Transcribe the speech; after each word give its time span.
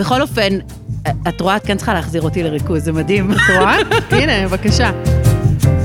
בכל 0.00 0.22
אופן, 0.22 0.58
את 1.28 1.40
רואה, 1.40 1.56
את 1.56 1.66
כן 1.66 1.76
צריכה 1.76 1.94
להחזיר 1.94 2.22
אותי 2.22 2.42
לריכוז, 2.42 2.84
זה 2.84 2.92
מדהים. 2.92 3.32
את 3.32 3.36
רואה? 3.58 3.76
הנה, 4.10 4.48
בבקשה. 4.48 4.90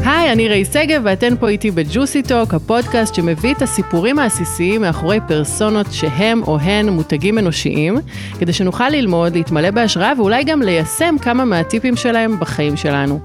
היי, 0.05 0.31
אני 0.31 0.47
ראי 0.47 0.65
שגב 0.65 1.01
ואתן 1.05 1.33
פה 1.39 1.49
איתי 1.49 1.71
בג'וסי 1.71 2.23
טוק, 2.23 2.53
הפודקאסט 2.53 3.15
שמביא 3.15 3.53
את 3.53 3.61
הסיפורים 3.61 4.19
העסיסיים 4.19 4.81
מאחורי 4.81 5.19
פרסונות 5.27 5.87
שהם 5.91 6.43
או 6.43 6.59
הן 6.59 6.89
מותגים 6.89 7.37
אנושיים, 7.37 7.97
כדי 8.39 8.53
שנוכל 8.53 8.89
ללמוד, 8.89 9.35
להתמלא 9.35 9.71
בהשראה 9.71 10.13
ואולי 10.17 10.43
גם 10.43 10.61
ליישם 10.61 11.15
כמה 11.21 11.45
מהטיפים 11.45 11.95
שלהם 11.95 12.39
בחיים 12.39 12.77
שלנו. 12.77 13.19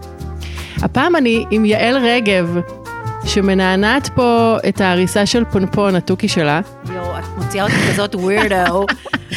הפעם 0.82 1.16
אני 1.16 1.44
עם 1.50 1.64
יעל 1.64 1.96
רגב, 1.96 2.58
שמנענעת 3.24 4.08
פה 4.14 4.56
את 4.68 4.80
ההריסה 4.80 5.26
של 5.26 5.44
פונפון, 5.44 5.94
התוכי 5.94 6.28
שלה. 6.28 6.60
יואו, 6.94 7.18
את 7.18 7.24
מוציאה 7.36 7.64
אותי 7.64 7.76
כזאת 7.92 8.14
ווירדו. 8.14 8.86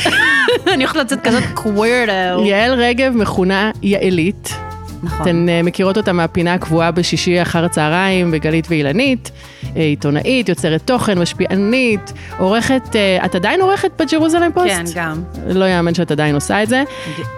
אני 0.74 0.84
הולכת 0.84 0.96
לצאת 0.96 1.20
כזאת 1.24 1.44
קווירדו. 1.54 2.44
יעל 2.46 2.74
רגב 2.74 3.14
מכונה 3.16 3.72
יעלית. 3.82 4.56
נכון. 5.04 5.22
אתן 5.22 5.50
אה, 5.50 5.64
מכירות 5.64 5.98
אותה 5.98 6.14
מהפינה 6.14 6.54
הקבועה 6.54 6.92
בשישי 6.92 7.42
אחר 7.42 7.66
הצהריים 7.66 8.32
בגלית 8.32 8.68
ואילנית, 8.70 9.32
אה, 9.64 9.82
עיתונאית, 9.82 10.50
יוצרת 10.50 10.82
תוכן, 10.86 11.20
משפיענית, 11.20 12.14
עורכת, 12.38 12.96
אה, 12.96 13.26
את 13.26 13.36
עדיין 13.36 13.62
עורכת 13.62 14.02
בג'רוזלם 14.02 14.52
פוסט? 14.54 14.68
כן, 14.70 14.84
גם. 14.96 15.22
לא 15.48 15.66
יאמן 15.66 15.94
שאת 15.94 16.12
עדיין 16.12 16.36
עושה 16.36 16.64
את 16.64 16.70
זה. 16.70 16.84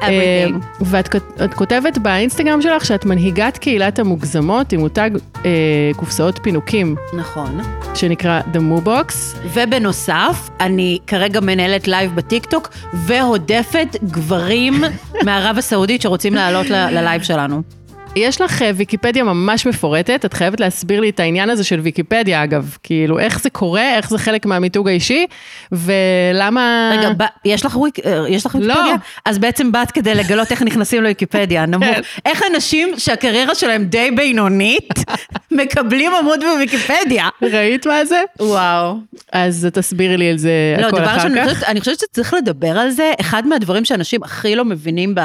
Everything. 0.02 0.64
ואת 0.82 1.16
את 1.44 1.54
כותבת 1.54 1.98
באינסטגרם 1.98 2.62
שלך 2.62 2.86
שאת 2.86 3.06
מנהיגת 3.06 3.58
קהילת 3.58 4.00
המוגזמות 4.00 4.74
עם 4.74 4.80
מותג 4.80 5.10
קופסאות 5.96 6.40
פינוקים, 6.44 6.96
נכון. 7.14 7.60
שנקרא 7.94 8.42
The 8.54 8.58
Moo 8.58 8.88
Box. 8.88 9.14
ובנוסף, 9.54 10.50
אני 10.60 11.00
כרגע 11.08 11.40
מנהלת 11.40 11.88
live 11.88 12.16
בטיקטוק, 12.16 12.70
והודפת 12.94 13.96
גברים 14.04 14.74
מערב 15.26 15.58
הסעודית 15.58 16.02
שרוצים 16.02 16.34
לעלות 16.34 16.70
ל 16.70 16.80
live 16.80 17.24
שלנו. 17.24 17.55
יש 18.16 18.42
לך 18.42 18.62
אה, 18.62 18.72
ויקיפדיה 18.76 19.24
ממש 19.24 19.66
מפורטת, 19.66 20.26
את 20.26 20.34
חייבת 20.34 20.60
להסביר 20.60 21.00
לי 21.00 21.10
את 21.10 21.20
העניין 21.20 21.50
הזה 21.50 21.64
של 21.64 21.80
ויקיפדיה 21.80 22.44
אגב, 22.44 22.78
כאילו 22.84 23.20
איך 23.20 23.40
זה 23.42 23.50
קורה, 23.50 23.96
איך 23.98 24.10
זה 24.10 24.18
חלק 24.18 24.46
מהמיתוג 24.46 24.88
האישי, 24.88 25.26
ולמה... 25.72 26.92
רגע, 27.00 27.10
ב- 27.18 27.24
יש 27.48 27.66
לך 27.66 27.78
אה, 28.06 28.26
יש 28.30 28.46
לך 28.46 28.56
לא. 28.56 28.74
ויקיפדיה? 28.74 28.96
אז 29.26 29.38
בעצם 29.40 29.72
באת 29.72 29.92
כדי 29.92 30.16
לגלות 30.16 30.52
איך 30.52 30.62
נכנסים 30.62 31.02
לוויקיפדיה, 31.04 31.66
נמוך. 31.72 31.86
כן. 31.96 32.02
איך 32.26 32.44
אנשים 32.54 32.90
שהקריירה 32.98 33.56
שלהם 33.56 33.84
די 33.86 34.12
בינונית, 34.16 34.90
מקבלים 35.52 36.12
עמוד 36.20 36.40
בוויקיפדיה? 36.54 37.30
ראית 37.42 37.88
מה 37.88 38.06
זה? 38.06 38.22
וואו. 38.40 38.98
אז 39.32 39.68
תסבירי 39.74 40.18
לי 40.18 40.30
על 40.30 40.38
זה 40.38 40.52
לא, 40.82 40.88
הכל 40.88 40.98
דבר 40.98 41.06
אחר 41.06 41.16
ראשון, 41.16 41.32
אני 41.32 41.42
כך. 41.42 41.54
חושבת- 41.54 41.70
אני 41.70 41.80
חושבת 41.80 42.00
שצריך 42.00 42.34
לדבר 42.34 42.80
על 42.80 42.90
זה, 42.90 43.12
אחד 43.22 43.48
מהדברים 43.48 43.86
שאנשים 43.86 44.24
הכי 44.24 44.56
לא 44.56 44.66
מבינים 44.66 45.16
ב... 45.16 45.22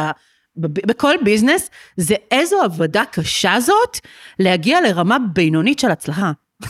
בכל 0.56 1.14
ביזנס, 1.24 1.70
זה 1.96 2.14
איזו 2.30 2.62
עבודה 2.62 3.02
קשה 3.10 3.60
זאת 3.60 3.98
להגיע 4.38 4.80
לרמה 4.80 5.16
בינונית 5.32 5.78
של 5.78 5.90
הצלחה. 5.90 6.32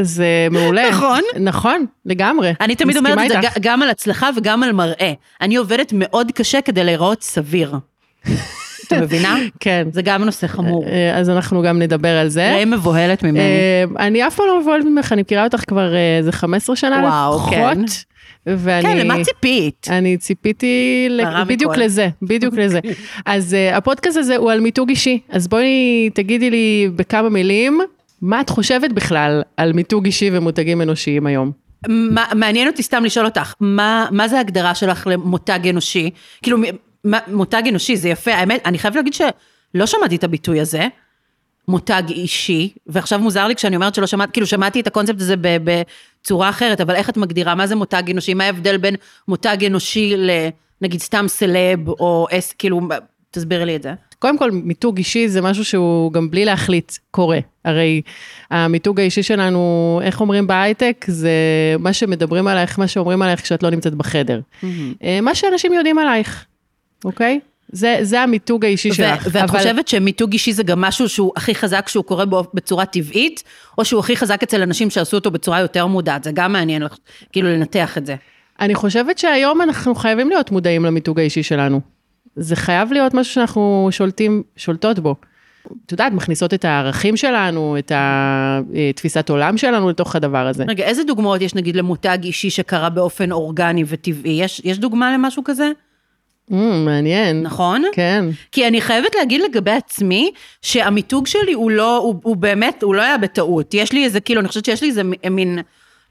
זה 0.00 0.26
מעולה. 0.50 0.90
נכון? 0.90 1.20
נכון, 1.40 1.86
לגמרי. 2.06 2.52
אני 2.60 2.74
תמיד 2.74 2.96
אומרת 2.96 3.18
את 3.18 3.28
זה 3.28 3.38
איתך. 3.38 3.58
גם 3.60 3.82
על 3.82 3.90
הצלחה 3.90 4.30
וגם 4.36 4.62
על 4.62 4.72
מראה. 4.72 5.12
אני 5.40 5.56
עובדת 5.56 5.92
מאוד 5.94 6.32
קשה 6.32 6.60
כדי 6.60 6.84
להיראות 6.84 7.22
סביר. 7.22 7.74
את 8.86 8.92
מבינה? 8.92 9.36
כן. 9.60 9.88
זה 9.92 10.02
גם 10.02 10.24
נושא 10.24 10.46
חמור. 10.46 10.84
אה, 10.86 11.18
אז 11.18 11.30
אנחנו 11.30 11.62
גם 11.62 11.78
נדבר 11.78 12.16
על 12.16 12.28
זה. 12.28 12.54
ראי 12.54 12.64
מבוהלת 12.64 13.22
ממני. 13.22 13.38
אה, 13.38 13.84
אני 14.06 14.26
אף 14.26 14.34
פעם 14.34 14.46
לא 14.46 14.60
מבוהלת 14.60 14.84
ממך, 14.84 15.12
אני 15.12 15.22
מכירה 15.22 15.44
אותך 15.44 15.62
כבר 15.66 15.94
אה, 15.94 16.18
איזה 16.18 16.32
15 16.32 16.76
שנה 16.76 17.00
וואו. 17.02 17.38
כן. 17.38 17.78
ואני... 18.46 18.82
כן, 18.82 18.98
למה 18.98 19.24
ציפית? 19.24 19.86
אני 19.90 20.16
ציפיתי 20.16 21.08
בדיוק 21.46 21.72
מכל. 21.72 21.80
לזה, 21.80 22.08
בדיוק 22.22 22.54
לזה. 22.54 22.80
אז 23.26 23.56
uh, 23.72 23.76
הפודקאסט 23.76 24.16
הזה 24.16 24.36
הוא 24.36 24.50
על 24.52 24.60
מיתוג 24.60 24.88
אישי, 24.88 25.20
אז 25.28 25.48
בואי 25.48 26.10
תגידי 26.14 26.50
לי 26.50 26.90
בכמה 26.96 27.28
מילים, 27.28 27.80
מה 28.22 28.40
את 28.40 28.50
חושבת 28.50 28.92
בכלל 28.92 29.42
על 29.56 29.72
מיתוג 29.72 30.04
אישי 30.04 30.30
ומותגים 30.32 30.82
אנושיים 30.82 31.26
היום? 31.26 31.50
מה- 31.88 32.26
מעניין 32.34 32.68
אותי 32.68 32.82
סתם 32.82 33.04
לשאול 33.04 33.26
אותך, 33.26 33.54
מה, 33.60 34.06
מה 34.10 34.28
זה 34.28 34.36
ההגדרה 34.36 34.74
שלך 34.74 35.06
למותג 35.10 35.68
אנושי? 35.68 36.10
כאילו, 36.42 36.58
מ- 36.58 36.62
מה- 37.04 37.18
מותג 37.28 37.62
אנושי, 37.68 37.96
זה 37.96 38.08
יפה, 38.08 38.34
האמת, 38.34 38.60
אני 38.66 38.78
חייבת 38.78 38.96
להגיד 38.96 39.14
שלא 39.14 39.86
שמעתי 39.86 40.16
את 40.16 40.24
הביטוי 40.24 40.60
הזה, 40.60 40.86
מותג 41.68 42.02
אישי, 42.08 42.72
ועכשיו 42.86 43.18
מוזר 43.18 43.46
לי 43.46 43.54
כשאני 43.54 43.76
אומרת 43.76 43.94
שלא 43.94 44.06
שמעתי, 44.06 44.32
כאילו 44.32 44.46
שמעתי 44.46 44.80
את 44.80 44.86
הקונספט 44.86 45.20
הזה 45.20 45.34
בצורה 45.40 46.48
אחרת, 46.48 46.80
אבל 46.80 46.94
איך 46.94 47.10
את 47.10 47.16
מגדירה, 47.16 47.54
מה 47.54 47.66
זה 47.66 47.76
מותג 47.76 48.02
אנושי? 48.10 48.34
מה 48.34 48.44
ההבדל 48.44 48.76
בין 48.76 48.96
מותג 49.28 49.64
אנושי 49.66 50.14
לנגיד 50.16 51.00
סתם 51.00 51.24
סלב, 51.28 51.88
או 51.88 52.26
אס, 52.30 52.52
כאילו, 52.52 52.80
תסבירי 53.30 53.66
לי 53.66 53.76
את 53.76 53.82
זה. 53.82 53.92
קודם 54.18 54.38
כל, 54.38 54.50
מיתוג 54.50 54.98
אישי 54.98 55.28
זה 55.28 55.40
משהו 55.40 55.64
שהוא 55.64 56.12
גם 56.12 56.30
בלי 56.30 56.44
להחליט 56.44 56.92
קורה. 57.10 57.38
הרי 57.64 58.02
המיתוג 58.50 59.00
האישי 59.00 59.22
שלנו, 59.22 60.00
איך 60.04 60.20
אומרים 60.20 60.46
בהייטק, 60.46 61.04
זה 61.08 61.30
מה 61.78 61.92
שמדברים 61.92 62.46
עלייך, 62.46 62.78
מה 62.78 62.88
שאומרים 62.88 63.22
עלייך 63.22 63.42
כשאת 63.42 63.62
לא 63.62 63.70
נמצאת 63.70 63.94
בחדר. 63.94 64.40
אה, 65.02 65.20
מה 65.20 65.34
שאנשים 65.34 65.72
יודעים 65.72 65.98
עלייך, 65.98 66.44
אוקיי? 67.04 67.40
זה, 67.72 67.98
זה 68.02 68.20
המיתוג 68.20 68.64
האישי 68.64 68.92
שלך. 68.92 69.26
ו- 69.26 69.30
ואת 69.32 69.36
אבל- 69.50 69.58
חושבת 69.58 69.88
שמיתוג 69.88 70.32
אישי 70.32 70.52
זה 70.52 70.62
גם 70.62 70.80
משהו 70.80 71.08
שהוא 71.08 71.32
הכי 71.36 71.54
חזק 71.54 71.82
כשהוא 71.86 72.04
קורה 72.04 72.24
בו 72.24 72.44
בצורה 72.54 72.86
טבעית, 72.86 73.42
או 73.78 73.84
שהוא 73.84 74.00
הכי 74.00 74.16
חזק 74.16 74.42
אצל 74.42 74.62
אנשים 74.62 74.90
שעשו 74.90 75.16
אותו 75.16 75.30
בצורה 75.30 75.60
יותר 75.60 75.86
מודעת? 75.86 76.24
זה 76.24 76.30
גם 76.34 76.52
מעניין 76.52 76.82
לך, 76.82 76.96
כאילו 77.32 77.48
לנתח 77.48 77.98
את 77.98 78.06
זה. 78.06 78.14
אני 78.60 78.74
חושבת 78.74 79.18
שהיום 79.18 79.62
אנחנו 79.62 79.94
חייבים 79.94 80.28
להיות 80.28 80.50
מודעים 80.50 80.84
למיתוג 80.84 81.18
האישי 81.18 81.42
שלנו. 81.42 81.80
זה 82.36 82.56
חייב 82.56 82.92
להיות 82.92 83.14
משהו 83.14 83.34
שאנחנו 83.34 83.88
שולטים, 83.90 84.42
שולטות 84.56 84.98
בו. 84.98 85.14
את 85.86 85.92
יודעת, 85.92 86.12
מכניסות 86.12 86.54
את 86.54 86.64
הערכים 86.64 87.16
שלנו, 87.16 87.76
את 87.78 87.92
התפיסת 87.94 89.30
עולם 89.30 89.58
שלנו 89.58 89.90
לתוך 89.90 90.16
הדבר 90.16 90.46
הזה. 90.46 90.64
רגע, 90.68 90.84
איזה 90.84 91.04
דוגמאות 91.04 91.40
יש 91.42 91.54
נגיד 91.54 91.76
למותג 91.76 92.18
אישי 92.24 92.50
שקרה 92.50 92.90
באופן 92.90 93.32
אורגני 93.32 93.84
וטבעי? 93.86 94.30
יש, 94.42 94.62
יש 94.64 94.78
דוגמה 94.78 95.14
למשהו 95.14 95.44
כזה? 95.44 95.70
Mm, 96.50 96.54
מעניין. 96.84 97.42
נכון? 97.42 97.84
כן. 97.92 98.24
כי 98.52 98.68
אני 98.68 98.80
חייבת 98.80 99.14
להגיד 99.14 99.40
לגבי 99.40 99.70
עצמי, 99.70 100.30
שהמיתוג 100.62 101.26
שלי 101.26 101.52
הוא 101.52 101.70
לא, 101.70 101.96
הוא, 101.96 102.14
הוא 102.22 102.36
באמת, 102.36 102.82
הוא 102.82 102.94
לא 102.94 103.02
היה 103.02 103.18
בטעות. 103.18 103.74
יש 103.74 103.92
לי 103.92 104.04
איזה, 104.04 104.20
כאילו, 104.20 104.40
אני 104.40 104.48
חושבת 104.48 104.64
שיש 104.64 104.82
לי 104.82 104.88
איזה 104.88 105.02
מין 105.30 105.58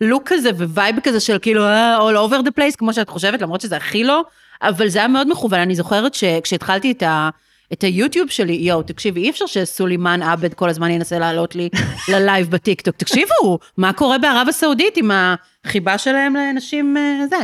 לוק 0.01 0.23
כזה 0.25 0.49
ו 0.49 0.59
vibe 0.59 0.99
כזה 1.03 1.19
של 1.19 1.37
כאילו, 1.41 1.63
אה, 1.63 1.97
all 1.97 2.29
over 2.29 2.45
the 2.47 2.51
place, 2.59 2.75
כמו 2.77 2.93
שאת 2.93 3.09
חושבת, 3.09 3.41
למרות 3.41 3.61
שזה 3.61 3.77
הכי 3.77 4.03
לא, 4.03 4.23
אבל 4.61 4.87
זה 4.87 4.99
היה 4.99 5.07
מאוד 5.07 5.29
מכוון. 5.29 5.59
אני 5.59 5.75
זוכרת 5.75 6.13
שכשהתחלתי 6.13 6.91
את 6.91 7.03
ה... 7.03 7.29
את 7.73 7.83
היוטיוב 7.83 8.29
שלי, 8.29 8.53
יואו, 8.53 8.83
תקשיבי, 8.83 9.21
אי 9.21 9.29
אפשר 9.29 9.45
שסולימאן 9.45 10.23
עבד 10.23 10.53
כל 10.53 10.69
הזמן 10.69 10.91
ינסה 10.91 11.19
לעלות 11.19 11.55
לי 11.55 11.69
ל 12.11 12.19
live 12.19 12.49
בטיקטוק. 12.49 12.95
תקשיבו, 12.95 13.59
מה 13.77 13.93
קורה 13.93 14.17
בערב 14.17 14.47
הסעודית 14.49 14.97
עם 14.97 15.11
החיבה 15.65 15.97
שלהם 15.97 16.35
לאנשים 16.35 16.97
אה, 16.97 17.27
זה. 17.29 17.37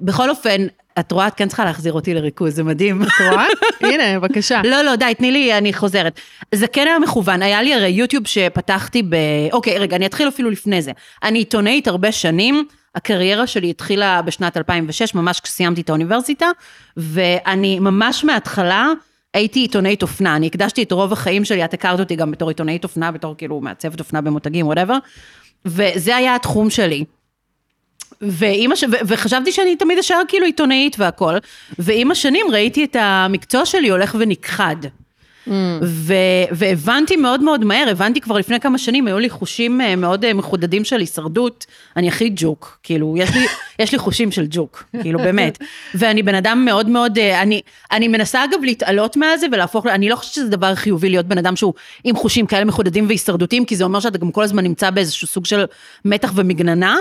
בכל 0.00 0.30
אופן, 0.30 0.66
את 0.98 1.12
רואה, 1.12 1.26
את 1.26 1.34
כן 1.34 1.48
צריכה 1.48 1.64
להחזיר 1.64 1.92
אותי 1.92 2.14
לריכוז, 2.14 2.54
זה 2.54 2.64
מדהים. 2.64 3.02
את 3.02 3.08
רואה? 3.30 3.46
הנה, 3.92 4.20
בבקשה. 4.20 4.60
לא, 4.64 4.82
לא, 4.82 4.96
די, 4.96 5.12
תני 5.18 5.30
לי, 5.30 5.58
אני 5.58 5.72
חוזרת. 5.72 6.20
זה 6.54 6.66
כן 6.66 6.86
היה 6.86 6.98
מכוון, 6.98 7.42
היה 7.42 7.62
לי 7.62 7.74
הרי 7.74 7.88
יוטיוב 7.88 8.26
שפתחתי 8.26 9.02
ב... 9.02 9.16
אוקיי, 9.52 9.78
רגע, 9.78 9.96
אני 9.96 10.06
אתחיל 10.06 10.28
אפילו 10.28 10.50
לפני 10.50 10.82
זה. 10.82 10.92
אני 11.22 11.38
עיתונאית 11.38 11.88
הרבה 11.88 12.12
שנים, 12.12 12.66
הקריירה 12.94 13.46
שלי 13.46 13.70
התחילה 13.70 14.22
בשנת 14.22 14.56
2006, 14.56 15.14
ממש 15.14 15.40
כשסיימתי 15.40 15.80
את 15.80 15.88
האוניברסיטה, 15.88 16.46
ואני 16.96 17.78
ממש 17.78 18.24
מההתחלה 18.24 18.92
הייתי 19.34 19.60
עיתונאית 19.60 20.02
אופנה, 20.02 20.36
אני 20.36 20.46
הקדשתי 20.46 20.82
את 20.82 20.92
רוב 20.92 21.12
החיים 21.12 21.44
שלי, 21.44 21.64
את 21.64 21.74
הכרת 21.74 22.00
אותי 22.00 22.16
גם 22.16 22.30
בתור 22.30 22.48
עיתונאית 22.48 22.84
אופנה, 22.84 23.12
בתור 23.12 23.34
כאילו 23.38 23.60
מעצבת 23.60 24.00
אופנה 24.00 24.20
במותגים, 24.20 24.66
whatever, 24.66 24.96
וזה 25.64 26.16
היה 26.16 26.34
התחום 26.34 26.70
שלי. 26.70 27.04
ועם 28.20 28.72
הש... 28.72 28.84
ו- 28.84 29.06
וחשבתי 29.06 29.52
שאני 29.52 29.76
תמיד 29.76 29.98
אשאר 29.98 30.22
כאילו 30.28 30.46
עיתונאית 30.46 30.96
והכל, 30.98 31.34
ועם 31.78 32.10
השנים 32.10 32.46
ראיתי 32.52 32.84
את 32.84 32.96
המקצוע 32.98 33.66
שלי 33.66 33.88
הולך 33.88 34.16
ונכחד. 34.18 34.76
ו- 35.82 36.14
והבנתי 36.52 37.16
מאוד 37.16 37.42
מאוד 37.42 37.64
מהר, 37.64 37.88
הבנתי 37.90 38.20
כבר 38.20 38.36
לפני 38.36 38.60
כמה 38.60 38.78
שנים, 38.78 39.06
היו 39.06 39.18
לי 39.18 39.30
חושים 39.30 39.80
אה, 39.80 39.96
מאוד 39.96 40.24
אה, 40.24 40.34
מחודדים 40.34 40.84
של 40.84 41.00
הישרדות, 41.00 41.66
אני 41.96 42.08
הכי 42.08 42.30
ג'וק, 42.36 42.78
כאילו, 42.82 43.14
יש 43.18 43.34
לי, 43.34 43.46
יש 43.82 43.92
לי 43.92 43.98
חושים 43.98 44.32
של 44.32 44.46
ג'וק, 44.50 44.84
כאילו, 45.02 45.18
באמת. 45.18 45.58
ואני 45.94 46.22
בן 46.22 46.34
אדם 46.34 46.64
מאוד 46.64 46.88
מאוד, 46.88 47.18
אה, 47.18 47.42
אני, 47.42 47.60
אני 47.92 48.08
מנסה 48.08 48.44
אגב 48.44 48.58
להתעלות 48.62 49.16
מהזה 49.16 49.46
ולהפוך, 49.52 49.86
אני 49.86 50.08
לא 50.08 50.16
חושבת 50.16 50.34
שזה 50.34 50.48
דבר 50.48 50.74
חיובי 50.74 51.10
להיות 51.10 51.26
בן 51.26 51.38
אדם 51.38 51.56
שהוא 51.56 51.74
עם 52.04 52.16
חושים 52.16 52.46
כאלה 52.46 52.64
מחודדים 52.64 53.06
והישרדותיים, 53.06 53.64
כי 53.64 53.76
זה 53.76 53.84
אומר 53.84 54.00
שאתה 54.00 54.18
גם 54.18 54.30
כל 54.30 54.42
הזמן 54.42 54.64
נמצא 54.64 54.90
באיזשהו 54.90 55.26
סוג 55.26 55.46
של 55.46 55.64
מתח 56.04 56.32
ומגננה. 56.34 56.96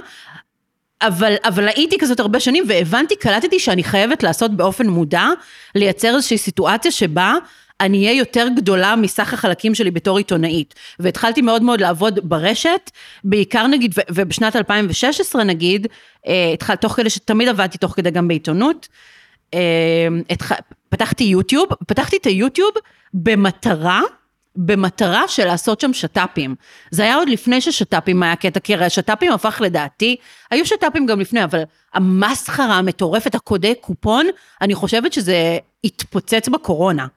אבל, 1.01 1.36
אבל 1.44 1.68
הייתי 1.68 1.97
כזאת 2.00 2.19
הרבה 2.19 2.39
שנים 2.39 2.63
והבנתי, 2.68 3.15
קלטתי 3.15 3.59
שאני 3.59 3.83
חייבת 3.83 4.24
לעשות 4.24 4.51
באופן 4.51 4.88
מודע, 4.88 5.27
לייצר 5.75 6.15
איזושהי 6.15 6.38
סיטואציה 6.38 6.92
שבה 6.92 7.33
אני 7.81 7.97
אהיה 8.07 8.18
יותר 8.18 8.47
גדולה 8.56 8.95
מסך 8.95 9.33
החלקים 9.33 9.75
שלי 9.75 9.92
בתור 9.92 10.18
עיתונאית. 10.18 10.74
והתחלתי 11.00 11.42
מאוד 11.42 11.63
מאוד 11.63 11.81
לעבוד 11.81 12.19
ברשת, 12.24 12.92
בעיקר 13.24 13.68
נגיד, 13.68 13.94
ובשנת 14.12 14.56
2016 14.56 15.44
נגיד, 15.44 15.88
אה, 16.27 16.51
התחל, 16.53 16.75
תוך 16.75 16.94
כדי 16.94 17.09
שתמיד 17.09 17.48
עבדתי 17.48 17.77
תוך 17.77 17.94
כדי 17.95 18.12
גם 18.12 18.27
בעיתונות, 18.27 18.88
אה, 19.53 19.59
התח- 20.30 20.59
פתחתי 20.89 21.24
יוטיוב, 21.24 21.68
פתחתי 21.88 22.18
את 22.18 22.25
היוטיוב 22.25 22.71
במטרה, 23.13 24.01
במטרה 24.56 25.28
של 25.28 25.46
לעשות 25.46 25.81
שם 25.81 25.94
שת"פים. 25.94 26.56
זה 26.92 27.04
היה 27.04 27.16
עוד 27.16 27.30
לפני 27.30 27.62
ששת"פים 27.62 28.24
היה 28.24 28.36
קטע, 28.36 28.60
כי 28.60 28.74
הרי 28.74 28.86
השת"פים 28.86 29.31
הפך 29.31 29.62
לדעתי, 29.62 30.16
היו 30.52 30.66
שת"פים 30.66 31.06
גם 31.06 31.19
לפני, 31.19 31.44
אבל 31.44 31.63
המסחרה 31.94 32.78
המטורפת, 32.78 33.36
הקודי 33.36 33.75
קופון, 33.81 34.25
אני 34.62 34.75
חושבת 34.75 35.13
שזה 35.13 35.57
התפוצץ 35.84 36.50
בקורונה. 36.50 37.07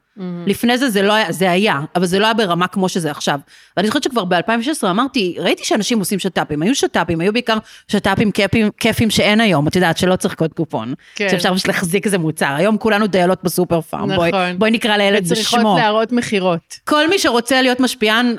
לפני 0.47 0.79
זה 0.79 0.91
זה 0.91 1.03
לא 1.03 1.12
היה, 1.12 1.32
זה 1.32 1.50
היה, 1.50 1.81
אבל 1.97 2.06
זה 2.06 2.19
לא 2.19 2.25
היה 2.25 2.35
ברמה 2.35 2.67
כמו 2.67 2.88
שזה 2.88 3.11
עכשיו. 3.11 3.41
ואני 3.76 3.87
זוכרת 3.87 4.03
שכבר 4.03 4.25
ב-2016 4.25 4.87
אמרתי, 4.91 5.37
ראיתי 5.38 5.65
שאנשים 5.65 5.99
עושים 5.99 6.19
שת"פים, 6.19 6.62
היו 6.62 6.75
שת"פים, 6.75 7.20
היו 7.20 7.32
בעיקר 7.32 7.59
שת"פים 7.88 8.31
כיפים, 8.79 9.11
שאין 9.11 9.41
היום, 9.41 9.69
את 9.69 9.76
יודעת, 9.76 9.99
שלא 9.99 10.17
צריך 10.17 10.35
קוד 10.35 10.53
קופון. 10.53 10.94
כן. 11.15 11.29
שאפשר 11.31 11.55
פשוט 11.55 11.67
להחזיק 11.67 12.06
איזה 12.06 12.19
מוצר. 12.19 12.55
היום 12.56 12.79
כולנו 12.79 13.06
דיילות 13.06 13.44
בסופר 13.44 13.81
פארם, 13.81 14.15
בואי, 14.15 14.29
נכון. 14.29 14.59
בואי 14.59 14.70
נקרא 14.70 14.97
לילד 14.97 15.23
וצריכות 15.25 15.59
בשמו. 15.59 15.76
להראות 15.79 16.12
מכירות. 16.12 16.75
כל 16.85 17.09
מי 17.09 17.19
שרוצה 17.19 17.62
להיות 17.62 17.81
משפיען, 17.81 18.37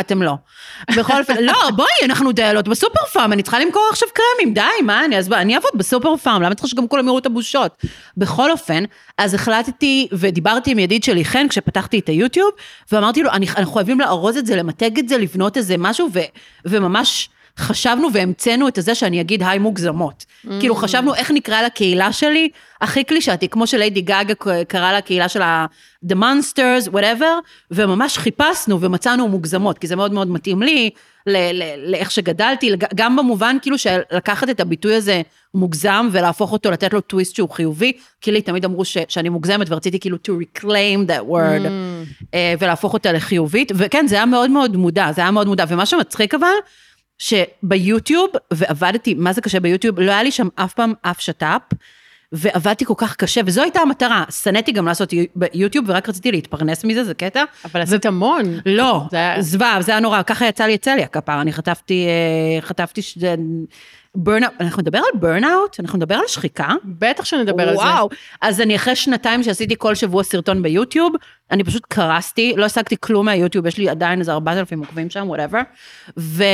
אתם 0.00 0.22
לא. 0.22 0.34
בכל 0.96 1.20
אופן, 1.20 1.44
לא, 1.44 1.70
בואי, 1.76 1.88
אנחנו 2.04 2.32
דיילות 2.32 2.68
בסופר 2.68 3.04
פארם, 3.12 3.32
אני 3.32 3.42
צריכה 3.42 3.58
למכור 3.58 3.88
עכשיו 3.90 4.08
קרמים, 4.14 4.54
די, 4.54 4.82
מה 4.84 5.04
אני, 5.04 5.18
אז 5.18 5.28
בוא, 5.28 5.36
אני 5.36 5.54
אעבוד 5.54 5.70
בסופר 5.74 6.16
פארם, 6.16 6.42
למה 6.42 6.54
צריכה 6.54 6.68
שגם 6.68 6.88
כולם 6.88 7.06
יראו 7.06 7.18
את 7.18 7.26
הבושות? 7.26 7.84
בכל 8.16 8.50
אופן, 8.50 8.84
אז 9.18 9.34
החלטתי, 9.34 10.08
ודיברתי 10.12 10.70
עם 10.70 10.78
ידיד 10.78 11.04
שלי, 11.04 11.24
חן, 11.24 11.48
כשפתחתי 11.48 11.98
את 11.98 12.08
היוטיוב, 12.08 12.50
ואמרתי 12.92 13.22
לו, 13.22 13.30
אנחנו 13.30 13.72
חייבים 13.72 14.00
לארוז 14.00 14.36
את 14.36 14.46
זה, 14.46 14.56
למתג 14.56 14.98
את 14.98 15.08
זה, 15.08 15.18
לבנות 15.18 15.56
איזה 15.56 15.74
משהו, 15.78 16.08
ו, 16.12 16.20
וממש... 16.64 17.28
חשבנו 17.60 18.08
והמצאנו 18.12 18.68
את 18.68 18.78
זה 18.80 18.94
שאני 18.94 19.20
אגיד 19.20 19.42
היי 19.42 19.58
מוגזמות. 19.58 20.24
כאילו 20.60 20.74
חשבנו 20.74 21.14
איך 21.14 21.30
נקרא 21.30 21.62
לקהילה 21.62 22.12
שלי, 22.12 22.48
הכי 22.80 23.04
קלישאתי, 23.04 23.48
כמו 23.48 23.66
שליידי 23.66 24.00
גאגה 24.00 24.34
קרא 24.68 24.92
לקהילה 24.92 25.28
של 25.28 25.42
ה- 25.42 25.66
The 26.06 26.14
Monsters, 26.14 26.92
whatever, 26.92 27.24
וממש 27.70 28.18
חיפשנו 28.18 28.80
ומצאנו 28.80 29.28
מוגזמות, 29.28 29.78
כי 29.78 29.86
זה 29.86 29.96
מאוד 29.96 30.12
מאוד 30.12 30.30
מתאים 30.30 30.62
לי, 30.62 30.90
ל- 31.26 31.36
ל- 31.62 31.90
לאיך 31.90 32.10
שגדלתי, 32.10 32.70
גם 32.94 33.16
במובן 33.16 33.56
כאילו 33.62 33.78
של 33.78 33.98
לקחת 34.12 34.50
את 34.50 34.60
הביטוי 34.60 34.94
הזה 34.94 35.22
מוגזם 35.54 36.08
ולהפוך 36.12 36.52
אותו, 36.52 36.70
לתת 36.70 36.92
לו 36.92 37.00
טוויסט 37.00 37.36
שהוא 37.36 37.50
חיובי, 37.50 37.92
כי 38.20 38.32
לי 38.32 38.42
תמיד 38.42 38.64
אמרו 38.64 38.84
ש- 38.84 38.96
שאני 39.08 39.28
מוגזמת 39.28 39.66
ורציתי 39.70 40.00
כאילו 40.00 40.16
to 40.28 40.30
reclaim 40.30 41.08
that 41.10 41.30
word, 41.30 41.66
אה, 42.34 42.54
ולהפוך 42.58 42.92
אותה 42.94 43.12
לחיובית, 43.12 43.72
וכן, 43.74 44.06
זה 44.06 44.14
היה 44.16 44.26
מאוד 44.26 44.50
מאוד 44.50 44.76
מודע, 44.76 45.12
זה 45.12 45.20
היה 45.20 45.30
מאוד 45.30 45.46
מודע, 45.46 45.64
ומה 45.68 45.86
שמצחיק 45.86 46.34
אבל, 46.34 46.46
שביוטיוב, 47.20 48.28
ועבדתי, 48.50 49.14
מה 49.14 49.32
זה 49.32 49.40
קשה 49.40 49.60
ביוטיוב, 49.60 50.00
לא 50.00 50.10
היה 50.12 50.22
לי 50.22 50.30
שם 50.30 50.48
אף 50.54 50.72
פעם 50.74 50.92
אף 51.02 51.20
שת"פ, 51.20 51.74
ועבדתי 52.32 52.84
כל 52.84 52.94
כך 52.96 53.16
קשה, 53.16 53.40
וזו 53.46 53.62
הייתה 53.62 53.80
המטרה. 53.80 54.24
שנאתי 54.42 54.72
גם 54.72 54.86
לעשות 54.86 55.12
יו- 55.12 55.24
ביוטיוב, 55.36 55.84
ורק 55.88 56.08
רציתי 56.08 56.32
להתפרנס 56.32 56.84
מזה, 56.84 57.04
זה 57.04 57.14
קטע. 57.14 57.44
אבל 57.64 57.80
עשית 57.80 58.06
המון. 58.06 58.42
לא, 58.66 59.02
זה 59.10 59.16
היה- 59.16 59.42
זוועה, 59.42 59.82
זה 59.82 59.92
היה 59.92 60.00
נורא, 60.00 60.22
ככה 60.22 60.46
יצא 60.46 60.64
לי 60.64 60.78
צליאק 60.78 61.16
הכפר, 61.16 61.40
אני 61.40 61.52
חטפתי, 61.52 62.06
אה, 62.06 62.62
חטפתי 62.62 63.02
ש... 63.02 63.18
ברנאוט, 64.14 64.52
אנחנו 64.60 64.82
נדבר 64.82 64.98
על 64.98 65.20
ברנאוט? 65.20 65.80
אנחנו 65.80 65.98
נדבר 65.98 66.14
על 66.14 66.26
שחיקה? 66.26 66.68
בטח 66.84 67.24
שנדבר 67.24 67.68
על 67.68 67.74
זה. 67.76 67.82
וואו, 67.82 68.08
אז 68.40 68.60
אני 68.60 68.76
אחרי 68.76 68.96
שנתיים 68.96 69.42
שעשיתי 69.42 69.74
כל 69.78 69.94
שבוע 69.94 70.22
סרטון 70.22 70.62
ביוטיוב, 70.62 71.12
אני 71.50 71.64
פשוט 71.64 71.86
קרסתי, 71.88 72.54
לא 72.56 72.64
השגתי 72.64 72.96
כלום 73.00 73.26
מהיוטיוב, 73.26 73.66
יש 73.66 73.78
לי 73.78 73.88
עדיין 73.88 74.20
איזה 74.20 74.32
4,000 74.32 74.80
עוקבים 74.80 75.10
שם, 75.10 75.28
whatever. 75.28 75.60
ו- 76.18 76.44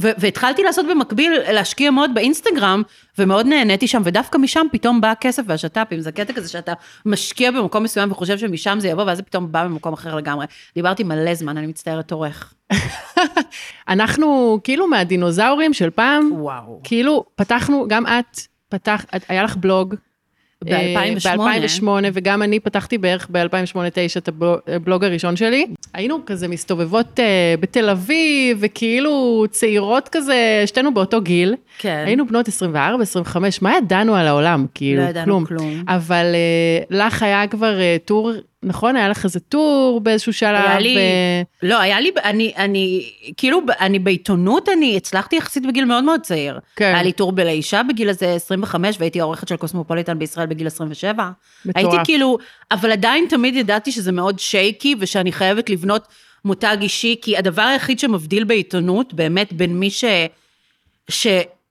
ו- 0.00 0.10
והתחלתי 0.18 0.62
לעשות 0.62 0.86
במקביל, 0.90 1.32
להשקיע 1.52 1.90
מאוד 1.90 2.10
באינסטגרם, 2.14 2.82
ומאוד 3.18 3.46
נהניתי 3.46 3.88
שם, 3.88 4.02
ודווקא 4.04 4.38
משם 4.38 4.66
פתאום 4.72 5.00
בא 5.00 5.10
הכסף 5.10 5.42
והשת"פים, 5.46 6.00
זה 6.00 6.12
קטע 6.12 6.32
כזה 6.32 6.48
שאתה 6.48 6.72
משקיע 7.06 7.50
במקום 7.50 7.82
מסוים 7.82 8.10
וחושב 8.12 8.38
שמשם 8.38 8.78
זה 8.80 8.88
יבוא, 8.88 9.04
ואז 9.04 9.16
זה 9.16 9.22
פתאום 9.22 9.52
בא 9.52 9.66
ממקום 9.66 9.92
אחר 9.92 10.14
לגמרי. 10.14 10.46
דיברתי 10.74 11.04
מלא 11.04 11.34
זמן, 11.34 11.56
אני 11.56 11.66
מצטערת 11.66 12.12
עורך. 12.12 12.54
אנחנו 13.88 14.58
כאילו 14.64 14.86
מהדינוזאורים 14.86 15.72
של 15.74 15.90
פעם, 15.90 16.30
וואו. 16.32 16.80
כאילו 16.84 17.24
פתחנו, 17.36 17.84
גם 17.88 18.06
את, 18.06 18.40
פתח, 18.68 19.04
את- 19.16 19.24
היה 19.28 19.42
לך 19.42 19.56
בלוג. 19.56 19.94
ב-2008. 20.64 21.28
ב-2008, 21.28 21.86
וגם 22.12 22.42
אני 22.42 22.60
פתחתי 22.60 22.98
בערך 22.98 23.28
ב-2008-2009 23.30 23.48
את 24.18 24.28
הבלוג- 24.28 24.58
הבלוג 24.66 25.04
הראשון 25.04 25.36
שלי. 25.36 25.66
היינו 25.94 26.18
כזה 26.26 26.48
מסתובבות 26.48 27.20
אה, 27.20 27.24
בתל 27.60 27.90
אביב, 27.90 28.58
וכאילו 28.60 29.44
צעירות 29.50 30.08
כזה, 30.12 30.62
שתינו 30.66 30.94
באותו 30.94 31.20
גיל. 31.20 31.54
כן. 31.78 32.02
היינו 32.06 32.26
בנות 32.26 32.48
24, 32.48 33.02
25, 33.02 33.62
מה 33.62 33.76
ידענו 33.76 34.16
על 34.16 34.26
העולם? 34.26 34.66
כאילו, 34.74 35.02
לא 35.02 35.08
ידענו 35.08 35.24
כלום. 35.26 35.44
כלום. 35.44 35.84
אבל 35.88 36.24
אה, 36.34 36.84
לך 36.98 37.22
היה 37.22 37.46
כבר 37.46 37.80
אה, 37.80 37.96
טור, 38.04 38.30
נכון? 38.64 38.96
היה 38.96 39.08
לך 39.08 39.24
איזה 39.24 39.40
טור 39.40 40.00
באיזשהו 40.00 40.32
שלב. 40.32 40.64
היה 40.64 40.78
לי, 40.78 40.96
אה, 40.96 41.42
לא, 41.62 41.80
היה 41.80 42.00
לי, 42.00 42.10
אני, 42.24 42.52
אני, 42.56 43.10
כאילו, 43.36 43.60
אני 43.80 43.98
בעיתונות, 43.98 44.68
אני 44.68 44.96
הצלחתי 44.96 45.36
יחסית 45.36 45.66
בגיל 45.66 45.84
מאוד 45.84 46.04
מאוד 46.04 46.20
צעיר. 46.20 46.58
כן. 46.76 46.84
היה 46.94 47.02
לי 47.02 47.12
טור 47.12 47.32
בלאישה 47.32 47.82
בגיל 47.88 48.08
איזה 48.08 48.34
25, 48.34 48.96
והייתי 48.98 49.20
העורכת 49.20 49.48
של 49.48 49.56
קוסמופוליטן 49.56 50.18
בישראל 50.18 50.46
בגיל 50.46 50.66
27. 50.66 51.30
מטורף. 51.64 51.76
הייתי 51.76 51.96
כאילו, 52.04 52.38
אבל 52.70 52.92
עדיין 52.92 53.26
תמיד 53.28 53.56
ידעתי 53.56 53.92
שזה 53.92 54.12
מאוד 54.12 54.38
שייקי, 54.38 54.94
ושאני 54.98 55.32
חייבת 55.32 55.70
לבנות 55.70 56.08
מותג 56.44 56.76
אישי, 56.80 57.16
כי 57.22 57.36
הדבר 57.36 57.62
היחיד 57.62 57.98
שמבדיל 57.98 58.44
בעיתונות, 58.44 59.14
באמת, 59.14 59.52
בין 59.52 59.80
מי 59.80 59.90
ש... 59.90 60.04
ש... 61.08 61.26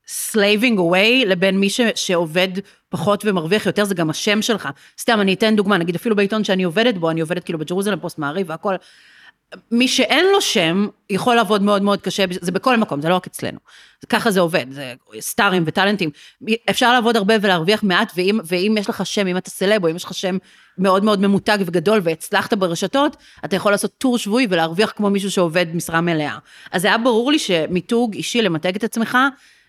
slaving 0.07 0.77
away 0.77 1.25
לבין 1.25 1.59
מי 1.59 1.69
ש, 1.69 1.81
שעובד 1.95 2.49
פחות 2.89 3.25
ומרוויח 3.25 3.65
יותר, 3.65 3.85
זה 3.85 3.95
גם 3.95 4.09
השם 4.09 4.41
שלך. 4.41 4.69
סתם, 4.99 5.21
אני 5.21 5.33
אתן 5.33 5.55
דוגמה, 5.55 5.77
נגיד 5.77 5.95
אפילו 5.95 6.15
בעיתון 6.15 6.43
שאני 6.43 6.63
עובדת 6.63 6.95
בו, 6.95 7.09
אני 7.09 7.21
עובדת 7.21 7.43
כאילו 7.43 7.59
בג'רוזלם 7.59 7.99
פוסט 7.99 8.17
מעריב 8.17 8.49
והכל, 8.49 8.75
מי 9.71 9.87
שאין 9.87 10.25
לו 10.31 10.41
שם, 10.41 10.87
יכול 11.09 11.35
לעבוד 11.35 11.61
מאוד 11.61 11.81
מאוד 11.81 12.01
קשה, 12.01 12.25
זה 12.41 12.51
בכל 12.51 12.77
מקום, 12.77 13.01
זה 13.01 13.09
לא 13.09 13.15
רק 13.15 13.27
אצלנו. 13.27 13.59
ככה 14.09 14.31
זה 14.31 14.39
עובד, 14.39 14.65
זה 14.71 14.93
סטארים 15.19 15.63
וטאלנטים. 15.65 16.09
אפשר 16.69 16.93
לעבוד 16.93 17.17
הרבה 17.17 17.33
ולהרוויח 17.41 17.83
מעט, 17.83 18.11
ואם, 18.15 18.39
ואם 18.45 18.75
יש 18.79 18.89
לך 18.89 19.05
שם, 19.05 19.27
אם 19.27 19.37
אתה 19.37 19.49
סלב, 19.49 19.83
או 19.83 19.89
אם 19.89 19.95
יש 19.95 20.03
לך 20.03 20.13
שם 20.13 20.37
מאוד 20.77 21.03
מאוד 21.03 21.19
ממותג 21.19 21.57
וגדול, 21.65 22.01
והצלחת 22.03 22.53
ברשתות, 22.53 23.17
אתה 23.45 23.55
יכול 23.55 23.71
לעשות 23.71 23.91
טור 23.97 24.17
שבועי 24.17 24.47
ולהרוויח 24.49 24.93
כמו 24.95 25.09
מישהו 25.09 25.31
שעובד 25.31 25.65
משרה 25.75 26.01
מלאה. 26.01 26.37
אז 26.71 26.81
זה 26.81 26.87
היה 26.87 26.97
ברור 26.97 27.31
לי 27.31 27.39
שמיתוג 27.39 28.13
אישי, 28.13 28.41
למתג 28.41 28.75
את 28.75 28.83
עצמך, 28.83 29.17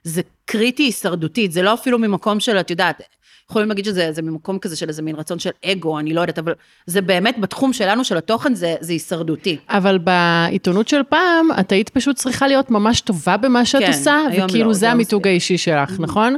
זה 0.04 0.22
קריטי 0.44 0.82
הישרדותית, 0.82 1.52
זה 1.52 1.62
לא 1.62 1.74
אפילו 1.74 1.98
ממקום 1.98 2.40
של, 2.40 2.60
את 2.60 2.70
יודעת, 2.70 3.02
יכולים 3.50 3.68
להגיד 3.68 3.84
שזה 3.84 4.12
זה 4.12 4.22
ממקום 4.22 4.58
כזה 4.58 4.76
של 4.76 4.88
איזה 4.88 5.02
מין 5.02 5.16
רצון 5.16 5.38
של 5.38 5.50
אגו, 5.64 5.98
אני 5.98 6.14
לא 6.14 6.20
יודעת, 6.20 6.38
אבל 6.38 6.52
זה 6.86 7.00
באמת 7.00 7.38
בתחום 7.38 7.72
שלנו, 7.72 8.04
של 8.04 8.16
התוכן, 8.16 8.54
זה, 8.54 8.74
זה 8.80 8.92
הישרדותי. 8.92 9.56
אבל 9.68 9.98
בעיתונות 9.98 10.88
של 10.88 11.02
פעם, 11.08 11.48
את 11.60 11.72
היית 11.72 11.88
פשוט 11.88 12.16
צריכה 12.16 12.46
להיות 12.46 12.70
ממש 12.70 13.00
טובה 13.00 13.36
במה 13.36 13.64
שאת 13.64 13.82
כן, 13.82 13.88
עושה, 13.88 14.20
וכאילו 14.32 14.66
לא, 14.66 14.72
זה 14.72 14.80
זה 14.80 14.90
המיתוג. 14.90 15.26
האישי 15.26 15.58
שלך, 15.58 15.90
נכון? 15.98 16.36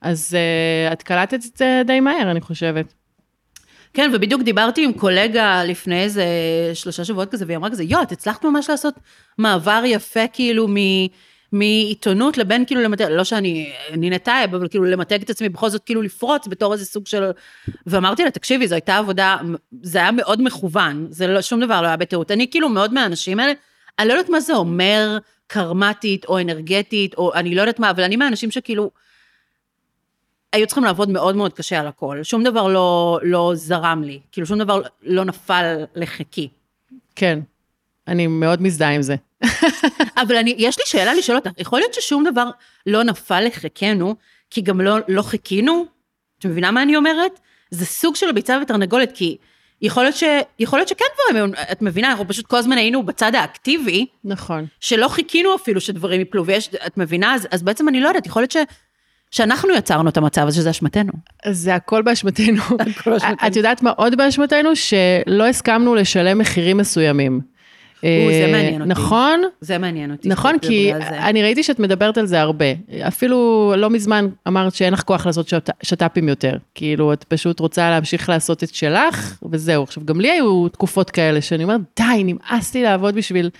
אז 0.00 0.36
uh, 0.36 0.92
את 0.92 1.02
קלטת 1.02 1.34
את 1.34 1.56
זה 1.56 1.82
די 1.86 2.00
מהר, 2.00 2.30
אני 2.30 2.40
חושבת. 2.40 2.94
כן, 3.94 4.10
ובדיוק 4.14 4.42
דיברתי 4.42 4.84
עם 4.84 4.92
קולגה 4.92 5.64
לפני 5.64 6.02
איזה 6.02 6.24
שלושה 6.74 7.04
שבועות 7.04 7.30
כזה, 7.30 7.44
והיא 7.46 7.56
אמרה 7.56 7.70
כזה, 7.70 7.84
יואו, 7.84 8.02
את 8.02 8.12
הצלחת 8.12 8.44
ממש 8.44 8.70
לעשות 8.70 8.94
מעבר 9.38 9.82
יפה, 9.86 10.26
כאילו, 10.32 10.68
מ... 10.68 10.76
מעיתונות 11.54 12.38
לבין 12.38 12.64
כאילו 12.66 12.80
למתג, 12.80 13.06
לא 13.10 13.24
שאני 13.24 13.72
נינה 13.96 14.18
טייב, 14.18 14.54
אבל 14.54 14.68
כאילו 14.68 14.84
למתג 14.84 15.22
את 15.22 15.30
עצמי 15.30 15.48
בכל 15.48 15.68
זאת 15.68 15.84
כאילו 15.84 16.02
לפרוץ 16.02 16.46
בתור 16.46 16.72
איזה 16.72 16.84
סוג 16.84 17.06
של... 17.06 17.30
ואמרתי 17.86 18.24
לה, 18.24 18.30
תקשיבי, 18.30 18.68
זו 18.68 18.74
הייתה 18.74 18.96
עבודה, 18.96 19.36
זה 19.82 19.98
היה 19.98 20.12
מאוד 20.12 20.42
מכוון, 20.42 21.06
זה 21.10 21.26
לא, 21.26 21.42
שום 21.42 21.60
דבר 21.60 21.82
לא 21.82 21.86
היה 21.86 21.96
בטעות. 21.96 22.30
אני 22.30 22.50
כאילו 22.50 22.68
מאוד 22.68 22.92
מהאנשים 22.92 23.40
האלה, 23.40 23.52
אני 23.98 24.08
לא 24.08 24.12
יודעת 24.12 24.28
מה 24.28 24.40
זה 24.40 24.54
אומר 24.54 25.18
קרמטית 25.46 26.24
או 26.24 26.40
אנרגטית, 26.40 27.14
או 27.14 27.34
אני 27.34 27.54
לא 27.54 27.62
יודעת 27.62 27.78
מה, 27.78 27.90
אבל 27.90 28.02
אני 28.02 28.16
מהאנשים 28.16 28.50
שכאילו, 28.50 28.90
היו 30.52 30.66
צריכים 30.66 30.84
לעבוד 30.84 31.08
מאוד 31.08 31.36
מאוד 31.36 31.52
קשה 31.52 31.80
על 31.80 31.86
הכל. 31.86 32.18
שום 32.22 32.44
דבר 32.44 32.68
לא, 32.68 33.18
לא 33.22 33.52
זרם 33.54 34.02
לי, 34.02 34.20
כאילו 34.32 34.46
שום 34.46 34.58
דבר 34.58 34.82
לא 35.02 35.24
נפל 35.24 35.84
לחיקי. 35.94 36.48
כן, 37.16 37.40
אני 38.08 38.26
מאוד 38.26 38.62
מזדהה 38.62 38.94
עם 38.94 39.02
זה. 39.02 39.16
אבל 40.22 40.36
אני, 40.36 40.54
יש 40.58 40.78
לי 40.78 40.84
שאלה 40.86 41.14
לשאול 41.14 41.38
אותך, 41.38 41.50
יכול 41.58 41.78
להיות 41.78 41.94
ששום 41.94 42.24
דבר 42.24 42.50
לא 42.86 43.02
נפל 43.02 43.40
לחיקנו, 43.40 44.14
כי 44.50 44.60
גם 44.60 44.80
לא, 44.80 44.96
לא 45.08 45.22
חיכינו? 45.22 45.86
את 46.38 46.46
מבינה 46.46 46.70
מה 46.70 46.82
אני 46.82 46.96
אומרת? 46.96 47.40
זה 47.70 47.86
סוג 47.86 48.16
של 48.16 48.32
ביצה 48.32 48.58
ותרנגולת, 48.62 49.12
כי 49.14 49.36
יכול 49.82 50.02
להיות, 50.02 50.16
ש, 50.16 50.24
יכול 50.58 50.78
להיות 50.78 50.88
שכן 50.88 51.04
דברים, 51.30 51.52
את 51.72 51.82
מבינה, 51.82 52.10
אנחנו 52.10 52.28
פשוט 52.28 52.46
כל 52.46 52.56
הזמן 52.56 52.78
היינו 52.78 53.02
בצד 53.02 53.34
האקטיבי, 53.34 54.06
נכון. 54.24 54.66
שלא 54.80 55.08
חיכינו 55.08 55.54
אפילו 55.54 55.80
שדברים 55.80 56.20
יפלו, 56.20 56.46
ויש, 56.46 56.70
את 56.86 56.96
מבינה? 56.98 57.34
אז, 57.34 57.48
אז 57.50 57.62
בעצם 57.62 57.88
אני 57.88 58.00
לא 58.00 58.08
יודעת, 58.08 58.26
יכול 58.26 58.42
להיות 58.42 58.50
ש, 58.50 58.56
שאנחנו 59.30 59.74
יצרנו 59.74 60.08
את 60.08 60.16
המצב 60.16 60.46
הזה, 60.46 60.56
שזה 60.56 60.70
אשמתנו. 60.70 61.12
זה 61.50 61.74
הכל 61.74 62.02
באשמתנו. 62.02 62.62
הכל 62.62 63.10
באשמתנו. 63.10 63.48
את 63.48 63.56
יודעת 63.56 63.82
מה 63.82 63.90
עוד 63.90 64.16
באשמתנו? 64.16 64.70
שלא 64.76 65.46
הסכמנו 65.48 65.94
לשלם 65.94 66.38
מחירים 66.38 66.76
מסוימים. 66.76 67.53
זה 68.30 68.44
אה, 68.44 68.52
מעניין 68.52 68.80
אותי. 68.80 68.90
נכון? 68.90 69.42
זה 69.60 69.78
מעניין 69.78 70.10
אותי. 70.10 70.28
נכון, 70.28 70.58
כי 70.58 70.92
זה. 70.98 71.18
אני 71.18 71.42
ראיתי 71.42 71.62
שאת 71.62 71.78
מדברת 71.78 72.18
על 72.18 72.26
זה 72.26 72.40
הרבה. 72.40 72.64
אפילו 73.08 73.72
לא 73.76 73.90
מזמן 73.90 74.28
אמרת 74.48 74.74
שאין 74.74 74.92
לך 74.92 75.02
כוח 75.02 75.26
לעשות 75.26 75.48
שת, 75.48 75.70
שת"פים 75.82 76.28
יותר. 76.28 76.56
כאילו, 76.74 77.12
את 77.12 77.24
פשוט 77.24 77.60
רוצה 77.60 77.90
להמשיך 77.90 78.28
לעשות 78.28 78.64
את 78.64 78.74
שלך, 78.74 79.38
וזהו. 79.50 79.82
עכשיו, 79.82 80.04
גם 80.04 80.20
לי 80.20 80.30
היו 80.30 80.68
תקופות 80.68 81.10
כאלה 81.10 81.40
שאני 81.40 81.64
אומרת, 81.64 81.80
די, 81.96 82.24
נמאס 82.24 82.74
לי 82.74 82.82
לעבוד 82.82 83.14
בשביל 83.14 83.50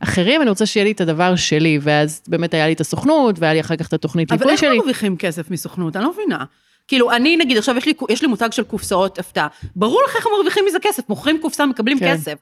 אחרים, 0.00 0.42
אני 0.42 0.50
רוצה 0.50 0.66
שיהיה 0.66 0.84
לי 0.84 0.92
את 0.92 1.00
הדבר 1.00 1.36
שלי. 1.36 1.78
ואז 1.82 2.22
באמת 2.28 2.54
היה 2.54 2.66
לי 2.66 2.72
את 2.72 2.80
הסוכנות, 2.80 3.38
והיה 3.38 3.54
לי 3.54 3.60
אחר 3.60 3.76
כך 3.76 3.88
את 3.88 3.92
התוכנית 3.92 4.32
אבל 4.32 4.40
ליווי 4.40 4.52
איך 4.52 4.60
שלי. 4.60 4.76
מרוויחים 4.78 5.16
כסף 5.16 5.50
מסוכנות? 5.50 5.96
אני 5.96 6.04
לא 6.04 6.12
מבינה. 6.12 6.44
כאילו, 6.88 7.10
אני 7.12 7.36
נגיד, 7.36 7.56
עכשיו 7.56 7.76
יש 7.76 7.86
לי, 7.86 7.92
יש 8.08 8.22
לי 8.22 8.28
מותג 8.28 8.48
של 8.52 8.62
קופסאות 8.62 9.18
הפתעה. 9.18 9.48
ברור 9.76 10.02
לך 10.08 10.16
איך 10.16 10.26
מרוויחים 10.36 10.64
מזה 10.68 10.78
כסף, 10.82 11.08
מוכרים 11.08 11.38
קופסה, 11.42 11.66
מקבלים 11.66 11.98
כן. 11.98 12.14
כסף. 12.14 12.34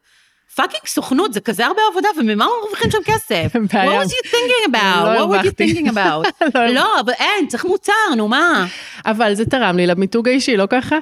פאקינג 0.55 0.87
סוכנות, 0.87 1.33
זה 1.33 1.41
כזה 1.41 1.67
הרבה 1.67 1.81
עבודה, 1.91 2.09
וממה 2.19 2.47
מרוויחים 2.63 2.91
שם 2.91 2.99
כסף? 3.05 3.57
What 3.57 4.07
was 4.07 4.11
you 4.11 4.29
thinking 4.29 4.71
about? 4.71 5.05
לא 5.05 5.25
What 5.25 5.43
were 5.43 5.47
you 5.47 5.51
thinking 5.51 5.91
about? 5.91 6.45
לא 6.55 6.67
לא, 6.67 7.01
אבל 7.01 7.13
אין, 7.19 7.47
צריך 7.47 7.65
מוצר, 7.65 8.15
נו 8.17 8.29
מה? 8.29 8.67
אבל 9.07 9.35
זה 9.35 9.47
תרם 9.47 9.77
לי 9.77 9.87
למיתוג 9.87 10.29
האישי, 10.29 10.57
לא 10.57 10.67
ככה? 10.71 10.99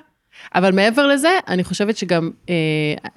אבל 0.55 0.73
מעבר 0.73 1.07
לזה, 1.07 1.39
אני 1.49 1.65
חושבת 1.65 1.97
שגם, 1.97 2.31
אה, 2.49 2.55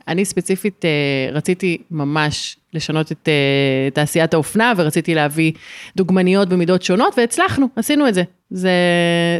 אני 0.07 0.25
ספציפית 0.25 0.85
אה, 0.85 0.89
רציתי 1.31 1.77
ממש 1.91 2.57
לשנות 2.73 3.11
את 3.11 3.27
אה, 3.27 3.89
תעשיית 3.93 4.33
האופנה, 4.33 4.73
ורציתי 4.77 5.15
להביא 5.15 5.51
דוגמניות 5.95 6.49
במידות 6.49 6.83
שונות, 6.83 7.13
והצלחנו, 7.17 7.69
עשינו 7.75 8.07
את 8.07 8.13
זה. 8.13 8.23
זה, 8.55 8.72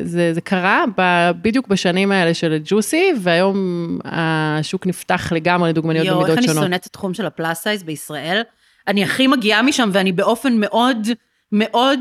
זה, 0.03 0.34
זה 0.34 0.41
קרה 0.41 0.84
ב, 0.98 1.32
בדיוק 1.41 1.67
בשנים 1.67 2.12
האלה 2.12 2.34
של 2.34 2.58
ג'וסי, 2.63 3.13
והיום 3.22 3.58
השוק 4.05 4.88
נפתח 4.88 5.32
לגמרי 5.36 5.70
לדוגמניות 5.70 6.05
יואו, 6.05 6.17
איך 6.20 6.25
במידות 6.25 6.38
אני 6.38 6.48
שונות. 6.48 6.63
שונאת 6.63 6.82
את 6.82 6.86
התחום 6.86 7.13
של 7.13 7.25
ה 7.25 7.33
plus 7.33 7.62
size 7.62 7.83
בישראל. 7.84 8.41
אני 8.88 9.03
הכי 9.03 9.27
מגיעה 9.27 9.62
משם, 9.62 9.89
ואני 9.93 10.12
באופן 10.12 10.53
מאוד, 10.58 11.08
מאוד 11.51 12.00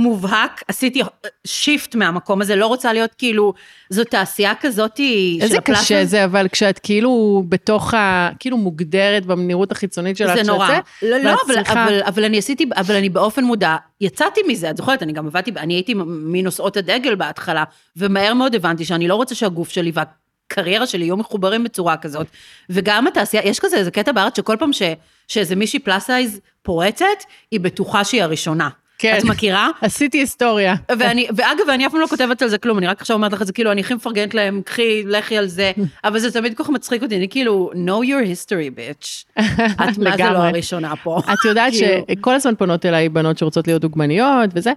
מובהק, 0.00 0.62
עשיתי 0.68 1.02
shift 1.46 1.94
מהמקום 1.94 2.40
הזה, 2.40 2.56
לא 2.56 2.66
רוצה 2.66 2.92
להיות 2.92 3.14
כאילו, 3.18 3.52
זו 3.90 4.04
תעשייה 4.04 4.52
כזאת 4.60 4.96
של 4.96 5.42
איזה 5.42 5.58
הפלאס 5.58 5.80
קשה 5.80 6.04
זה, 6.04 6.24
אבל 6.24 6.48
כשאת 6.48 6.78
כאילו 6.78 7.44
בתוך 7.48 7.94
ה... 7.94 8.30
כאילו 8.38 8.56
מוגדרת 8.56 9.26
במנהרות 9.26 9.72
החיצונית 9.72 10.16
שלך, 10.16 10.34
זה 10.34 10.42
נורא. 10.42 10.68
לא, 11.02 11.18
לא, 11.18 11.34
אבל, 11.46 11.58
אבל, 11.66 12.00
אבל 12.06 12.24
אני 12.24 12.38
עשיתי, 12.38 12.66
אבל 12.76 12.94
אני 12.94 13.08
באופן 13.08 13.44
מודע, 13.44 13.76
יצאתי 14.00 14.40
מזה, 14.48 14.70
את 14.70 14.76
זוכרת, 14.76 15.02
אני 15.02 15.12
גם 15.12 15.26
עבדתי, 15.26 15.50
אני 15.56 15.74
הייתי 15.74 15.94
מנושאות 16.06 16.76
הדגל 16.76 17.14
בהתחלה, 17.14 17.64
ומהר 17.96 18.34
מאוד 18.34 18.54
הבנתי 18.54 18.84
שאני 18.84 19.08
לא 19.08 19.14
רוצה 19.14 19.34
שהגוף 19.34 19.68
שלי 19.68 19.92
והקריירה 19.94 20.86
שלי 20.86 21.04
יהיו 21.04 21.16
מחוברים 21.16 21.64
בצורה 21.64 21.96
כזאת. 21.96 22.26
וגם 22.70 23.06
התעשייה, 23.06 23.46
יש 23.46 23.60
כזה 23.60 23.76
איזה 23.76 23.90
קטע 23.90 24.12
בארץ 24.12 24.36
שכל 24.36 24.56
פעם 24.58 24.72
ש, 24.72 24.82
שאיזה 25.28 25.56
מישהי 25.56 25.78
plus 25.78 26.04
size 26.04 26.40
פורצת, 26.62 27.06
היא 27.50 27.60
בטוחה 27.60 28.04
שהיא 28.04 28.22
הראשונה. 28.22 28.68
כן. 29.00 29.18
את 29.18 29.24
מכירה? 29.24 29.68
עשיתי 29.80 30.18
היסטוריה. 30.18 30.74
ואני, 30.98 31.26
ואגב, 31.36 31.68
אני 31.68 31.86
אף 31.86 31.92
פעם 31.92 32.00
לא 32.00 32.06
כותבת 32.06 32.42
על 32.42 32.48
זה 32.48 32.58
כלום, 32.58 32.78
אני 32.78 32.86
רק 32.86 33.00
עכשיו 33.00 33.16
אומרת 33.16 33.32
לך 33.32 33.42
את 33.42 33.46
זה, 33.46 33.52
כאילו, 33.52 33.72
אני 33.72 33.80
הכי 33.80 33.94
מפרגנת 33.94 34.34
להם, 34.34 34.60
קחי, 34.64 35.02
לכי 35.06 35.38
על 35.38 35.46
זה, 35.46 35.72
אבל 36.04 36.18
זה 36.18 36.30
תמיד 36.32 36.54
כל 36.54 36.64
כך 36.64 36.70
מצחיק 36.70 37.02
אותי, 37.02 37.16
אני 37.16 37.28
כאילו, 37.28 37.70
know 37.74 38.06
your 38.06 38.26
history, 38.26 38.78
bitch. 38.78 39.40
את 39.88 39.98
מה 39.98 40.16
זה 40.16 40.30
לא. 40.30 40.38
הראשונה 40.38 40.96
פה. 40.96 41.20
את 41.32 41.44
יודעת 41.44 41.72
כאילו. 41.72 42.04
שכל 42.18 42.34
הזמן 42.34 42.54
פונות 42.54 42.86
אליי 42.86 43.08
בנות 43.08 43.38
שרוצות 43.38 43.66
להיות 43.66 43.82
דוגמניות 43.82 44.50
וזה, 44.54 44.72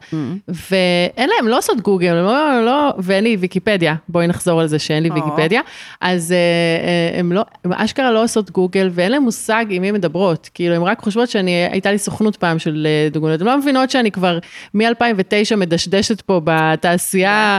ואין 0.48 1.30
להם, 1.30 1.48
לא 1.48 1.58
עושות 1.58 1.82
גוגל, 1.82 2.14
לא, 2.14 2.66
לא, 2.66 2.94
ואין 2.98 3.24
לי 3.24 3.38
ויקיפדיה, 3.40 3.96
בואי 4.10 4.28
נחזור 4.28 4.62
על 4.62 4.68
זה 4.68 4.80
שאין 4.80 5.04
לי. 5.04 5.10
ויקיפדיה, 5.14 5.62
אז 6.02 6.32
אה, 6.32 6.38
אה, 6.38 7.20
הם 7.20 7.32
לא, 7.32 7.46
הם 7.66 7.74
אשכרה 7.74 8.12
לא 8.12 8.24
עושות 8.24 8.52
גוגל, 8.52 8.90
ואין 8.92 9.12
להם 9.12 9.24
מושג 9.24 9.66
עם 9.70 9.82
מי 9.82 9.92
מדברות, 9.92 10.50
כאילו, 10.54 10.76
הן 10.76 10.82
רק 10.82 11.00
חושבות 11.00 11.30
שאני, 11.30 11.68
הייתה 11.72 11.92
לי 11.92 11.98
סוכנות 11.98 12.36
פעם 12.36 12.60
של 12.60 12.88
אה, 12.90 13.10
דוגמניות, 13.12 13.42
הן 13.42 13.48
לא 13.48 13.58
מבינות 13.58 13.90
שאני 13.90 14.12
כבר 14.14 14.40
מ-2009 14.74 15.56
מדשדשת 15.58 16.22
פה 16.22 16.42
בתעשייה, 16.44 17.58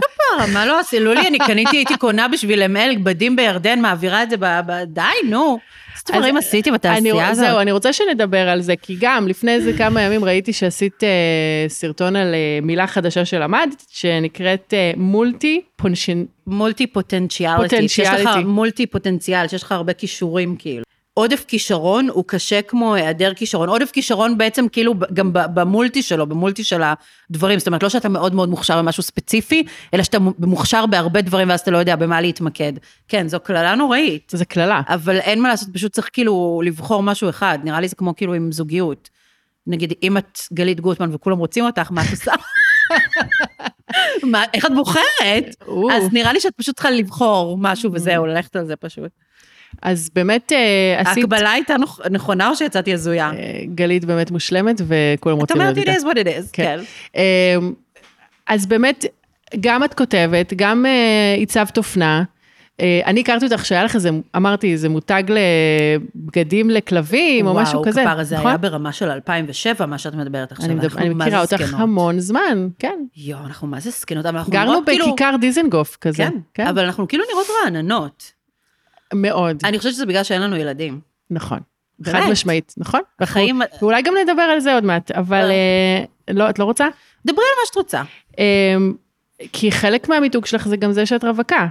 מה 0.52 0.66
לא 0.66 0.80
עשי? 0.80 1.00
לולי, 1.00 1.28
אני 1.28 1.38
קניתי, 1.38 1.76
הייתי 1.76 1.96
קונה 1.96 2.28
בשביל 2.28 2.62
אמל 2.62 2.96
בדים 3.02 3.36
בירדן, 3.36 3.80
מעבירה 3.80 4.22
את 4.22 4.30
זה 4.30 4.36
ב... 4.40 4.44
די, 4.86 5.02
נו. 5.28 5.58
איזה 5.94 6.18
דברים 6.18 6.36
עשיתי 6.36 6.70
בתעשייה 6.70 7.28
הזאת? 7.28 7.44
זהו, 7.44 7.60
אני 7.60 7.72
רוצה 7.72 7.92
שנדבר 7.92 8.48
על 8.48 8.60
זה, 8.60 8.74
כי 8.82 8.96
גם 9.00 9.28
לפני 9.28 9.54
איזה 9.54 9.72
כמה 9.78 10.02
ימים 10.02 10.24
ראיתי 10.24 10.52
שעשית 10.52 11.04
אה, 11.04 11.68
סרטון 11.68 12.16
על 12.16 12.34
אה, 12.34 12.58
מילה 12.62 12.86
חדשה 12.86 13.24
שלמדת, 13.24 13.84
שנקראת 13.90 14.74
אה, 14.76 14.92
מולטי 14.96 15.60
פונשן... 15.76 16.24
מולטי 16.46 16.86
פוטנציאליטי. 16.86 17.88
שיש 17.88 18.08
לך 18.08 18.14
פוטנציאליטי. 18.14 18.48
מולטי 18.48 18.86
פוטנציאל, 18.86 19.48
שיש 19.48 19.62
לך 19.62 19.72
הרבה 19.72 19.92
כישורים 19.92 20.56
כאילו. 20.58 20.84
עודף 21.14 21.44
כישרון 21.48 22.08
הוא 22.08 22.24
קשה 22.26 22.62
כמו 22.62 22.94
היעדר 22.94 23.34
כישרון. 23.34 23.68
עודף 23.68 23.90
כישרון 23.90 24.38
בעצם 24.38 24.68
כאילו 24.68 24.94
גם 25.12 25.30
במולטי 25.32 26.02
שלו, 26.02 26.26
במולטי 26.26 26.64
של 26.64 26.82
הדברים. 27.30 27.58
זאת 27.58 27.66
אומרת, 27.66 27.82
לא 27.82 27.88
שאתה 27.88 28.08
מאוד 28.08 28.34
מאוד 28.34 28.48
מוכשר 28.48 28.78
במשהו 28.78 29.02
ספציפי, 29.02 29.64
אלא 29.94 30.02
שאתה 30.02 30.18
מוכשר 30.38 30.86
בהרבה 30.86 31.20
דברים 31.20 31.48
ואז 31.48 31.60
אתה 31.60 31.70
לא 31.70 31.78
יודע 31.78 31.96
במה 31.96 32.20
להתמקד. 32.20 32.72
כן, 33.08 33.28
זו 33.28 33.40
קללה 33.40 33.74
נוראית. 33.74 34.32
זה 34.34 34.44
קללה. 34.44 34.80
אבל 34.88 35.18
אין 35.18 35.42
מה 35.42 35.48
לעשות, 35.48 35.68
פשוט 35.72 35.92
צריך 35.92 36.10
כאילו 36.12 36.62
לבחור 36.64 37.02
משהו 37.02 37.28
אחד. 37.28 37.58
נראה 37.64 37.80
לי 37.80 37.88
זה 37.88 37.96
כמו 37.96 38.16
כאילו 38.16 38.34
עם 38.34 38.52
זוגיות. 38.52 39.10
נגיד, 39.66 39.92
אם 40.02 40.16
את 40.16 40.38
גלית 40.52 40.80
גוטמן 40.80 41.14
וכולם 41.14 41.38
רוצים 41.38 41.64
אותך, 41.64 41.90
מה 41.90 42.02
את 42.04 42.10
עושה? 42.10 42.32
מה, 44.32 44.42
איך 44.54 44.66
את 44.66 44.74
בוחרת? 44.74 45.56
אז 45.92 46.12
נראה 46.12 46.32
לי 46.32 46.40
שאת 46.40 46.52
פשוט 46.56 46.74
צריכה 46.74 46.90
לבחור 46.90 47.58
משהו 47.60 47.92
וזהו, 47.92 48.26
ללכת 48.26 48.56
על 48.56 48.66
זה 48.66 48.76
פשוט. 48.76 49.10
אז 49.82 50.10
באמת 50.14 50.52
אה, 50.52 50.56
עשית... 51.00 51.24
ההקבלה 51.24 51.50
הייתה 51.52 51.74
נכ- 51.76 52.08
נכונה 52.10 52.48
או 52.48 52.56
שיצאתי 52.56 52.92
הזויה? 52.94 53.30
אה, 53.30 53.60
גלית 53.74 54.04
באמת 54.04 54.30
מושלמת 54.30 54.80
וכולם 54.86 55.36
את 55.36 55.40
רוצים 55.40 55.56
אומרת, 55.60 55.76
להיות 55.76 55.88
it 55.88 55.90
איתה. 55.90 56.02
is 56.02 56.12
what 56.12 56.16
it 56.16 56.26
is, 56.28 56.50
כן. 56.52 56.78
כן. 56.78 56.80
אה, 57.16 57.56
אז 58.46 58.66
באמת, 58.66 59.04
גם 59.60 59.84
את 59.84 59.94
כותבת, 59.94 60.52
גם 60.56 60.86
אה, 60.86 61.42
הצבת 61.42 61.78
אופנה. 61.78 62.22
אה, 62.80 63.00
אני 63.06 63.20
הכרתי 63.20 63.44
אותך 63.44 63.66
שהיה 63.66 63.84
לך 63.84 63.94
איזה, 63.94 64.10
אמרתי, 64.36 64.72
איזה 64.72 64.88
מותג 64.88 65.22
לבגדים 65.28 66.70
לכלבים 66.70 67.46
או 67.46 67.54
משהו 67.54 67.82
כזה, 67.84 68.00
וואו, 68.00 68.12
כפרה, 68.12 68.24
זה 68.24 68.34
נכון? 68.36 68.46
היה 68.48 68.56
ברמה 68.58 68.92
של 68.92 69.10
2000 69.10 69.46
מה 69.88 69.98
שאת 69.98 70.14
מדברת 70.14 70.52
עכשיו. 70.52 70.66
אני, 70.66 70.74
מדבר, 70.74 71.14
מכירה 71.14 71.46
זה 71.46 71.56
אותך. 71.56 71.74
המון 71.74 72.20
זמן, 72.20 72.68
כן. 72.78 72.98
יואו, 73.16 73.40
אנחנו 73.46 73.68
מה 73.68 73.80
זה 73.80 73.90
זקנות, 73.90 74.26
אבל 74.26 74.36
אנחנו 74.38 74.52
גרנו 74.52 74.70
נראות 74.72 74.84
כאילו... 74.86 75.06
בכיכר 75.06 75.34
דיזנגוף 75.40 75.96
כזה. 76.00 76.24
כן, 76.54 76.66
אבל 76.66 76.84
אנחנו 76.84 77.08
כאילו 77.08 77.24
נראות 77.32 77.46
רעננות. 77.64 78.32
מאוד, 79.14 79.56
אני 79.64 79.78
חושבת 79.78 79.92
שזה 79.92 80.06
בגלל 80.06 80.22
שאין 80.22 80.42
לנו 80.42 80.56
ילדים. 80.56 81.00
נכון. 81.30 81.58
באמת? 81.98 82.22
חד 82.22 82.30
משמעית, 82.30 82.74
נכון? 82.76 83.00
החיים... 83.20 83.60
ואולי 83.82 84.02
גם 84.02 84.14
נדבר 84.22 84.42
על 84.42 84.60
זה 84.60 84.74
עוד 84.74 84.84
מעט, 84.84 85.10
אבל 85.10 85.50
אה, 85.50 86.04
לא, 86.34 86.50
את 86.50 86.58
לא 86.58 86.64
רוצה? 86.64 86.88
דברי 87.26 87.44
על 87.44 87.60
מה 87.60 87.66
שאת 87.66 87.76
רוצה. 87.76 88.02
אה, 88.38 88.76
כי 89.52 89.72
חלק 89.72 90.08
מהמיתוג 90.08 90.46
שלך 90.46 90.68
זה 90.68 90.76
גם 90.76 90.92
זה 90.92 91.06
שאת 91.06 91.24
רווקה. 91.24 91.66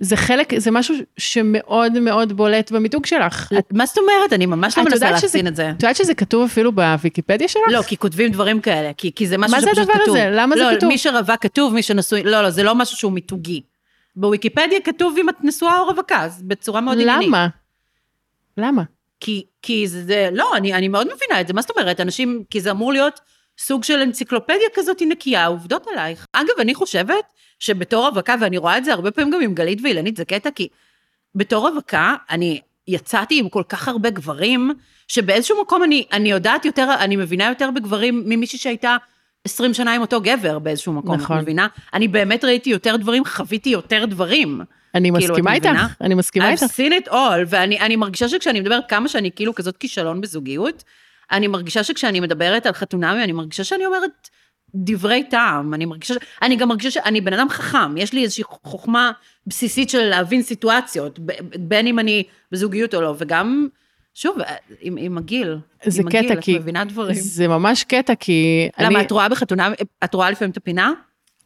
זה 0.00 0.16
חלק, 0.16 0.58
זה 0.58 0.70
משהו 0.70 0.94
שמאוד 1.18 1.98
מאוד 1.98 2.32
בולט 2.32 2.70
במיתוג 2.70 3.06
שלך. 3.06 3.52
את 3.58 3.72
מה 3.72 3.86
זאת 3.86 3.98
אומרת? 3.98 4.32
אני 4.32 4.46
ממש 4.46 4.78
לא 4.78 4.84
מנסה 4.84 5.10
להחצין 5.10 5.46
את 5.46 5.56
זה. 5.56 5.70
את 5.70 5.82
יודעת 5.82 5.96
שזה 5.96 6.14
כתוב 6.14 6.44
אפילו 6.44 6.72
בוויקיפדיה 6.72 7.48
שלך? 7.48 7.62
לא, 7.68 7.82
כי 7.82 7.96
כותבים 7.96 8.32
דברים 8.32 8.60
כאלה, 8.60 8.90
כי, 8.96 9.12
כי 9.14 9.26
זה 9.26 9.38
משהו 9.38 9.56
מה 9.56 9.60
זה 9.60 9.66
שפשוט 9.66 9.88
הדבר 9.88 10.02
כתוב. 10.02 10.16
הזה? 10.16 10.28
למה 10.32 10.56
זה 10.56 10.62
לא, 10.62 10.76
כתוב? 10.76 10.88
מי 10.88 10.98
שרווק 10.98 11.40
כתוב, 11.40 11.74
מי 11.74 11.82
שנשוי, 11.82 12.22
לא, 12.22 12.42
לא, 12.42 12.50
זה 12.50 12.62
לא 12.62 12.74
משהו 12.74 12.96
שהוא 12.96 13.12
מיתוגי. 13.12 13.62
בוויקיפדיה 14.16 14.80
כתוב 14.80 15.16
אם 15.18 15.28
את 15.28 15.34
נשואה 15.42 15.78
או 15.78 15.86
רווקה, 15.86 16.22
אז 16.22 16.42
בצורה 16.42 16.80
מאוד 16.80 17.00
עניינית. 17.00 17.28
למה? 17.28 17.48
למה? 18.56 18.82
כי, 19.20 19.44
כי 19.62 19.88
זה, 19.88 20.04
זה, 20.04 20.28
לא, 20.32 20.56
אני, 20.56 20.74
אני 20.74 20.88
מאוד 20.88 21.06
מבינה 21.06 21.40
את 21.40 21.46
זה, 21.46 21.54
מה 21.54 21.62
זאת 21.62 21.70
אומרת? 21.70 22.00
אנשים, 22.00 22.44
כי 22.50 22.60
זה 22.60 22.70
אמור 22.70 22.92
להיות 22.92 23.20
סוג 23.58 23.84
של 23.84 24.00
אנציקלופדיה 24.00 24.68
כזאת 24.74 25.02
נקייה, 25.08 25.46
עובדות 25.46 25.86
עלייך. 25.92 26.26
אגב, 26.32 26.60
אני 26.60 26.74
חושבת 26.74 27.24
שבתור 27.58 28.08
רווקה, 28.08 28.34
ואני 28.40 28.58
רואה 28.58 28.78
את 28.78 28.84
זה 28.84 28.92
הרבה 28.92 29.10
פעמים 29.10 29.30
גם 29.30 29.40
עם 29.40 29.54
גלית 29.54 29.78
ואילנית, 29.82 30.16
זה 30.16 30.24
קטע, 30.24 30.50
כי 30.50 30.68
בתור 31.34 31.68
רווקה, 31.68 32.14
אני 32.30 32.60
יצאתי 32.88 33.38
עם 33.38 33.48
כל 33.48 33.62
כך 33.68 33.88
הרבה 33.88 34.10
גברים, 34.10 34.70
שבאיזשהו 35.08 35.62
מקום 35.62 35.82
אני, 35.82 36.06
אני 36.12 36.30
יודעת 36.30 36.64
יותר, 36.64 36.94
אני 37.00 37.16
מבינה 37.16 37.48
יותר 37.48 37.70
בגברים 37.70 38.22
ממישהי 38.26 38.58
שהייתה 38.58 38.96
20 39.44 39.74
שנה 39.74 39.94
עם 39.94 40.00
אותו 40.00 40.20
גבר 40.20 40.58
באיזשהו 40.58 40.92
מקום, 40.92 41.14
נכון. 41.14 41.36
את 41.36 41.42
מבינה? 41.42 41.66
אני 41.94 42.08
באמת 42.08 42.44
ראיתי 42.44 42.70
יותר 42.70 42.96
דברים, 42.96 43.24
חוויתי 43.24 43.70
יותר 43.70 44.04
דברים. 44.04 44.60
אני 44.94 45.10
כאילו, 45.18 45.32
מסכימה 45.32 45.54
איתך, 45.54 45.66
מבינה? 45.66 45.86
אני 46.00 46.14
מסכימה 46.14 46.48
I've 46.48 46.62
איתך. 46.62 46.62
seen 46.62 47.06
it 47.06 47.12
all, 47.12 47.46
ואני 47.46 47.80
אני 47.80 47.96
מרגישה 47.96 48.28
שכשאני 48.28 48.60
מדברת 48.60 48.84
כמה 48.88 49.08
שאני 49.08 49.30
כאילו 49.36 49.54
כזאת 49.54 49.76
כישלון 49.76 50.20
בזוגיות, 50.20 50.84
אני 51.32 51.46
מרגישה 51.48 51.84
שכשאני 51.84 52.20
מדברת 52.20 52.66
על 52.66 52.72
חתונמי, 52.72 53.24
אני 53.24 53.32
מרגישה 53.32 53.64
שאני 53.64 53.86
אומרת 53.86 54.28
דברי 54.74 55.24
טעם, 55.24 55.74
אני 55.74 55.84
מרגישה, 55.84 56.14
אני 56.42 56.56
גם 56.56 56.68
מרגישה 56.68 56.90
שאני 56.90 57.20
בן 57.20 57.32
אדם 57.32 57.48
חכם, 57.48 57.96
יש 57.96 58.12
לי 58.12 58.22
איזושהי 58.22 58.44
חוכמה 58.44 59.12
בסיסית 59.46 59.90
של 59.90 60.04
להבין 60.04 60.42
סיטואציות, 60.42 61.18
בין 61.58 61.86
אם 61.86 61.98
אני 61.98 62.24
בזוגיות 62.52 62.94
או 62.94 63.00
לא, 63.00 63.14
וגם, 63.18 63.68
שוב, 64.14 64.36
עם, 64.80 64.96
עם 64.98 65.18
הגיל, 65.18 65.58
זה 65.84 66.02
עם 66.02 66.08
הגיל, 66.08 66.22
קטע, 66.22 66.34
את 66.34 66.38
כי 66.40 66.58
מבינה 66.58 66.84
דברים. 66.84 67.14
זה 67.14 67.48
ממש 67.48 67.84
קטע, 67.84 68.14
כי 68.14 68.68
למה, 68.78 68.98
אני... 68.98 69.06
את 69.06 69.10
רואה 69.10 69.28
בחתונה, 69.28 69.70
את 70.04 70.14
רואה 70.14 70.30
לפעמים 70.30 70.50
את 70.50 70.56
הפינה? 70.56 70.92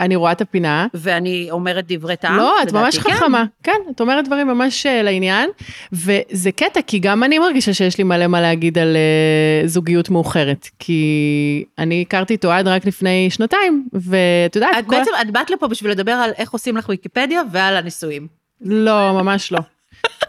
אני 0.01 0.17
רואה 0.17 0.33
את 0.33 0.41
הפינה. 0.41 0.87
ואני 0.95 1.49
אומרת 1.51 1.85
דברי 1.93 2.17
טעם. 2.17 2.37
לא, 2.37 2.63
את 2.63 2.73
ממש 2.73 2.99
כן. 2.99 3.11
חכמה. 3.13 3.45
כן, 3.63 3.81
את 3.91 4.01
אומרת 4.01 4.25
דברים 4.25 4.47
ממש 4.47 4.87
אה, 4.87 5.03
לעניין. 5.03 5.51
וזה 5.93 6.53
קטע, 6.53 6.83
כי 6.83 6.99
גם 6.99 7.25
אני 7.25 7.39
מרגישה 7.39 7.75
שיש 7.75 7.99
לי 7.99 8.05
מלא 8.05 8.27
מה 8.27 8.41
להגיד 8.41 8.79
על 8.79 8.97
אה, 8.97 9.69
זוגיות 9.69 10.11
מאוחרת. 10.11 10.69
כי 10.79 11.65
אני 11.79 12.03
הכרתי 12.03 12.35
את 12.35 12.45
אוהד 12.45 12.69
רק 12.69 12.87
לפני 12.87 13.31
שנתיים, 13.31 13.89
ואת 13.93 14.57
יודעת, 14.57 14.79
את 14.79 14.85
כל... 14.87 14.97
בעצם, 14.97 15.11
את 15.21 15.31
באת 15.31 15.51
לפה 15.51 15.69
בשביל 15.69 15.91
לדבר 15.91 16.13
על 16.13 16.31
איך 16.39 16.51
עושים 16.51 16.77
לך 16.77 16.89
ויקיפדיה 16.89 17.43
ועל 17.53 17.77
הנישואים. 17.77 18.27
לא, 18.61 19.13
ממש 19.13 19.53
לא. 19.53 19.59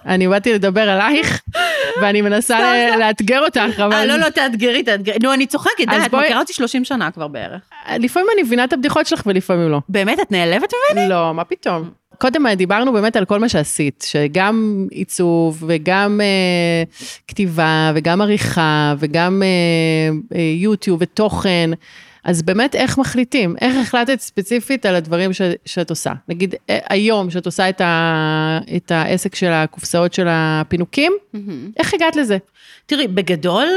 אני 0.07 0.27
באתי 0.27 0.53
לדבר 0.53 0.89
עלייך, 0.89 1.41
ואני 2.01 2.21
מנסה 2.21 2.59
לאתגר 2.97 3.39
אותך, 3.45 3.79
אבל... 3.79 3.93
אה, 3.93 4.05
לא, 4.05 4.15
לא, 4.17 4.29
תאתגרי, 4.29 4.83
תאתגרי. 4.83 5.17
נו, 5.23 5.33
אני 5.33 5.45
צוחקת, 5.45 5.87
די, 5.89 5.95
את 6.05 6.13
מכירה 6.13 6.39
אותי 6.39 6.53
30 6.53 6.85
שנה 6.85 7.11
כבר 7.11 7.27
בערך. 7.27 7.61
לפעמים 7.99 8.27
אני 8.33 8.43
מבינה 8.43 8.63
את 8.63 8.73
הבדיחות 8.73 9.07
שלך 9.07 9.23
ולפעמים 9.25 9.69
לא. 9.69 9.79
באמת, 9.89 10.19
את 10.19 10.31
נעלבת 10.31 10.73
ממני? 10.93 11.09
לא, 11.09 11.33
מה 11.33 11.43
פתאום. 11.43 11.89
קודם 12.17 12.47
דיברנו 12.47 12.93
באמת 12.93 13.15
על 13.15 13.25
כל 13.25 13.39
מה 13.39 13.49
שעשית, 13.49 14.05
שגם 14.07 14.87
עיצוב 14.91 15.63
וגם 15.67 16.21
אה, 16.21 16.83
כתיבה 17.27 17.91
וגם 17.95 18.21
עריכה 18.21 18.93
וגם 18.99 19.43
אה, 19.43 20.37
אה, 20.37 20.41
יוטיוב 20.41 20.97
ותוכן. 21.01 21.69
אז 22.27 22.41
באמת 22.41 22.75
איך 22.75 22.97
מחליטים? 22.97 23.55
איך 23.61 23.75
החלטת 23.75 24.19
ספציפית 24.19 24.85
על 24.85 24.95
הדברים 24.95 25.33
ש, 25.33 25.41
שאת 25.65 25.89
עושה? 25.89 26.13
נגיד 26.27 26.55
היום 26.67 27.29
שאת 27.29 27.45
עושה 27.45 27.69
את, 27.69 27.81
ה, 27.81 28.59
את 28.75 28.91
העסק 28.91 29.35
של 29.35 29.51
הקופסאות 29.51 30.13
של 30.13 30.27
הפינוקים, 30.29 31.13
איך 31.77 31.93
הגעת 31.93 32.15
לזה? 32.15 32.37
תראי, 32.85 33.07
בגדול, 33.07 33.67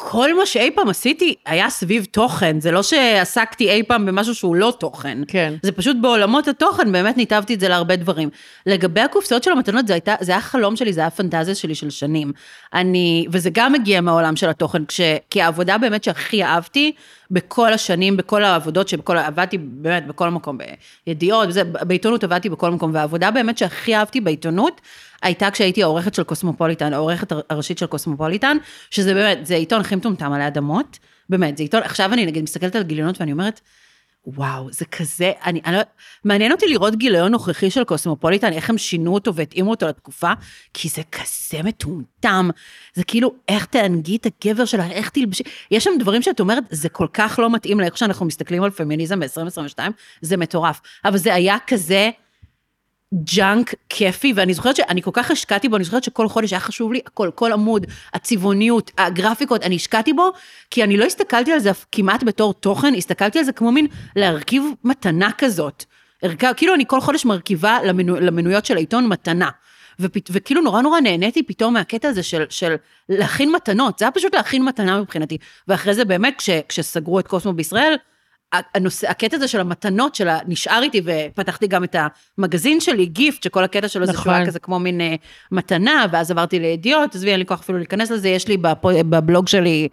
כל 0.00 0.36
מה 0.36 0.46
שאי 0.46 0.70
פעם 0.70 0.88
עשיתי 0.88 1.34
היה 1.46 1.70
סביב 1.70 2.04
תוכן, 2.10 2.60
זה 2.60 2.70
לא 2.70 2.82
שעסקתי 2.82 3.70
אי 3.70 3.82
פעם 3.82 4.06
במשהו 4.06 4.34
שהוא 4.34 4.56
לא 4.56 4.74
תוכן. 4.80 5.18
כן. 5.28 5.54
זה 5.62 5.72
פשוט 5.72 5.96
בעולמות 6.00 6.48
התוכן, 6.48 6.92
באמת 6.92 7.16
ניתבתי 7.16 7.54
את 7.54 7.60
זה 7.60 7.68
להרבה 7.68 7.96
דברים. 7.96 8.30
לגבי 8.66 9.00
הקופסאות 9.00 9.42
של 9.42 9.52
המתנות, 9.52 9.86
זה, 9.86 9.92
הייתה, 9.92 10.14
זה 10.20 10.32
היה 10.32 10.40
חלום 10.40 10.76
שלי, 10.76 10.92
זה 10.92 11.00
היה 11.00 11.10
פנטזיה 11.10 11.54
שלי 11.54 11.74
של 11.74 11.90
שנים. 11.90 12.32
אני, 12.74 13.26
וזה 13.30 13.50
גם 13.52 13.72
מגיע 13.72 14.00
מהעולם 14.00 14.36
של 14.36 14.48
התוכן, 14.48 14.84
כש, 14.84 15.00
כי 15.30 15.42
העבודה 15.42 15.78
באמת 15.78 16.04
שהכי 16.04 16.44
אהבתי, 16.44 16.92
בכל 17.30 17.72
השנים, 17.72 18.16
בכל 18.16 18.44
העבודות 18.44 18.88
שבכל, 18.88 19.18
עבדתי 19.18 19.58
באמת 19.58 20.06
בכל 20.06 20.28
מקום, 20.28 20.58
בידיעות, 21.06 21.48
וזה, 21.48 21.64
בעיתונות 21.64 22.24
עבדתי 22.24 22.48
בכל 22.48 22.70
מקום, 22.70 22.90
והעבודה 22.94 23.30
באמת 23.30 23.58
שהכי 23.58 23.96
אהבתי 23.96 24.20
בעיתונות, 24.20 24.80
הייתה 25.22 25.50
כשהייתי 25.50 25.82
העורכת 25.82 26.14
של 26.14 26.22
קוסמופוליטן, 26.22 26.92
העורכת 26.92 27.32
הראשית 27.50 27.78
של 27.78 27.86
קוסמופוליטן, 27.86 28.56
שזה 28.90 29.14
באמת, 29.14 29.46
זה 29.46 29.54
עיתון 29.54 29.80
הכי 29.80 29.94
מטומטם 29.94 30.32
עלי 30.32 30.46
אדמות, 30.46 30.98
באמת, 31.28 31.56
זה 31.56 31.62
עיתון, 31.62 31.82
עכשיו 31.82 32.12
אני 32.12 32.26
נגיד 32.26 32.42
מסתכלת 32.42 32.76
על 32.76 32.82
גיליונות 32.82 33.20
ואני 33.20 33.32
אומרת, 33.32 33.60
וואו, 34.26 34.72
זה 34.72 34.84
כזה, 34.84 35.32
אני, 35.44 35.60
אני 35.66 35.76
לא, 35.76 35.82
מעניין 36.24 36.52
אותי 36.52 36.68
לראות 36.68 36.96
גיליון 36.96 37.32
נוכחי 37.32 37.70
של 37.70 37.84
קוסמופוליטן, 37.84 38.52
איך 38.52 38.70
הם 38.70 38.78
שינו 38.78 39.14
אותו 39.14 39.34
והתאימו 39.34 39.70
אותו 39.70 39.86
לתקופה, 39.86 40.32
כי 40.74 40.88
זה 40.88 41.02
כזה 41.12 41.62
מטומטם. 41.62 42.50
זה 42.94 43.04
כאילו, 43.04 43.34
איך 43.48 43.64
תענגי 43.64 44.16
את 44.16 44.26
הגבר 44.26 44.64
שלך, 44.64 44.84
איך 44.90 45.08
תלבשי, 45.08 45.42
יש 45.70 45.84
שם 45.84 45.90
דברים 45.98 46.22
שאת 46.22 46.40
אומרת, 46.40 46.64
זה 46.70 46.88
כל 46.88 47.06
כך 47.12 47.38
לא 47.42 47.50
מתאים 47.50 47.80
לאיך 47.80 47.98
שאנחנו 47.98 48.26
מסתכלים 48.26 48.62
על 48.62 48.70
פמיניזם 48.70 49.20
ב-2022, 49.20 49.78
זה 50.20 50.36
מטורף. 50.36 50.80
אבל 51.04 51.18
זה 51.18 51.34
היה 51.34 51.56
כזה 51.66 52.10
ג'אנק 53.14 53.74
כיפי, 53.88 54.32
ואני 54.36 54.54
זוכרת 54.54 54.76
שאני 54.76 55.02
כל 55.02 55.10
כך 55.12 55.30
השקעתי 55.30 55.68
בו, 55.68 55.76
אני 55.76 55.84
זוכרת 55.84 56.04
שכל 56.04 56.28
חודש 56.28 56.52
היה 56.52 56.60
חשוב 56.60 56.92
לי 56.92 57.00
הכל, 57.06 57.30
כל 57.34 57.52
עמוד, 57.52 57.86
הצבעוניות, 58.14 58.90
הגרפיקות, 58.98 59.62
אני 59.62 59.76
השקעתי 59.76 60.12
בו, 60.12 60.30
כי 60.70 60.84
אני 60.84 60.96
לא 60.96 61.04
הסתכלתי 61.04 61.52
על 61.52 61.58
זה 61.58 61.70
כמעט 61.92 62.22
בתור 62.22 62.54
תוכן, 62.54 62.94
הסתכלתי 62.94 63.38
על 63.38 63.44
זה 63.44 63.52
כמו 63.52 63.72
מין 63.72 63.86
להרכיב 64.16 64.64
מתנה 64.84 65.30
כזאת. 65.38 65.84
הרכב, 66.22 66.52
כאילו 66.56 66.74
אני 66.74 66.84
כל 66.86 67.00
חודש 67.00 67.24
מרכיבה 67.24 67.78
למנו, 67.84 68.20
למנויות 68.20 68.64
של 68.64 68.76
העיתון 68.76 69.06
מתנה. 69.06 69.50
ופת, 70.00 70.28
וכאילו 70.32 70.60
נורא 70.60 70.82
נורא 70.82 71.00
נהניתי 71.00 71.42
פתאום 71.42 71.74
מהקטע 71.74 72.08
הזה 72.08 72.22
של, 72.22 72.44
של 72.50 72.74
להכין 73.08 73.52
מתנות, 73.52 73.98
זה 73.98 74.04
היה 74.04 74.12
פשוט 74.12 74.34
להכין 74.34 74.64
מתנה 74.64 75.00
מבחינתי. 75.00 75.38
ואחרי 75.68 75.94
זה 75.94 76.04
באמת, 76.04 76.34
כש, 76.38 76.50
כשסגרו 76.68 77.20
את 77.20 77.26
קוסמו 77.26 77.52
בישראל, 77.52 77.96
הנושא, 78.52 79.10
הקטע 79.10 79.36
הזה 79.36 79.48
של 79.48 79.60
המתנות 79.60 80.14
שלה 80.14 80.38
נשאר 80.46 80.82
איתי, 80.82 81.02
ופתחתי 81.04 81.66
גם 81.66 81.84
את 81.84 81.96
המגזין 82.38 82.80
שלי, 82.80 83.06
גיפט, 83.06 83.42
שכל 83.42 83.64
הקטע 83.64 83.88
שלו 83.88 84.06
זה 84.06 84.12
שהוא 84.12 84.24
היה 84.26 84.34
נכון. 84.34 84.46
כזה 84.46 84.58
כמו 84.58 84.78
מין 84.78 85.00
אה, 85.00 85.14
מתנה, 85.52 86.06
ואז 86.12 86.30
עברתי 86.30 86.58
לידיעות, 86.58 87.14
עזבי, 87.14 87.30
אין 87.30 87.38
לי 87.38 87.46
כוח 87.46 87.60
אפילו 87.60 87.78
להיכנס 87.78 88.10
לזה, 88.10 88.28
יש 88.28 88.48
לי 88.48 88.56
בפו, 88.56 88.88
בבלוג 89.10 89.48
שלי 89.48 89.88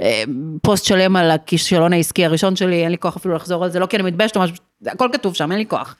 אה, 0.00 0.22
פוסט 0.62 0.84
שלם 0.84 1.16
על 1.16 1.30
הכישלון 1.30 1.92
העסקי 1.92 2.24
הראשון 2.24 2.56
שלי, 2.56 2.82
אין 2.82 2.90
לי 2.90 2.98
כוח 2.98 3.16
אפילו 3.16 3.34
לחזור 3.34 3.64
על 3.64 3.70
זה, 3.70 3.78
לא 3.78 3.86
כי 3.86 3.96
אני 3.96 4.02
מתביישת 4.02 4.36
או 4.36 4.42
משהו, 4.42 4.56
זה 4.80 4.92
הכל 4.92 5.08
כתוב 5.12 5.34
שם, 5.34 5.52
אין 5.52 5.58
לי 5.58 5.66
כוח. 5.66 5.96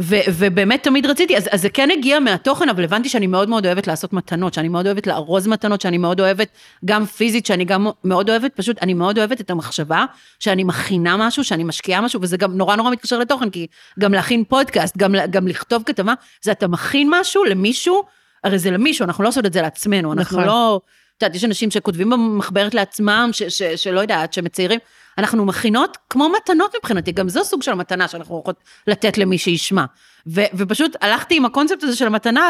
ו- 0.00 0.16
ובאמת 0.38 0.82
תמיד 0.82 1.06
רציתי, 1.06 1.36
אז, 1.36 1.48
אז 1.50 1.62
זה 1.62 1.68
כן 1.68 1.90
הגיע 1.90 2.20
מהתוכן, 2.20 2.68
אבל 2.68 2.84
הבנתי 2.84 3.08
שאני 3.08 3.26
מאוד 3.26 3.48
מאוד 3.48 3.66
אוהבת 3.66 3.86
לעשות 3.86 4.12
מתנות, 4.12 4.54
שאני 4.54 4.68
מאוד 4.68 4.86
אוהבת 4.86 5.06
לארוז 5.06 5.46
מתנות, 5.46 5.80
שאני 5.80 5.98
מאוד 5.98 6.20
אוהבת 6.20 6.48
גם 6.84 7.06
פיזית, 7.06 7.46
שאני 7.46 7.64
גם 7.64 7.86
מאוד 8.04 8.30
אוהבת, 8.30 8.52
פשוט, 8.56 8.82
אני 8.82 8.94
מאוד 8.94 9.18
אוהבת 9.18 9.40
את 9.40 9.50
המחשבה, 9.50 10.04
שאני 10.40 10.64
מכינה 10.64 11.16
משהו, 11.16 11.44
שאני 11.44 11.64
משקיעה 11.64 12.00
משהו, 12.00 12.20
וזה 12.22 12.36
גם 12.36 12.56
נורא 12.56 12.76
נורא 12.76 12.90
מתקשר 12.90 13.18
לתוכן, 13.18 13.50
כי 13.50 13.66
גם 14.00 14.12
להכין 14.12 14.44
פודקאסט, 14.44 14.96
גם, 14.96 15.14
גם 15.30 15.48
לכתוב 15.48 15.82
כתבה, 15.86 16.14
זה 16.42 16.52
אתה 16.52 16.68
מכין 16.68 17.08
משהו 17.10 17.44
למישהו, 17.44 18.02
הרי 18.44 18.58
זה 18.58 18.70
למישהו, 18.70 19.04
אנחנו 19.04 19.24
לא 19.24 19.28
עושות 19.28 19.46
את 19.46 19.52
זה 19.52 19.62
לעצמנו, 19.62 20.12
אנחנו 20.12 20.36
נכון. 20.36 20.48
לא... 20.48 20.80
את 21.16 21.22
יודעת, 21.22 21.36
יש 21.36 21.44
אנשים 21.44 21.70
שכותבים 21.70 22.10
במחברת 22.10 22.74
לעצמם, 22.74 23.30
ש, 23.32 23.42
ש, 23.42 23.62
שלא 23.62 24.00
יודעת, 24.00 24.32
שמציירים. 24.32 24.78
אנחנו 25.18 25.44
מכינות 25.44 25.98
כמו 26.10 26.28
מתנות 26.28 26.74
מבחינתי, 26.78 27.12
גם 27.12 27.28
זו 27.28 27.44
סוג 27.44 27.62
של 27.62 27.74
מתנה 27.74 28.08
שאנחנו 28.08 28.34
הולכות 28.34 28.56
לתת 28.86 29.18
למי 29.18 29.38
שישמע. 29.38 29.84
ו, 30.26 30.40
ופשוט 30.54 30.96
הלכתי 31.00 31.36
עם 31.36 31.44
הקונספט 31.44 31.82
הזה 31.82 31.96
של 31.96 32.06
המתנה 32.06 32.48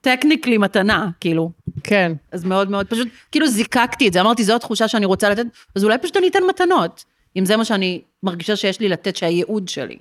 לטכניקלי 0.00 0.58
מתנה, 0.58 1.08
כאילו. 1.20 1.50
כן. 1.84 2.12
אז 2.32 2.44
מאוד 2.44 2.70
מאוד, 2.70 2.86
פשוט, 2.86 3.08
כאילו 3.32 3.46
זיקקתי 3.46 4.08
את 4.08 4.12
זה, 4.12 4.20
אמרתי, 4.20 4.44
זו 4.44 4.54
התחושה 4.56 4.88
שאני 4.88 5.06
רוצה 5.06 5.30
לתת, 5.30 5.46
אז 5.74 5.84
אולי 5.84 5.98
פשוט 5.98 6.16
אני 6.16 6.28
אתן 6.28 6.42
מתנות, 6.48 7.04
אם 7.36 7.44
זה 7.44 7.56
מה 7.56 7.64
שאני 7.64 8.00
מרגישה 8.22 8.56
שיש 8.56 8.80
לי 8.80 8.88
לתת, 8.88 9.16
שהייעוד 9.16 9.68
שלי. 9.68 9.96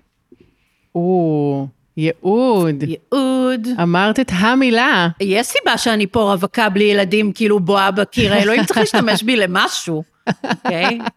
או, 0.96 1.68
ייעוד. 1.98 2.84
ייעוד. 2.84 3.68
אמרת 3.84 4.20
את 4.20 4.32
המילה. 4.34 5.08
יש 5.22 5.48
סיבה 5.48 5.78
שאני 5.78 6.08
פה 6.08 6.32
רווקה 6.34 6.70
בלי 6.70 6.84
ילדים, 6.84 7.32
כאילו 7.32 7.60
בועה 7.60 7.92
בקיר, 7.92 8.34
האלוהים 8.34 8.66
צריך 8.66 8.78
להשתמש 8.78 9.24
בי 9.24 9.36
למשהו, 9.36 10.04
אוקיי? 10.44 11.00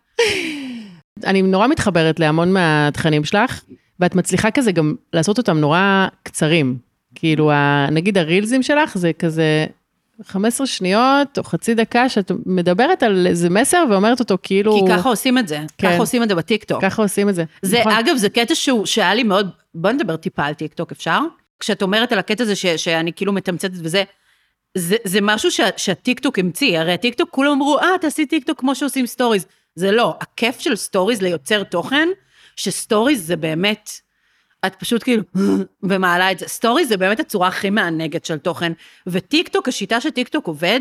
אני 1.24 1.42
נורא 1.42 1.66
מתחברת 1.66 2.20
להמון 2.20 2.52
מהתכנים 2.52 3.24
שלך, 3.24 3.60
ואת 4.00 4.14
מצליחה 4.14 4.50
כזה 4.50 4.72
גם 4.72 4.94
לעשות 5.12 5.38
אותם 5.38 5.58
נורא 5.58 6.06
קצרים. 6.22 6.76
כאילו, 7.14 7.50
נגיד 7.90 8.18
ה 8.18 8.24
reels 8.24 8.51
ים 8.51 8.62
שלך 8.62 8.98
זה 8.98 9.12
כזה 9.18 9.66
15 10.24 10.66
שניות 10.66 11.38
או 11.38 11.44
חצי 11.44 11.74
דקה 11.74 12.08
שאת 12.08 12.32
מדברת 12.46 13.02
על 13.02 13.26
איזה 13.26 13.50
מסר 13.50 13.84
ואומרת 13.90 14.20
אותו 14.20 14.38
כאילו... 14.42 14.72
כי 14.72 14.92
ככה 14.92 15.08
עושים 15.08 15.38
את 15.38 15.48
זה, 15.48 15.58
כן. 15.78 15.88
ככה 15.88 15.98
עושים 15.98 16.22
את 16.22 16.28
זה 16.28 16.34
בטיקטוק. 16.34 16.82
ככה 16.82 17.02
עושים 17.02 17.28
את 17.28 17.34
זה. 17.34 17.44
זה, 17.62 17.80
נכון? 17.80 17.92
אגב, 17.92 18.16
זה 18.16 18.28
קטע 18.28 18.54
שהוא, 18.54 18.86
שהיה 18.86 19.14
לי 19.14 19.22
מאוד, 19.22 19.50
בוא 19.74 19.90
נדבר 19.90 20.16
טיפה 20.16 20.44
על 20.44 20.54
טיקטוק, 20.54 20.92
אפשר? 20.92 21.20
כשאת 21.60 21.82
אומרת 21.82 22.12
על 22.12 22.18
הקטע 22.18 22.42
הזה 22.42 22.56
ש, 22.56 22.66
שאני 22.66 23.12
כאילו 23.12 23.32
מתמצתת 23.32 23.78
וזה, 23.82 24.02
זה, 24.74 24.96
זה 25.04 25.18
משהו 25.22 25.50
שה, 25.50 25.68
שהטיקטוק 25.76 26.38
המציא, 26.38 26.78
הרי 26.78 26.92
הטיקטוק 26.92 27.30
כולם 27.30 27.52
אמרו, 27.52 27.78
אה, 27.78 27.98
תעשי 28.00 28.26
טיקטוק 28.26 28.60
כמו 28.60 28.74
שעושים 28.74 29.06
stories. 29.06 29.46
זה 29.80 29.92
לא, 29.92 30.14
הכיף 30.20 30.58
של 30.58 30.76
stories 30.76 31.22
ליוצר 31.22 31.62
תוכן, 31.62 32.08
ש 32.56 32.72
stories 32.72 33.26
זה 33.26 33.36
באמת, 33.36 33.90
את 34.66 34.74
פשוט 34.74 35.02
כאילו, 35.02 35.22
ומעלה 35.88 36.32
את 36.32 36.38
זה. 36.38 36.48
stories 36.48 36.88
זה 36.88 36.96
באמת 36.96 37.20
הצורה 37.20 37.48
הכי 37.48 37.70
מענגת 37.70 38.24
של 38.24 38.38
תוכן, 38.38 38.72
וטיקטוק, 39.06 39.68
השיטה 39.68 40.00
שטיקטוק 40.00 40.46
עובד, 40.46 40.80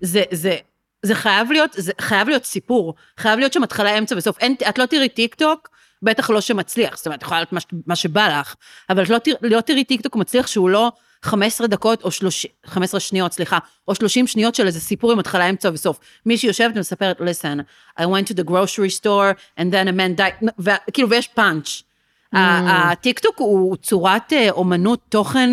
זה, 0.00 0.22
זה, 0.30 0.56
זה 1.02 1.14
חייב 1.14 1.52
להיות, 1.52 1.70
זה 1.76 1.92
חייב 2.00 2.28
להיות 2.28 2.44
סיפור, 2.44 2.94
חייב 3.16 3.38
להיות 3.38 3.52
שם 3.52 3.62
התחלה, 3.62 3.98
אמצע 3.98 4.14
וסוף. 4.18 4.38
אין, 4.38 4.54
את 4.68 4.78
לא 4.78 4.86
תראי 4.86 5.08
טיקטוק, 5.08 5.68
בטח 6.02 6.30
לא 6.30 6.40
שמצליח, 6.40 6.96
זאת 6.96 7.06
אומרת, 7.06 7.18
את 7.18 7.22
יכולה 7.22 7.40
להיות 7.40 7.52
מה, 7.52 7.60
מה 7.86 7.96
שבא 7.96 8.40
לך, 8.40 8.54
אבל 8.90 9.02
את 9.02 9.08
לא, 9.08 9.18
לא 9.42 9.60
תראי 9.60 9.84
טיקטוק 9.84 10.16
מצליח 10.16 10.46
שהוא 10.46 10.70
לא 10.70 10.92
15 11.22 11.66
דקות 11.66 12.02
או 12.02 12.10
30, 12.10 12.50
15 12.66 13.00
שניות, 13.00 13.32
סליחה, 13.32 13.58
או 13.88 13.94
30 13.94 14.26
שניות 14.26 14.54
של 14.54 14.66
איזה 14.66 14.80
סיפור 14.80 15.12
עם 15.12 15.18
התחלה, 15.18 15.50
אמצע 15.50 15.70
וסוף. 15.72 15.98
מישהי 16.26 16.46
יושבת 16.46 16.72
ומספרת, 16.76 17.20
listen, 17.20 17.60
I 18.00 18.04
went 18.04 18.32
to 18.32 18.36
the 18.36 18.50
grocery 18.50 19.00
store 19.00 19.34
and 19.60 19.64
then 19.72 19.88
a 19.88 19.92
man 19.92 20.20
died, 20.20 20.46
וכאילו, 20.58 21.10
ויש 21.10 21.28
פאנץ'. 21.28 21.82
ה- 22.32 22.90
הטיקטוק 22.92 23.38
הוא 23.38 23.76
צורת 23.76 24.32
אה, 24.32 24.50
אומנות 24.50 25.00
תוכן 25.08 25.50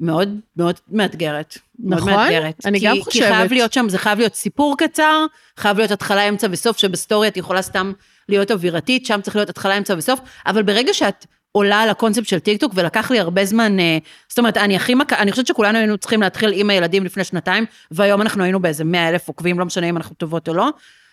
מאוד 0.00 0.28
מאוד 0.56 0.74
מאתגרת. 0.90 1.58
מאוד 1.78 1.98
נכון, 1.98 2.12
מאתגרת. 2.12 2.54
אני 2.64 2.80
כי, 2.80 2.86
גם 2.86 2.94
כי 2.96 3.02
חושבת. 3.02 3.28
חייב 3.32 3.52
להיות 3.52 3.72
שם, 3.72 3.88
זה 3.88 3.98
חייב 3.98 4.18
להיות 4.18 4.34
סיפור 4.34 4.76
קצר, 4.78 5.26
חייב 5.56 5.76
להיות 5.78 5.90
התחלה, 5.90 6.28
אמצע 6.28 6.46
וסוף, 6.50 6.78
שבסטורי 6.78 7.28
את 7.28 7.36
יכולה 7.36 7.62
סתם 7.62 7.92
להיות 8.28 8.50
אווירתית, 8.50 9.06
שם 9.06 9.20
צריך 9.22 9.36
להיות 9.36 9.48
התחלה, 9.50 9.78
אמצע 9.78 9.94
וסוף, 9.98 10.20
אבל 10.46 10.62
ברגע 10.62 10.94
שאת 10.94 11.26
עולה 11.56 11.82
על 11.82 11.88
הקונספט 11.88 12.26
של 12.26 12.38
טיקטוק, 12.38 12.72
ולקח 12.74 13.10
לי 13.10 13.20
הרבה 13.20 13.44
זמן, 13.44 13.80
אה, 13.80 13.98
זאת 14.28 14.38
אומרת, 14.38 14.56
אני 14.56 14.76
הכי 14.76 14.94
מחכה, 14.94 15.18
אני 15.18 15.30
חושבת 15.30 15.46
שכולנו 15.46 15.78
היינו 15.78 15.98
צריכים 15.98 16.22
להתחיל 16.22 16.52
עם 16.54 16.70
הילדים 16.70 17.04
לפני 17.04 17.24
שנתיים, 17.24 17.64
והיום 17.90 18.22
אנחנו 18.22 18.42
היינו 18.42 18.60
באיזה 18.60 18.84
100 18.84 19.08
אלף 19.08 19.28
עוקבים, 19.28 19.58
לא 19.58 19.64
משנה 19.64 19.86
אם 19.86 19.96
אנחנו 19.96 20.14
טובות 20.14 20.48
או 20.48 20.54
לא, 20.54 20.68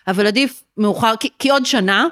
אבל 0.06 0.26
עדיף 0.26 0.62
מאוחר, 0.76 1.14
כי, 1.20 1.28
כי 1.38 1.50
עוד 1.50 1.66
שנה, 1.66 2.06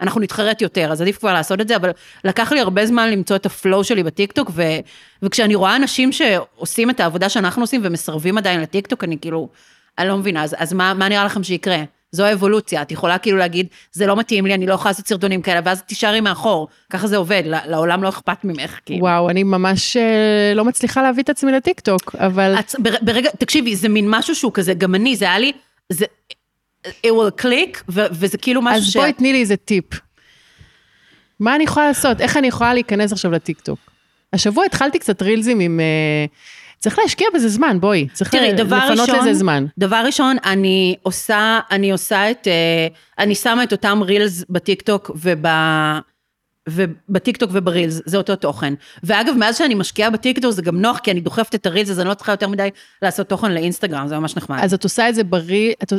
אנחנו 0.00 0.20
נתחרט 0.20 0.62
יותר, 0.62 0.92
אז 0.92 1.02
עדיף 1.02 1.18
כבר 1.18 1.32
לעשות 1.32 1.60
את 1.60 1.68
זה, 1.68 1.76
אבל 1.76 1.90
לקח 2.24 2.52
לי 2.52 2.60
הרבה 2.60 2.86
זמן 2.86 3.10
למצוא 3.10 3.36
את 3.36 3.46
ה 3.46 3.54
flow 3.54 3.84
שלי 3.84 4.02
בטיקטוק, 4.02 4.50
ו, 4.54 4.62
וכשאני 5.22 5.54
רואה 5.54 5.76
אנשים 5.76 6.12
שעושים 6.12 6.90
את 6.90 7.00
העבודה 7.00 7.28
שאנחנו 7.28 7.62
עושים 7.62 7.80
ומסרבים 7.84 8.38
עדיין 8.38 8.60
לטיקטוק, 8.60 9.04
אני 9.04 9.18
כאילו, 9.20 9.48
אני 9.98 10.08
לא 10.08 10.16
מבינה, 10.16 10.42
אז, 10.42 10.56
אז 10.58 10.72
מה, 10.72 10.94
מה 10.94 11.08
נראה 11.08 11.24
לכם 11.24 11.42
שיקרה? 11.42 11.78
זו 12.12 12.24
האבולוציה, 12.24 12.82
את 12.82 12.92
יכולה 12.92 13.18
כאילו 13.18 13.38
להגיד, 13.38 13.66
זה 13.92 14.06
לא 14.06 14.16
מתאים 14.16 14.46
לי, 14.46 14.54
אני 14.54 14.66
לא 14.66 14.74
יכולה 14.74 14.90
לעשות 14.90 15.08
סרטונים 15.08 15.42
כאלה, 15.42 15.60
ואז 15.64 15.82
תישארי 15.82 16.20
מאחור. 16.20 16.68
ככה 16.90 17.06
זה 17.06 17.16
עובד, 17.16 17.42
לעולם 17.44 18.02
לא 18.02 18.08
אכפת 18.08 18.44
ממך, 18.44 18.78
כאילו. 18.86 19.00
וואו, 19.00 19.30
אני 19.30 19.42
ממש 19.42 19.96
אה, 19.96 20.52
לא 20.54 20.64
מצליחה 20.64 21.02
להביא 21.02 21.22
את 21.22 21.30
עצמי 21.30 21.52
לטיקטוק, 21.52 22.14
אבל... 22.18 22.54
את, 22.58 22.74
ברגע, 23.02 23.30
תקשיבי, 23.30 23.76
זה 23.76 23.88
מין 23.88 24.06
משהו 24.08 24.34
שהוא 24.34 24.52
כזה, 24.54 24.74
גם 24.74 24.94
אני, 24.94 25.16
זה 25.16 25.24
היה 25.24 25.38
לי, 25.38 25.52
זה, 25.92 26.04
it 26.86 27.10
will 27.10 27.42
click, 27.42 27.82
ו, 27.88 28.00
וזה 28.10 28.38
כאילו 28.38 28.62
משהו 28.62 28.78
אז 28.78 28.84
ש... 28.84 28.96
אז 28.96 29.02
בואי 29.02 29.12
תני 29.12 29.32
לי 29.32 29.40
איזה 29.40 29.56
טיפ. 29.56 29.84
מה 31.40 31.56
אני 31.56 31.64
יכולה 31.64 31.86
לעשות? 31.88 32.20
איך 32.20 32.36
אני 32.36 32.46
יכולה 32.46 32.74
להיכנס 32.74 33.12
עכשיו 33.12 33.30
לטיקטוק? 33.30 33.78
השבוע 34.32 34.64
התחלתי 34.64 34.98
קצת 34.98 35.22
reels 35.22 35.49
ים 35.49 35.60
עם... 35.60 35.80
Uh, 35.80 36.57
צריך 36.78 36.98
להשקיע 36.98 37.28
בזה 37.34 37.48
זמן, 37.48 37.80
בואי. 37.80 38.08
צריך 38.12 38.30
תראי, 38.30 38.52
דבר 38.52 38.76
לפנות 38.76 39.08
ראשון, 39.08 39.18
לזה 39.18 39.34
זמן. 39.34 39.66
דבר 39.78 40.02
ראשון, 40.06 40.36
אני 40.44 40.96
עושה, 41.02 41.60
אני 41.70 41.92
עושה 41.92 42.30
את, 42.30 42.48
אה, 42.48 42.86
אני 43.18 43.34
שמה 43.34 43.62
את 43.62 43.72
אותם 43.72 44.02
reels 44.02 44.44
בטיקטוק 44.50 45.10
וב... 45.14 45.44
ובטיקטוק 46.68 47.50
וב 47.52 47.64
reels, 47.64 48.00
זה 48.04 48.16
אותו 48.16 48.36
תוכן. 48.36 48.74
ואגב, 49.02 49.34
מאז 49.36 49.58
שאני 49.58 49.74
משקיעה 49.74 50.10
בטיקטוק 50.10 50.50
זה 50.50 50.62
גם 50.62 50.80
נוח, 50.80 50.98
כי 50.98 51.10
אני 51.10 51.20
דוחפת 51.20 51.54
את 51.54 51.66
ה 51.66 51.69
reels, 51.69 51.90
אז 51.90 52.00
אני 52.00 52.08
לא 52.08 52.14
צריכה 52.14 52.32
יותר 52.32 52.48
מדי 52.48 52.68
לעשות 53.02 53.28
תוכן 53.28 53.52
לאינסטגרם, 53.52 54.06
זה 54.06 54.18
ממש 54.18 54.36
נחמד. 54.36 54.58
אז 54.62 54.74
את 54.74 54.84
עושה 54.84 55.08
את 55.08 55.14
זה 55.14 55.24
ב 55.24 55.31
reels, 55.31 55.74
את, 55.82 55.92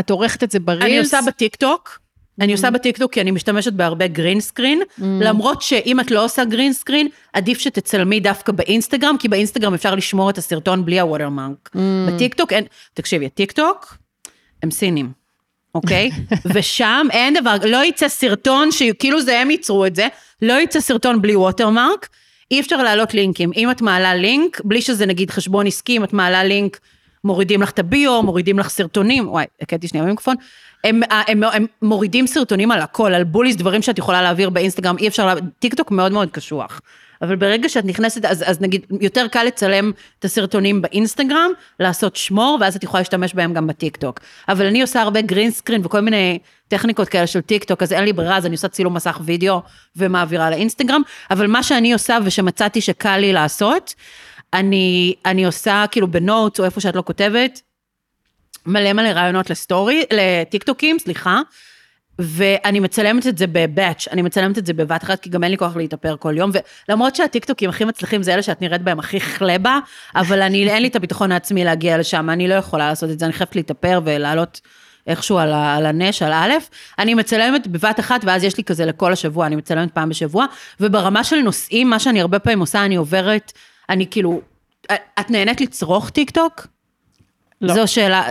את 0.00 0.10
עורכת 0.10 0.42
את 0.42 0.50
זה 0.50 0.60
ב 0.60 0.63
reels? 0.63 0.84
אני 0.84 0.98
עושה 0.98 1.18
בטיקטוק, 1.26 1.98
אני 2.40 2.52
עושה 2.52 2.70
בטיקטוק 2.70 3.12
כי 3.12 3.20
אני 3.20 3.30
משתמשת 3.30 3.72
בהרבה 3.72 4.06
green 4.06 4.40
screen, 4.40 4.80
mm. 4.80 5.02
למרות 5.02 5.62
שאם 5.62 6.00
את 6.00 6.10
לא 6.10 6.24
עושה 6.24 6.44
green 6.44 6.72
screen, 6.72 7.08
עדיף 7.32 7.58
שתצלמי 7.58 8.20
דווקא 8.20 8.52
באינסטגרם, 8.52 9.16
כי 9.18 9.28
באינסטגרם 9.28 9.74
אפשר 9.74 9.94
לשמור 9.94 10.30
את 10.30 10.38
הסרטון 10.38 10.84
בלי 10.84 11.00
ה 11.00 11.06
watermark. 11.06 11.70
Mm. 11.74 11.78
בטיקטוק 12.12 12.52
אין, 12.52 12.64
תקשיבי, 12.94 13.26
הטיקטוק, 13.26 13.96
הם 14.62 14.70
סינים, 14.70 15.10
אוקיי? 15.74 16.10
ושם 16.54 17.06
אין 17.10 17.34
דבר, 17.34 17.56
לא 17.68 17.84
יצא 17.84 18.08
סרטון 18.08 18.72
שכאילו 18.72 19.20
זה 19.20 19.40
הם 19.40 19.50
ייצרו 19.50 19.86
את 19.86 19.96
זה, 19.96 20.08
לא 20.42 20.60
יצא 20.60 20.80
סרטון 20.80 21.22
בלי 21.22 21.36
watermark, 21.36 22.08
אי 22.50 22.60
אפשר 22.60 22.82
להעלות 22.82 23.14
לינקים. 23.14 23.50
אם 23.56 23.70
את 23.70 23.82
מעלה 23.82 24.14
לינק, 24.14 24.60
בלי 24.64 24.82
שזה 24.82 25.06
נגיד 25.06 25.30
חשבון 25.30 25.66
עסקי, 25.66 25.96
אם 25.96 26.04
את 26.04 26.12
מעלה 26.12 26.44
לינק, 26.44 26.80
מורידים 27.24 27.62
לך 27.62 27.70
את 27.70 27.78
ה 27.78 27.87
bio, 27.87 28.22
מורידים 28.22 28.58
לך 28.58 28.68
סרטונים, 28.68 29.28
וואי, 29.28 29.44
תתקרבי 29.60 29.88
שנייה 29.88 30.04
במיקרופון, 30.04 30.36
הם, 30.86 31.00
הם, 31.10 31.42
הם, 31.42 31.44
הם 31.52 31.66
מורידים 31.82 32.26
סרטונים 32.26 32.70
על 32.70 32.80
הכל, 32.80 33.14
על 33.14 33.24
bullies, 33.24 33.56
דברים 33.56 33.82
שאת 33.82 33.98
יכולה 33.98 34.22
להעביר 34.22 34.50
באינסטגרם, 34.50 34.96
אי 34.98 35.08
אפשר, 35.08 35.34
טיק 35.58 35.74
טוק 35.74 35.90
מאוד 35.90 36.12
מאוד 36.12 36.30
קשוח. 36.30 36.80
אבל 37.22 37.36
ברגע 37.36 37.68
שאת 37.68 37.84
נכנסת, 37.84 38.24
אז, 38.24 38.44
אז 38.46 38.60
נגיד, 38.60 38.86
יותר 39.00 39.28
קל 39.28 39.44
לצלם 39.44 39.92
את 40.18 40.24
הסרטונים 40.24 40.82
באינסטגרם, 40.82 41.50
לעשות 41.80 42.16
שמור, 42.16 42.58
ואז 42.60 42.76
את 42.76 42.84
יכולה 42.84 43.00
להשתמש 43.00 43.34
בהם 43.34 43.52
גם 43.52 43.66
בטיק 43.66 43.96
טוק. 43.96 44.20
אבל 44.48 44.66
אני 44.66 44.82
עושה 44.82 45.02
הרבה 45.02 45.20
green 45.20 45.50
screen 45.50 45.80
וכל 45.84 46.00
מיני 46.00 46.38
טכניקות 46.68 47.08
כאלה 47.08 47.26
של 47.26 47.40
טיק 47.40 47.64
טוק, 47.64 47.82
אז 47.82 47.92
אין 47.92 48.04
לי 48.04 48.12
ברירה, 48.12 48.36
אז 48.36 48.46
אני 48.46 48.54
עושה 48.54 48.68
צילום 48.68 48.94
מסך 48.94 49.20
וידאו 49.24 49.62
ומעבירה 49.96 50.50
לאינסטגרם. 50.50 51.02
אבל 51.30 51.46
מה 51.46 51.62
שאני 51.62 51.92
עושה 51.92 52.18
ושמצאתי 52.24 52.80
שקל 52.80 53.16
לי 53.16 53.32
לעשות, 53.32 53.94
אני, 54.52 55.14
אני 55.26 55.46
עושה 55.46 55.84
כאילו 55.90 56.08
ב 56.08 56.17
notes 56.17 56.60
או 56.60 56.64
איפה 56.64 56.80
שאת 56.80 56.96
לא 56.96 57.02
כותבת, 57.06 57.60
מלא 58.66 58.92
מלא 58.92 59.08
רעיונות 59.08 59.50
לסטורי, 59.50 60.04
לטיקטוקים, 60.12 60.98
סליחה, 60.98 61.40
ואני 62.18 62.80
מצלמת 62.80 63.26
את 63.26 63.38
זה 63.38 63.46
ב 63.46 63.55
batch, 63.55 64.08
אני 64.12 64.22
מצלמת 64.22 64.58
את 64.58 64.66
זה 64.66 64.72
בבת 64.72 65.04
אחת, 65.04 65.20
כי 65.20 65.30
גם 65.30 65.44
אין 65.44 65.50
לי 65.50 65.58
כוח 65.58 65.76
להתאפר 65.76 66.16
כל 66.16 66.34
יום, 66.36 66.50
ולמרות 66.88 67.16
שהטיקטוקים 67.16 67.70
הכי 67.70 67.84
מצליחים 67.84 68.22
זה 68.22 68.34
אלה 68.34 68.42
שאת 68.42 68.62
נראית 68.62 68.82
בהם 68.82 68.98
הכי 68.98 69.20
חלבה, 69.20 69.78
אבל 70.14 70.42
אני, 70.42 70.70
אין 70.70 70.82
לי 70.82 70.88
את 70.88 70.96
הביטחון 70.96 71.32
העצמי 71.32 71.64
להגיע 71.64 71.98
לשם, 71.98 72.30
אני 72.30 72.48
לא 72.48 72.54
יכולה 72.54 72.88
לעשות 72.88 73.10
את 73.10 73.18
זה, 73.18 73.24
אני 73.24 73.32
חייבת 73.32 73.56
להתאפר 73.56 74.00
ולעלות 74.04 74.60
איכשהו 75.06 75.38
על, 75.38 75.52
על 75.52 75.86
הנש, 75.86 76.22
על 76.22 76.32
א', 76.32 76.52
אני 76.98 77.14
מצלמת 77.14 77.66
בבת 77.66 78.00
אחת, 78.00 78.20
ואז 78.24 78.44
יש 78.44 78.56
לי 78.56 78.64
כזה 78.64 78.84
לכל 78.84 79.12
השבוע, 79.12 79.46
אני 79.46 79.56
מצלמת 79.56 79.92
פעם 79.92 80.08
בשבוע, 80.08 80.46
וברמה 80.80 81.24
של 81.24 81.36
נושאים, 81.36 81.90
מה 81.90 81.98
שאני 81.98 82.20
הרבה 82.20 82.38
פעמים 82.38 82.60
עושה, 82.60 82.84
אני 82.84 82.96
עוברת, 82.96 83.52
אני 83.88 84.06
כאילו, 84.10 84.40
את 85.20 85.30
נהנית 85.30 85.60
לצרוך 85.60 86.10
טיקטוק? 86.10 86.66
לא. 87.60 87.74
זו 87.74 87.86
שאלה. 87.86 88.22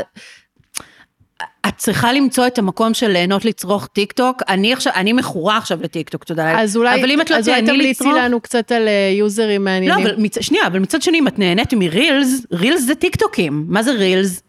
את 1.68 1.74
צריכה 1.78 2.14
למצוא 2.14 2.48
את 2.48 2.60
המקום 2.60 2.94
של 2.94 3.08
ליהנות 3.08 3.46
לצרוך 3.46 3.88
טיק 3.88 4.12
טוק. 4.12 4.42
אני 4.50 4.74
עכשיו, 4.74 4.94
אני 4.96 5.14
מכורה 5.14 5.58
עכשיו 5.58 5.80
לטיק 5.82 6.10
טוק, 6.10 6.24
תודה 6.24 6.46
לאל. 6.46 6.60
אז 6.60 6.78
אולי, 6.78 7.00
אבל 7.00 7.12
אם 7.12 7.22
את 7.22 7.30
לא 7.30 7.42
תהני 7.42 7.62
לצרוך... 7.62 7.68
אז 7.70 7.70
אולי 7.70 7.78
תמליצי 7.78 8.22
לנו 8.22 8.42
קצת 8.42 8.72
על 8.72 8.88
אה, 8.88 9.14
יוזרים 9.18 9.64
מעניינים. 9.64 10.06
לא, 10.06 10.12
אבל 10.12 10.22
מצ... 10.22 10.38
שנייה, 10.42 10.68
אבל 10.68 10.80
מצד 10.80 11.02
שני, 11.02 11.20
אם 11.20 11.28
את 11.28 11.40
נהנית 11.40 11.74
מ 11.74 11.84
reels, 11.84 12.46
reels 12.52 12.82
זה 12.82 12.96
טיק 12.96 13.16
טוקים. 13.16 13.66
מה 13.68 13.84
זה 13.84 13.92
reels? 13.92 14.44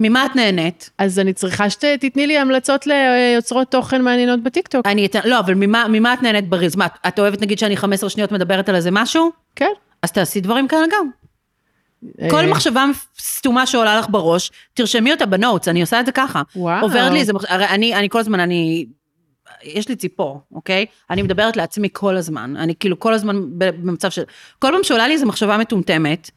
ממה 0.00 0.26
את 0.26 0.36
נהנית? 0.36 0.90
אז 0.98 1.18
אני 1.18 1.32
צריכה 1.32 1.70
שתתני 1.70 2.26
לי 2.26 2.38
המלצות 2.38 2.86
ליוצרות 2.86 3.70
תוכן 3.70 4.02
מעניינות 4.02 4.42
בטיקטוק. 4.42 4.86
אני 4.86 5.06
אתן, 5.06 5.20
לא, 5.24 5.38
אבל 5.38 5.54
ממה, 5.54 5.86
ממה 5.88 6.14
את 6.14 6.22
נהנית 6.22 6.48
ברילס? 6.48 6.76
מה, 6.76 6.86
את 7.08 7.18
אוהבת 7.18 7.42
נגיד 7.42 7.58
שאני 7.58 7.76
15 7.76 8.10
שניות 8.10 8.32
מדברת 8.32 8.68
על 8.68 8.74
איזה 8.74 8.90
משהו? 8.92 9.30
כן. 9.56 9.70
אז 10.02 10.12
תעשי 10.12 10.40
דברים 10.40 10.68
כאלה 10.68 10.86
גם. 10.92 11.25
כל 12.30 12.36
אה, 12.36 12.50
מחשבה 12.50 12.84
סתומה 13.20 13.66
שעולה 13.66 13.98
לך 13.98 14.06
בראש, 14.10 14.50
תרשמי 14.74 15.12
אותה 15.12 15.26
בנוטס, 15.26 15.68
אני 15.68 15.80
עושה 15.80 16.00
את 16.00 16.06
זה 16.06 16.12
ככה. 16.12 16.42
וואו. 16.56 16.82
עוברת 16.82 17.12
לי 17.12 17.20
איזה, 17.20 17.32
הרי 17.48 17.66
אני, 17.66 17.94
אני 17.94 18.08
כל 18.08 18.18
הזמן, 18.18 18.40
אני, 18.40 18.86
יש 19.62 19.88
לי 19.88 19.96
ציפור, 19.96 20.40
אוקיי? 20.52 20.86
אני 21.10 21.22
מדברת 21.22 21.56
לעצמי 21.56 21.88
כל 21.92 22.16
הזמן, 22.16 22.56
אני 22.56 22.74
כאילו 22.80 23.00
כל 23.00 23.14
הזמן 23.14 23.36
במצב 23.58 24.10
של, 24.10 24.22
כל 24.58 24.68
פעם 24.72 24.82
שעולה 24.82 25.08
לי 25.08 25.14
איזה 25.14 25.26
מחשבה 25.26 25.58
מטומטמת, 25.58 26.30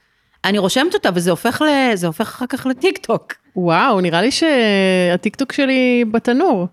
אני 0.46 0.58
רושמת 0.58 0.94
אותה 0.94 1.10
וזה 1.14 1.32
הופך, 1.32 1.62
ל, 1.62 2.06
הופך 2.06 2.28
אחר 2.28 2.46
כך 2.50 2.66
לטיק 2.66 2.98
טוק. 2.98 3.34
וואו, 3.56 4.02
נראה 4.02 4.22
לי 4.22 4.32
שהטיק 4.32 5.36
טוק 5.36 5.52
שלי 5.54 6.06
בתנור. 6.12 6.68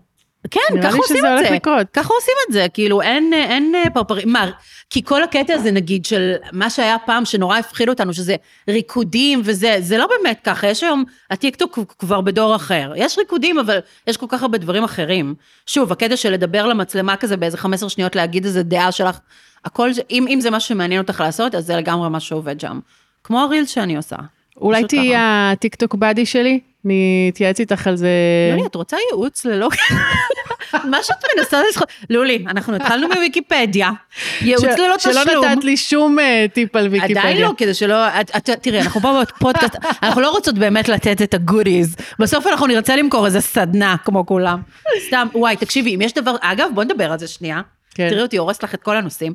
כן, 0.51 0.83
ככה 0.83 0.97
עושים 0.97 1.17
את 1.17 1.45
זה. 1.49 1.59
ככה 1.93 2.15
עושים 2.15 2.35
את 2.49 2.53
זה, 2.53 2.67
כאילו 2.75 3.03
אין, 3.03 3.33
אין 3.33 3.75
פרפרים. 3.95 4.33
מה, 4.33 4.51
כי 4.91 5.05
כל 5.05 5.23
הקטע 5.23 5.55
הזה 5.55 5.71
נגיד 5.71 6.05
של 6.05 6.35
מה 6.53 6.71
שהיה 6.71 6.97
פעם 7.07 7.25
שנורא 7.25 7.59
הפחיד 7.59 7.89
אותנו, 7.89 8.15
שזה 8.15 8.37
ריקודים 8.69 9.43
וזה, 9.45 9.77
זה 9.81 9.99
לא 9.99 10.07
באמת 10.07 10.41
ככה, 10.45 10.67
יש 10.67 10.83
היום, 10.83 11.05
הטיקטוק 11.31 11.79
כבר 11.99 12.21
בדור 12.21 12.57
אחר. 12.57 12.93
יש 12.97 13.19
ריקודים, 13.19 13.59
אבל 13.59 13.79
יש 14.07 14.17
כל 14.17 14.27
כך 14.29 14.43
הרבה 14.43 14.59
דברים 14.59 14.85
אחרים. 14.85 15.35
שוב, 15.67 15.93
הקטע 15.93 16.17
של 16.17 16.33
לדבר 16.33 16.67
למצלמה 16.67 17.17
כזה 17.17 17.37
באיזה 17.37 17.57
15 17.57 17.89
שניות, 17.89 18.17
להגיד 18.17 18.45
איזה 18.45 18.63
דעה 18.63 18.93
שלך, 18.93 19.19
הכל, 19.65 19.91
אם, 20.11 20.27
אם 20.29 20.41
זה 20.41 20.51
מה 20.51 20.61
שמעניין 20.61 21.01
אותך 21.01 21.21
לעשות, 21.21 21.55
אז 21.55 21.67
זה 21.67 21.77
לגמרי 21.77 22.09
מה 22.09 22.21
שעובד 22.21 22.61
שם. 22.61 22.81
כמו 23.25 23.41
הרילס 23.41 23.71
שאני 23.71 23.97
עושה. 23.97 24.17
אולי 24.57 24.85
תהיי 24.85 25.15
הטיקטוק 25.17 25.95
באדי 25.95 26.27
שלי? 26.27 26.61
אני 26.87 27.31
אתייעץ 27.33 27.61
איתך 27.61 27.87
על 27.87 27.97
זה. 27.97 28.09
לולי, 28.53 28.67
את 28.67 28.75
רוצה 28.75 28.97
ייעוץ 29.11 29.45
ללא... 29.45 29.69
מה 30.91 31.03
שאת 31.03 31.25
מנסה 31.37 31.61
לזכות... 31.69 31.89
לולי, 32.11 32.45
אנחנו 32.49 32.77
התחלנו 32.77 33.09
מוויקיפדיה, 33.09 33.91
ייעוץ 34.41 34.65
ללא 34.65 34.97
תשלום. 34.97 35.15
שלא 35.25 35.51
נתת 35.51 35.65
לי 35.65 35.77
שום 35.77 36.19
אה, 36.19 36.47
טיפ 36.53 36.77
על 36.77 36.89
ויקיפדיה. 36.89 37.23
עדיין 37.23 37.43
לא, 37.43 37.53
כדי 37.57 37.75
שלא... 37.75 37.97
תראי, 38.63 38.81
אנחנו 38.81 39.01
פה 39.01 39.23
בפודקאסט, 39.23 39.77
אנחנו 40.03 40.21
לא 40.21 40.31
רוצות 40.31 40.55
באמת 40.55 40.89
לתת 40.89 41.23
את 41.23 41.35
הגודיז. 41.35 41.97
בסוף 42.19 42.47
אנחנו 42.47 42.67
נרצה 42.67 42.97
למכור 42.97 43.27
איזה 43.27 43.41
סדנה, 43.41 43.97
כמו 44.05 44.27
כולם. 44.27 44.61
סתם, 45.07 45.27
וואי, 45.35 45.57
תקשיבי, 45.57 45.95
אם 45.95 46.01
יש 46.01 46.13
דבר... 46.13 46.37
אגב, 46.41 46.69
בוא 46.75 46.85
נדבר 46.85 47.13
על 47.13 47.19
זה 47.19 47.27
שנייה. 47.27 47.61
כן. 47.95 48.09
תראי 48.11 48.23
אותי, 48.23 48.37
הורס 48.37 48.63
לך 48.63 48.75
את 48.75 48.83
כל 48.83 48.97
הנושאים. 48.97 49.35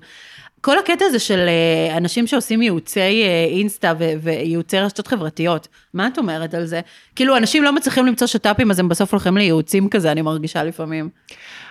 כל 0.62 0.80
הקטע 0.80 1.06
הזה 1.06 1.19
של 1.19 1.39
אה, 1.47 1.97
אנשים 1.97 2.28
שעושים 2.28 2.62
ייעוצי 2.62 3.00
אה, 3.00 3.45
אינסטה 3.50 3.93
וייעוצי 4.21 4.80
רשתות 4.80 5.08
חברתיות, 5.08 5.67
מה 5.93 6.08
את 6.08 6.17
אומרת 6.17 6.54
על 6.54 6.65
זה? 6.65 6.82
כאילו, 7.15 7.38
אנשים 7.38 7.63
לא 7.63 7.74
מצליחים 7.76 8.06
למצוא 8.06 8.28
שת"פים, 8.28 8.71
אז 8.71 8.80
הם 8.80 8.89
בסוף 8.89 9.13
הולכים 9.13 9.38
לייעוצים 9.38 9.89
כזה, 9.89 10.12
אני 10.12 10.21
מרגישה 10.21 10.63
לפעמים. 10.63 11.10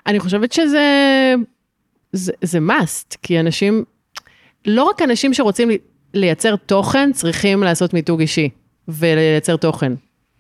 אני 0.07 0.21
חושבת 0.21 0.53
שזה 0.53 0.85
זה, 2.13 2.33
זה 2.43 2.59
must, 2.59 3.17
כי 3.23 3.41
אנשים, 3.41 3.85
לא 4.67 4.83
רק 4.83 5.03
אנשים 5.03 5.35
שרוצים 5.35 5.71
לייצר 6.15 6.57
תוכן, 6.57 7.13
צריכים 7.13 7.63
לעשות 7.63 7.95
מיתוג 7.95 8.21
אישי 8.21 8.49
ולייצר 8.89 9.57
תוכן. 9.57 9.93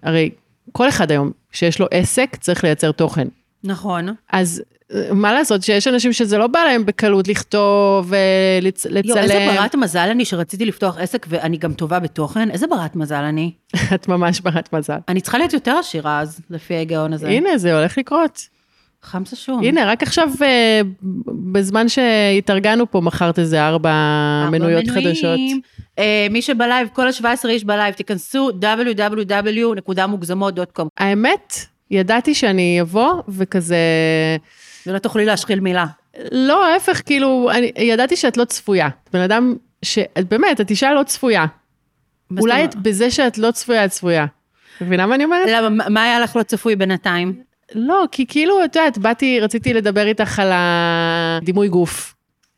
הרי 0.03 0.31
כל 0.73 0.89
אחד 0.89 1.11
היום 1.11 1.31
שיש 1.53 1.81
לו 1.81 1.87
עסק, 1.91 2.37
צריך 2.41 2.65
לייצר 2.65 2.93
תוכן. 2.93 3.29
נכון. 3.65 4.09
אז 4.33 4.63
מה 5.13 5.33
לעשות 5.33 5.63
שיש 5.63 5.89
אנשים 5.89 6.13
שזה 6.13 6.39
לא 6.39 6.47
בא 6.47 6.61
להם 6.61 6.87
בקלות 6.87 7.29
לכתוב 7.29 8.13
ולצלם. 8.61 9.03
יו, 9.05 9.17
איזה 9.17 9.49
ברת 9.55 9.75
מזל 9.75 10.09
אני 10.11 10.25
שרציתי 10.25 10.65
לפתוח 10.65 10.99
עסק 10.99 11.27
ואני 11.29 11.57
גם 11.57 11.73
טובה 11.73 11.99
בתוכן, 11.99 12.51
איזה 12.51 12.67
ברת 12.67 12.97
מזל 12.97 13.15
אני. 13.15 13.53
את 13.95 14.09
ממש 14.09 14.41
ברת 14.41 14.73
מזל. 14.73 14.99
אני 15.09 15.21
צריכה 15.21 15.39
להיות 15.39 15.53
יותר 15.53 15.77
עשירה 15.79 16.21
אז, 16.21 16.41
לפי 16.51 16.75
ההיגיון 16.75 17.13
הזה. 17.13 17.29
הנה, 17.29 17.59
זה 17.59 17.79
הולך 17.79 17.99
לקרות. 17.99 18.49
חמסה 19.03 19.37
שום. 19.37 19.65
הנה, 19.65 19.87
רק 19.87 20.03
עכשיו, 20.03 20.29
אה, 20.43 20.81
בזמן 21.53 21.89
שהתארגנו 21.89 22.91
פה, 22.91 23.01
מכרת 23.01 23.39
איזה 23.39 23.67
ארבע 23.67 23.93
מנויות 24.51 24.89
חדשות. 24.89 25.41
אה, 25.99 26.27
מי 26.31 26.43
שבלייב, 26.43 26.89
כל 26.93 27.07
ה-17 27.07 27.49
איש 27.49 27.65
בלייב, 27.65 27.95
תיכנסו 27.95 28.51
www.מוגזמות.com. 28.51 30.87
האמת, 30.99 31.55
ידעתי 31.91 32.35
שאני 32.35 32.81
אבוא 32.81 33.13
וכזה... 33.29 33.77
ולא 34.87 34.99
תוכלי 34.99 35.25
להשחיל 35.25 35.61
מילה. 35.61 35.87
לא, 36.33 36.67
ההפך, 36.67 37.03
כאילו, 37.07 37.51
אני 37.51 37.73
ידעתי 37.77 38.17
שאת 38.17 38.37
לא 38.37 38.45
צפויה. 38.45 38.87
את 38.87 39.11
בן 39.13 39.21
אדם 39.21 39.57
ש... 39.83 39.99
את 39.99 40.29
באמת, 40.29 40.61
את 40.61 40.71
אישה 40.71 40.93
לא 40.93 41.03
צפויה. 41.03 41.47
אולי 42.39 42.65
את 42.65 42.77
בזה 42.77 43.11
שאת 43.11 43.39
לא 43.39 43.51
צפויה, 43.51 43.85
את 43.85 43.91
צפויה. 43.91 44.27
מבינה 44.81 45.07
מה 45.07 45.15
אני? 45.15 45.25
אומרת? 45.25 45.49
למה, 45.53 45.89
מה 45.89 46.03
היה 46.03 46.21
לך 46.21 46.37
לא 46.37 46.43
צפוי 46.43 46.77
בינתיים? 46.77 47.43
לא, 47.75 48.05
כי 48.13 48.27
כאילו, 48.27 48.65
את 48.65 48.77
יודעת, 48.77 48.99
באתי, 48.99 49.41
רציתי 49.41 49.75
לדבר 49.75 50.07
איתך 50.07 50.39
על 50.39 50.51
הדימוי 50.53 51.69
גוף. 51.69 52.15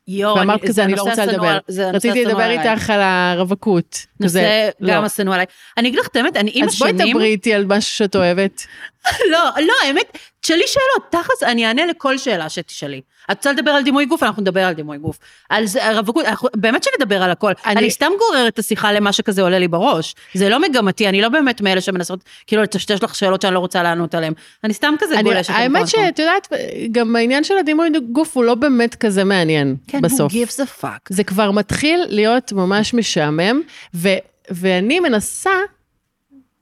יואו, 0.07 0.35
ואמרת 0.35 0.59
אני- 0.59 0.67
כזה, 0.67 0.73
זה 0.73 0.83
אני 0.83 0.95
לא 0.95 1.01
רוצה 1.01 1.25
לדבר. 1.25 1.47
הנושא 1.67 1.91
רציתי 1.93 2.25
לדבר 2.25 2.41
עליי. 2.43 2.71
איתך 2.71 2.89
על 2.89 2.99
הרווקות. 3.01 4.05
נושא 4.19 4.29
כזה, 4.29 4.69
גם 4.81 5.01
לא. 5.01 5.05
השנוא 5.05 5.33
עליי. 5.33 5.45
אני 5.77 5.87
אגיד 5.87 5.99
לך 5.99 6.07
את 6.07 6.15
האמת, 6.15 6.37
אני 6.37 6.51
עם 6.53 6.65
אז 6.65 6.79
בואי 6.79 6.91
השנים... 6.91 7.15
דברי 7.15 7.27
איתי 7.27 7.53
על 7.53 7.65
משהו 7.65 7.95
שאת 7.95 8.15
אוהבת. 8.15 8.65
לא, 9.31 9.39
לא, 9.61 9.73
האמת, 9.87 10.17
תשאלי 10.41 10.63
שאלות, 10.67 11.11
תכלס, 11.11 11.43
אני 11.43 11.65
אענה 11.67 11.85
לכל 11.85 12.17
שאלה 12.17 12.49
שתשאלי. 12.49 13.01
את 13.31 13.37
רוצה 13.37 13.51
לדבר 13.51 13.71
על 13.71 13.83
דימוי 13.83 14.05
גוף, 14.05 14.23
אנחנו 14.23 14.41
נדבר 14.41 14.63
על 14.65 14.73
דימוי 14.73 14.97
גוף. 14.97 15.17
על 15.49 15.65
זה, 15.65 15.91
רווקות, 15.91 16.25
אנחנו- 16.25 16.49
באמת 16.55 16.83
שנדבר 16.83 17.23
על 17.23 17.31
הכל. 17.31 17.51
אני- 17.65 17.79
אני 17.79 17.89
סתם 17.91 18.11
גוררת 18.19 18.53
את 18.53 18.59
השיחה 18.59 18.91
למה 18.91 19.11
שכזה 19.13 19.41
עולה 19.41 19.59
לי 19.59 19.67
בראש. 19.67 20.15
זה 20.33 20.49
לא 20.49 20.59
מגמתי, 20.61 21.09
אני 21.09 21.21
לא 21.21 21.29
באמת 21.29 21.61
מאלה 21.61 21.81
שמנסות, 21.81 22.19
כאילו, 22.47 22.63
לטשטש 22.63 23.03
לך 23.03 23.15
שאלות 23.15 23.41
שאני 23.41 23.53
לא 23.53 23.59
רוצה 23.59 23.83
לענות 23.83 24.15
עליהן. 24.15 24.33
אני 24.63 24.73
סתם 24.73 24.93
כזה 24.99 25.13
אני- 25.15 25.23
גולשת. 25.23 25.49
האמת. 25.53 25.87
שאת 25.87 26.19
יודעת, 26.19 26.47
גם 26.91 27.15
העניין 27.15 27.43
של 27.43 27.57
הדימוי 27.57 27.89
גוף 28.11 28.37
הוא 28.37 28.43
לא 28.43 28.55
באמת 28.55 28.95
כזה 28.95 29.23
מעניין 29.23 29.75
כן, 29.87 30.01
בסוף. 30.01 30.31
who 30.33 30.35
gives 30.35 30.59
a 30.65 30.83
fuck. 30.83 30.99
זה 31.09 31.23
כבר 31.23 31.51
מתחיל 31.51 32.05
להיות 32.09 32.53
ממש 32.53 32.93
משעמם, 32.93 33.61
ו, 33.95 34.09
ואני 34.51 34.99
מנסה, 34.99 35.51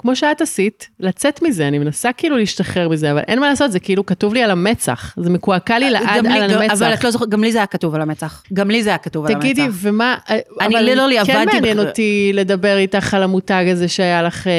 כמו 0.02 0.16
שאת 0.16 0.42
עשית, 0.42 0.90
לצאת 1.00 1.42
מזה, 1.42 1.68
אני 1.68 1.80
מנסה 1.80 2.14
כאילו 2.14 2.38
להשתחרר 2.38 2.90
מזה, 2.90 3.12
אבל 3.12 3.20
אין 3.28 3.40
מה 3.40 3.50
לעשות, 3.50 3.72
זה 3.72 3.80
כאילו 3.80 4.06
כתוב 4.06 4.34
לי 4.34 4.44
על 4.44 4.52
המצח, 4.52 5.14
זה 5.20 5.30
מקועקע 5.30 5.80
לי 5.80 5.90
לעד 5.90 6.04
גם 6.26 6.32
לי- 6.32 6.40
על 6.40 6.52
המצח. 6.52 6.74
אבל 6.74 6.94
את 6.94 7.04
לא 7.04 7.12
זוכרת, 7.12 7.30
גם 7.30 7.44
לי 7.44 7.52
זה 7.52 7.58
היה 7.58 7.66
כתוב 7.68 7.96
על 7.96 8.02
המצח. 8.02 8.44
גם 8.54 8.72
לי 8.72 8.84
זה 8.84 8.90
היה 8.90 8.98
כתוב 8.98 9.26
על 9.26 9.32
המצח. 9.32 9.42
תגידי, 9.48 9.68
ומה, 9.72 10.16
אני 10.62 10.76
אבל 10.78 10.90
literally 10.90 11.26
כן 11.26 11.36
עבדתי 11.38 11.56
מעניין 11.60 11.78
בח- 11.78 11.84
אותי 11.86 12.32
לדבר 12.34 12.78
איתך 12.78 13.14
על 13.14 13.24
המותג 13.24 13.66
הזה 13.72 13.88
שהיה 13.88 14.24
לך 14.24 14.48
אה, 14.48 14.52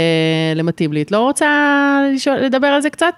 למתאים 0.54 0.92
לי. 0.92 1.02
את 1.02 1.10
לא 1.12 1.18
רוצה 1.18 1.48
לשאול, 2.14 2.36
לדבר 2.36 2.66
על 2.66 2.80
זה 2.80 2.90
קצת? 2.90 3.14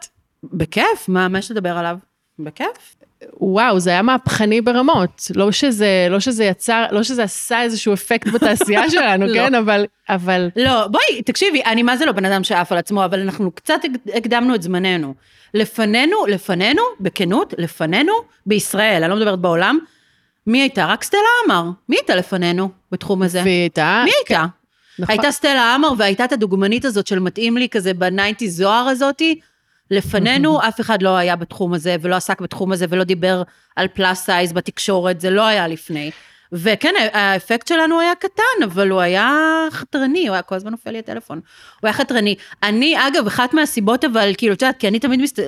בכיף, 0.52 1.08
מה 1.08 1.28
מה 1.28 1.38
יש 1.38 1.50
לדבר 1.50 1.78
עליו? 1.78 1.96
בכיף. 2.38 2.96
וואו, 3.40 3.80
זה 3.80 3.90
היה 3.90 4.02
מהפכני 4.02 4.60
ברמות. 4.60 5.30
לא 5.34 5.52
שזה, 5.52 6.06
לא 6.10 6.20
שזה 6.20 6.44
יצר, 6.44 6.84
לא 6.90 7.02
שזה 7.02 7.22
עשה 7.22 7.62
איזשהו 7.62 7.94
אפקט 7.94 8.26
בתעשייה 8.28 8.90
שלנו, 8.90 9.26
לא. 9.26 9.34
כן? 9.34 9.54
אבל, 9.54 9.84
אבל 10.08 10.48
לא, 10.56 10.86
בואי, 10.86 11.22
תקשיבי, 11.22 11.62
אני 11.64 11.82
מה 11.82 11.96
זה 11.96 12.06
לא 12.06 12.12
בן 12.12 12.24
אדם 12.24 12.44
שעף 12.44 12.72
על 12.72 12.78
עצמו, 12.78 13.04
אבל 13.04 13.20
אנחנו 13.20 13.50
קצת 13.50 13.80
הק- 13.84 14.14
הקדמנו 14.16 14.54
את 14.54 14.62
זמננו. 14.62 15.14
לפנינו, 15.54 16.16
לפנינו, 16.28 16.82
בכנות, 17.00 17.54
לפנינו, 17.58 18.12
בישראל, 18.46 19.02
אני 19.02 19.10
לא 19.10 19.16
מדברת 19.16 19.38
בעולם, 19.38 19.78
מי 20.46 20.60
הייתה? 20.60 20.86
רק 20.86 21.02
סטלה 21.04 21.20
עמר. 21.44 21.64
מי 21.88 21.96
הייתה 21.96 22.14
לפנינו 22.14 22.68
בתחום 22.92 23.22
הזה? 23.22 23.42
והיא 23.42 23.60
הייתה... 23.60 24.02
מי 24.04 24.10
הייתה? 24.18 24.44
נכון. 24.98 25.12
הייתה 25.12 25.32
סטלה 25.32 25.74
עמר 25.74 25.88
והייתה 25.98 26.24
את 26.24 26.32
הדוגמנית 26.32 26.84
הזאת 26.84 27.06
של 27.06 27.18
מתאים 27.18 27.56
לי 27.56 27.68
כזה 27.68 27.94
ב 27.94 28.00
nineties 28.00 28.48
זוהר 28.50 28.88
הזאתי. 28.88 29.40
לפנינו 29.90 30.60
אף 30.68 30.80
אחד 30.80 31.02
לא 31.02 31.16
היה 31.16 31.36
בתחום 31.36 31.74
הזה 31.74 31.96
ולא 32.00 32.14
עסק 32.14 32.40
בתחום 32.40 32.72
הזה 32.72 32.86
ולא 32.88 33.04
דיבר 33.04 33.42
על 33.76 33.88
plus 33.88 34.24
size 34.24 34.52
בתקשורת, 34.52 35.20
זה 35.20 35.30
לא 35.30 35.46
היה 35.46 35.68
לפני. 35.68 36.10
וכן, 36.52 36.92
האפקט 37.12 37.68
שלנו 37.68 38.00
היה 38.00 38.14
קטן, 38.14 38.64
אבל 38.64 38.90
הוא 38.90 39.00
היה 39.00 39.38
חתרני, 39.70 40.28
הוא 40.28 40.34
היה 40.34 40.42
כל 40.42 40.54
הזמן 40.54 40.70
נופל 40.70 40.90
לי 40.90 40.98
הטלפון. 40.98 41.40
הוא 41.80 41.88
היה 41.88 41.92
חתרני. 41.92 42.34
אני, 42.62 42.94
אגב, 43.08 43.26
אחת 43.26 43.54
מהסיבות, 43.54 44.04
אבל 44.04 44.32
כאילו, 44.38 44.54
את 44.54 44.62
יודעת, 44.62 44.76
כי 44.78 44.88
אני 44.88 44.98
תמיד 44.98 45.20
מסת... 45.20 45.38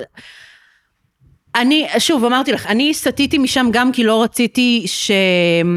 אני, 1.55 1.87
שוב, 1.99 2.25
אמרתי 2.25 2.51
לך, 2.51 2.65
אני 2.65 2.93
סטיתי 2.93 3.37
משם 3.37 3.67
גם 3.71 3.91
כי 3.91 4.03
לא 4.03 4.23
רציתי 4.23 4.83
ש... 4.85 5.11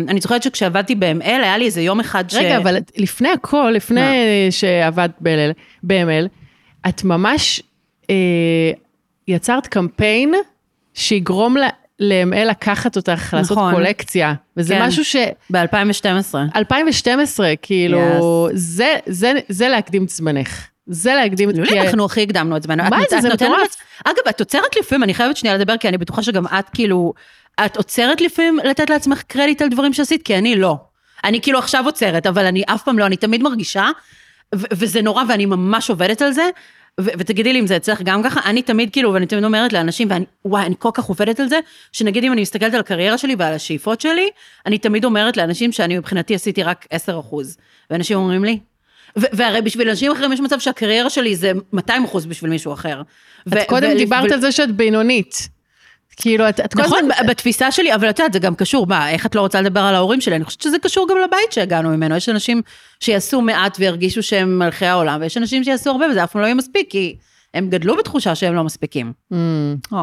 אני 0.09 0.21
זוכרת 0.21 0.43
שכשעבדתי 0.43 0.95
ב-ML, 0.95 1.25
היה 1.25 1.59
לי 1.59 1.65
איזה 1.65 1.81
יום 1.81 2.01
אחד 2.01 2.31
ש... 2.31 2.35
רגע, 2.35 2.57
אבל 2.57 2.77
לפני 2.97 3.29
הכל, 3.29 3.73
לפני 3.75 4.01
מה? 4.01 4.51
שעבדת 4.51 5.15
ב-ML, 5.83 6.29
את 6.89 7.05
ממש 7.05 7.63
יצרת 9.29 9.67
קמפיין 9.67 10.35
שיגרום 10.95 11.57
ל- 11.57 11.65
ל-ML 12.01 12.45
לקחת 12.51 12.97
אותך, 12.97 13.35
לעשות 13.35 13.59
נכון. 13.59 13.75
קולקציה. 13.75 14.35
וזה 14.57 14.75
כן. 14.75 14.87
משהו 14.87 15.05
ש... 15.05 15.17
ב-2012. 15.51 16.35
2012, 16.57 17.53
כאילו, 17.63 18.01
זה, 18.53 18.95
זה, 19.07 19.33
זה 19.49 19.69
להקדים 19.69 20.05
את 20.05 20.09
זמנך. 20.09 20.67
זה 20.87 21.15
להקדים 21.15 21.51
את... 21.51 21.55
כי- 21.55 21.75
לא, 21.75 21.81
אנחנו 21.83 22.05
הכי 22.05 22.23
הקדמנו 22.23 22.57
את 22.57 22.63
זמנו. 22.63 22.83
מה 22.91 23.03
את- 23.03 23.11
זה? 23.11 23.21
זה 23.21 23.29
מטורף. 23.35 23.77
אגב, 24.05 24.17
את 24.31 24.41
עוצרת 24.41 24.77
לפעמים, 24.77 25.03
אני 25.03 25.15
חייבת 25.15 25.37
שנייה 25.37 25.57
לדבר, 25.57 25.77
כי 25.77 25.89
אני 25.89 25.99
בטוחה 25.99 26.23
שגם 26.23 26.47
את 26.47 26.69
כאילו, 26.75 27.13
את 27.67 27.77
עוצרת 27.77 28.21
לפעמים 28.21 28.59
לתת 28.65 28.91
לעצמך 28.91 29.23
קרדיט 29.23 29.63
על 29.63 29.69
דברים 29.69 29.93
שעשית, 29.93 30.23
כי 30.23 30.39
אני 30.39 30.57
לא. 30.57 30.77
אני 31.25 31.41
כאילו 31.41 31.59
עכשיו 31.59 31.85
עוצרת, 31.87 32.27
אבל 32.27 32.47
אני 32.47 32.63
אף 32.67 32.83
פעם 32.83 32.99
לא, 32.99 33.07
אני 33.07 33.17
תמיד 33.17 33.43
מרגישה, 33.43 33.89
ו- 34.55 34.67
וזה 34.73 35.03
נורא, 35.03 35.23
ואני 35.29 35.47
ממש 35.47 35.91
עובדת 35.91 36.23
על 36.23 36.33
זה. 36.33 36.51
ו- 37.01 37.11
ותגידי 37.19 37.53
לי 37.53 37.61
אם 37.61 37.67
זה 37.67 37.77
אצלך 37.77 38.03
גם 38.03 38.23
ככה, 38.23 38.41
אני 38.51 38.63
תמיד 38.63 38.93
כאילו, 38.93 39.13
ואני 39.13 39.27
תמיד 39.27 39.45
אומרת 39.45 39.73
לאנשים, 39.73 40.11
ואני, 40.11 40.25
וואי, 40.45 40.67
אני 40.67 40.75
כל 40.79 40.91
כך 40.95 41.05
עובדת 41.05 41.41
על 41.41 41.49
זה, 41.49 41.59
שנגיד 41.93 42.25
אם 42.25 42.33
אני 42.33 42.41
מסתכלת 42.41 42.75
על 42.75 42.81
הקריירה 42.81 43.19
שלי 43.19 43.35
ועל 43.39 43.55
השאיפות 43.55 44.01
שלי, 44.01 44.29
אני 44.67 44.79
תמיד 44.79 45.05
אומרת 45.05 45.37
לאנשים 45.37 45.73
שאני 45.73 45.99
מבחינתי 45.99 46.35
עשיתי 46.35 46.63
רק 46.63 46.87
10 46.91 47.21
אחוז. 47.21 47.57
ואנשים 47.91 48.17
אומרים 48.17 48.45
לי, 48.45 48.59
ו- 49.19 49.27
והרי 49.33 49.63
בשביל 49.63 49.89
אנשים 49.89 50.13
אחרים 50.13 50.33
יש 50.33 50.41
מצב 50.41 50.59
שהקריירה 50.59 51.11
שלי 51.11 51.37
זה 51.37 51.53
200 51.73 52.05
אחוז 52.05 52.27
בשביל 52.27 52.51
מישהו 52.51 52.73
אחר. 52.73 53.03
את 53.49 53.69
קודם 53.69 53.97
דיברת 53.97 54.33
על 54.33 54.41
זה 54.41 54.53
שאת 54.53 54.71
בינונית. 54.71 55.49
כאילו, 56.21 56.49
את, 56.49 56.61
את 56.61 56.75
כל 56.75 56.83
נכון, 56.83 56.99
הזמן... 56.99 57.27
ב- 57.27 57.31
בתפיסה 57.31 57.73
שלי, 57.73 57.95
אבל 57.95 58.11
את 58.11 58.19
יודעת, 58.19 58.33
זה 58.33 58.39
גם 58.39 58.55
קשור, 58.55 58.87
מה, 58.87 59.11
איך 59.11 59.27
את 59.27 59.35
לא 59.35 59.41
רוצה 59.41 59.61
לדבר 59.61 59.81
על 59.81 59.95
ההורים 59.95 60.21
שלי? 60.21 60.37
אני 60.37 60.45
חושבת 60.45 60.63
שזה 60.63 60.79
קשור 60.79 61.09
גם 61.09 61.17
לבית 61.19 61.53
שהגענו 61.53 61.89
ממנו. 61.89 62.17
יש 62.17 62.29
אנשים 62.29 62.63
שיעשו 63.01 63.41
מעט 63.41 63.77
וירגישו 63.81 64.23
שהם 64.23 64.59
מלכי 64.59 64.87
העולם, 64.87 65.21
ויש 65.21 65.37
אנשים 65.37 65.65
שיעשו 65.65 65.91
הרבה 65.91 66.07
וזה 66.11 66.25
אף 66.25 66.33
פעם 66.33 66.43
לא 66.43 66.47
יהיה 66.47 66.55
מספיק, 66.55 66.91
כי 66.91 67.17
הם 67.55 67.71
גדלו 67.71 67.97
בתחושה 67.97 68.35
שהם 68.35 68.55
לא 68.55 68.65
מספיקים. 68.65 69.13
Mm. 69.33 69.37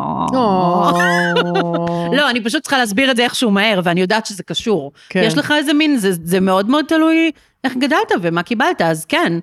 לא, 2.18 2.30
אני 2.30 2.44
פשוט 2.44 2.62
צריכה 2.62 2.78
להסביר 2.78 3.12
את 3.12 3.16
זה 3.16 3.24
איכשהו 3.24 3.52
מהר, 3.52 3.82
ואני 3.84 4.02
יודעת 4.02 4.26
שזה 4.26 4.44
קשור. 4.44 4.92
כן. 5.10 5.24
יש 5.26 5.38
לך 5.38 5.54
איזה 5.58 5.74
מין, 5.74 5.98
זה, 5.98 6.12
זה 6.24 6.40
מאוד 6.40 6.70
מאוד 6.70 6.86
תלוי 6.88 7.32
איך 7.64 7.78
גדלת 7.78 8.12
ומה 8.22 8.44
קיבלת, 8.44 8.82
אז 8.82 9.06
כן. 9.06 9.34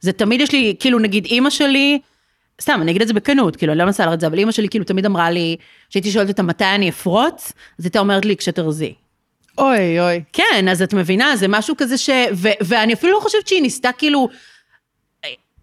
זה 0.00 0.12
תמיד 0.12 0.40
יש 0.40 0.52
לי, 0.52 0.74
כאילו 0.80 0.98
נגיד 0.98 1.24
אימא 1.24 1.50
שלי, 1.50 1.98
סתם, 2.60 2.78
אני 2.82 2.90
אגיד 2.90 3.02
את 3.02 3.08
זה 3.08 3.14
בכנות, 3.14 3.56
כאילו, 3.56 3.72
אני 3.72 3.78
לא 3.78 3.84
מנסה 3.84 4.02
להראות 4.02 4.14
את 4.14 4.20
זה, 4.20 4.26
אבל 4.26 4.38
אימא 4.38 4.52
שלי 4.52 4.68
כאילו 4.68 4.84
תמיד 4.84 5.06
אמרה 5.06 5.30
לי, 5.30 5.56
כשהייתי 5.90 6.10
שואלת 6.10 6.28
אותה 6.28 6.42
מתי 6.42 6.64
אני 6.64 6.88
אפרוץ, 6.88 7.52
אז 7.78 7.84
הייתה 7.84 7.98
אומרת 7.98 8.24
לי 8.24 8.36
כשתרזי. 8.36 8.94
אוי, 9.58 10.00
אוי. 10.00 10.22
כן, 10.32 10.68
אז 10.70 10.82
את 10.82 10.94
מבינה, 10.94 11.36
זה 11.36 11.48
משהו 11.48 11.74
כזה 11.78 11.98
ש... 11.98 12.10
ו, 12.32 12.48
ואני 12.60 12.92
אפילו 12.92 13.12
לא 13.12 13.20
חושבת 13.20 13.48
שהיא 13.48 13.62
ניסתה 13.62 13.92
כאילו... 13.92 14.28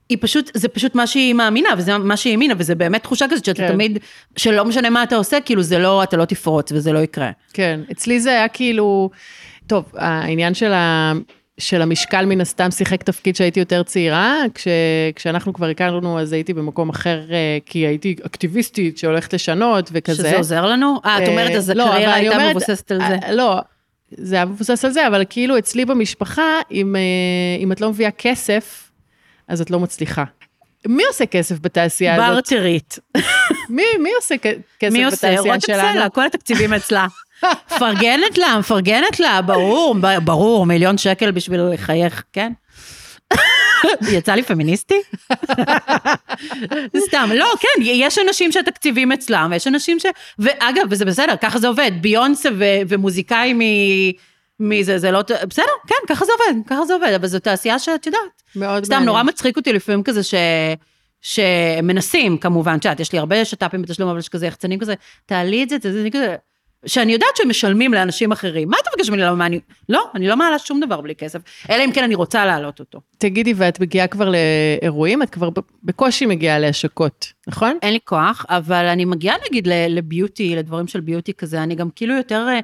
היא 0.09 0.17
פשוט, 0.21 0.51
זה 0.53 0.67
פשוט 0.67 0.95
מה 0.95 1.07
שהיא 1.07 1.33
מאמינה, 1.33 1.69
וזה 1.77 1.97
מה 1.97 2.17
שהיא 2.17 2.31
האמינה, 2.31 2.53
וזה 2.57 2.75
באמת 2.75 3.03
תחושה 3.03 3.25
כזאת 3.29 3.45
שאתה 3.45 3.57
כן. 3.57 3.71
תמיד, 3.71 3.99
שלא 4.37 4.65
משנה 4.65 4.89
מה 4.89 5.03
אתה 5.03 5.15
עושה, 5.15 5.41
כאילו 5.41 5.63
זה 5.63 5.79
לא, 5.79 6.03
אתה 6.03 6.17
לא 6.17 6.25
תפרוץ 6.25 6.71
וזה 6.71 6.91
לא 6.91 6.99
יקרה. 6.99 7.31
כן, 7.53 7.79
אצלי 7.91 8.19
זה 8.19 8.29
היה 8.29 8.47
כאילו, 8.47 9.09
טוב, 9.67 9.91
העניין 9.95 10.53
של, 10.53 10.73
ה, 10.73 11.13
של 11.59 11.81
המשקל 11.81 12.25
מן 12.25 12.41
הסתם 12.41 12.71
שיחק 12.71 13.03
תפקיד 13.03 13.35
שהייתי 13.35 13.59
יותר 13.59 13.83
צעירה, 13.83 14.41
כש, 14.53 14.67
כשאנחנו 15.15 15.53
כבר 15.53 15.67
הכרנו 15.67 16.19
אז 16.19 16.33
הייתי 16.33 16.53
במקום 16.53 16.89
אחר, 16.89 17.19
אה, 17.31 17.57
כי 17.65 17.79
הייתי 17.79 18.15
אקטיביסטית 18.25 18.97
שהולכת 18.97 19.33
לשנות 19.33 19.89
וכזה. 19.93 20.15
שזה 20.15 20.37
עוזר 20.37 20.65
לנו? 20.65 20.99
אה, 21.05 21.23
את 21.23 21.27
אומרת, 21.27 21.51
אז 21.51 21.69
אה, 21.69 21.75
לא, 21.75 21.89
הקריירה 21.89 22.13
הייתה 22.13 22.35
אומרת, 22.35 22.55
מבוססת 22.55 22.91
על 22.91 22.97
זה. 22.97 23.03
אה, 23.03 23.31
לא, 23.31 23.61
זה 24.11 24.35
היה 24.35 24.45
מבוסס 24.45 24.85
על 24.85 24.91
זה, 24.91 25.07
אבל 25.07 25.23
כאילו 25.29 25.57
אצלי 25.57 25.85
במשפחה, 25.85 26.59
אם, 26.71 26.95
אה, 26.95 27.63
אם 27.63 27.71
את 27.71 27.81
לא 27.81 27.89
מביאה 27.89 28.11
כסף, 28.11 28.91
אז 29.47 29.61
את 29.61 29.71
לא 29.71 29.79
מצליחה. 29.79 30.23
מי 30.87 31.03
עושה 31.05 31.25
כסף 31.25 31.55
בתעשייה 31.61 32.15
הזאת? 32.15 32.35
ברטרית. 32.35 32.99
מי, 33.69 33.83
מי 34.03 34.09
עושה 34.15 34.35
כסף 34.79 34.93
מי 34.93 35.05
עושה? 35.05 35.17
בתעשייה 35.17 35.41
רותם 35.41 35.59
שלנו? 35.59 35.99
סלע, 35.99 36.09
כל 36.09 36.25
התקציבים 36.25 36.73
אצלה. 36.73 37.07
מפרגנת 37.43 38.37
לה, 38.37 38.57
מפרגנת 38.59 39.19
לה, 39.19 39.41
ברור, 39.41 39.95
ברור, 40.23 40.65
מיליון 40.65 40.97
שקל 40.97 41.31
בשביל 41.31 41.61
לחייך, 41.61 42.23
כן? 42.33 42.51
יצא 44.11 44.33
לי 44.33 44.43
פמיניסטי? 44.43 45.01
סתם, 46.97 47.29
לא, 47.35 47.53
כן, 47.59 47.81
יש 47.81 48.17
אנשים 48.27 48.51
שהתקציבים 48.51 49.11
אצלם, 49.11 49.47
ויש 49.51 49.67
אנשים 49.67 49.99
ש... 49.99 50.05
ואגב, 50.39 50.83
וזה 50.89 51.05
בסדר, 51.05 51.35
ככה 51.41 51.59
זה 51.59 51.67
עובד, 51.67 51.91
ביונסה 52.01 52.49
ו- 52.57 52.81
ומוזיקאי 52.87 53.53
מ... 53.53 53.59
מזה, 54.59 54.97
זה 54.97 55.11
לא... 55.11 55.21
בסדר, 55.49 55.65
כן, 55.87 55.95
ככה 56.07 56.25
זה 56.25 56.31
עובד, 56.31 56.61
ככה 56.67 56.85
זה 56.85 56.93
עובד, 56.93 57.13
אבל 57.15 57.27
זו 57.27 57.39
תעשייה 57.39 57.79
שאת 57.79 58.05
יודעת. 58.05 58.21
מאוד 58.55 58.83
סתם, 58.83 58.93
מעניין. 58.93 59.07
נורא 59.07 59.23
מצחיק 59.23 59.57
אותי 59.57 59.73
לפעמים 59.73 60.03
כזה 60.03 60.23
ש... 60.23 60.33
שמנסים, 61.21 62.37
כמובן, 62.37 62.75
את 62.79 62.85
יודעת, 62.85 62.99
יש 62.99 63.11
לי 63.11 63.19
הרבה 63.19 63.45
שת"פים 63.45 63.81
בתשלום, 63.81 64.09
אבל 64.09 64.19
יש 64.19 64.29
כזה 64.29 64.47
יחצנים 64.47 64.79
כזה, 64.79 64.93
תעלי 65.25 65.63
את 65.63 65.69
זה, 65.69 65.79
תעלי 65.79 65.97
את 65.97 66.03
זה, 66.03 66.09
כזה. 66.09 66.35
שאני 66.87 67.13
יודעת 67.13 67.29
שהם 67.35 67.49
משלמים 67.49 67.93
לאנשים 67.93 68.31
אחרים. 68.31 68.69
מה 68.69 68.77
אתה 68.81 68.89
מבקש 68.95 69.09
ממני 69.09 69.21
למה 69.21 69.45
אני... 69.45 69.59
לא, 69.89 70.05
אני 70.15 70.27
לא 70.27 70.37
מעלה 70.37 70.59
שום 70.59 70.79
דבר 70.79 71.01
בלי 71.01 71.15
כסף, 71.15 71.39
אלא 71.69 71.85
אם 71.85 71.91
כן 71.91 72.03
אני 72.03 72.15
רוצה 72.15 72.45
להעלות 72.45 72.79
אותו. 72.79 72.99
תגידי, 73.17 73.53
ואת 73.57 73.79
מגיעה 73.79 74.07
כבר 74.07 74.31
לאירועים? 74.81 75.23
את 75.23 75.29
כבר 75.29 75.49
בקושי 75.83 76.25
מגיעה 76.25 76.59
להשקות, 76.59 77.33
נכון? 77.47 77.77
אין 77.81 77.93
לי 77.93 77.99
כוח, 78.05 78.45
אבל 78.49 78.85
אני 78.85 79.05
מגיעה 79.05 79.35
נגיד 79.49 79.67
לביוטי, 79.89 80.55
לדברים 80.55 80.87
של 80.87 80.99
ביוטי 80.99 81.33
כזה, 81.33 81.63
אני 81.63 81.75
גם 81.75 81.89
כאילו 81.95 82.15
יותר... 82.15 82.47
אה, 82.49 82.59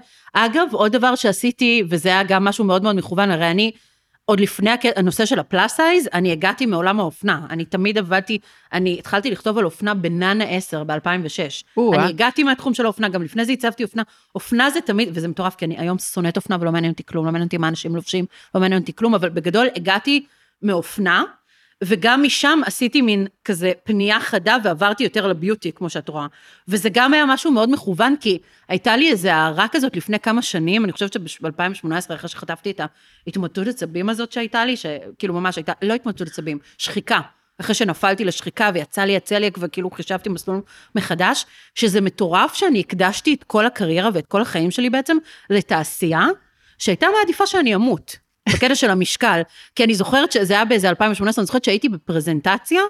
אגב, 0.46 0.68
עוד 0.72 0.92
דבר 0.92 1.16
שעשיתי, 1.16 1.84
וזה 1.90 2.10
היה 2.10 2.24
גם 2.24 2.44
משהו 2.44 2.66
מאוד 2.66 2.84
מאוד 2.84 2.96
מכוון, 2.96 3.32
הרי 3.32 3.52
אני... 3.52 3.72
עוד 4.26 4.40
לפני 4.40 4.70
הנושא 4.96 5.26
של 5.26 5.40
הפלאס 5.40 5.76
סייז, 5.76 6.10
אני 6.14 6.32
הגעתי 6.32 6.66
מעולם 6.66 7.00
האופנה. 7.00 7.46
אני 7.50 7.66
תמיד 7.66 7.98
עבדתי, 7.98 8.40
אני 8.74 8.96
התחלתי 9.00 9.32
לכתוב 9.32 9.58
על 9.58 9.66
אופנה 9.66 9.94
בנאנה 9.94 10.44
10 10.44 10.84
ב-2006. 10.84 11.64
אני 11.96 12.10
הגעתי 12.10 12.44
מהתחום 12.44 12.74
של 12.74 12.86
האופנה, 12.86 13.10
גם 13.10 13.24
לפני 13.24 13.46
זה 13.46 13.52
הצבתי 13.52 13.84
אופנה. 13.84 14.04
אופנה 14.36 14.70
זה 14.70 14.82
תמיד, 14.82 15.10
וזה 15.14 15.28
מטורף, 15.28 15.56
כי 15.56 15.66
אני 15.66 15.80
היום 15.80 15.98
שונאת 15.98 16.38
אופנה 16.38 16.58
ולא 16.60 16.72
מעניין 16.72 16.92
אותי 16.92 17.04
כלום, 17.04 17.26
לא 17.26 17.32
מעניין 17.32 17.46
אותי 17.46 17.58
מה 17.58 17.68
אנשים 17.68 17.96
לובשים, 17.96 18.26
לא 18.56 18.62
מעניין 18.62 18.82
אותי 18.82 18.96
כלום, 18.96 19.16
אבל 19.16 19.30
בגדול 19.30 19.68
הגעתי 19.76 20.26
מאופנה, 20.62 21.24
וגם 21.84 22.24
משם 22.24 22.60
עשיתי 22.66 23.02
מין 23.02 23.28
כזה 23.46 23.72
פנייה 23.84 24.20
חדה 24.20 24.58
ועברתי 24.64 25.04
יותר 25.04 25.28
לביוטי, 25.28 25.72
כמו 25.72 25.90
שאת 25.90 26.10
רואה. 26.10 26.28
וזה 26.68 26.90
גם 26.94 27.14
היה 27.14 27.26
משהו 27.26 27.52
מאוד 27.52 27.70
מכוון, 27.72 28.16
כי 28.20 28.40
הייתה 28.68 28.98
לי 28.98 29.12
איזו 29.12 29.30
הערה 29.30 29.68
כזאת 29.68 29.96
לפני 29.96 30.20
כמה 30.20 30.42
שנים, 30.42 30.84
אני 30.86 30.92
חושבת 30.92 31.14
שב-2018, 31.14 32.16
אחרי 32.16 32.30
שחטפתי 32.30 32.72
את 32.72 32.82
ההתמוטטות 33.28 33.68
עצבים 33.68 34.10
הזאת 34.10 34.32
שהייתה 34.32 34.66
לי, 34.66 34.78
שכאילו 34.78 35.34
ממש 35.34 35.56
הייתה, 35.56 35.74
לא 35.82 35.94
התמוטטות 35.94 36.28
עצבים, 36.28 36.60
שחיקה. 36.78 37.20
אחרי 37.62 37.76
שנפלתי 37.76 38.26
לשחיקה 38.26 38.70
ויצא 38.74 39.02
לי 39.02 39.18
הצליאק 39.18 39.58
וכאילו 39.60 39.92
חישבתי 39.92 40.30
מסלול 40.30 40.62
מחדש, 40.96 41.46
שזה 41.76 42.02
מטורף 42.02 42.54
שאני 42.54 42.80
הקדשתי 42.80 43.34
את 43.34 43.44
כל 43.44 43.66
הקריירה 43.66 44.10
ואת 44.14 44.28
כל 44.28 44.42
החיים 44.42 44.72
שלי 44.72 44.90
בעצם 44.90 45.18
לתעשייה, 45.50 46.26
שהייתה 46.78 47.08
מעדיפה 47.20 47.48
שאני 47.48 47.76
אמות. 47.76 48.23
בקטע 48.50 48.76
של 48.76 48.90
המשקל, 48.90 49.42
כי 49.76 49.84
אני 49.84 49.96
זוכרת 49.96 50.32
שזה 50.32 50.54
היה 50.54 50.66
באיזה 50.66 50.90
2018, 50.90 51.42
אני 51.42 51.46
זוכרת 51.46 51.64
שהייתי 51.64 51.90
בפרזנטציה 51.90 52.82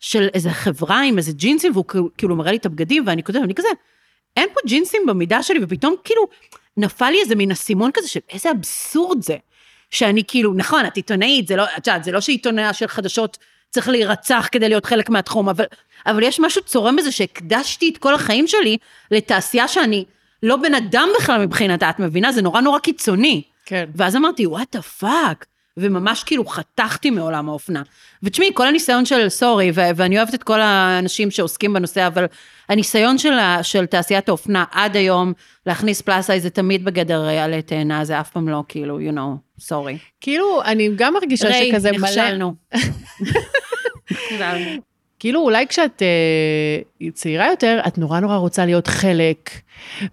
של 0.00 0.28
איזה 0.34 0.50
חברה 0.50 1.00
עם 1.00 1.18
איזה 1.18 1.32
ג'ינסים, 1.32 1.72
והוא 1.72 1.84
כאילו 2.18 2.36
מראה 2.36 2.50
לי 2.50 2.56
את 2.56 2.66
הבגדים, 2.66 3.02
ואני 3.06 3.22
כותבת, 3.22 3.42
אני 3.42 3.54
כזה, 3.54 3.68
אין 4.36 4.48
פה 4.54 4.60
ג'ינסים 4.66 5.02
במידה 5.06 5.42
שלי, 5.42 5.58
ופתאום 5.62 5.94
כאילו 6.04 6.22
נפל 6.76 7.10
לי 7.10 7.20
איזה 7.20 7.34
מין 7.34 7.50
אסימון 7.50 7.90
כזה 7.94 8.08
של 8.08 8.20
איזה 8.30 8.50
אבסורד 8.50 9.22
זה. 9.22 9.36
שאני 9.90 10.22
כאילו, 10.28 10.54
נכון, 10.54 10.86
את 10.86 10.96
עיתונאית, 10.96 11.46
זה 11.46 11.56
לא, 11.56 11.64
את 11.76 11.86
יודעת, 11.86 12.04
זה 12.04 12.12
לא 12.12 12.20
שעיתונאי 12.20 12.74
של 12.74 12.86
חדשות 12.86 13.38
צריך 13.70 13.88
להירצח 13.88 14.48
כדי 14.52 14.68
להיות 14.68 14.86
חלק 14.86 15.10
מהתחום, 15.10 15.48
אבל, 15.48 15.64
אבל 16.06 16.22
יש 16.22 16.40
משהו 16.40 16.62
צורם 16.62 16.96
בזה 16.96 17.12
שהקדשתי 17.12 17.90
את 17.92 17.98
כל 17.98 18.14
החיים 18.14 18.46
שלי 18.46 18.76
לתעשייה 19.10 19.68
שאני 19.68 20.04
לא 20.42 20.56
בן 20.56 20.74
אדם 20.74 21.08
בכלל 21.18 21.46
מבחינתה, 21.46 21.90
את 21.90 21.98
מבינה? 21.98 22.32
זה 22.32 22.42
נורא 22.42 22.60
נורא 22.60 22.78
קיצוני. 22.78 23.42
כן. 23.64 23.84
ואז 23.94 24.16
אמרתי, 24.16 24.46
what 24.46 24.76
the 24.76 24.82
fuck. 24.82 25.46
וממש 25.76 26.24
כאילו 26.24 26.46
חתכתי 26.46 27.10
מעולם 27.10 27.48
האופנה. 27.48 27.82
ותשמעי, 28.22 28.50
כל 28.54 28.66
הניסיון 28.66 29.04
של, 29.04 29.28
sorry, 29.28 29.70
ו- 29.74 29.90
ואני 29.96 30.18
אוהבת 30.18 30.34
את 30.34 30.42
כל 30.42 30.60
האנשים 30.60 31.30
שעוסקים 31.30 31.72
בנושא, 31.72 32.06
אבל 32.06 32.24
הניסיון 32.68 33.18
של, 33.18 33.32
של 33.62 33.86
תעשיית 33.86 34.28
האופנה 34.28 34.64
עד 34.70 34.96
היום, 34.96 35.32
להכניס 35.66 36.00
פלאסאי 36.00 36.40
זה 36.40 36.50
תמיד 36.50 36.84
בגדר 36.84 37.28
עלי 37.28 37.62
תאנה, 37.62 38.04
זה 38.04 38.20
אף 38.20 38.30
פעם 38.30 38.48
לא 38.48 38.64
כאילו, 38.68 38.98
you 38.98 39.14
know, 39.14 39.60
סורי. 39.60 39.98
כאילו, 40.20 40.62
אני 40.62 40.90
גם 40.96 41.14
מרגישה 41.14 41.48
שכזה 41.52 41.92
מלא... 41.92 42.06
ריי, 42.06 42.10
נכשלנו. 42.10 42.54
כאילו 45.24 45.40
אולי 45.40 45.66
כשאת 45.66 46.02
אה, 46.02 47.10
צעירה 47.10 47.46
יותר, 47.50 47.80
את 47.86 47.98
נורא 47.98 48.20
נורא 48.20 48.36
רוצה 48.36 48.66
להיות 48.66 48.86
חלק, 48.86 49.50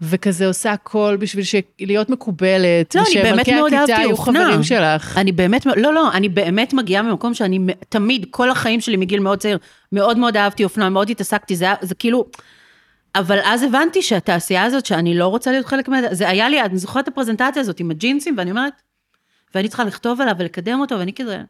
וכזה 0.02 0.48
עושה 0.48 0.72
הכל 0.72 1.18
בשביל 1.20 1.44
ש... 1.44 1.56
להיות 1.80 2.10
מקובלת. 2.10 2.96
לא, 2.96 3.04
אני 3.12 3.22
באמת 3.22 3.50
מאוד 3.50 3.74
אהבתי 3.74 4.06
אופנה. 4.06 4.40
חברים 4.40 4.64
שלך. 4.64 5.18
אני 5.18 5.32
באמת, 5.32 5.66
לא, 5.66 5.94
לא, 5.94 6.12
אני 6.12 6.30
באמת 6.30 6.74
מגיעה 6.74 7.04
ממקום 7.04 7.34
שאני 7.34 7.60
תמיד, 7.90 8.26
כל 8.30 8.50
החיים 8.50 8.82
שלי 8.82 8.98
מגיל 8.98 9.20
מאוד 9.20 9.40
צעיר, 9.40 9.58
מאוד 9.92 10.18
מאוד 10.18 10.38
אהבתי 10.38 10.64
אופנה, 10.64 10.90
מאוד 10.90 11.10
התעסקתי, 11.10 11.56
זה, 11.56 11.68
זה 11.82 11.96
כאילו... 11.96 12.26
אבל 13.16 13.40
אז 13.44 13.64
הבנתי 13.64 14.02
שהתעשייה 14.02 14.64
הזאת, 14.64 14.86
שאני 14.86 15.18
לא 15.18 15.28
רוצה 15.28 15.52
להיות 15.52 15.66
חלק 15.66 15.88
ממנה, 15.88 16.08
זה 16.12 16.30
היה 16.30 16.50
לי, 16.50 16.62
אני 16.62 16.78
זוכרת 16.78 17.04
את 17.04 17.08
הפרזנטציה 17.08 17.62
הזאת 17.62 17.80
עם 17.80 17.92
הג'ינסים, 17.92 18.36
ואני 18.38 18.52
אומרת, 18.52 18.74
ואני 19.56 19.68
צריכה 19.68 19.84
לכתוב 19.84 20.22
עליו 20.22 20.36
ולקדם 20.40 20.80
אותו, 20.80 21.00
ואני 21.00 21.14
כזה, 21.14 21.42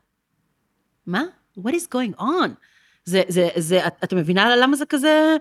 מה? 1.08 1.24
What 1.60 1.72
is 1.72 1.96
going 1.96 2.22
on? 2.22 2.50
זה, 3.06 3.22
זה, 3.28 3.50
זה, 3.56 3.88
את, 3.88 3.94
את 4.04 4.14
מבינה 4.14 4.56
למה 4.56 4.76
זה 4.76 4.86
כזה, 4.86 5.36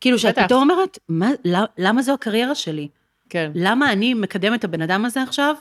כאילו 0.00 0.18
שאת 0.18 0.38
פתאום 0.38 0.70
אומרת, 0.70 0.98
מה, 1.08 1.30
למה 1.78 2.02
זו 2.02 2.14
הקריירה 2.14 2.54
שלי? 2.54 2.88
כן. 3.28 3.50
למה 3.54 3.92
אני 3.92 4.14
מקדמת 4.14 4.58
את 4.58 4.64
הבן 4.64 4.82
אדם 4.82 5.04
הזה 5.04 5.22
עכשיו, 5.22 5.54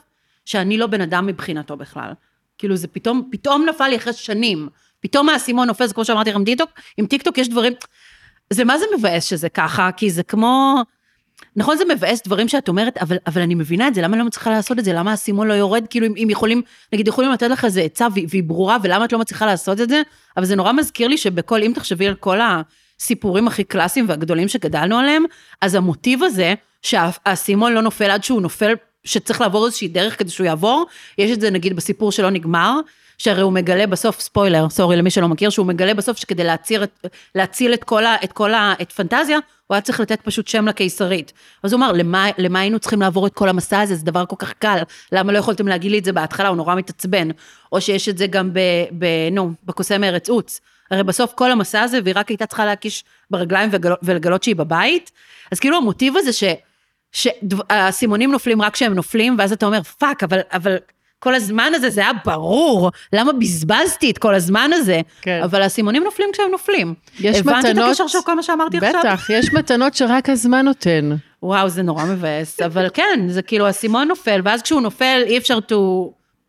שאני 0.45 0.77
לא 0.77 0.88
בן 0.88 1.01
אדם 1.01 1.25
מבחינתו 1.25 1.77
בכלל? 1.77 2.12
כאילו 2.57 2.75
זה 2.75 2.88
פתאום, 2.88 3.29
פתאום 3.31 3.65
נפל 3.69 3.88
לי 3.88 3.97
אחרי 3.97 4.13
שנים, 4.13 4.69
פתאום 4.99 5.29
האסימון 5.29 5.67
נופל, 5.67 5.88
זה 5.88 5.93
כמו 5.93 6.05
שאמרתי 6.05 6.29
לכם, 6.29 6.45
טיקטוק, 6.45 6.69
עם 6.97 7.05
טיקטוק 7.05 7.38
יש 7.38 7.49
דברים, 7.49 7.73
זה 8.49 8.63
מה 8.63 8.77
זה 8.77 8.85
מבאס 8.97 9.23
שזה 9.23 9.49
ככה, 9.49 9.91
כי 9.91 10.09
זה 10.09 10.23
כמו, 10.23 10.81
נכון 11.55 11.77
זה 11.77 11.83
מבאס 11.95 12.21
דברים 12.25 12.47
שאת 12.47 12.67
אומרת, 12.67 12.97
אבל, 12.97 13.17
אבל 13.27 13.41
אני 13.41 13.55
מבינה 13.55 13.88
את 13.88 13.95
זה, 13.95 14.01
למה 14.01 14.13
אני 14.13 14.19
לא 14.19 14.25
מצליחה 14.25 14.49
לעשות 14.49 14.79
את 14.79 14.85
זה, 14.85 14.93
למה 14.93 15.12
האסימון 15.12 15.47
לא 15.47 15.53
יורד, 15.53 15.85
כאילו 15.89 16.07
אם, 16.07 16.13
אם 16.17 16.27
יכולים, 16.29 16.62
נגיד 16.93 17.07
יכולים 17.07 17.31
לתת 17.31 17.47
לך 17.47 17.65
איזה 17.65 17.81
עצה 17.81 18.07
והיא, 18.13 18.43
ברורה, 18.43 18.77
ולמה 18.83 19.05
את 19.05 19.13
לא 19.13 19.19
מצליחה 19.19 19.45
לעשות 19.45 19.81
את 19.81 19.89
זה, 19.89 20.01
אבל 20.38 20.45
זה 20.45 20.55
נורא 20.55 20.71
מזכיר 20.71 21.07
לי 21.07 21.17
שבכל, 21.17 21.63
אם 21.63 21.71
תחשבי 21.75 22.07
על 22.07 22.15
כל 22.15 22.39
הסיפורים 22.41 23.47
הכי 23.47 23.63
קלאסיים 23.63 24.05
והגדולים 24.09 24.47
שגדלנו 24.47 24.97
עליהם, 24.97 25.23
אז 25.62 25.75
המוטיב 25.75 26.23
הזה, 26.23 26.53
שהאסימון 26.81 27.73
לא 27.73 27.81
נופל 27.81 28.12
עד 28.12 28.23
שהוא 28.23 28.41
נופל, 28.41 28.73
שצריך 29.03 29.41
לעבור 29.41 29.65
איזושהי 29.65 29.88
דרך 29.88 30.19
כדי 30.19 30.29
שהוא 30.29 30.45
יעבור, 30.45 30.85
יש 31.17 31.31
את 31.31 31.41
זה 31.41 31.49
נגיד 31.49 31.75
בסיפור 31.75 32.12
שלא 32.12 32.29
נגמר, 32.29 32.79
שהרי 33.19 33.41
הוא 33.41 33.53
מגלה 33.53 33.88
בסוף, 33.88 34.19
ספוילר, 34.19 34.69
סורי 34.69 34.95
למי 34.95 35.10
שלא 35.10 35.27
מכיר, 35.27 35.49
שהוא 35.49 35.65
מגלה 35.65 35.93
בסוף 35.93 36.17
שכדי 36.17 36.43
להציל 36.43 36.84
את, 36.84 37.05
להציל 37.36 37.73
את 37.73 37.84
כל, 37.84 38.05
ה, 38.05 38.15
את 38.23 38.32
כל 38.32 38.53
ה, 38.53 38.73
את 38.82 38.91
פנטזיה, 38.91 39.38
הוא 39.67 39.75
היה 39.75 39.82
צריך 39.82 39.99
לתת 39.99 40.21
פשוט 40.21 40.47
שם 40.47 40.67
לקיסרית. 40.67 41.34
אז 41.63 41.73
הוא 41.73 41.79
אמר, 41.79 41.91
למה, 41.91 42.27
למה 42.38 42.60
היינו 42.60 42.79
צריכים 42.79 43.01
לעבור 43.01 43.27
את 43.27 43.34
כל 43.34 43.49
המסע 43.49 43.79
הזה, 43.79 43.95
זה 43.95 44.05
דבר 44.05 44.25
כל 44.25 44.36
כך 44.39 44.53
קל, 44.53 44.77
למה 45.12 45.32
לא 45.32 45.38
יכולתם 45.38 45.67
להגיד 45.67 45.91
לי 45.91 45.99
את 45.99 46.05
זה 46.05 46.13
בהתחלה, 46.13 46.47
הוא 46.47 46.58
נורא 46.58 46.75
מתעצבן. 46.75 47.29
או 47.71 47.82
שיש 47.82 48.10
את 48.10 48.17
זה 48.17 48.27
גם 48.27 48.53
ב, 48.53 48.60
ב 48.97 49.05
נו, 49.32 49.51
בקוסם 49.63 50.03
ארץ 50.03 50.29
עוץ. 50.29 50.62
הרי 50.91 51.03
בסוף 51.03 51.34
כל 51.34 51.51
המסע 51.51 51.82
הזה, 51.82 51.99
והיא 52.03 52.15
רק 52.17 52.29
הייתה 52.29 52.45
צריכה 52.45 52.65
להקיש 52.65 53.03
ברגליים 53.32 53.69
ולגלות, 53.71 53.99
ולגלות 54.03 54.43
שהיא 54.43 54.55
בבית, 54.55 55.12
אז 55.51 55.60
כאילו 55.60 55.77
המוטיב 55.77 56.17
הזה 56.17 56.34
ש... 56.34 56.43
שהאסימונים 57.12 58.32
נופלים 58.32 58.62
רק 58.62 58.73
כשהם 58.73 58.93
נופלים, 58.93 59.36
ואז 59.39 59.51
אתה 59.51 59.65
אומר, 59.65 59.84
fuck, 59.84 60.23
אבל, 60.23 60.39
אבל 60.51 60.77
כל 61.19 61.36
הזמן 61.36 61.71
הזה, 61.75 61.89
זה 61.89 62.01
היה 62.01 62.12
ברור, 62.25 62.91
למה 63.13 63.34
בזבזתי 63.34 64.12
את 64.12 64.17
כל 64.17 64.36
הזמן 64.36 64.69
הזה? 64.73 65.01
כן. 65.21 65.41
אבל 65.43 65.62
האסימונים 65.62 66.03
נופלים 66.03 66.29
כשהם 66.34 66.51
נופלים. 66.51 66.93
יש 67.19 67.38
הבנת 67.38 67.55
מתנות... 67.58 67.65
הבנת 67.65 67.86
את 67.86 67.89
הקשר 67.89 68.08
של 68.08 68.19
כל 68.25 68.36
מה 68.36 68.43
שאמרתי 68.43 68.77
בטח, 68.77 68.88
עכשיו? 68.88 69.01
בטח, 69.01 69.29
יש 69.29 69.53
מתנות 69.53 69.93
שרק 69.93 70.29
הזמן 70.29 70.65
נותן. 70.65 71.10
וואו, 71.43 71.69
זה 71.69 71.84
נורא 71.84 72.05
מבאס, 72.05 72.62
אבל 72.62 72.88
כן, 72.93 73.19
זה 73.27 73.41
כאילו 73.41 73.67
האסימון 73.67 74.08
נופל, 74.08 74.41
ואז 74.43 74.62
כשהוא 74.62 74.82
נופל, 74.82 75.21
אי 75.25 75.38
אפשר 75.38 75.60
to... 75.71 75.75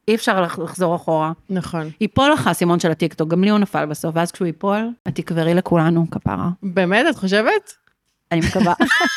אי 0.09 0.15
אפשר 0.15 0.47
לחזור 0.59 0.97
אחורה. 0.97 1.33
נכון. 1.51 1.91
ייפול 2.01 2.33
לך 2.33 2.47
האסימון 2.47 2.81
של 2.81 2.91
הטיקטוק, 2.91 3.29
גם 3.29 3.45
לי 3.45 3.51
הוא 3.51 3.59
נפל 3.59 3.87
בסוף, 3.87 4.11
ואז 4.15 4.33
כשהוא 4.33 4.47
ייפול, 4.47 4.89
את 5.09 5.15
תקברי 5.15 5.55
לכולנו 5.55 6.07
כפרה. 6.11 6.49
באמת, 6.63 7.07
את 7.11 7.17
חושבת? 7.17 7.73
אני 8.33 8.41
מקווה. 8.41 8.75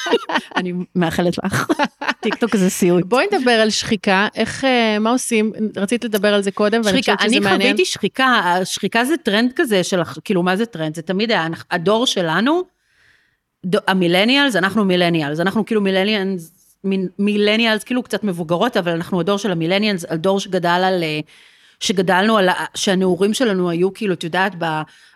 אני 0.57 0.73
מאחלת 0.95 1.37
לך. 1.37 1.71
טיקטוק 2.19 2.55
זה 2.55 2.69
סיוט. 2.69 3.05
בואי 3.05 3.25
נדבר 3.31 3.51
על 3.51 3.69
שחיקה, 3.69 4.27
איך, 4.35 4.65
אה, 4.65 4.99
מה 4.99 5.09
עושים? 5.09 5.51
רצית 5.75 6.03
לדבר 6.03 6.33
על 6.33 6.41
זה 6.41 6.51
קודם, 6.51 6.81
ואני 6.85 6.99
חושבת 6.99 7.19
שזה 7.19 7.39
מעניין. 7.39 7.61
אני 7.61 7.63
חוויתי 7.63 7.85
שחיקה, 7.85 8.55
שחיקה 8.63 9.05
זה 9.05 9.17
טרנד 9.17 9.51
כזה 9.55 9.83
של, 9.83 10.01
כאילו, 10.23 10.43
מה 10.43 10.55
זה 10.55 10.65
טרנד? 10.65 10.95
זה 10.95 11.01
תמיד 11.01 11.31
היה, 11.31 11.47
הדור 11.71 12.07
שלנו, 12.07 12.63
ה 13.87 13.93
millennials, 13.93 14.55
אנחנו 14.55 14.85
millennials, 14.85 15.39
אנחנו 15.39 15.65
כאילו 15.65 15.81
millennials, 15.81 16.51
מילניאלס 17.19 17.83
כאילו 17.83 18.03
קצת 18.03 18.23
מבוגרות, 18.23 18.77
אבל 18.77 18.91
אנחנו 18.91 19.19
הדור 19.19 19.37
של 19.37 19.51
המילניאלס, 19.51 20.05
הדור 20.09 20.39
שגדל 20.39 20.69
על 20.69 21.03
אה, 21.03 21.19
שגדלנו 21.83 22.37
על, 22.37 22.49
שהנעורים 22.75 23.33
שלנו 23.33 23.69
היו 23.69 23.93
כאילו, 23.93 24.13
את 24.13 24.23
יודעת, 24.23 24.55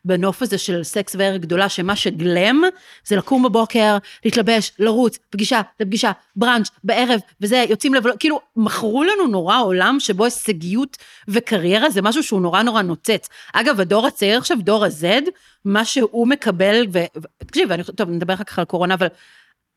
בנוף 0.05 0.41
הזה 0.41 0.57
של 0.57 0.83
סקס 0.83 1.15
וערך 1.19 1.41
גדולה, 1.41 1.69
שמה 1.69 1.95
שגלם 1.95 2.61
זה 3.05 3.15
לקום 3.15 3.43
בבוקר, 3.43 3.97
להתלבש, 4.25 4.71
לרוץ, 4.79 5.19
פגישה, 5.29 5.61
לפגישה, 5.79 6.11
בראנץ', 6.35 6.69
בערב, 6.83 7.19
וזה, 7.41 7.65
יוצאים 7.69 7.93
לבלות, 7.93 8.15
כאילו, 8.19 8.39
מכרו 8.55 9.03
לנו 9.03 9.27
נורא 9.27 9.61
עולם 9.61 9.99
שבו 9.99 10.25
הישגיות 10.25 10.97
וקריירה 11.27 11.89
זה 11.89 12.01
משהו 12.01 12.23
שהוא 12.23 12.41
נורא 12.41 12.63
נורא 12.63 12.81
נוצץ. 12.81 13.29
אגב, 13.53 13.79
הדור 13.79 14.07
הצעיר 14.07 14.37
עכשיו, 14.37 14.57
דור 14.61 14.85
ה-Z, 14.85 15.05
מה 15.65 15.85
שהוא 15.85 16.27
מקבל, 16.27 16.87
ותקשיב, 17.41 17.69
טוב, 17.81 18.09
נדבר 18.09 18.33
אחר 18.33 18.43
כך 18.43 18.59
על 18.59 18.65
קורונה, 18.65 18.93
אבל 18.93 19.07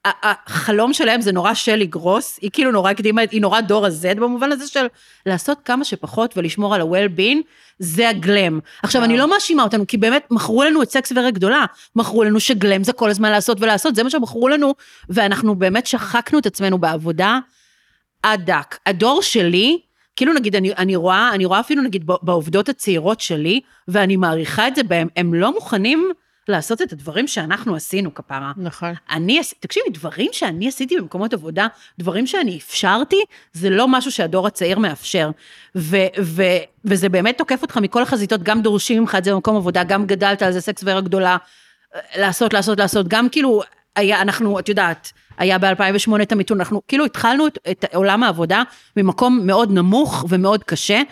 החלום 0.05 0.92
שלהם 0.92 1.20
זה 1.20 1.32
נורא 1.32 1.55
שלי 1.55 1.86
גרוס, 1.86 2.38
היא 2.42 2.51
כאילו 2.53 2.72
נורא 2.72 2.90
הקדימה, 2.90 3.22
היא 3.30 3.40
נורא 3.40 3.61
דור 3.61 3.86
ה-Z 3.86 4.14
במובן 4.14 4.53
הזה 4.53 4.68
של 4.68 4.86
לעשות 5.26 5.59
כמה 5.64 5.84
שפחות 5.84 6.36
ולשמור 6.36 6.74
על 6.74 6.80
ה-well-being, 6.80 7.38
זה 7.78 8.09
הגלם. 8.09 8.61
עכשיו, 8.82 9.05
אני 9.05 9.18
לא 9.18 9.30
מאשימה 9.30 9.62
אותנו, 9.62 9.86
כי 9.86 9.96
באמת 9.96 10.26
מכרו 10.30 10.64
לנו 10.64 10.82
את 10.82 10.90
סקס 10.90 11.12
ורק 11.16 11.34
גדולה, 11.34 11.64
מכרו 11.96 12.24
לנו 12.24 12.40
שגלם 12.40 12.84
זה 12.84 12.92
כל 12.92 13.11
הזמן 13.11 13.30
לעשות 13.30 13.61
ולעשות, 13.61 13.94
זה 13.94 14.03
מה 14.03 14.11
שמכרו 14.11 14.48
לנו, 14.48 14.74
ואנחנו 15.09 15.55
באמת 15.55 15.86
שחקנו 15.86 16.38
את 16.38 16.46
עצמנו 16.46 16.78
בעבודה 16.78 17.38
עד 18.22 18.46
דק. 18.46 18.78
הדור 18.86 19.22
שלי, 19.22 19.78
כאילו 20.16 20.32
נגיד, 20.32 20.57
אני, 20.57 20.72
אני 20.72 20.96
רואה, 20.96 21.30
אני 21.34 21.44
רואה 21.44 21.61
אפילו 21.61 21.82
נגיד 21.82 22.07
בעובדות 22.22 22.68
הצעירות 22.68 23.20
שלי, 23.20 23.61
ואני 23.88 24.16
מעריכה 24.16 24.68
את 24.68 24.76
זה 24.76 24.82
בהם, 24.82 25.09
הם 25.16 25.34
לא 25.34 25.55
מוכנים 25.55 26.11
לעשות 26.49 26.82
את 26.82 26.93
הדברים 26.93 27.26
שאנחנו 27.26 27.76
עשינו 27.76 28.14
כפרה. 28.14 28.53
נכון. 28.57 28.93
אני, 29.11 29.41
תקשיבי, 29.61 29.91
דברים 29.91 30.28
שאני 30.32 30.68
עשיתי 30.68 30.97
במקומות 30.97 31.34
עבודה, 31.34 31.66
דברים 31.99 32.26
שאני 32.26 32.59
אפשרתי, 32.59 33.24
זה 33.53 33.70
לא 33.70 33.88
משהו 33.88 34.12
שהדור 34.12 34.47
הצעיר 34.47 34.78
מאפשר. 34.78 35.30
ו, 35.76 35.97
ו, 36.20 36.43
וזה 36.84 37.09
באמת 37.09 37.38
תוקף 37.38 37.62
אותך 37.62 37.76
מכל 37.76 38.03
החזיתות, 38.03 38.43
גם 38.43 38.62
דורשים 38.62 39.01
ממך 39.01 39.14
את 39.18 39.24
זה 39.24 39.32
במקום 39.34 39.57
עבודה, 39.57 39.84
גם 39.84 40.07
גדלת 40.07 40.43
על 40.43 40.53
זה 40.53 40.61
סקס 40.61 40.82
ורה 40.86 41.01
גדולה, 41.01 41.36
לעשות, 42.16 42.55
לעשות, 42.55 42.78
לעשות, 42.78 43.09
גם 43.09 43.28
כאילו, 43.28 43.62
היה, 43.97 44.22
אנחנו, 44.22 44.59
את 44.59 44.68
יודעת, 44.68 45.12
היה 45.38 45.59
ב-2008 45.59 46.22
את 46.22 46.32
המיתון, 46.32 46.61
אנחנו 46.61 46.82
כאילו 46.88 47.05
התחלנו 47.05 47.47
את, 47.47 47.59
את 47.70 47.84
עולם 47.95 48.22
העבודה 48.22 48.62
ממקום 48.97 49.41
מאוד 49.47 49.72
נמוך 49.72 50.24
ומאוד 50.28 50.64
קשה, 50.64 51.03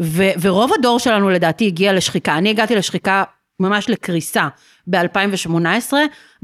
ו, 0.00 0.22
ורוב 0.40 0.70
הדור 0.78 0.98
שלנו 0.98 1.30
לדעתי 1.30 1.66
הגיע 1.66 1.92
לשחיקה. 1.92 2.38
אני 2.38 2.50
הגעתי 2.50 2.74
לשחיקה 2.74 3.24
ממש 3.60 3.90
לקריסה 3.90 4.48
ב-2018, 4.86 5.92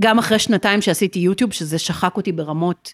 גם 0.01 0.18
אחרי 0.18 0.38
שנתיים 0.38 0.82
שעשיתי 0.82 1.18
יוטיוב, 1.18 1.53
שזה 1.53 1.78
שחק 1.78 2.16
אותי 2.16 2.32
ברמות. 2.32 2.93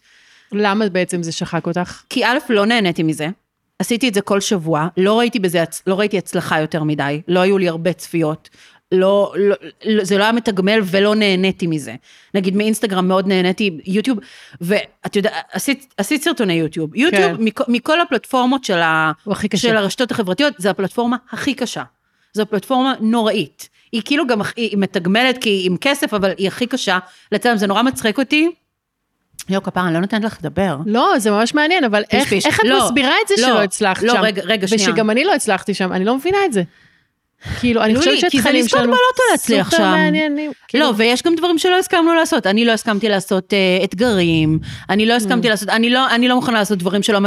למה 0.52 0.88
בעצם 0.88 1.22
זה 1.22 1.32
שחק 1.32 1.66
אותך? 1.66 2.02
כי 2.10 2.24
א', 2.24 2.38
לא 2.48 2.66
נהניתי 2.66 3.02
מזה. 3.02 3.28
עשיתי 3.78 4.08
את 4.08 4.14
זה 4.14 4.20
כל 4.20 4.40
שבוע, 4.40 4.88
לא 4.96 5.18
ראיתי 5.18 5.38
בזה, 5.38 5.64
לא 5.86 5.98
ראיתי 5.98 6.18
הצלחה 6.18 6.60
יותר 6.60 6.82
מדי, 6.82 7.22
לא 7.28 7.40
היו 7.40 7.58
לי 7.58 7.68
הרבה 7.68 7.92
צפיות, 7.92 8.48
לא, 8.92 9.34
לא, 9.36 9.56
לא, 9.84 10.04
זה 10.04 10.18
לא 10.18 10.22
היה 10.22 10.32
מתגמל 10.32 10.80
ולא 10.84 11.14
נהניתי 11.14 11.66
מזה. 11.66 11.94
נגיד 12.34 12.56
מאינסטגרם 12.56 13.08
מאוד 13.08 13.26
נהניתי, 13.26 13.78
יוטיוב, 13.86 14.18
ואת 14.60 15.16
יודעת, 15.16 15.32
עשית, 15.52 15.94
עשית 15.96 16.22
סרטוני 16.22 16.52
יוטיוב. 16.52 16.96
יוטיוב, 16.96 17.36
כן. 17.36 17.44
מכל, 17.44 17.64
מכל 17.68 18.00
הפלטפורמות 18.00 18.64
של, 18.64 18.78
ה, 18.78 19.12
של 19.54 19.76
הרשתות 19.76 20.10
החברתיות, 20.10 20.54
זה 20.58 20.70
הפלטפורמה 20.70 21.16
הכי 21.30 21.54
קשה. 21.54 21.82
זו 22.32 22.46
פלטפורמה 22.46 22.94
נוראית. 23.00 23.68
היא 23.92 24.02
כאילו 24.04 24.26
גם, 24.26 24.40
היא 24.56 24.78
מתגמלת 24.78 25.38
כי 25.38 25.48
היא 25.48 25.66
עם 25.66 25.76
כסף, 25.80 26.14
אבל 26.14 26.32
היא 26.38 26.48
הכי 26.48 26.66
קשה. 26.66 26.98
לצלם, 27.32 27.56
זה 27.56 27.66
נורא 27.66 27.82
מצחיק 27.82 28.18
אותי. 28.18 28.50
יו, 29.48 29.62
כפרה, 29.62 29.84
אני 29.84 29.94
לא 29.94 30.00
נותנת 30.00 30.24
לך 30.24 30.36
לדבר. 30.40 30.76
לא, 30.86 31.14
זה 31.18 31.30
ממש 31.30 31.54
מעניין, 31.54 31.84
אבל 31.84 32.02
איך, 32.10 32.32
איך 32.32 32.60
את 32.60 32.64
לא, 32.64 32.84
מסבירה 32.84 33.14
את 33.22 33.28
זה 33.28 33.34
לא, 33.38 33.48
שלא 33.48 33.62
הצלחת 33.62 34.02
לא, 34.02 34.12
שם? 34.12 34.20
לא, 34.20 34.26
רגע, 34.26 34.42
רגע, 34.44 34.68
שנייה. 34.68 34.90
ושגם 34.90 35.10
אני 35.10 35.24
לא 35.24 35.34
הצלחתי 35.34 35.74
שם, 35.74 35.92
אני 35.92 36.04
לא 36.04 36.16
מבינה 36.16 36.38
את 36.44 36.52
זה. 36.52 36.62
כאילו, 37.60 37.82
אני 37.82 37.96
חושבת 37.96 38.20
שהתכנים 38.20 38.68
שלנו 38.68 38.92
סופר 39.36 39.78
מעניינים. 39.78 40.50
כאילו. 40.68 40.84
לא, 40.84 40.92
ויש 40.96 41.22
גם 41.22 41.34
דברים 41.34 41.58
שלא 41.58 41.78
הסכמנו 41.78 42.14
לעשות. 42.14 42.46
אני 42.46 42.64
לא 42.64 42.72
הסכמתי 42.72 43.08
לעשות 43.08 43.52
uh, 43.52 43.84
אתגרים, 43.84 44.58
אני 44.90 45.06
לא 45.06 45.14
הסכמתי 45.14 45.46
mm. 45.46 45.50
לעשות, 45.50 45.68
אני 45.68 45.90
לא, 45.90 46.10
אני 46.10 46.28
לא 46.28 46.34
מוכנה 46.34 46.58
לעשות 46.58 46.78
דברים 46.78 47.02
שלא 47.02 47.18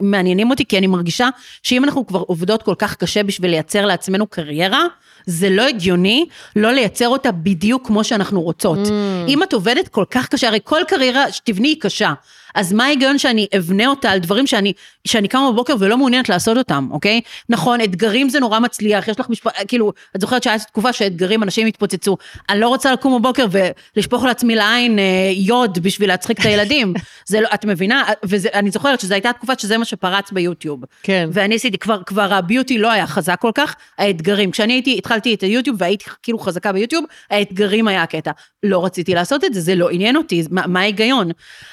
מעניינים 0.00 0.50
אותי, 0.50 0.64
כי 0.64 0.78
אני 0.78 0.86
מרגישה 0.86 1.28
שאם 1.62 1.84
אנחנו 1.84 2.06
כבר 2.06 2.18
עובדות 2.18 2.62
כל 2.62 2.74
כך 2.78 2.96
קשה 2.96 3.22
בשביל 3.22 3.50
לייצר 3.50 3.86
לעצמנו 3.86 4.26
קריירה, 4.26 4.84
זה 5.28 5.50
לא 5.50 5.62
הגיוני 5.62 6.26
לא 6.56 6.72
לייצר 6.72 7.08
אותה 7.08 7.32
בדיוק 7.32 7.86
כמו 7.86 8.04
שאנחנו 8.04 8.40
רוצות. 8.40 8.78
Mm. 8.78 8.90
אם 9.28 9.42
את 9.42 9.52
עובדת 9.52 9.88
כל 9.88 10.04
כך 10.10 10.28
קשה, 10.28 10.48
הרי 10.48 10.58
כל 10.64 10.80
קריירה 10.88 11.32
שתבני 11.32 11.68
היא 11.68 11.80
קשה. 11.80 12.12
אז 12.54 12.72
מה 12.72 12.84
ההיגיון 12.84 13.18
שאני 13.18 13.46
אבנה 13.56 13.86
אותה 13.86 14.10
על 14.10 14.18
דברים 14.18 14.46
שאני, 14.46 14.72
שאני 15.04 15.28
קמה 15.28 15.52
בבוקר 15.52 15.74
ולא 15.78 15.98
מעוניינת 15.98 16.28
לעשות 16.28 16.56
אותם, 16.56 16.88
אוקיי? 16.90 17.20
נכון, 17.48 17.80
אתגרים 17.80 18.28
זה 18.28 18.40
נורא 18.40 18.58
מצליח, 18.58 19.08
יש 19.08 19.20
לך 19.20 19.28
משפט, 19.28 19.52
כאילו, 19.68 19.92
את 20.16 20.20
זוכרת 20.20 20.42
שהייתה 20.42 20.64
תקופה 20.64 20.92
שאתגרים, 20.92 21.42
אנשים 21.42 21.66
התפוצצו. 21.66 22.16
אני 22.48 22.60
לא 22.60 22.68
רוצה 22.68 22.92
לקום 22.92 23.18
בבוקר 23.18 23.46
ולשפוך 23.50 24.24
לעצמי 24.24 24.54
לעין 24.56 24.98
אה, 24.98 25.04
יוד 25.34 25.78
בשביל 25.78 26.08
להצחיק 26.08 26.40
את 26.40 26.44
הילדים. 26.44 26.94
זה 27.26 27.40
לא, 27.40 27.48
את 27.54 27.64
מבינה? 27.64 28.04
ואני 28.22 28.70
זוכרת 28.70 29.00
שזו 29.00 29.14
הייתה 29.14 29.32
תקופה 29.32 29.52
שזה 29.58 29.78
מה 29.78 29.84
שפרץ 29.84 30.32
ביוטיוב. 30.32 30.84
כן. 31.02 31.28
ואני 31.32 31.54
עשיתי, 31.54 31.78
כבר, 31.78 32.02
כבר 32.06 32.34
הביוטי 32.34 32.78
לא 32.78 32.90
היה 32.90 33.06
חזק 33.06 33.36
כל 33.40 33.52
כך, 33.54 33.74
האתגרים. 33.98 34.50
כשאני 34.50 34.72
הייתי, 34.72 34.98
התחלתי 34.98 35.34
את 35.34 35.40
היוטיוב 35.40 35.76
והייתי 35.80 36.04
כאילו 36.22 36.38
חזקה 36.38 36.72
ביוטיוב, 36.72 37.04
האתגרים 37.30 37.88
היה 37.88 38.02
הקטע. 38.02 38.30
לא 38.62 38.84
רציתי 38.84 39.14
לעשות 39.14 39.44
את 39.44 39.54
זה, 39.54 39.60
זה 39.60 39.74
לא 39.74 39.90
עניין 39.90 40.16
אותי, 40.16 40.42
מה, 40.50 40.66
מה 40.66 40.80
ההיגיון? 40.80 41.30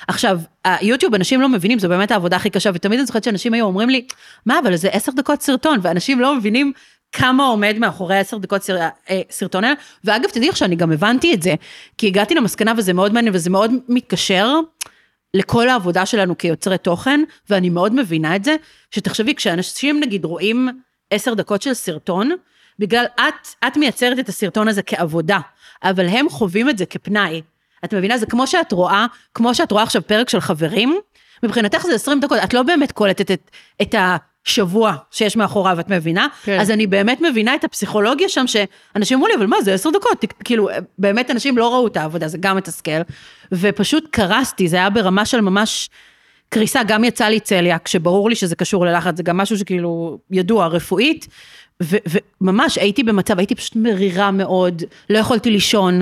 עכשיו, 0.08 0.40
היוטיוב, 0.66 1.16
אנשים 1.16 1.42
לא 1.42 1.50
מבינים, 1.50 1.80
זו 1.80 1.90
באמת 1.90 2.12
העבודה 2.12 2.36
הכי 2.36 2.50
קשה, 2.50 2.70
ותמיד 2.74 3.00
אני 3.00 3.06
זוכרת 3.06 3.24
שאנשים 3.24 3.54
היו 3.54 3.66
אומרים 3.66 3.90
לי, 3.90 4.08
מה, 4.46 4.60
אבל 4.60 4.76
זה 4.76 4.90
עשר 4.90 5.12
דקות 5.12 5.42
סרטון, 5.42 5.80
ואנשים 5.82 6.20
לא 6.20 6.36
מבינים 6.36 6.72
כמה 7.12 7.46
עומד 7.46 7.76
מאחורי 7.80 8.18
עשר 8.18 8.38
דקות 8.38 8.64
סר, 8.64 8.78
אה, 9.10 9.22
סרטון 9.30 9.64
האלה, 9.64 9.76
ואגב, 10.04 10.30
תדעי 10.30 10.50
לך 10.50 10.58
שאני 10.58 10.76
גם 10.76 10.92
הבנתי 10.92 11.34
את 11.34 11.42
זה, 11.42 11.56
כי 11.98 12.08
הגעתי 12.08 12.36
למסקנה 12.36 12.74
וזה 12.78 12.94
מאוד 12.94 13.14
מעניין 13.14 13.36
וזה 13.36 13.50
מאוד 13.50 13.72
מתקשר 13.90 14.54
לכל 15.34 15.70
העבודה 15.70 16.06
שלנו 16.06 16.38
כיוצרי 16.38 16.78
תוכן, 16.78 17.20
ואני 17.50 17.70
מאוד 17.70 17.94
מבינה 17.94 18.36
את 18.36 18.44
זה, 18.44 18.56
שתחשבי, 18.92 19.36
כשאנשים 19.36 20.00
נגיד 20.00 20.26
רואים 20.26 20.70
עשר 21.12 21.34
דקות 21.34 21.62
של 21.62 21.74
סרטון, 21.74 22.32
בגלל 22.80 23.06
את, 23.16 23.48
את 23.68 23.78
מייצרת 23.78 24.20
את 24.20 24.30
הסרטון 24.30 24.68
הזה 24.68 24.82
כעבודה, 24.82 25.40
אבל 25.84 26.08
הם 26.08 26.30
חווים 26.30 26.70
את 26.70 26.78
זה 26.78 26.86
כפנאי. 26.86 27.42
את 27.86 27.94
מבינה? 27.94 28.18
זה 28.18 28.26
כמו 28.26 28.48
שאת 28.48 28.72
רואה, 28.72 29.06
כמו 29.34 29.56
שאת 29.56 29.72
רואה 29.72 29.84
עכשיו 29.84 30.02
פרק 30.08 30.30
של 30.30 30.40
חברים, 30.40 31.00
מבחינתך 31.44 31.82
זה 31.82 31.96
20 31.96 32.20
דקות, 32.20 32.38
את 32.44 32.54
לא 32.54 32.64
באמת 32.64 32.92
קולטת 32.92 33.32
את, 33.32 33.52
את 33.82 33.96
השבוע 33.98 34.96
שיש 35.12 35.36
מאחוריו, 35.36 35.80
את 35.80 35.90
מבינה? 35.90 36.28
כן. 36.44 36.60
אז 36.60 36.72
אני 36.72 36.88
באמת 36.88 37.22
מבינה 37.22 37.56
את 37.56 37.64
הפסיכולוגיה 37.64 38.30
שם, 38.30 38.46
שאנשים 38.48 39.18
אמרו 39.18 39.28
לי, 39.28 39.36
אבל 39.36 39.46
מה, 39.46 39.62
זה 39.62 39.74
10 39.74 39.90
דקות, 39.90 40.26
כאילו, 40.44 40.70
באמת 41.00 41.32
אנשים 41.32 41.58
לא 41.58 41.74
ראו 41.74 41.88
את 41.88 41.98
העבודה, 41.98 42.28
זה 42.28 42.38
גם 42.38 42.58
מתסכל, 42.58 43.02
ופשוט 43.52 44.08
קרסתי, 44.12 44.68
זה 44.68 44.76
היה 44.76 44.90
ברמה 44.90 45.26
של 45.26 45.42
ממש... 45.42 45.90
קריסה, 46.50 46.84
גם 46.84 47.04
יצא 47.04 47.26
לי 47.26 47.40
צליאק, 47.40 47.88
שברור 47.88 48.30
לי 48.30 48.36
שזה 48.36 48.56
קשור 48.56 48.86
ללחץ, 48.86 49.18
זה 49.18 49.24
גם 49.24 49.38
משהו 49.38 49.58
שכאילו 49.58 50.20
ידוע 50.32 50.68
רפואית, 50.68 51.28
וממש 51.82 52.78
הייתי 52.78 53.04
במצב, 53.04 53.38
הייתי 53.38 53.56
פשוט 53.56 53.76
מרירה 53.76 54.32
מאוד, 54.32 54.84
לא 55.10 55.18
יכולתי 55.18 55.52
לישון, 55.52 56.02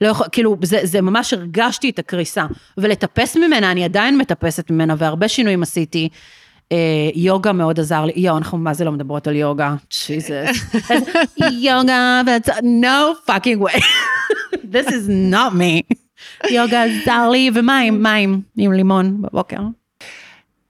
לא 0.00 0.08
יכול, 0.08 0.26
כאילו, 0.32 0.56
זה, 0.62 0.80
זה 0.82 1.00
ממש 1.00 1.32
הרגשתי 1.32 1.90
את 1.90 1.98
הקריסה. 1.98 2.46
ולטפס 2.78 3.36
ממנה, 3.36 3.70
אני 3.70 3.84
עדיין 3.84 4.18
מטפסת 4.18 4.70
ממנה, 4.70 4.94
והרבה 4.98 5.28
שינויים 5.28 5.62
עשיתי. 5.62 6.08
אה, 6.72 7.10
יוגה 7.14 7.52
מאוד 7.52 7.80
עזר 7.80 8.04
לי, 8.04 8.12
יואו, 8.16 8.36
אנחנו 8.36 8.58
מה 8.58 8.74
זה 8.74 8.84
לא 8.84 8.92
מדברות 8.92 9.26
על 9.26 9.36
יוגה, 9.36 9.74
ג'יזוס. 10.06 10.74
יוגה, 11.60 12.22
no 12.60 13.30
fucking 13.30 13.60
way. 13.60 13.80
this 14.72 14.86
is 14.86 15.08
not 15.32 15.52
me. 15.52 15.96
יוגה 16.50 16.84
עזר 16.84 17.28
לי, 17.28 17.50
ומים, 17.54 18.02
מים 18.02 18.40
עם 18.56 18.72
לימון 18.72 19.22
בבוקר. 19.22 19.60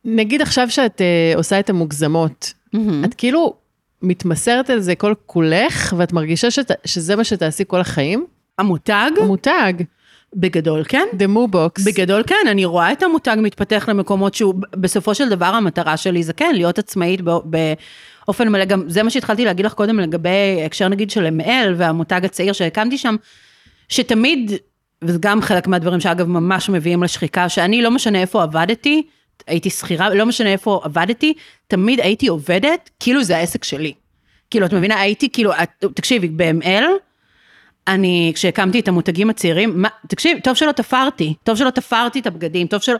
נגיד 0.05 0.43
עכשיו 0.43 0.71
שאת 0.71 1.01
uh, 1.01 1.39
עושה 1.39 1.61
את 1.61 1.71
המוגזמות, 1.71 2.53
mm-hmm. 2.75 2.79
את 3.05 3.15
כאילו 3.15 3.55
מתמסרת 4.03 4.71
על 4.71 4.81
זה 4.81 4.95
כל 4.95 5.15
כולך, 5.27 5.95
ואת 5.97 6.13
מרגישה 6.13 6.51
שת, 6.51 6.71
שזה 6.85 7.17
מה 7.17 7.25
שתעשי 7.25 7.65
כל 7.67 7.81
החיים? 7.81 8.27
המותג? 8.59 9.11
המותג. 9.23 9.73
בגדול 10.35 10.85
כן. 10.89 11.07
The 11.13 11.37
Moo 11.37 11.55
Box. 11.55 11.85
בגדול 11.87 12.23
כן, 12.27 12.47
אני 12.51 12.65
רואה 12.65 12.93
את 12.93 13.03
המותג 13.03 13.37
מתפתח 13.43 13.85
למקומות 13.89 14.35
שהוא, 14.35 14.55
בסופו 14.73 15.15
של 15.15 15.29
דבר 15.29 15.47
המטרה 15.47 15.97
שלי 15.97 16.23
זה 16.23 16.33
כן, 16.33 16.55
להיות 16.55 16.79
עצמאית 16.79 17.21
באופן 18.25 18.49
מלא, 18.49 18.65
גם 18.65 18.83
זה 18.87 19.03
מה 19.03 19.11
שהתחלתי 19.11 19.45
להגיד 19.45 19.67
לך 19.67 19.73
קודם 19.73 20.01
לגבי 20.01 20.63
הקשר 20.67 20.89
נגיד 20.89 21.11
של 21.11 21.27
ML 21.27 21.69
והמותג 21.77 22.25
הצעיר 22.25 22.53
שהקמתי 22.53 22.99
שם, 22.99 23.17
שתמיד, 23.89 24.53
וזה 25.03 25.19
גם 25.21 25.43
חלק 25.43 25.67
מהדברים 25.67 26.01
שאגב 26.01 26.29
ממש 26.29 26.69
מביאים 26.69 27.03
לשחיקה, 27.03 27.49
שאני 27.49 27.83
לא 27.83 27.91
משנה 27.91 28.21
איפה 28.21 28.43
עבדתי, 28.43 29.03
הייתי 29.47 29.71
שכירה, 29.71 30.15
לא 30.15 30.27
משנה 30.27 30.53
איפה 30.53 30.81
עבדתי, 30.85 31.35
תמיד 31.67 32.01
הייתי 32.01 32.29
עובדת, 32.29 32.91
כאילו 33.01 33.25
זה 33.25 33.37
העסק 33.37 33.65
שלי. 33.65 33.93
כאילו, 34.51 34.67
את 34.67 34.75
מבינה, 34.75 35.01
הייתי 35.01 35.31
כאילו, 35.33 35.53
את, 35.53 35.85
תקשיבי, 35.95 36.29
ב-ML, 36.29 36.85
אני, 37.89 38.33
כשהקמתי 38.35 38.81
את 38.81 38.89
המותגים 38.89 39.31
הצעירים, 39.31 39.83
מה, 39.83 39.89
תקשיב, 40.09 40.39
טוב 40.43 40.55
שלא 40.55 40.73
תפרתי, 40.73 41.35
טוב 41.45 41.57
שלא 41.57 41.71
תפרתי 41.71 42.21
את 42.21 42.27
הבגדים, 42.27 42.67
טוב 42.67 42.81
שלא... 42.81 42.99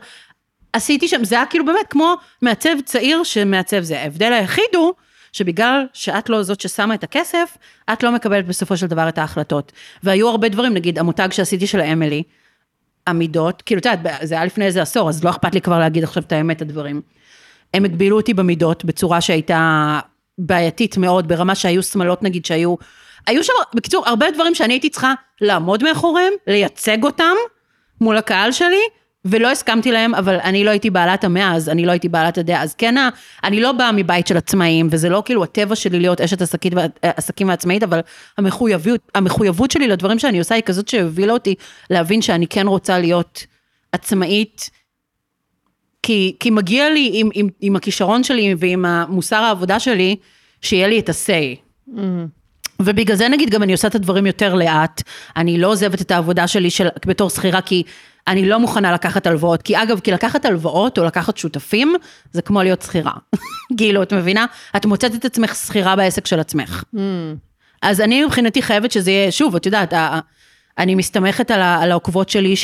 עשיתי 0.73 1.07
שם, 1.07 1.23
זה 1.23 1.35
היה 1.35 1.45
כאילו 1.45 1.65
באמת 1.65 1.87
כמו 1.89 2.15
מעצב 2.41 2.69
צעיר 2.85 3.23
שמעצב 3.23 3.81
זה. 3.81 3.99
ההבדל 4.01 4.33
היחיד 4.33 4.75
הוא, 4.75 4.93
שבגלל 5.31 5.85
שאת 5.93 6.29
לא 6.29 6.43
זאת 6.43 6.61
ששמה 6.61 6.93
את 6.93 7.03
הכסף, 7.03 7.57
את 7.93 8.03
לא 8.03 8.11
מקבלת 8.11 8.47
בסופו 8.47 8.77
של 8.77 8.87
דבר 8.87 9.09
את 9.09 9.17
ההחלטות. 9.17 9.71
והיו 10.03 10.29
הרבה 10.29 10.49
דברים, 10.49 10.73
נגיד 10.73 10.99
המותג 10.99 11.27
שעשיתי 11.31 11.67
של 11.67 11.81
אמילי, 11.81 12.23
המידות, 13.07 13.61
כאילו, 13.61 13.79
את 13.79 13.85
יודעת, 13.85 14.19
זה 14.23 14.35
היה 14.35 14.45
לפני 14.45 14.65
איזה 14.65 14.81
עשור, 14.81 15.09
אז 15.09 15.23
לא 15.23 15.29
אכפת 15.29 15.53
לי 15.53 15.61
כבר 15.61 15.79
להגיד 15.79 16.03
עכשיו 16.03 16.23
את 16.23 16.31
האמת, 16.31 16.61
הדברים. 16.61 17.01
הם 17.73 17.85
הגבילו 17.85 18.17
אותי 18.17 18.33
במידות 18.33 18.85
בצורה 18.85 19.21
שהייתה 19.21 19.99
בעייתית 20.37 20.97
מאוד, 20.97 21.27
ברמה 21.27 21.55
שהיו 21.55 21.83
שמלות 21.83 22.23
נגיד 22.23 22.45
שהיו 22.45 22.75
היו 23.27 23.43
שם, 23.43 23.53
בקיצור, 23.73 24.03
הרבה 24.07 24.31
דברים 24.31 24.55
שאני 24.55 24.73
הייתי 24.73 24.89
צריכה 24.89 25.13
לעמוד 25.41 25.83
מאחוריהם, 25.83 26.33
לייצג 26.47 27.03
אותם 27.03 27.35
מול 28.01 28.17
הקהל 28.17 28.51
שלי, 28.51 28.81
ולא 29.25 29.51
הסכמתי 29.51 29.91
להם, 29.91 30.15
אבל 30.15 30.39
אני 30.43 30.63
לא 30.63 30.69
הייתי 30.69 30.89
בעלת 30.89 31.23
המאה, 31.23 31.55
אז 31.55 31.69
אני 31.69 31.85
לא 31.85 31.91
הייתי 31.91 32.09
בעלת 32.09 32.37
הדעה. 32.37 32.63
אז 32.63 32.73
כן, 32.75 32.95
אני 33.43 33.61
לא 33.61 33.71
באה 33.71 33.91
מבית 33.91 34.27
של 34.27 34.37
עצמאים, 34.37 34.87
וזה 34.91 35.09
לא 35.09 35.21
כאילו 35.25 35.43
הטבע 35.43 35.75
שלי 35.75 35.99
להיות 35.99 36.21
אשת 36.21 36.41
עסקית, 36.41 36.73
וה- 36.73 36.85
עסקים 37.01 37.49
ועצמאית, 37.49 37.83
אבל 37.83 37.99
המחויבות, 38.37 38.99
המחויבות 39.15 39.71
שלי 39.71 39.87
לדברים 39.87 40.19
שאני 40.19 40.39
עושה 40.39 40.55
היא 40.55 40.63
כזאת 40.63 40.87
שהובילה 40.87 41.33
אותי 41.33 41.55
להבין 41.89 42.21
שאני 42.21 42.47
כן 42.47 42.67
רוצה 42.67 42.99
להיות 42.99 43.45
עצמאית, 43.91 44.69
כי, 46.03 46.35
כי 46.39 46.49
מגיע 46.49 46.89
לי 46.89 47.11
עם, 47.13 47.29
עם, 47.33 47.49
עם 47.61 47.75
הכישרון 47.75 48.23
שלי 48.23 48.55
ועם 48.57 48.85
המוסר 48.85 49.35
העבודה 49.43 49.79
שלי, 49.79 50.15
שיהיה 50.61 50.87
לי 50.87 50.99
את 50.99 51.09
ה-say. 51.09 51.55
ובגלל 52.81 53.15
זה 53.15 53.27
נגיד 53.29 53.49
גם 53.49 53.63
אני 53.63 53.71
עושה 53.71 53.87
את 53.87 53.95
הדברים 53.95 54.25
יותר 54.25 54.53
לאט, 54.53 55.03
אני 55.37 55.57
לא 55.57 55.67
עוזבת 55.67 56.01
את 56.01 56.11
העבודה 56.11 56.47
שלי 56.47 56.69
של, 56.69 56.87
בתור 57.05 57.29
שכירה 57.29 57.61
כי 57.61 57.83
אני 58.27 58.49
לא 58.49 58.59
מוכנה 58.59 58.91
לקחת 58.91 59.27
הלוואות, 59.27 59.61
כי 59.61 59.83
אגב, 59.83 59.99
כי 59.99 60.11
לקחת 60.11 60.45
הלוואות 60.45 60.97
או 60.97 61.03
לקחת 61.03 61.37
שותפים, 61.37 61.95
זה 62.31 62.41
כמו 62.41 62.63
להיות 62.63 62.81
שכירה. 62.81 63.11
כאילו, 63.77 64.03
את 64.03 64.13
מבינה? 64.13 64.45
את 64.75 64.85
מוצאת 64.85 65.15
את 65.15 65.25
עצמך 65.25 65.55
שכירה 65.55 65.95
בעסק 65.95 66.27
של 66.27 66.39
עצמך. 66.39 66.83
אז 67.81 68.01
אני 68.01 68.25
מבחינתי 68.25 68.61
חייבת 68.61 68.91
שזה 68.91 69.11
יהיה, 69.11 69.31
שוב, 69.31 69.55
את 69.55 69.65
יודעת, 69.65 69.93
אני 70.77 70.95
מסתמכת 70.95 71.51
על, 71.51 71.61
ה- 71.61 71.81
על 71.81 71.91
העוקבות 71.91 72.29
שלי 72.29 72.55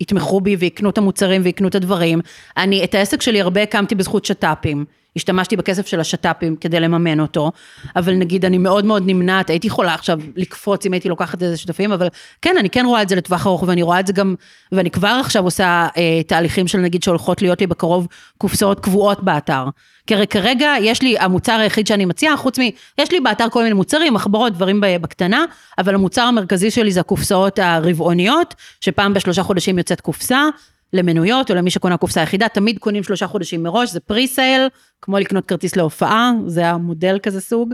שיתמכו 0.00 0.40
בי 0.40 0.56
ויקנו 0.56 0.90
את 0.90 0.98
המוצרים 0.98 1.40
ויקנו 1.44 1.68
את 1.68 1.74
הדברים. 1.74 2.20
אני, 2.56 2.84
את 2.84 2.94
העסק 2.94 3.22
שלי 3.22 3.40
הרבה 3.40 3.62
הקמתי 3.62 3.94
בזכות 3.94 4.24
שת"פים. 4.24 4.84
השתמשתי 5.16 5.56
בכסף 5.56 5.86
של 5.86 6.00
השת"פים 6.00 6.56
כדי 6.56 6.80
לממן 6.80 7.20
אותו, 7.20 7.52
אבל 7.96 8.14
נגיד 8.14 8.44
אני 8.44 8.58
מאוד 8.58 8.84
מאוד 8.84 9.02
נמנעת, 9.06 9.50
הייתי 9.50 9.66
יכולה 9.66 9.94
עכשיו 9.94 10.18
לקפוץ 10.36 10.86
אם 10.86 10.92
הייתי 10.92 11.08
לוקחת 11.08 11.42
איזה 11.42 11.56
שותפים, 11.56 11.92
אבל 11.92 12.08
כן, 12.42 12.56
אני 12.58 12.70
כן 12.70 12.86
רואה 12.86 13.02
את 13.02 13.08
זה 13.08 13.16
לטווח 13.16 13.46
ארוך, 13.46 13.62
ואני 13.62 13.82
רואה 13.82 14.00
את 14.00 14.06
זה 14.06 14.12
גם, 14.12 14.34
ואני 14.72 14.90
כבר 14.90 15.18
עכשיו 15.20 15.44
עושה 15.44 15.86
אה, 15.96 16.22
תהליכים 16.26 16.68
של 16.68 16.78
נגיד 16.78 17.02
שהולכות 17.02 17.42
להיות 17.42 17.60
לי 17.60 17.66
בקרוב 17.66 18.06
קופסאות 18.38 18.80
קבועות 18.80 19.24
באתר. 19.24 19.64
כי 20.06 20.26
כרגע 20.26 20.74
יש 20.80 21.02
לי, 21.02 21.18
המוצר 21.18 21.52
היחיד 21.52 21.86
שאני 21.86 22.04
מציעה, 22.04 22.36
חוץ 22.36 22.58
מ... 22.58 22.62
יש 22.98 23.12
לי 23.12 23.20
באתר 23.20 23.48
כל 23.50 23.62
מיני 23.62 23.74
מוצרים, 23.74 24.14
מחברות, 24.14 24.52
דברים 24.52 24.80
בקטנה, 24.80 25.44
אבל 25.78 25.94
המוצר 25.94 26.22
המרכזי 26.22 26.70
שלי 26.70 26.92
זה 26.92 27.00
הקופסאות 27.00 27.58
הרבעוניות, 27.58 28.54
שפעם 28.80 29.14
בשלושה 29.14 29.42
חודשים 29.42 29.76
יוצאת 29.90 30.00
קופסה, 30.00 30.44
למנויות 30.92 31.50
או 31.50 31.54
למי 31.54 31.70
שקונה 31.70 31.96
קופסה 31.96 32.22
יחידה, 32.22 32.48
תמיד 32.48 32.78
קונים 32.78 33.02
שלושה 33.02 33.26
חודשים 33.26 33.62
מראש, 33.62 33.90
זה 33.90 34.00
פרי-סייל, 34.00 34.68
כמו 35.02 35.18
לקנות 35.18 35.46
כרטיס 35.46 35.76
להופעה, 35.76 36.32
זה 36.46 36.66
המודל 36.66 37.18
כזה 37.22 37.40
סוג. 37.40 37.72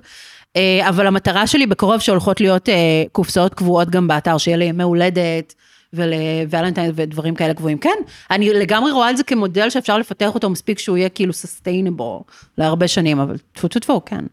אה, 0.57 0.89
אבל 0.89 1.07
המטרה 1.07 1.47
שלי 1.47 1.67
בקרוב 1.67 2.01
שהולכות 2.01 2.41
להיות 2.41 2.69
אה, 2.69 2.75
קופסאות 3.13 3.55
קבועות 3.55 3.91
גם 3.91 4.09
באתר, 4.09 4.39
שיהיה 4.39 4.57
לי 4.57 4.65
ימי 4.65 4.83
הולדת. 4.83 5.55
ולוולנטיין 5.93 6.93
ודברים 6.95 7.35
כאלה 7.35 7.53
גבוהים. 7.53 7.79
כן, 7.79 7.99
אני 8.31 8.53
לגמרי 8.53 8.93
רואה 8.93 9.11
את 9.11 9.17
זה 9.17 9.25
כמודל 9.25 9.71
שאפשר 9.71 9.99
לפתח 9.99 10.35
אותו 10.35 10.51
מספיק 10.51 10.79
שהוא 10.79 10.97
יהיה 10.97 11.09
כאילו 11.09 11.33
sustainable 11.33 12.33
להרבה 12.59 12.89
שנים, 12.89 13.21
אבל 13.21 13.37
טפו 13.53 13.69
טפו 13.69 13.81
טפו, 13.81 14.01
כן. 14.07 14.25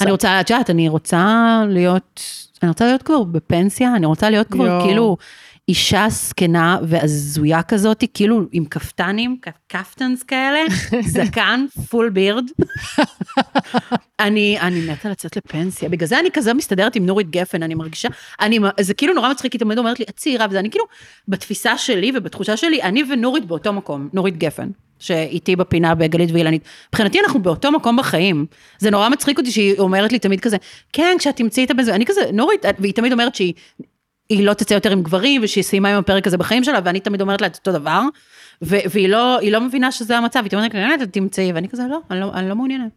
אני 0.00 0.10
רוצה, 0.10 0.40
את 0.40 0.50
יודעת, 0.50 0.70
אני 0.70 0.88
רוצה 0.88 1.62
להיות, 1.68 2.20
אני 2.62 2.68
רוצה 2.68 2.84
להיות 2.84 3.02
כבר 3.02 3.22
בפנסיה, 3.22 3.96
אני 3.96 4.06
רוצה 4.06 4.30
להיות 4.30 4.46
כבר. 4.48 4.80
כאילו 4.84 5.16
אישה 5.68 6.06
זקנה 6.10 6.78
והזויה 6.82 7.62
כזאת, 7.62 8.04
כאילו 8.14 8.40
עם 8.52 8.64
כפתנים, 8.64 9.36
כפטנס 9.68 10.22
כאלה, 10.22 10.60
זקן, 11.14 11.64
פול 11.90 12.10
בירד. 12.10 12.44
אני, 14.20 14.60
אני 14.60 14.90
מתה 14.90 15.08
לצאת 15.08 15.36
לפנסיה, 15.36 15.88
בגלל 15.88 16.08
זה 16.08 16.18
אני 16.18 16.30
כזה 16.30 16.54
מסתדרת 16.54 16.96
עם 16.96 17.06
נורית 17.06 17.30
גפן, 17.30 17.62
אני 17.62 17.74
מרגישה, 17.74 18.08
אני, 18.40 18.58
זה 18.80 18.94
כאילו 18.94 19.14
נורא 19.14 19.30
מצחיק, 19.30 19.52
היא 19.52 19.58
תמיד 19.58 19.78
אומרת 19.78 19.98
לי, 19.98 20.04
את 20.08 20.16
צעירה 20.16 20.46
וזה, 20.50 20.58
אני 20.58 20.70
כאילו, 20.70 20.84
בתפיסה 21.28 21.78
שלי 21.78 22.12
ובתחושה 22.14 22.56
שלי, 22.56 22.82
אני 22.82 23.02
ונורית 23.10 23.44
באותו 23.44 23.72
מקום, 23.72 24.08
נורית 24.12 24.38
גפן. 24.38 24.68
שאיתי 24.98 25.56
בפינה 25.56 25.94
בגלית 25.94 26.30
ואילנית. 26.32 26.62
מבחינתי 26.88 27.20
אנחנו 27.20 27.42
באותו 27.42 27.72
מקום 27.72 27.96
בחיים. 27.96 28.46
זה 28.78 28.90
נורא 28.90 29.08
מצחיק 29.08 29.38
אותי 29.38 29.50
שהיא 29.50 29.78
אומרת 29.78 30.12
לי 30.12 30.18
תמיד 30.18 30.40
כזה, 30.40 30.56
כן, 30.92 31.16
כשאת 31.18 31.36
תמצאי 31.36 31.64
את 31.64 31.70
הבן 31.70 31.82
זוג, 31.82 31.94
אני 31.94 32.06
כזה, 32.06 32.20
נורית, 32.32 32.66
את-" 32.66 32.76
והיא 32.78 32.94
תמיד 32.94 33.12
אומרת 33.12 33.34
שהיא 33.34 33.52
היא 34.28 34.44
לא 34.46 34.54
תצא 34.54 34.74
יותר 34.74 34.92
עם 34.92 35.02
גברים, 35.02 35.40
ושהיא 35.44 35.64
סיימה 35.64 35.88
עם 35.88 35.98
הפרק 35.98 36.26
הזה 36.26 36.38
בחיים 36.38 36.64
שלה, 36.64 36.78
ואני 36.84 37.00
תמיד 37.00 37.20
אומרת 37.20 37.40
לה 37.40 37.46
את 37.46 37.56
אותו 37.56 37.72
דבר, 37.72 38.02
ו- 38.62 38.76
והיא 38.90 39.08
לא, 39.08 39.38
לא 39.50 39.60
מבינה 39.60 39.92
שזה 39.92 40.18
המצב, 40.18 40.42
היא 40.44 40.58
אומרת, 40.58 40.74
לי, 40.74 41.04
את 41.04 41.12
תמצאי, 41.12 41.52
ואני 41.52 41.68
כזה, 41.68 41.82
לא, 41.90 41.98
אני 42.10 42.20
לא, 42.20 42.30
אני 42.34 42.48
לא 42.48 42.56
מעוניינת. 42.56 42.92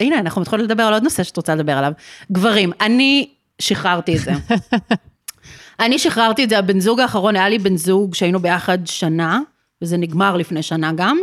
הנה, 0.00 0.18
אנחנו 0.18 0.40
מתחילות 0.40 0.64
לדבר 0.64 0.82
על 0.82 0.92
עוד 0.92 1.02
נושא 1.02 1.22
שאת 1.22 1.36
רוצה 1.36 1.54
לדבר 1.54 1.72
עליו. 1.72 1.92
גברים, 2.32 2.72
אני 2.80 3.28
שחררתי 3.58 4.16
את 4.16 4.20
זה. 4.20 4.32
אני 5.84 5.98
שחררתי 5.98 6.44
את 6.44 6.48
זה, 6.48 6.58
הבן 6.58 6.80
זוג 6.80 7.00
האחרון, 7.00 7.36
היה 7.36 7.48
לי 7.48 7.58
בן 7.58 7.76
זוג 7.76 8.14
שהיינו 8.14 8.40
ביחד 8.40 8.78
שנה, 8.84 9.40
וזה 9.82 9.96
נגמר 9.96 10.36
לפני 10.36 10.62
שנה 10.62 10.92
גם, 10.92 11.18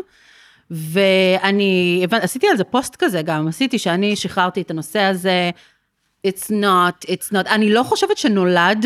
ואני, 0.71 2.05
עשיתי 2.11 2.47
על 2.47 2.57
זה 2.57 2.63
פוסט 2.63 2.95
כזה 2.99 3.21
גם, 3.21 3.47
עשיתי 3.47 3.79
שאני 3.79 4.15
שחררתי 4.15 4.61
את 4.61 4.71
הנושא 4.71 4.99
הזה, 4.99 5.51
it's 6.27 6.51
not, 6.51 7.09
it's 7.09 7.33
not, 7.33 7.49
אני 7.49 7.73
לא 7.73 7.83
חושבת 7.83 8.17
שנולד, 8.17 8.85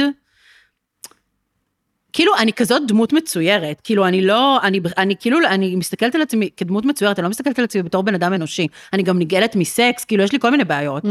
כאילו, 2.14 2.32
אני 2.38 2.54
כזאת 2.54 2.82
דמות 2.88 3.14
מצוירת, 3.14 3.82
כאילו, 3.84 4.08
אני 4.08 4.22
לא, 4.22 4.60
אני, 4.64 4.80
אני 4.98 5.16
כאילו, 5.20 5.40
אני 5.48 5.76
מסתכלת 5.76 6.16
על 6.16 6.22
עצמי 6.22 6.50
כדמות 6.58 6.86
מצוירת, 6.86 7.20
אני 7.20 7.24
לא 7.24 7.30
מסתכלת 7.30 7.60
על 7.60 7.66
עצמי 7.66 7.84
בתור 7.84 8.04
בן 8.04 8.16
אדם 8.16 8.34
אנושי, 8.34 8.68
אני 8.94 9.04
גם 9.04 9.20
נגאלת 9.20 9.56
מסקס, 9.56 10.06
כאילו, 10.06 10.24
יש 10.24 10.32
לי 10.32 10.40
כל 10.40 10.52
מיני 10.52 10.64
בעיות. 10.64 11.04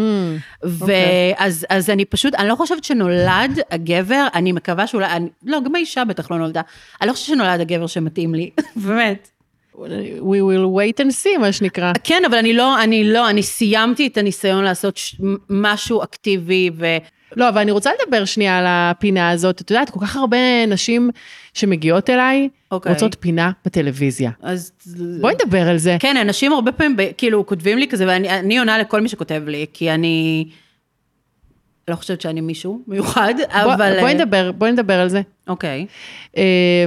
אוקיי. 0.62 1.34
ואז 1.38 1.66
אז 1.68 1.90
אני 1.90 2.04
פשוט, 2.04 2.34
אני 2.34 2.48
לא 2.48 2.54
חושבת 2.54 2.84
שנולד 2.84 3.58
הגבר, 3.70 4.26
אני 4.34 4.52
מקווה 4.52 4.86
שאולי, 4.86 5.06
אני, 5.06 5.28
לא, 5.44 5.60
גם 5.60 5.74
האישה 5.74 6.04
בטח 6.04 6.30
לא 6.30 6.38
נולדה, 6.38 6.62
אני 7.00 7.08
לא 7.08 7.12
חושבת 7.12 7.26
שנולד 7.26 7.60
הגבר 7.60 7.86
שמתאים 7.86 8.34
לי, 8.34 8.50
באמת. 8.86 9.39
We 9.74 10.40
will 10.42 10.66
wait 10.78 11.04
and 11.04 11.10
see, 11.24 11.38
מה 11.40 11.52
שנקרא. 11.52 11.92
כן, 12.04 12.22
אבל 12.26 12.38
אני 12.38 12.52
לא, 12.52 12.82
אני 12.82 13.04
לא, 13.04 13.30
אני 13.30 13.42
סיימתי 13.42 14.06
את 14.06 14.18
הניסיון 14.18 14.64
לעשות 14.64 14.96
ש- 14.96 15.16
משהו 15.50 16.02
אקטיבי, 16.02 16.70
ו... 16.76 16.86
לא, 17.36 17.48
אבל 17.48 17.60
אני 17.60 17.70
רוצה 17.70 17.90
לדבר 18.02 18.24
שנייה 18.24 18.58
על 18.58 18.64
הפינה 18.68 19.30
הזאת. 19.30 19.60
את 19.60 19.70
יודעת, 19.70 19.90
כל 19.90 20.00
כך 20.00 20.16
הרבה 20.16 20.36
נשים 20.66 21.10
שמגיעות 21.54 22.10
אליי, 22.10 22.48
אוקיי. 22.70 22.92
רוצות 22.92 23.16
פינה 23.20 23.50
בטלוויזיה. 23.64 24.30
אז... 24.42 24.72
בואי 25.20 25.34
נדבר 25.44 25.68
על 25.68 25.78
זה. 25.78 25.96
כן, 26.00 26.16
אנשים 26.16 26.52
הרבה 26.52 26.72
פעמים, 26.72 26.96
כאילו, 27.16 27.46
כותבים 27.46 27.78
לי 27.78 27.88
כזה, 27.88 28.06
ואני 28.06 28.30
אני 28.30 28.58
עונה 28.58 28.78
לכל 28.78 29.00
מי 29.00 29.08
שכותב 29.08 29.42
לי, 29.46 29.66
כי 29.72 29.90
אני... 29.90 30.48
לא 31.88 31.94
חושבת 31.94 32.20
שאני 32.20 32.40
מישהו 32.40 32.82
מיוחד, 32.86 33.34
בוא- 33.64 33.74
אבל... 33.74 33.96
בואי 34.00 34.12
אה, 34.12 34.14
נדבר, 34.14 34.52
בואי 34.52 34.72
נדבר 34.72 35.00
על 35.00 35.08
זה. 35.08 35.20
אוקיי. 35.48 35.86
אה, 36.36 36.84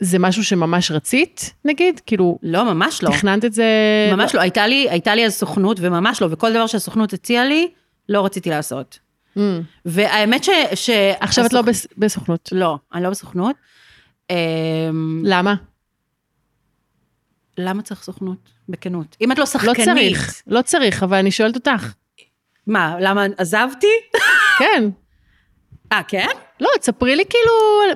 זה 0.00 0.18
משהו 0.18 0.44
שממש 0.44 0.90
רצית, 0.90 1.54
נגיד? 1.64 2.00
כאילו, 2.06 2.38
לא, 2.42 2.64
ממש 2.74 3.02
לא. 3.02 3.10
תכננת 3.10 3.44
את 3.44 3.52
זה... 3.52 3.64
ממש 4.12 4.34
לא. 4.34 4.40
הייתה 4.40 4.66
לי, 4.66 4.90
הייתה 4.90 5.14
לי 5.14 5.26
אז 5.26 5.34
סוכנות, 5.34 5.76
וממש 5.80 6.22
לא, 6.22 6.28
וכל 6.30 6.50
דבר 6.52 6.66
שהסוכנות 6.66 7.12
הציעה 7.12 7.44
לי, 7.44 7.68
לא 8.08 8.24
רציתי 8.24 8.50
לעשות. 8.50 8.98
Mm. 9.36 9.40
והאמת 9.84 10.44
ש... 10.44 10.50
ש... 10.74 10.90
עכשיו 11.20 11.46
את 11.46 11.52
לא 11.52 11.60
הסוכ- 11.60 11.64
בס- 11.64 11.86
בסוכנות. 11.98 12.48
לא, 12.52 12.76
אני 12.94 13.02
לא 13.02 13.10
בסוכנות. 13.10 13.56
אמ, 14.30 15.22
למה? 15.24 15.54
למה 17.58 17.82
צריך 17.82 18.02
סוכנות? 18.02 18.36
בכנות. 18.68 19.16
אם 19.20 19.32
את 19.32 19.38
לא 19.38 19.42
לא 19.42 19.46
שחקנית... 19.46 19.84
צריך, 19.84 20.42
לא 20.46 20.62
צריך, 20.62 21.02
אבל 21.02 21.16
אני 21.16 21.30
שואלת 21.30 21.54
אותך. 21.54 21.92
מה, 22.66 22.96
למה 23.00 23.24
עזבתי? 23.38 23.86
כן. 24.58 24.84
אה, 25.92 26.02
כן? 26.08 26.26
לא, 26.60 26.68
תספרי 26.80 27.16
לי 27.16 27.24
כאילו, 27.30 27.52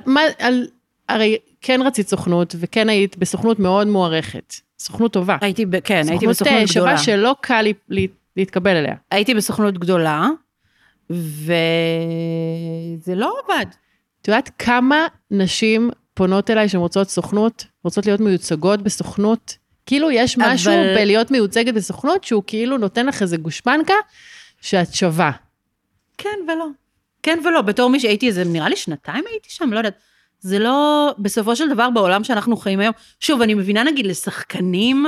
מה, 0.07 0.21
על, 0.39 0.67
הרי 1.09 1.37
כן 1.67 1.81
רצית 1.85 2.09
סוכנות, 2.09 2.55
וכן 2.59 2.89
היית 2.89 3.17
בסוכנות 3.17 3.59
מאוד 3.59 3.87
מוערכת. 3.87 4.55
סוכנות 4.79 5.13
טובה. 5.13 5.37
הייתי, 5.41 5.67
ב- 5.67 5.81
כן, 5.81 5.95
הייתי 6.09 6.13
סוכנות 6.15 6.31
בסוכנות 6.31 6.71
גדולה. 6.71 6.97
שווה 6.99 6.99
שלא 6.99 7.35
קל 7.41 7.63
לי, 7.63 7.73
לי, 7.89 8.07
להתקבל 8.37 8.77
אליה. 8.77 8.95
הייתי 9.11 9.35
בסוכנות 9.35 9.79
גדולה, 9.79 10.29
וזה 11.11 11.55
לא 13.15 13.35
עבד. 13.45 13.67
את 14.23 14.29
יודעת 14.29 14.51
כמה 14.59 15.07
נשים 15.31 15.91
פונות 16.15 16.51
אליי 16.51 16.69
שהן 16.69 16.81
רוצות 16.81 17.09
סוכנות, 17.11 17.67
רוצות 17.85 18.07
להיות 18.07 18.21
מיוצגות 18.21 18.83
בסוכנות? 18.83 19.57
כאילו 19.87 20.11
יש 20.11 20.39
אבל- 20.39 20.53
משהו 20.53 20.73
בלהיות 20.73 21.31
מיוצגת 21.31 21.75
בסוכנות 21.75 22.25
שהוא 22.25 22.43
כאילו 22.47 22.79
נותן 22.79 23.07
לך 23.07 23.23
איזה 23.23 23.37
גושפנקה 23.37 23.95
שאת 24.61 24.95
שווה. 24.95 25.31
כן 26.19 26.29
ולא. 26.49 26.67
כן 27.23 27.39
ולא, 27.45 27.63
בתור 27.63 27.91
מי 27.91 28.01
שהייתי 28.01 28.27
איזה, 28.29 28.45
נראה 28.45 28.69
לי 28.69 28.77
שנתיים 28.77 29.25
הייתי 29.31 29.49
שם, 29.51 29.73
לא 29.73 29.79
יודעת. 29.79 29.95
זה 30.45 30.59
לא, 30.59 31.11
בסופו 31.19 31.57
של 31.57 31.69
דבר 31.69 31.91
בעולם 31.91 32.25
שאנחנו 32.25 32.57
חיים 32.57 32.81
היום, 32.81 32.93
שוב, 33.21 33.43
אני 33.43 33.55
מבינה 33.55 33.83
נגיד 33.83 34.07
לשחקנים, 34.07 35.07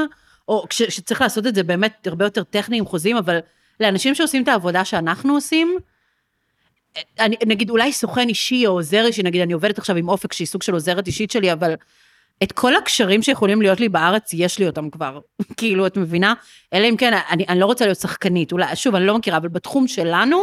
או 0.49 0.65
כש, 0.69 0.83
שצריך 0.83 1.21
לעשות 1.21 1.47
את 1.47 1.55
זה 1.55 1.63
באמת 1.63 2.07
הרבה 2.07 2.25
יותר 2.25 2.43
טכני 2.43 2.79
עם 2.79 2.87
חוזים, 2.87 3.17
אבל 3.17 3.39
לאנשים 3.81 4.15
שעושים 4.15 4.43
את 4.43 4.49
העבודה 4.49 4.85
שאנחנו 4.85 5.35
עושים, 5.35 5.79
אני, 7.19 7.37
נגיד 7.47 7.71
אולי 7.71 7.93
סוכן 7.93 8.29
אישי 8.29 8.67
או 8.67 8.73
עוזר 8.73 9.07
אישי, 9.07 9.23
נגיד 9.23 9.43
אני 9.43 9.53
עובדת 9.53 9.79
עכשיו 9.79 9.97
עם 9.97 10.09
אופק 10.09 10.33
שהיא 10.33 10.47
סוג 10.47 10.63
של 10.63 10.73
עוזרת 10.73 11.07
אישית 11.07 11.31
שלי, 11.31 11.53
אבל 11.53 11.75
את 12.43 12.53
כל 12.53 12.77
הקשרים 12.77 13.23
שיכולים 13.23 13.63
להיות 13.63 13.81
לי 13.81 13.89
בארץ, 13.89 14.31
יש 14.35 14.59
לי 14.59 14.67
אותם 14.67 14.91
כבר. 14.91 15.21
כאילו, 15.59 15.87
את 15.87 15.97
מבינה? 15.97 16.35
אלא 16.73 16.89
אם 16.89 16.97
כן, 16.97 17.19
אני, 17.31 17.45
אני 17.49 17.61
לא 17.61 17.67
רוצה 17.67 17.85
להיות 17.85 17.99
שחקנית, 17.99 18.53
אולי, 18.53 18.77
שוב, 18.77 18.95
אני 18.95 19.07
לא 19.07 19.19
מכירה, 19.19 19.37
אבל 19.37 19.49
בתחום 19.49 19.89
שלנו, 19.89 20.43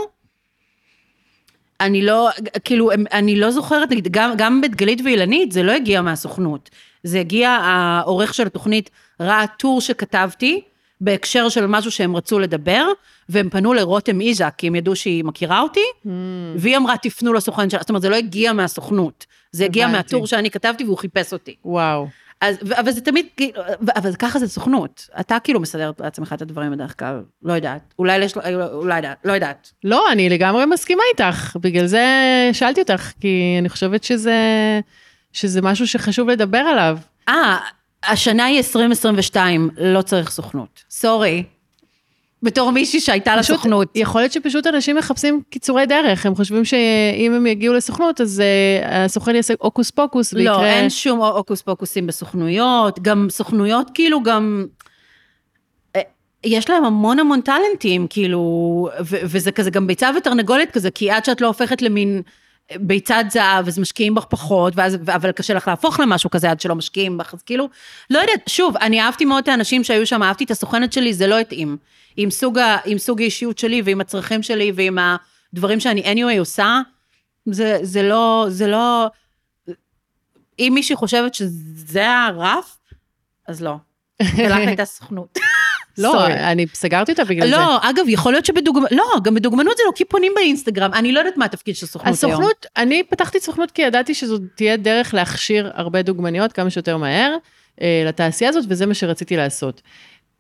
אני 1.82 2.02
לא, 2.02 2.30
כאילו, 2.64 2.92
אני 2.92 3.36
לא 3.36 3.52
זוכרת, 3.52 3.92
נגיד, 3.92 4.08
גם, 4.12 4.34
גם 4.38 4.62
בדגלית 4.62 5.02
ואילנית, 5.06 5.52
זה 5.52 5.64
לא 5.64 5.72
הגיע 5.72 6.02
מהסוכנות. 6.02 6.70
זה 7.04 7.20
הגיע, 7.20 7.50
העורך 7.50 8.34
של 8.34 8.48
התוכנית 8.48 8.90
ראה 9.20 9.46
טור 9.60 9.82
שכתבתי, 9.82 10.62
בהקשר 11.02 11.50
של 11.50 11.66
משהו 11.66 11.92
שהם 11.92 12.16
רצו 12.16 12.40
לדבר, 12.40 12.88
והם 13.30 13.50
פנו 13.50 13.74
לרותם 13.74 14.22
איזק, 14.22 14.54
כי 14.58 14.68
הם 14.68 14.76
ידעו 14.76 14.96
שהיא 14.96 15.24
מכירה 15.24 15.62
אותי, 15.62 15.80
Mm. 16.06 16.08
והיא 16.56 16.78
אמרה, 16.78 16.98
תפנו 16.98 17.34
לסוכן 17.34 17.70
שלה. 17.70 17.80
זאת 17.80 17.90
אומרת, 17.90 18.02
זה 18.02 18.10
לא 18.10 18.16
הגיע 18.16 18.54
מהסוכנות, 18.54 19.26
זה 19.52 19.66
הגיע. 19.66 19.88
מהטור 19.88 20.28
שאני 20.28 20.52
כתבתי 20.52 20.84
והוא 20.84 20.98
חיפש 20.98 21.34
אותי. 21.34 21.56
וואו. 21.66 22.08
אז, 22.44 22.58
אבל 22.80 22.92
זה 22.92 23.02
תמיד, 23.02 23.26
כאילו, 23.38 23.62
אבל 23.96 24.16
ככה 24.16 24.40
זה 24.40 24.48
סוכנות. 24.48 25.08
אתה 25.20 25.38
כאילו 25.44 25.60
מסדר 25.60 25.92
לעצמך 26.00 26.34
את 26.34 26.42
הדברים 26.42 26.72
בדרך 26.72 27.00
כלל, 27.00 27.22
לא 27.44 27.54
יודעת. 27.54 27.94
אולי 28.00 28.18
יש, 28.18 28.38
אולי 28.74 28.96
יודעת, 28.96 29.18
לא 29.26 29.34
יודעת. 29.34 29.72
לא, 29.84 30.12
אני 30.12 30.30
לגמרי 30.30 30.66
מסכימה 30.66 31.04
איתך, 31.14 31.58
בגלל 31.62 31.86
זה 31.86 32.06
שאלתי 32.54 32.82
אותך, 32.82 33.12
כי 33.20 33.56
אני 33.60 33.70
חושבת 33.70 34.04
שזה, 34.04 34.40
שזה 35.34 35.62
משהו 35.62 35.88
שחשוב 35.88 36.30
לדבר 36.30 36.58
עליו. 36.58 36.98
אה, 37.30 37.58
השנה 38.04 38.46
היא 38.46 38.58
2022, 38.58 39.70
לא 39.78 40.02
צריך 40.02 40.32
סוכנות. 40.32 40.84
סורי. 40.90 41.44
בתור 42.44 42.72
מישהי 42.72 43.00
שהייתה 43.00 43.36
פשוט 43.40 43.56
סוכנות. 43.56 43.92
יכול 43.96 44.22
להיות 44.22 44.32
שפשוט 44.32 44.68
אנשים 44.68 44.96
מחפשים 44.96 45.42
קיצורי 45.50 45.86
דרך, 45.86 46.26
הם 46.26 46.36
חושבים 46.36 46.66
שאם 46.66 47.34
הם 47.34 47.48
יגיעו 47.48 47.74
לסוכנות, 47.74 48.22
אז 48.22 48.42
uh, 48.42 48.88
הסוכן 48.88 49.36
יעשה 49.36 49.54
הוקוס 49.60 49.92
פוקוס, 49.92 50.34
ויקרה... 50.34 50.58
לא, 50.58 50.66
אין 50.66 50.90
שום 50.90 51.20
הוקוס 51.20 51.62
פוקוסים 51.62 52.08
בסוכנויות, 52.08 53.00
גם 53.00 53.28
סוכנויות 53.30 53.92
כאילו 53.94 54.24
גם... 54.24 54.66
אה, 55.96 56.02
יש 56.44 56.70
להם 56.70 56.86
המון 56.86 57.20
המון 57.20 57.42
טאלנטים, 57.42 58.08
כאילו, 58.10 58.40
ו- 59.00 59.22
וזה 59.24 59.52
כזה 59.52 59.70
גם 59.70 59.88
ביצה 59.88 60.10
ותרנגולת 60.18 60.72
כזה, 60.72 60.92
כי 60.92 61.12
עד 61.12 61.26
שאת 61.26 61.42
לא 61.42 61.48
הופכת 61.48 61.82
למין 61.82 62.22
ביצת 62.76 63.26
זהב, 63.30 63.68
אז 63.68 63.80
משקיעים 63.80 64.16
בך 64.16 64.26
פחות, 64.30 64.74
ואז, 64.76 64.98
אבל 65.16 65.32
קשה 65.32 65.54
לך 65.54 65.68
להפוך 65.68 66.00
למשהו 66.00 66.30
כזה 66.30 66.52
עד 66.52 66.62
שלא 66.62 66.76
משקיעים 66.76 67.18
בך, 67.18 67.34
אז 67.34 67.42
כאילו, 67.42 67.70
לא 68.10 68.20
יודעת, 68.20 68.42
שוב, 68.48 68.78
אני 68.78 69.02
אהבתי 69.02 69.26
מאוד 69.26 69.44
את 69.44 69.48
האנשים 69.48 69.84
שהיו 69.84 70.06
שם, 70.08 70.24
אהבתי 70.24 70.44
את 70.44 70.52
הסוכנת 70.52 70.94
שלי, 70.94 71.14
זה 71.14 71.28
לא 71.28 71.40
התאים. 71.40 71.78
עם 72.18 72.30
סוג, 72.30 72.58
ה- 72.60 72.78
עם 72.86 72.98
סוג 72.98 73.22
האישיות 73.22 73.58
שלי, 73.58 73.82
ועם 73.86 74.02
הצרכים 74.02 74.44
שלי, 74.44 74.72
ועם 74.76 74.98
הדברים 75.54 75.80
שאני 75.80 76.02
anyway 76.02 76.40
עושה, 76.40 76.82
זה, 77.46 77.80
זה 77.82 78.04
לא, 78.04 78.46
זה 78.50 78.68
לא, 78.68 79.08
אם 80.60 80.72
מישהי 80.76 80.96
חושבת 80.96 81.34
שזה 81.34 82.10
הרף, 82.10 82.78
אז 83.48 83.62
לא. 83.62 83.76
ולך 84.38 84.58
הייתה 84.68 84.86
סוכנות. 84.86 85.38
לא. 85.98 86.26
אני 86.28 86.66
סגרתי 86.74 87.12
אותה 87.12 87.24
בגלל 87.24 87.48
זה. 87.48 87.52
לא, 87.56 87.78
אגב, 87.90 88.06
יכול 88.08 88.32
להיות 88.32 88.46
שבדוגמנות, 88.46 88.92
לא, 88.92 89.04
גם 89.24 89.36
בדוגמנות 89.36 89.78
זה 89.78 89.84
לא, 89.88 89.92
כי 89.96 90.06
פונים 90.06 90.32
באינסטגרם, 90.36 90.94
אני 90.94 91.12
לא 91.12 91.20
יודעת 91.20 91.38
מה 91.38 91.46
התפקיד 91.46 91.76
של 91.76 91.86
סוכנות 91.86 92.24
היום. 92.24 92.32
הסוכנות, 92.34 92.66
אני 92.78 93.04
פתחתי 93.04 93.40
סוכנות 93.40 93.72
כי 93.72 93.82
ידעתי 93.82 94.14
שזו 94.14 94.38
תהיה 94.56 94.78
דרך 94.78 95.14
להכשיר 95.14 95.72
הרבה 95.74 96.02
דוגמניות 96.02 96.54
כמה 96.54 96.70
שיותר 96.70 96.98
מהר 96.98 97.38
אה, 97.82 98.04
לתעשייה 98.08 98.50
הזאת, 98.50 98.66
וזה 98.70 98.86
מה 98.86 98.94
שרציתי 98.94 99.38
לעשות. 99.38 99.82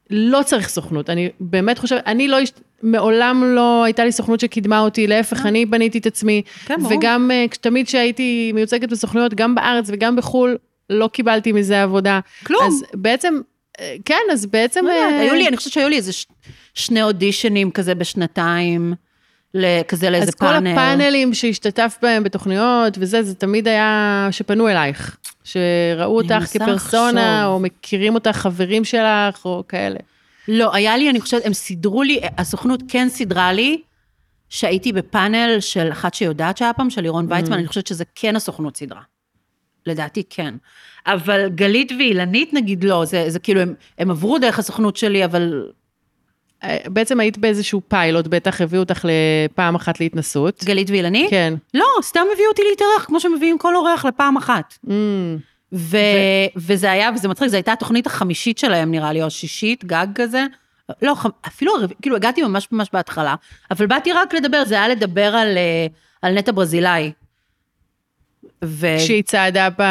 לא 0.10 0.41
צריך 0.45 0.70
סוכנות, 0.70 1.10
אני 1.10 1.30
באמת 1.39 1.78
חושבת, 1.78 2.04
אני 2.06 2.28
לא, 2.28 2.38
מעולם 2.84 3.43
לא 3.43 3.84
הייתה 3.84 4.06
לי 4.06 4.12
סוכנות 4.12 4.39
שקידמה 4.39 4.80
אותי, 4.80 5.08
להפך, 5.08 5.45
אני 5.45 5.66
בניתי 5.66 5.97
את 5.97 6.06
עצמי. 6.06 6.41
כן, 6.66 6.76
ברור. 6.82 6.97
וגם 6.97 7.32
אה, 7.32 7.45
תמיד 7.62 7.88
כשהייתי 7.88 8.51
מיוצגת 8.56 8.89
בסוכנויות, 8.89 9.34
גם 9.34 9.56
בארץ 9.56 9.86
וגם 9.88 10.16
בחו"ל, 10.16 10.58
לא 10.89 11.08
קיבלתי 11.08 11.51
מזה 11.51 11.84
עבודה. 11.84 12.20
כלום. 12.45 12.64
אז 12.68 12.84
בעצם, 12.93 13.41
אה, 13.80 13.95
כן, 14.06 14.22
אז 14.32 14.45
בעצם... 14.45 14.86
לא 14.86 14.91
אה, 14.91 15.20
היו 15.20 15.34
לי, 15.34 15.47
אני 15.47 15.58
חושבת 15.58 15.74
שהיו 15.74 15.89
לי 15.89 15.95
איזה 15.95 16.12
שני 16.74 17.04
אודישנים 17.04 17.72
כזה 17.72 17.95
בשנתיים, 17.95 18.93
כזה 19.88 20.10
לאיזה 20.10 20.28
אז 20.28 20.36
כל 20.36 20.45
פאנל. 20.45 20.72
הפאנלים 20.72 21.34
שהשתתפת 21.34 21.97
בהם 22.01 22.24
בתוכניות 22.24 22.97
וזה, 22.99 23.24
זה 23.24 23.36
תמיד 23.36 23.68
היה 23.68 24.28
שפנו 24.32 24.68
אלייך. 24.68 25.18
שראו 25.43 26.18
אותך 26.18 26.43
כפרסונה, 26.54 27.39
לחשוב. 27.41 27.54
או 27.54 27.60
מכירים 27.60 28.16
אותך 28.16 28.32
חברים 28.32 28.86
שלך, 28.86 29.45
או 29.45 29.64
כאלה. 29.68 29.99
לא, 30.47 30.76
היה 30.76 30.97
לי, 30.97 31.10
אני 31.10 31.22
חושבת, 31.22 31.45
הם 31.45 31.54
סידרו 31.54 32.04
לי, 32.04 32.20
הסוכנות 32.38 32.84
כן 32.88 33.10
סידרה 33.10 33.54
לי, 33.54 33.82
שהייתי 34.49 34.93
בפאנל 34.93 35.58
של 35.60 35.91
אחת 35.91 36.14
שיודעת 36.14 36.58
שהיה 36.58 36.74
פעם, 36.74 36.89
של 36.89 37.01
לירון 37.01 37.26
ויצמן, 37.30 37.58
אני 37.58 37.68
חושבת 37.68 37.88
שזה 37.88 38.04
כן 38.16 38.36
הסוכנות 38.36 38.78
סידרה. 38.78 39.01
לדעתי 39.86 40.24
כן. 40.30 40.56
אבל 41.08 41.49
גלית 41.49 41.91
ואילנית 41.99 42.54
נגיד 42.54 42.84
לא, 42.84 43.06
זה, 43.06 43.26
זה 43.28 43.39
כאילו, 43.39 43.62
הם, 43.62 43.74
הם 43.97 44.12
עברו 44.12 44.39
דרך 44.39 44.60
הסוכנות 44.60 44.97
שלי, 44.97 45.26
אבל 45.26 45.68
בעצם 46.88 47.20
היית 47.20 47.38
באיזשהו 47.38 47.82
פיילוט, 47.88 48.28
בטח 48.28 48.61
הביאו 48.61 48.82
אותך 48.82 49.05
לפעם 49.05 49.76
אחת 49.76 49.99
להתנסות. 49.99 50.64
גלית 50.64 50.89
ואילנית? 50.89 51.30
כן. 51.30 51.53
לא, 51.74 51.86
סתם 52.01 52.22
הביאו 52.34 52.49
אותי 52.49 52.61
להתארח, 52.70 53.05
כמו 53.05 53.20
שמביאים 53.20 53.57
כל 53.57 53.76
אורח 53.76 54.05
לפעם 54.05 54.38
אחת. 54.38 54.78
Mm, 54.86 54.89
ו... 55.74 55.97
וזה 56.57 56.91
היה, 56.91 57.09
וזה 57.16 57.28
מצחיק, 57.28 57.47
זו 57.47 57.55
הייתה 57.57 57.74
התוכנית 57.74 58.07
החמישית 58.07 58.57
שלהם 58.57 58.91
נראה 58.91 59.14
לי, 59.14 59.22
או 59.22 59.28
השישית, 59.28 59.86
גג 59.86 60.07
כזה. 60.16 60.45
לא, 61.01 61.16
ח- 61.16 61.26
אפילו, 61.47 61.74
כאילו 62.01 62.16
הגעתי 62.16 62.41
ממש 62.43 62.68
ממש 62.72 62.88
בהתחלה, 62.93 63.36
אבל 63.72 63.86
באתי 63.86 64.11
רק 64.11 64.34
לדבר, 64.34 64.64
זה 64.66 64.76
היה 64.76 64.88
לדבר 64.88 65.36
על, 65.36 65.57
אה, 65.57 65.88
על 66.22 66.34
נטע 66.38 66.51
ברזילאי. 66.51 67.11
ו... 68.64 68.88
כשהיא 68.97 69.24
צעדה 69.24 69.70
ב... 69.78 69.82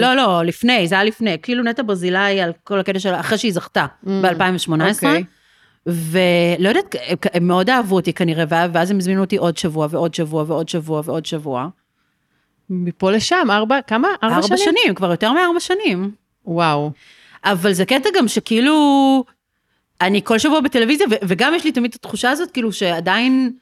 לא, 0.00 0.14
לא, 0.16 0.42
לפני, 0.44 0.88
זה 0.88 0.94
היה 0.94 1.04
לפני, 1.04 1.36
כאילו 1.42 1.64
נטע 1.64 1.82
ברזילאי 1.86 2.40
על 2.40 2.52
כל 2.64 2.80
הקטע 2.80 2.98
שלה, 2.98 3.20
אחרי 3.20 3.38
שהיא 3.38 3.52
זכתה, 3.52 3.86
Mm, 4.04 4.08
ב-2018. 4.22 4.70
אוקיי. 4.94 5.24
ולא 5.86 6.68
יודעת, 6.68 6.94
הם- 7.34 7.46
מאוד 7.48 7.70
אהבו 7.70 7.94
אותי 7.96 8.12
כנראה, 8.12 8.44
ואז- 8.48 8.90
הם 8.90 8.96
הזמינו 8.98 9.20
אותי 9.20 9.36
עוד 9.36 9.56
שבוע 9.56 9.86
ועוד 9.90 10.14
שבוע 10.14 10.44
ועוד 10.46 10.68
שבוע 10.68 11.02
ועוד 11.04 11.26
שבוע. 11.26 11.68
מפה 12.70 13.10
לשם, 13.10 13.46
ארבע, 13.50 13.82
כמה? 13.86 14.08
ארבע, 14.22 14.36
ארבע 14.36 14.56
שנים, 14.56 14.94
כבר 14.94 15.10
יותר 15.10 15.32
מארבע 15.32 15.60
שנים. 15.60 16.10
וואו. 16.46 16.90
אבל 17.44 17.72
זה 17.72 17.84
קטע 17.84 18.08
גם 18.16 18.28
שכאילו, 18.28 19.24
אני 20.00 20.20
כל 20.24 20.38
שבוע 20.38 20.60
בטלוויזיה, 20.60 21.06
ו- 21.10 21.14
וגם 21.28 21.54
יש 21.54 21.64
לי 21.64 21.72
תמיד 21.72 21.90
את 21.90 21.94
התחושה 21.94 22.30
הזאת, 22.30 22.50
כאילו 22.50 22.72
שעדיין, 22.72 23.52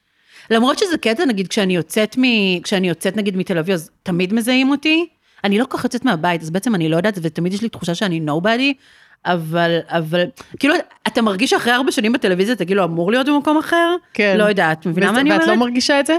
למרות 0.51 0.79
שזה 0.79 0.99
קטע, 0.99 1.25
נגיד, 1.25 1.49
כשאני 1.49 1.77
יוצאת, 1.77 2.17
מ, 2.19 2.23
כשאני 2.63 2.89
יוצאת 2.89 3.17
נגיד 3.17 3.37
מתל 3.37 3.59
אביב, 3.59 3.75
אז 3.75 3.91
תמיד 4.03 4.35
מזהים 4.35 4.71
אותי. 4.71 5.07
אני 5.45 5.59
לא 5.59 5.65
כל 5.65 5.79
כך 5.79 5.85
יוצאת 5.85 6.05
מהבית, 6.05 6.43
אז 6.43 6.51
בעצם 6.51 6.75
אני 6.75 6.89
לא 6.89 6.97
יודעת, 6.97 7.19
ותמיד 7.23 7.53
יש 7.53 7.63
לי 7.63 7.69
תחושה 7.69 7.95
שאני 7.95 8.21
nobody, 8.27 8.73
אבל, 9.27 9.79
אבל, 9.89 10.25
כאילו, 10.59 10.75
אתה 11.07 11.23
מרגיש 11.23 11.51
שאחרי 11.51 11.73
ארבע 11.73 11.93
שנים 11.93 12.13
בטלוויזיה, 12.13 12.55
אתה 12.55 12.65
כאילו 12.65 12.85
אמור 12.85 13.11
להיות 13.11 13.29
במקום 13.29 13.59
אחר? 13.59 13.97
כן. 14.15 14.37
לא 14.39 14.45
יודעת, 14.45 14.87
מבינה 14.87 15.13
מה 15.13 15.21
אני 15.21 15.31
ואת 15.33 15.41
אומרת? 15.41 15.49
לא 15.49 15.61
מרגישה 15.61 16.01
את 16.01 16.07
זה? 16.07 16.19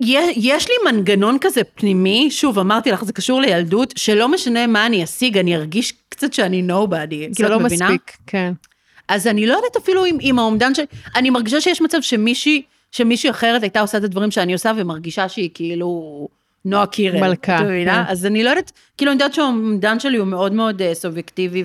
יש, 0.00 0.36
יש 0.36 0.68
לי 0.68 0.92
מנגנון 0.92 1.36
כזה 1.40 1.64
פנימי, 1.64 2.30
שוב, 2.30 2.58
אמרתי 2.58 2.90
לך, 2.90 3.04
זה 3.04 3.12
קשור 3.12 3.40
לילדות, 3.40 3.94
שלא 3.96 4.28
משנה 4.28 4.66
מה 4.66 4.86
אני 4.86 5.04
אשיג, 5.04 5.38
אני 5.38 5.56
ארגיש 5.56 5.92
קצת 6.08 6.32
שאני 6.32 6.62
nobody. 6.68 7.28
זה 7.28 7.34
כאילו, 7.34 7.48
את 7.48 7.52
לא 7.52 7.60
מבינה? 7.60 7.84
מספיק, 7.84 8.16
כן. 8.26 8.52
אז 9.08 9.26
אני 9.26 9.46
לא 9.46 9.54
יודעת 9.54 9.76
אפילו 9.76 10.04
עם, 10.04 10.16
עם 10.20 10.38
האומדן 10.38 10.74
של... 10.74 10.82
אני 11.16 11.30
מרגישה 11.30 11.60
שיש 11.60 11.80
מצב 11.80 11.98
שמישהי, 12.00 12.62
שמישהי 12.92 13.30
אחרת 13.30 13.62
הייתה 13.62 13.80
עושה 13.80 13.98
את 13.98 14.04
הדברים 14.04 14.30
שאני 14.30 14.52
עושה, 14.52 14.72
ומרגישה 14.76 15.28
שהיא 15.28 15.50
כאילו 15.54 16.28
נועה 16.64 16.86
קירל. 16.86 17.20
מלכה, 17.20 17.56
את 17.56 17.62
מבינה? 17.62 18.04
כן. 18.06 18.12
אז 18.12 18.26
אני 18.26 18.44
לא 18.44 18.50
יודעת, 18.50 18.72
כאילו, 18.96 19.12
אני 19.12 19.22
יודעת 19.22 19.34
שהאומדן 19.34 20.00
שלי 20.00 20.18
הוא 20.18 20.26
מאוד 20.26 20.52
מאוד 20.52 20.82
אה, 20.82 20.94
סובייקטיבי, 20.94 21.64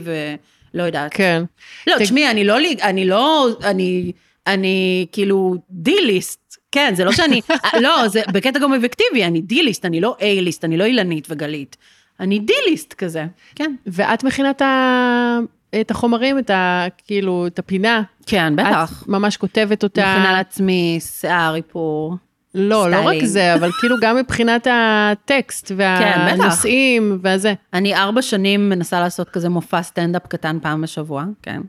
ולא 0.75 0.83
יודעת. 0.83 1.11
כן. 1.13 1.43
לא, 1.87 1.95
תשמעי, 1.99 2.31
אני 2.31 2.43
לא, 2.43 2.57
אני 2.83 3.05
לא, 3.05 3.47
אני, 3.63 4.11
אני 4.47 5.05
כאילו 5.11 5.55
D-list, 5.69 6.39
כן, 6.71 6.93
זה 6.95 7.03
לא 7.05 7.11
שאני, 7.11 7.41
לא, 7.81 8.07
זה 8.07 8.21
בקטע 8.33 8.59
גם 8.59 8.73
אובייקטיבי, 8.73 9.23
אני 9.25 9.41
D-list, 9.41 9.85
אני 9.85 10.01
לא 10.01 10.15
A-list, 10.21 10.65
אני 10.65 10.77
לא 10.77 10.83
אילנית 10.83 11.27
וגלית. 11.29 11.77
אני 12.19 12.39
D-list 12.39 12.93
כזה, 12.93 13.25
כן. 13.55 13.75
ואת 13.87 14.23
מכינה 14.23 14.49
את 14.49 14.61
ה- 14.61 15.39
את 15.81 15.91
החומרים, 15.91 16.39
את 16.39 16.49
ה... 16.49 16.85
כאילו, 17.07 17.47
את 17.47 17.59
הפינה. 17.59 18.01
כן, 18.25 18.55
בטח. 18.55 19.01
את 19.03 19.07
ממש 19.07 19.37
כותבת 19.37 19.83
אותה. 19.83 20.01
מכינה 20.01 20.31
לעצמי 20.33 20.97
שיער, 21.19 21.55
איפור. 21.55 22.15
לא, 22.55 22.91
לא 22.91 22.95
רק 22.95 23.01
סטיילינג. 23.03 23.25
זה, 23.25 23.53
אבל 23.53 23.69
כאילו 23.79 23.95
גם 24.01 24.17
מבחינת 24.17 24.67
הטקסט 24.71 25.67
כן, 25.67 25.75
והנושאים 25.77 27.19
והזה. 27.21 27.53
אני 27.73 27.95
ארבע 27.95 28.21
שנים 28.21 28.69
מנסה 28.69 28.99
לעשות 28.99 29.29
כזה 29.29 29.49
מופע 29.49 29.81
סטנדאפ 29.81 30.27
קטן 30.27 30.57
פעם 30.61 30.81
בשבוע, 30.81 31.23
כן. 31.41 31.61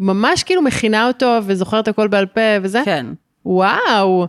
ממש 0.00 0.42
כאילו 0.42 0.62
מכינה 0.62 1.06
אותו 1.06 1.38
וזוכרת 1.46 1.88
הכל 1.88 2.08
בעל 2.08 2.26
פה 2.26 2.40
וזה? 2.62 2.82
כן. 2.84 3.06
וואו. 3.46 4.26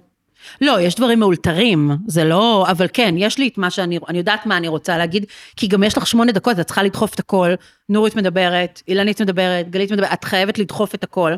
לא, 0.61 0.81
יש 0.81 0.95
דברים 0.95 1.19
מאולתרים, 1.19 1.91
זה 2.07 2.23
לא, 2.23 2.65
אבל 2.71 2.87
כן, 2.93 3.15
יש 3.17 3.37
לי 3.37 3.47
את 3.47 3.57
מה 3.57 3.69
שאני, 3.69 3.99
אני 4.09 4.17
יודעת 4.17 4.45
מה 4.45 4.57
אני 4.57 4.67
רוצה 4.67 4.97
להגיד, 4.97 5.25
כי 5.55 5.67
גם 5.67 5.83
יש 5.83 5.97
לך 5.97 6.07
שמונה 6.07 6.31
דקות, 6.31 6.59
את 6.59 6.65
צריכה 6.65 6.83
לדחוף 6.83 7.13
את 7.13 7.19
הכל, 7.19 7.53
נורית 7.89 8.15
מדברת, 8.15 8.81
אילנית 8.87 9.21
מדברת, 9.21 9.69
גלית 9.69 9.91
מדברת, 9.91 10.13
את 10.13 10.23
חייבת 10.23 10.59
לדחוף 10.59 10.95
את 10.95 11.03
הכל, 11.03 11.33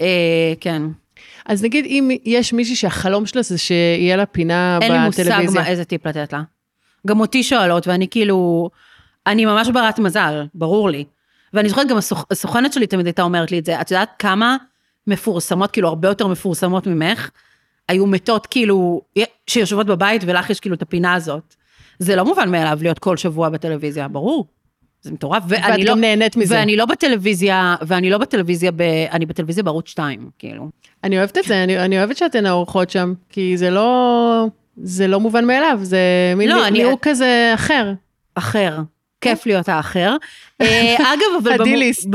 אה, 0.00 0.52
כן. 0.60 0.82
אז 1.46 1.64
נגיד 1.64 1.84
אם 1.84 2.10
יש 2.24 2.52
מישהי 2.52 2.76
שהחלום 2.76 3.26
שלה 3.26 3.42
זה 3.42 3.58
שיהיה 3.58 4.16
לה 4.16 4.26
פינה 4.26 4.78
אין 4.82 4.92
לי 4.92 4.98
מושג 4.98 5.22
בטלוויזיה. 5.22 5.60
מה, 5.60 5.66
איזה 5.66 5.84
טיפ 5.84 6.06
לתת 6.06 6.32
לה. 6.32 6.42
גם 7.06 7.20
אותי 7.20 7.42
שואלות, 7.42 7.86
ואני 7.86 8.08
כאילו, 8.08 8.70
אני 9.26 9.44
ממש 9.44 9.68
ברת 9.68 9.98
מזל, 9.98 10.44
ברור 10.54 10.90
לי. 10.90 11.04
ואני 11.52 11.68
זוכרת 11.68 11.88
גם 11.88 11.96
הסוכ- 11.96 12.26
הסוכנת 12.30 12.72
שלי 12.72 12.86
תמיד 12.86 13.06
הייתה 13.06 13.22
אומרת 13.22 13.50
לי 13.50 13.58
את 13.58 13.64
זה, 13.64 13.80
את 13.80 13.90
יודעת 13.90 14.10
כמה 14.18 14.56
מפורסמות, 15.06 15.70
כאילו 15.70 15.88
הרבה 15.88 16.08
יותר 16.08 16.26
מפורסמות 16.26 16.86
ממך, 16.86 17.30
היו 17.88 18.06
מתות 18.06 18.46
כאילו, 18.46 19.02
שיושבות 19.46 19.86
בבית 19.86 20.22
ולך 20.26 20.50
יש 20.50 20.60
כאילו 20.60 20.74
את 20.74 20.82
הפינה 20.82 21.14
הזאת. 21.14 21.54
זה 21.98 22.16
לא 22.16 22.24
מובן 22.24 22.50
מאליו 22.50 22.78
להיות 22.82 22.98
כל 22.98 23.16
שבוע 23.16 23.48
בטלוויזיה, 23.48 24.08
ברור. 24.08 24.46
זה 25.06 25.12
מטורף. 25.12 25.42
ואת 25.48 25.60
ואני 25.68 25.84
גם 25.84 25.88
לא, 25.88 26.00
נהנית 26.00 26.36
מזה. 26.36 26.54
ואני 26.54 26.76
לא 26.76 26.86
בטלוויזיה, 26.86 27.76
ואני 27.86 28.10
לא 28.10 28.18
בטלוויזיה, 28.18 28.70
ב, 28.72 28.80
אני 29.12 29.26
בטלוויזיה 29.26 29.62
בערוץ 29.64 29.88
2, 29.88 30.30
כאילו. 30.38 30.68
אני 31.04 31.18
אוהבת 31.18 31.38
את 31.38 31.44
זה, 31.44 31.64
אני, 31.64 31.78
אני 31.78 31.98
אוהבת 31.98 32.16
שאתן 32.16 32.46
האורחות 32.46 32.90
שם, 32.90 33.12
כי 33.28 33.56
זה 33.56 33.70
לא, 33.70 34.46
זה 34.76 35.06
לא 35.06 35.20
מובן 35.20 35.44
מאליו, 35.44 35.78
זה 35.82 35.98
מין 36.36 36.48
לא, 36.48 36.66
אני- 36.66 36.84
כזה 37.02 37.52
אחר. 37.54 37.92
אחר. 38.34 38.78
כיף 39.20 39.46
להיות 39.46 39.68
האחר. 39.68 40.16
אה, 40.60 40.96
אגב, 40.96 41.26
אבל... 41.42 41.52
הדיליסט. 41.60 42.08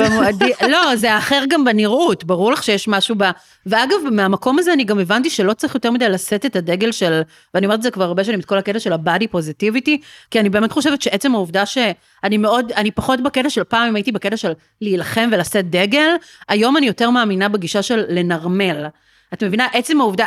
לא, 0.70 0.96
זה 0.96 1.14
האחר 1.14 1.44
גם 1.50 1.66
בנראות, 1.66 2.24
ברור 2.24 2.52
לך 2.52 2.64
שיש 2.64 2.88
משהו 2.88 3.16
ב... 3.18 3.24
ואגב, 3.66 3.98
מהמקום 4.12 4.60
הזה 4.60 4.74
אני 4.74 4.84
גם 4.84 5.00
הבנתי 5.00 5.30
שלא 5.30 5.54
צריך 5.54 5.76
יותר 5.76 5.92
מדי 5.92 6.10
לשאת 6.10 6.46
את 6.46 6.56
הדגל 6.56 6.92
של, 6.92 7.22
ואני 7.54 7.66
אומרת 7.66 7.78
את 7.78 7.84
זה 7.84 7.92
כבר 7.92 8.04
הרבה 8.04 8.24
שנים, 8.24 8.40
את 8.40 8.46
כל 8.46 8.58
הקטע 8.58 8.80
של 8.80 8.94
ה-body 8.94 9.36
positivity, 9.36 9.98
כי 10.32 10.40
אני 10.40 10.50
באמת 10.50 10.72
חושבת 10.72 11.02
שעצם 11.02 11.36
העובדה 11.36 11.66
שאני 11.66 12.38
מאוד, 12.38 12.72
אני 12.72 12.92
פחות 12.92 13.22
בקטע 13.22 13.50
של 13.50 13.64
פעם, 13.64 13.88
אם 13.88 13.96
הייתי 13.96 14.12
בקטע 14.12 14.38
של 14.38 14.52
להילחם 14.82 15.30
ולשאת 15.32 15.70
דגל, 15.70 16.16
היום 16.50 16.78
אני 16.78 16.86
יותר 16.86 17.10
מאמינה 17.10 17.50
בגישה 17.50 17.82
של 17.82 18.06
לנרמל. 18.10 18.86
את 19.34 19.44
מבינה? 19.44 19.68
עצם 19.74 20.02
העובדה... 20.02 20.26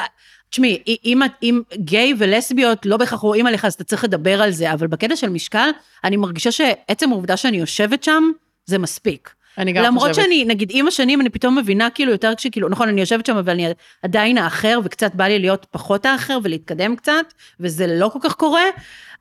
תשמעי, 0.50 0.78
אם, 1.04 1.20
אם 1.42 1.60
גיי 1.74 2.14
ולסביות 2.18 2.86
לא 2.86 2.96
בהכרח 2.96 3.20
רואים 3.20 3.46
עליך, 3.46 3.64
אז 3.64 3.74
אתה 3.74 3.84
צריך 3.84 4.04
לדבר 4.04 4.42
על 4.42 4.50
זה, 4.50 4.72
אבל 4.72 4.86
בקטע 4.86 5.16
של 5.16 5.28
משקל, 5.28 5.70
אני 6.04 6.16
מרגישה 6.16 6.52
שעצם 6.52 7.12
העובדה 7.12 7.36
שאני 7.36 7.56
יושבת 7.56 8.04
שם, 8.04 8.22
זה 8.66 8.78
מספיק. 8.78 9.30
אני 9.58 9.72
גם 9.72 9.84
למרות 9.84 10.08
חושבת. 10.08 10.24
שאני, 10.24 10.44
נגיד, 10.44 10.70
עם 10.72 10.88
השנים, 10.88 11.20
אני 11.20 11.30
פתאום 11.30 11.58
מבינה, 11.58 11.90
כאילו, 11.90 12.12
יותר 12.12 12.32
כשכאילו, 12.36 12.68
נכון, 12.68 12.88
אני 12.88 13.00
יושבת 13.00 13.26
שם, 13.26 13.36
אבל 13.36 13.52
אני 13.52 13.66
עדיין 14.02 14.38
האחר, 14.38 14.80
וקצת 14.84 15.14
בא 15.14 15.24
לי 15.24 15.38
להיות 15.38 15.66
פחות 15.70 16.06
האחר 16.06 16.38
ולהתקדם 16.42 16.96
קצת, 16.96 17.24
וזה 17.60 17.86
לא 17.86 18.08
כל 18.12 18.18
כך 18.22 18.34
קורה, 18.34 18.62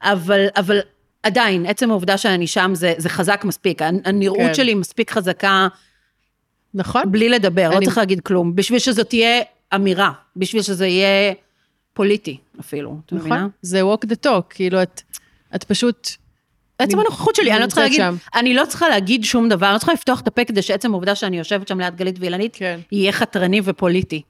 אבל, 0.01 0.45
אבל 0.57 0.79
עדיין, 1.23 1.65
עצם 1.65 1.89
העובדה 1.91 2.17
שאני 2.17 2.47
שם, 2.47 2.71
זה, 2.75 2.93
זה 2.97 3.09
חזק 3.09 3.41
מספיק. 3.45 3.81
הנראות 4.05 4.37
כן. 4.39 4.53
שלי 4.53 4.73
מספיק 4.73 5.11
חזקה, 5.11 5.67
נכון? 6.73 7.11
בלי 7.11 7.29
לדבר, 7.29 7.69
לא 7.69 7.77
אני- 7.77 7.85
צריך 7.85 7.97
להגיד 7.97 8.19
כלום, 8.21 8.55
בשביל 8.55 8.79
שזאת 8.79 9.09
תהיה 9.09 9.41
אמירה, 9.75 10.11
בשביל 10.35 10.61
שזה 10.61 10.87
יהיה 10.87 11.33
פוליטי 11.93 12.37
אפילו, 12.59 12.97
את 13.05 13.11
מבינה? 13.13 13.35
נכון? 13.35 13.49
זה 13.61 13.81
walk 13.81 14.05
the 14.07 14.27
talk, 14.27 14.41
כאילו 14.49 14.81
את, 14.83 15.01
את 15.55 15.63
פשוט, 15.63 16.07
עצם 16.79 16.97
אני- 16.99 17.01
הנוכחות 17.07 17.35
שלי, 17.35 17.51
אני 17.51 17.59
לא 17.61 17.67
צריכה 17.67 17.81
להגיד, 17.81 17.97
שם. 17.97 18.15
אני 18.35 18.53
לא 18.53 18.65
צריכה 18.65 18.89
להגיד 18.89 19.23
שום 19.23 19.49
דבר, 19.49 19.65
אני 19.67 19.73
לא 19.73 19.77
צריכה 19.77 19.93
לפתוח 19.93 20.21
את 20.21 20.27
הפה 20.27 20.45
כדי 20.45 20.61
שעצם 20.61 20.91
העובדה 20.91 21.15
שאני 21.15 21.37
יושבת 21.37 21.67
שם 21.67 21.79
ליד 21.79 21.95
גלית 21.95 22.15
ואילנית, 22.19 22.55
כן. 22.55 22.79
יהיה 22.91 23.11
חתרני 23.11 23.61
ופוליטי. 23.63 24.21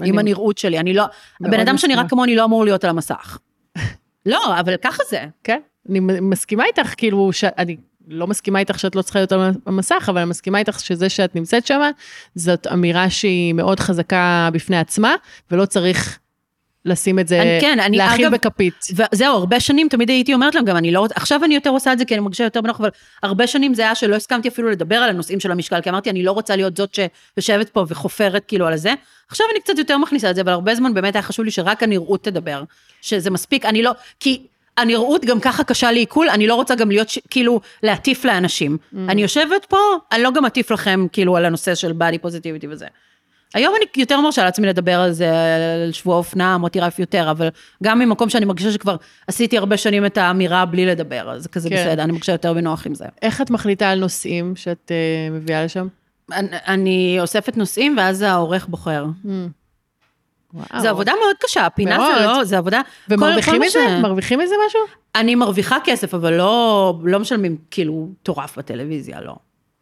אני- 0.00 0.08
עם 0.08 0.18
הנראות 0.18 0.58
שלי, 0.58 0.78
אני 0.78 0.94
לא, 0.94 1.04
הבן 1.40 1.60
אדם 1.60 1.78
שנראה. 1.78 2.08
כמוני 2.08 2.36
לא 2.36 2.44
אמור 2.44 2.64
להיות 2.64 2.84
על 2.84 2.90
המסך. 2.90 3.38
לא, 4.26 4.60
אבל 4.60 4.76
ככה 4.76 5.02
זה. 5.10 5.24
כן, 5.44 5.60
אני 5.90 6.00
מסכימה 6.00 6.64
איתך, 6.64 6.94
כאילו, 6.96 7.32
ש... 7.32 7.44
לא 8.10 8.26
מסכימה 8.26 8.58
איתך 8.58 8.78
שאת 8.78 8.94
לא 8.96 9.02
צריכה 9.02 9.18
להיות 9.18 9.32
על 9.32 9.40
המסך, 9.66 10.06
אבל 10.08 10.20
אני 10.20 10.30
מסכימה 10.30 10.58
איתך 10.58 10.80
שזה 10.80 11.08
שאת 11.08 11.36
נמצאת 11.36 11.66
שם, 11.66 11.80
זאת 12.34 12.66
אמירה 12.72 13.10
שהיא 13.10 13.52
מאוד 13.54 13.80
חזקה 13.80 14.48
בפני 14.52 14.78
עצמה, 14.78 15.14
ולא 15.50 15.64
צריך 15.66 16.18
לשים 16.84 17.18
את 17.18 17.28
זה, 17.28 17.42
אני- 17.42 17.58
כן, 17.60 17.80
אני, 17.80 17.96
להאכיל 17.96 18.26
אגב- 18.26 18.34
בכפית. 18.34 18.74
וזהו, 19.12 19.34
הרבה 19.36 19.60
שנים 19.60 19.88
תמיד 19.88 20.08
הייתי 20.10 20.34
אומרת 20.34 20.54
להם, 20.54 20.64
גם 20.64 20.76
אני 20.76 20.92
לא 20.92 21.00
רוצה, 21.00 21.14
עכשיו 21.16 21.44
אני 21.44 21.54
יותר 21.54 21.70
עושה 21.70 21.92
את 21.92 21.98
זה 21.98 22.04
כי 22.04 22.14
אני 22.14 22.20
מרגישה 22.20 22.44
יותר 22.44 22.60
בנוח, 22.60 22.80
אבל 22.80 22.88
הרבה 23.22 23.46
שנים 23.46 23.74
זה 23.74 23.82
היה 23.82 23.94
שלא 23.94 24.16
הסכמתי 24.16 24.48
אפילו 24.48 24.70
לדבר 24.70 24.96
על 24.96 25.10
הנושאים 25.10 25.40
של 25.40 25.50
המשקל, 25.52 25.80
כי 25.80 25.90
אמרתי, 25.90 26.10
אני 26.10 26.22
לא 26.22 26.32
רוצה 26.32 26.56
להיות 26.56 26.76
זאת 26.76 26.98
שיושבת 27.34 27.68
פה 27.68 27.84
וחופרת 27.88 28.44
כאילו 28.48 28.66
על 28.66 28.76
זה. 28.76 28.94
עכשיו 29.28 29.46
אני 29.52 29.60
קצת 29.60 29.78
יותר 29.78 29.98
מכניסה 29.98 30.30
את 30.30 30.34
זה, 30.34 30.40
אבל 30.40 30.52
הרבה 30.52 30.74
זמן 30.74 30.94
באמת 30.94 31.14
היה 31.14 31.22
חשוב 31.22 31.44
לי 31.44 31.50
שרק 31.50 31.82
הנראות 31.82 32.24
תדבר, 32.24 32.62
שזה 33.02 33.30
מספיק, 33.30 33.64
אני 33.64 33.82
לא, 33.82 33.90
כי 34.20 34.46
הנראות 34.78 35.24
גם 35.24 35.40
ככה 35.40 35.64
קשה 35.64 35.92
לעיכול, 35.92 36.28
אני 36.28 36.46
לא 36.46 36.54
רוצה 36.54 36.74
גם 36.74 36.90
להיות, 36.90 37.08
ש- 37.08 37.18
כאילו, 37.30 37.60
להטיף 37.82 38.24
לאנשים. 38.24 38.76
Mm. 38.80 38.96
אני 39.08 39.22
יושבת 39.22 39.64
פה, 39.68 39.76
אני 40.12 40.22
לא 40.22 40.30
גם 40.30 40.46
אטיף 40.46 40.70
לכם, 40.70 41.06
כאילו, 41.12 41.36
על 41.36 41.44
הנושא 41.44 41.74
של 41.74 41.90
body 41.90 42.26
positivity 42.26 42.66
וזה. 42.70 42.86
היום 43.54 43.74
אני 43.76 43.84
יותר 43.96 44.20
מרשה 44.20 44.44
לעצמי 44.44 44.66
לדבר 44.66 45.00
על 45.00 45.12
זה, 45.12 45.30
על 45.84 45.92
שבוע 45.92 46.16
אופנה, 46.16 46.58
מוטי 46.58 46.80
רייף 46.80 46.98
יותר, 46.98 47.30
אבל 47.30 47.48
גם 47.82 47.98
ממקום 47.98 48.30
שאני 48.30 48.44
מרגישה 48.44 48.72
שכבר 48.72 48.96
עשיתי 49.26 49.58
הרבה 49.58 49.76
שנים 49.76 50.06
את 50.06 50.18
האמירה 50.18 50.64
בלי 50.64 50.86
לדבר, 50.86 51.30
אז 51.30 51.42
זה 51.42 51.48
כזה 51.48 51.68
כן. 51.68 51.76
בסדר, 51.76 52.02
אני 52.02 52.12
מרגישה 52.12 52.32
יותר 52.32 52.54
בנוח 52.54 52.86
עם 52.86 52.94
זה. 52.94 53.04
איך 53.22 53.40
את 53.40 53.50
מחליטה 53.50 53.90
על 53.90 53.98
נושאים 53.98 54.56
שאת 54.56 54.92
uh, 54.92 55.32
מביאה 55.32 55.64
לשם? 55.64 55.86
אני, 56.32 56.48
אני 56.66 57.16
אוספת 57.20 57.56
נושאים, 57.56 57.94
ואז 57.98 58.22
העורך 58.22 58.66
בוחר. 58.66 59.06
וואו. 60.54 60.82
זו 60.82 60.88
עבודה 60.88 61.12
מאוד 61.20 61.36
קשה, 61.40 61.66
הפינה 61.66 61.98
מאוד. 61.98 62.18
זה 62.18 62.24
לא, 62.26 62.44
זה 62.44 62.58
עבודה... 62.58 62.80
ומרוויחים 63.08 63.60
מזה? 63.60 63.70
ש- 63.88 64.02
מרוויחים 64.02 64.38
מזה 64.38 64.54
משהו? 64.66 64.80
אני 65.14 65.34
מרוויחה 65.34 65.76
כסף, 65.84 66.14
אבל 66.14 66.34
לא, 66.34 66.94
לא 67.04 67.18
משלמים 67.20 67.56
כאילו 67.70 68.08
מטורף 68.20 68.58
בטלוויזיה, 68.58 69.20
לא. 69.20 69.34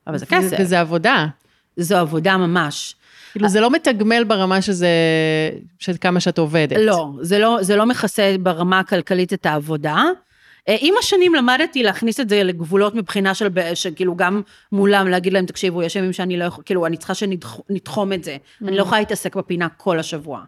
אבל 0.07 0.19
זה 0.19 0.27
כסף, 0.27 0.57
וזה 0.61 0.81
עבודה. 0.81 1.27
זו 1.77 1.97
עבודה 1.97 2.37
ממש. 2.37 2.95
כאילו, 3.33 3.49
זה 3.49 3.61
לא 3.61 3.71
מתגמל 3.71 4.25
ברמה 4.25 4.63
שזה, 4.63 4.89
של 5.79 5.93
כמה 6.01 6.21
שאת 6.21 6.39
עובדת. 6.39 6.77
לא, 6.81 7.09
זה 7.21 7.39
לא, 7.39 7.59
זה 7.61 7.77
לא 7.77 7.87
מכסה 7.87 8.37
ברמה 8.41 8.79
הכלכלית 8.79 9.33
את 9.33 9.47
העבודה. 9.47 10.05
אה, 10.69 10.77
עם 10.81 10.95
השנים 10.99 11.35
למדתי 11.35 11.83
להכניס 11.83 12.21
את 12.21 12.29
זה 12.29 12.43
לגבולות 12.43 12.95
מבחינה 12.95 13.35
של, 13.35 13.49
שכאילו 13.75 14.17
גם 14.17 14.43
מולם, 14.73 15.09
להגיד 15.09 15.33
להם, 15.33 15.47
תקשיבו, 15.47 15.83
יש 15.83 15.97
ימים 15.97 16.13
שאני 16.13 16.37
לא 16.37 16.45
יכול, 16.45 16.65
כאילו, 16.67 16.87
אני 16.87 16.97
צריכה 16.97 17.15
שנתחום 17.15 18.13
את 18.13 18.25
זה. 18.25 18.37
אני 18.63 18.77
לא 18.77 18.83
יכולה 18.83 19.01
להתעסק 19.01 19.37
בפינה 19.37 19.69
כל 19.69 19.99
השבוע. 19.99 20.41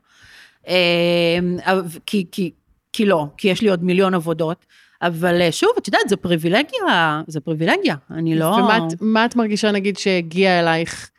אבל- 0.66 1.82
כי, 2.06 2.26
כי, 2.32 2.50
כי 2.92 3.06
לא, 3.06 3.26
כי 3.36 3.48
יש 3.48 3.62
לי 3.62 3.68
עוד 3.68 3.84
מיליון 3.84 4.14
עבודות. 4.14 4.66
אבל 5.02 5.40
אה, 5.40 5.52
שוב, 5.52 5.70
את 5.78 5.86
יודעת, 5.86 6.08
זו 6.08 6.16
פריבילגיה, 6.16 7.22
זו 7.26 7.40
פריבילגיה, 7.40 7.94
אני 8.10 8.38
לא... 8.38 8.44
ומה 8.44 8.76
את, 8.78 8.82
מה 9.00 9.24
את 9.24 9.36
מרגישה, 9.36 9.70
נגיד, 9.72 9.98
שהגיע 9.98 10.60
אלייך 10.60 11.10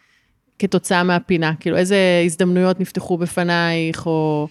כתוצאה 0.60 1.04
מהפינה? 1.04 1.54
כאילו, 1.60 1.78
איזה 1.78 1.98
הזדמנויות 2.26 2.80
נפתחו 2.80 3.18
בפנייך, 3.18 4.06
או... 4.06 4.48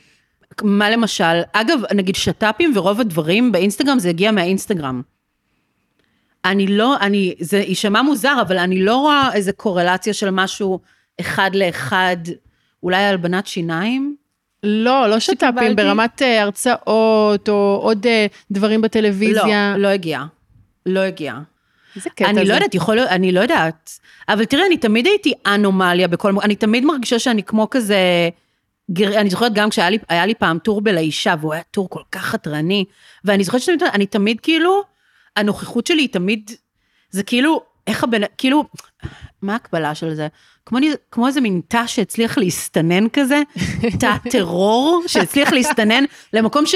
מה 0.63 0.91
למשל? 0.91 1.41
אגב, 1.53 1.81
נגיד 1.95 2.17
שת"פים 2.17 2.73
ורוב 2.75 3.01
הדברים 3.01 3.53
באינסטגרם, 3.53 3.99
זה 3.99 4.09
הגיע 4.09 4.31
מהאינסטגרם. 4.31 5.03
אני 6.45 6.67
לא, 6.67 6.97
אני, 7.01 7.35
זה 7.41 7.59
יישמע 7.59 8.03
מוזר, 8.03 8.39
אבל 8.43 8.59
אני 8.59 8.83
לא 8.83 8.97
רואה 8.97 9.31
איזה 9.35 9.53
קורלציה 9.53 10.15
של 10.15 10.31
משהו 10.31 10.81
אחד 11.21 11.51
לאחד, 11.55 12.17
אולי 12.83 13.05
הלבנת 13.05 13.47
שיניים? 13.47 14.17
לא, 14.63 15.07
לא 15.07 15.21
שת"פים? 15.21 15.77
ברמת 15.77 16.23
אה, 16.23 16.43
הרצאות, 16.43 17.49
או 17.49 17.81
עוד 17.83 18.07
אה, 18.07 18.27
דברים 18.51 18.81
בטלוויזיה. 18.81 19.75
לא, 19.77 19.83
לא 19.83 19.89
הגיע. 19.89 20.23
לא 20.87 21.01
הגיע. 21.01 21.35
איזה 21.97 22.11
קטע 22.11 22.31
אני 22.31 22.41
זה. 22.41 22.45
לא 22.45 22.55
יודעת, 22.55 22.75
יכול 22.75 22.95
להיות, 22.95 23.09
אני 23.09 23.33
לא 23.33 23.41
יודעת. 23.41 24.01
אבל 24.29 24.45
תראה, 24.45 24.67
אני 24.67 24.77
תמיד 24.77 25.07
הייתי 25.07 25.33
אנומליה 25.47 26.09
בכל 26.09 26.33
אני 26.43 26.57
תמיד 26.57 26.85
מרגישה 26.85 27.19
שאני 27.19 27.43
כמו 27.43 27.71
כזה... 27.71 27.99
גר... 28.91 29.21
אני 29.21 29.31
זוכרת 29.31 29.55
גם 29.55 29.71
כשהיה 29.71 29.91
לי, 29.91 29.99
לי 30.27 30.35
פעם 30.35 30.59
טור 30.59 30.81
בלאישה, 30.81 31.35
והוא 31.41 31.53
היה 31.53 31.63
טור 31.71 31.91
כל 31.91 32.03
כך 32.13 32.25
חתרני, 32.25 32.85
ואני 33.25 33.45
זוכרת 33.45 33.61
שאני 33.61 33.77
אני 33.93 34.07
תמיד 34.07 34.41
כאילו, 34.41 34.83
הנוכחות 35.37 35.87
שלי 35.87 36.03
היא 36.03 36.09
תמיד, 36.09 36.51
זה 37.11 37.23
כאילו, 37.23 37.63
איך 37.87 38.05
הבן, 38.05 38.21
כאילו, 38.39 38.65
מה 39.43 39.53
ההקבלה 39.53 39.95
של 39.95 40.15
זה? 40.15 40.29
כמו, 40.67 40.79
כמו 41.11 41.27
איזה 41.27 41.41
מין 41.41 41.61
תא 41.69 41.87
שהצליח 41.87 42.39
להסתנן 42.39 43.09
כזה, 43.09 43.43
תא 44.01 44.17
טרור 44.31 45.03
שהצליח 45.07 45.53
להסתנן 45.53 46.05
למקום 46.33 46.67
ש... 46.67 46.75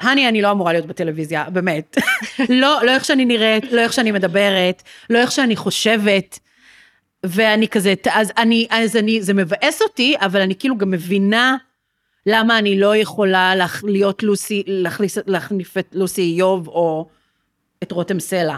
הני, 0.00 0.28
אני 0.28 0.42
לא 0.42 0.50
אמורה 0.50 0.72
להיות 0.72 0.86
בטלוויזיה, 0.86 1.50
באמת. 1.50 1.96
לא, 2.62 2.80
לא 2.82 2.90
איך 2.90 3.04
שאני 3.04 3.24
נראית, 3.24 3.72
לא 3.72 3.80
איך 3.80 3.92
שאני 3.92 4.12
מדברת, 4.12 4.82
לא 5.10 5.18
איך 5.18 5.32
שאני 5.32 5.56
חושבת. 5.56 6.38
ואני 7.26 7.68
כזה, 7.68 7.94
אז 8.12 8.32
אני, 8.36 8.66
אז 8.70 8.96
אני, 8.96 9.22
זה 9.22 9.34
מבאס 9.34 9.82
אותי, 9.82 10.14
אבל 10.20 10.40
אני 10.40 10.54
כאילו 10.54 10.78
גם 10.78 10.90
מבינה 10.90 11.56
למה 12.26 12.58
אני 12.58 12.80
לא 12.80 12.96
יכולה 12.96 13.54
להיות 13.82 14.22
לוסי, 14.22 14.62
להכניס, 14.66 15.18
להחליף 15.26 15.78
את 15.78 15.88
לוסי 15.92 16.22
איוב 16.22 16.68
או 16.68 17.08
את 17.82 17.92
רותם 17.92 18.20
סלע. 18.20 18.56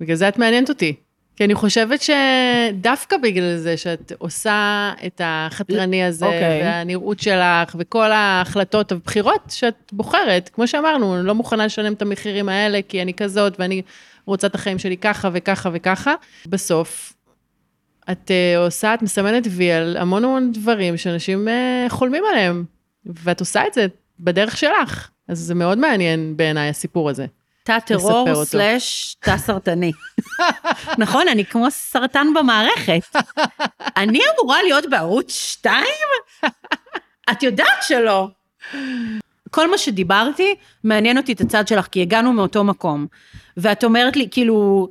בגלל 0.00 0.16
זה 0.16 0.28
את 0.28 0.38
מעניינת 0.38 0.68
אותי. 0.68 0.94
כי 1.36 1.44
אני 1.44 1.54
חושבת 1.54 2.00
שדווקא 2.02 3.16
בגלל 3.16 3.56
זה 3.56 3.76
שאת 3.76 4.12
עושה 4.18 4.92
את 5.06 5.20
החתרני 5.24 6.04
הזה, 6.04 6.26
אוקיי. 6.26 6.62
והנראות 6.62 7.20
שלך, 7.20 7.76
וכל 7.78 8.12
ההחלטות 8.12 8.92
הבחירות 8.92 9.42
שאת 9.48 9.92
בוחרת, 9.92 10.50
כמו 10.52 10.68
שאמרנו, 10.68 11.16
אני 11.16 11.26
לא 11.26 11.34
מוכנה 11.34 11.66
לשלם 11.66 11.92
את 11.92 12.02
המחירים 12.02 12.48
האלה, 12.48 12.80
כי 12.88 13.02
אני 13.02 13.14
כזאת, 13.14 13.52
ואני 13.58 13.82
רוצה 14.26 14.46
את 14.46 14.54
החיים 14.54 14.78
שלי 14.78 14.96
ככה 14.96 15.28
וככה 15.32 15.70
וככה. 15.72 16.14
בסוף, 16.46 17.12
את 18.12 18.30
uh, 18.30 18.58
עושה, 18.58 18.94
את 18.94 19.02
מסמנת 19.02 19.46
וי 19.50 19.72
על 19.72 19.96
המון 19.96 20.24
המון 20.24 20.52
דברים 20.52 20.96
שאנשים 20.96 21.48
uh, 21.48 21.90
חולמים 21.90 22.22
עליהם, 22.30 22.64
ואת 23.06 23.40
עושה 23.40 23.66
את 23.66 23.74
זה 23.74 23.86
בדרך 24.20 24.56
שלך. 24.56 25.08
אז 25.28 25.38
זה 25.38 25.54
מאוד 25.54 25.78
מעניין 25.78 26.36
בעיניי, 26.36 26.68
הסיפור 26.68 27.10
הזה. 27.10 27.26
תא 27.64 27.78
טרור. 27.78 28.44
סלאש 28.44 29.16
תא 29.20 29.36
סרטני. 29.36 29.92
נכון, 30.98 31.28
אני 31.28 31.44
כמו 31.44 31.70
סרטן 31.70 32.26
במערכת. 32.34 33.16
אני 33.96 34.20
אמורה 34.34 34.62
להיות 34.62 34.84
בערוץ 34.90 35.32
2? 35.32 35.84
את 37.30 37.42
יודעת 37.42 37.82
שלא. 37.82 38.28
כל 39.50 39.70
מה 39.70 39.78
שדיברתי, 39.78 40.54
מעניין 40.84 41.18
אותי 41.18 41.32
את 41.32 41.40
הצד 41.40 41.68
שלך, 41.68 41.86
כי 41.86 42.02
הגענו 42.02 42.32
מאותו 42.32 42.64
מקום. 42.64 43.06
ואת 43.56 43.84
אומרת 43.84 44.16
לי, 44.16 44.28
כאילו, 44.30 44.88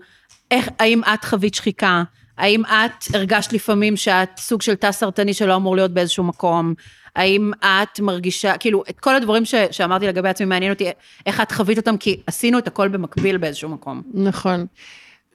איך, 0.51 0.69
האם 0.79 1.01
את 1.13 1.25
חווית 1.25 1.55
שחיקה? 1.55 2.03
האם 2.37 2.65
את 2.65 3.15
הרגשת 3.15 3.53
לפעמים 3.53 3.97
שאת 3.97 4.37
סוג 4.37 4.61
של 4.61 4.75
תא 4.75 4.91
סרטני 4.91 5.33
שלא 5.33 5.55
אמור 5.55 5.75
להיות 5.75 5.91
באיזשהו 5.91 6.23
מקום? 6.23 6.73
האם 7.15 7.51
את 7.63 7.99
מרגישה, 7.99 8.57
כאילו, 8.57 8.83
את 8.89 8.99
כל 8.99 9.15
הדברים 9.15 9.45
ש, 9.45 9.55
שאמרתי 9.71 10.07
לגבי 10.07 10.29
עצמי, 10.29 10.45
מעניין 10.45 10.71
אותי 10.71 10.89
איך 11.25 11.41
את 11.41 11.51
חווית 11.51 11.77
אותם, 11.77 11.97
כי 11.97 12.21
עשינו 12.27 12.57
את 12.57 12.67
הכל 12.67 12.87
במקביל 12.87 13.37
באיזשהו 13.37 13.69
מקום. 13.69 14.01
נכון. 14.13 14.65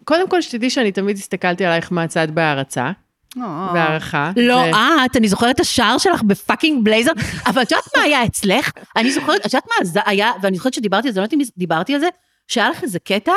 קודם 0.05 0.29
כל, 0.29 0.41
שתדעי 0.41 0.71
שאני 0.71 0.93
תמיד 0.93 1.17
הסתכלתי 1.17 1.65
עלייך 1.65 1.93
מהצד 1.93 2.29
בהערצה. 2.31 2.91
והערכה. 3.75 4.31
לא 4.37 4.65
את, 4.71 5.17
אני 5.17 5.29
זוכרת 5.29 5.55
את 5.55 5.61
השער 5.61 5.99
שלך 5.99 6.23
בפאקינג 6.23 6.85
בלייזר, 6.85 7.13
אבל 7.47 7.63
את 7.63 7.71
יודעת 7.71 7.85
מה 7.97 8.03
היה 8.03 8.25
אצלך? 8.25 8.71
אני 8.97 9.13
זוכרת, 9.13 9.41
את 9.41 9.45
יודעת 9.45 9.67
מה 9.79 9.85
זה 9.85 10.01
היה, 10.07 10.33
ואני 10.43 10.57
זוכרת 10.57 10.75
שדיברתי 10.75 11.09
על 11.09 11.15
זה, 11.15 11.21
לא 11.21 11.25
יודעת 11.25 11.35
אם 11.35 11.41
דיברתי 11.57 11.95
על 11.95 12.01
זה, 12.01 12.09
שהיה 12.49 12.71
לך 12.71 12.83
איזה 12.83 12.99
קטע, 12.99 13.33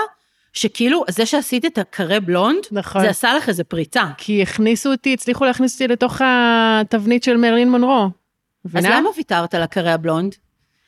שכאילו, 0.53 1.03
זה 1.09 1.25
שעשית 1.25 1.65
את 1.65 1.77
הקרה 1.77 2.19
בלונד, 2.19 2.59
נכון. 2.71 3.01
זה 3.01 3.09
עשה 3.09 3.33
לך 3.33 3.49
איזה 3.49 3.63
פריצה. 3.63 4.05
כי 4.17 4.41
הכניסו 4.41 4.91
אותי, 4.91 5.13
הצליחו 5.13 5.45
להכניס 5.45 5.73
אותי 5.73 5.87
לתוך 5.87 6.21
התבנית 6.23 7.23
של 7.23 7.37
מרלין 7.37 7.71
מונרו. 7.71 8.09
אז? 8.75 8.85
למה 8.85 9.09
ויתרת 9.17 9.53
על 9.53 9.61
הקרה 9.61 9.93
הבלונד? 9.93 10.35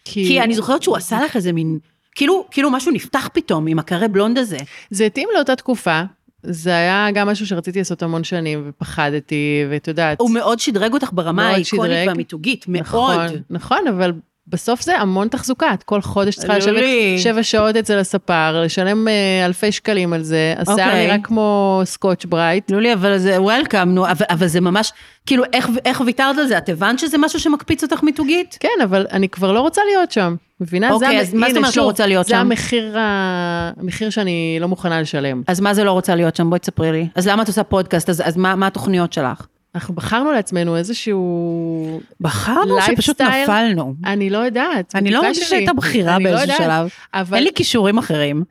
כי 0.06 0.42
אני 0.42 0.54
זוכרת 0.54 0.84
שהוא 0.84 0.98
עשה 0.98 1.24
לך 1.24 1.36
איזה 1.36 1.52
מין, 1.52 1.80
כאילו, 2.16 2.46
כאילו 2.52 2.72
משהו 2.72 2.92
נפתח 2.92 3.30
פתאום 3.34 3.68
עם 3.68 3.80
הקרה 3.80 4.08
בלונד 4.08 4.38
הזה. 4.38 4.58
זה 4.90 5.06
התאים 5.06 5.30
לאותה 5.36 5.56
תקופה. 5.56 6.02
זה 6.44 6.70
היה 6.70 7.08
גם 7.14 7.28
משהו 7.28 7.48
שרציתי 7.48 7.80
לעשות 7.80 8.04
המון 8.04 8.24
שנים, 8.24 8.64
ופחדתי, 8.70 9.66
ואת 9.70 9.88
יודעת. 9.88 10.20
הוא 10.20 10.32
מאוד 10.32 10.60
שדרג 10.60 10.94
אותך 10.94 11.10
ברמה 11.14 11.48
האיקונית 11.48 11.92
שדרג. 11.92 12.08
והמיתוגית, 12.08 12.66
מאוד. 12.68 12.84
נכון, 12.86 13.42
נכון, 13.50 13.88
אבל 13.88 14.12
בסוף 14.48 14.82
זה 14.82 14.98
המון 15.00 15.28
תחזוקה. 15.28 15.74
את 15.74 15.84
כל 15.84 16.02
חודש 16.02 16.36
צריכה 16.36 16.58
לשבת. 16.58 16.84
שבע 17.18 17.44
שעות 17.44 17.76
אצל 17.76 17.98
הספר, 17.98 18.62
לשלם 18.62 19.08
אה, 19.08 19.46
אלפי 19.46 19.72
שקלים 19.72 20.14
על 20.14 20.24
זה. 20.24 20.54
השיער 20.58 20.78
אוקיי. 20.88 21.06
נראה 21.06 21.18
כמו 21.24 21.82
סקוטש 21.86 22.26
ברייט. 22.26 22.72
לולי, 22.72 22.94
אבל 22.94 23.18
זה 23.18 23.42
וולקאם, 23.42 23.96
נו, 23.96 24.12
אבל, 24.12 24.26
אבל 24.30 24.48
זה 24.48 24.62
ממש, 24.62 24.92
כאילו, 25.26 25.44
איך, 25.54 25.70
איך 25.86 26.02
ויתרת 26.06 26.38
על 26.38 26.48
זה? 26.48 26.58
את 26.58 26.70
הבנת 26.70 27.00
שזה 27.00 27.18
משהו 27.18 27.40
שמקפיץ 27.40 27.84
אותך 27.84 28.04
מיתוגית? 28.04 28.58
כן, 28.60 28.70
אבל 28.84 29.06
אני 29.12 29.30
כבר 29.30 29.52
לא 29.52 29.60
רוצה 29.60 29.82
להיות 29.92 30.12
שם. 30.12 30.36
מבינה? 30.62 30.88
זה 30.88 30.94
אוקיי, 30.94 31.20
אז 31.20 31.34
מה 31.34 31.48
זאת 31.50 31.58
אומרת 31.58 31.78
לא 31.78 31.84
רוצה 31.84 32.06
להיות 32.08 32.26
זה 32.26 32.30
שם? 32.30 32.38
המחיר, 32.38 32.98
ה... 33.00 33.72
המחיר 33.80 34.10
שאני 34.10 34.58
לא 34.62 34.68
מוכנה 34.68 35.02
לשלם. 35.02 35.42
אז 35.48 35.60
מה 35.60 35.74
זה 35.74 35.84
לא 35.84 35.92
רוצה 35.92 36.16
להיות 36.16 36.36
שם? 36.36 36.50
בואי 36.50 36.60
תספרי 36.60 36.92
לי. 36.92 37.08
אז 37.16 37.28
למה 37.28 37.44
את 37.44 37.48
עושה 37.48 37.64
פודקאסט? 37.64 38.10
אז, 38.10 38.22
אז 38.26 38.38
מה, 38.38 38.56
מה 38.56 38.68
התוכניות 38.68 39.14
שלך? 39.14 39.46
אנחנו 39.76 39.94
בחרנו 39.94 40.32
לעצמנו 40.32 40.78
איזשהו... 40.78 42.02
בחרנו 42.22 42.82
שפשוט 42.82 43.22
לייפסטייל? 43.22 43.68
נפלנו. 43.72 43.94
אני 44.06 44.30
לא 44.30 44.38
יודעת. 44.38 44.96
אני 44.96 45.12
לא 45.12 45.34
שלי. 45.34 45.46
שהייתה 45.46 45.74
בחירה 45.74 46.18
לא 46.20 46.24
באיזשהו 46.24 46.42
יודעת, 46.42 46.58
שלב. 46.58 46.90
אבל 47.14 47.38
אין 47.38 47.44
לי 47.44 47.52
כישורים 47.56 47.98
אחרים. 47.98 48.44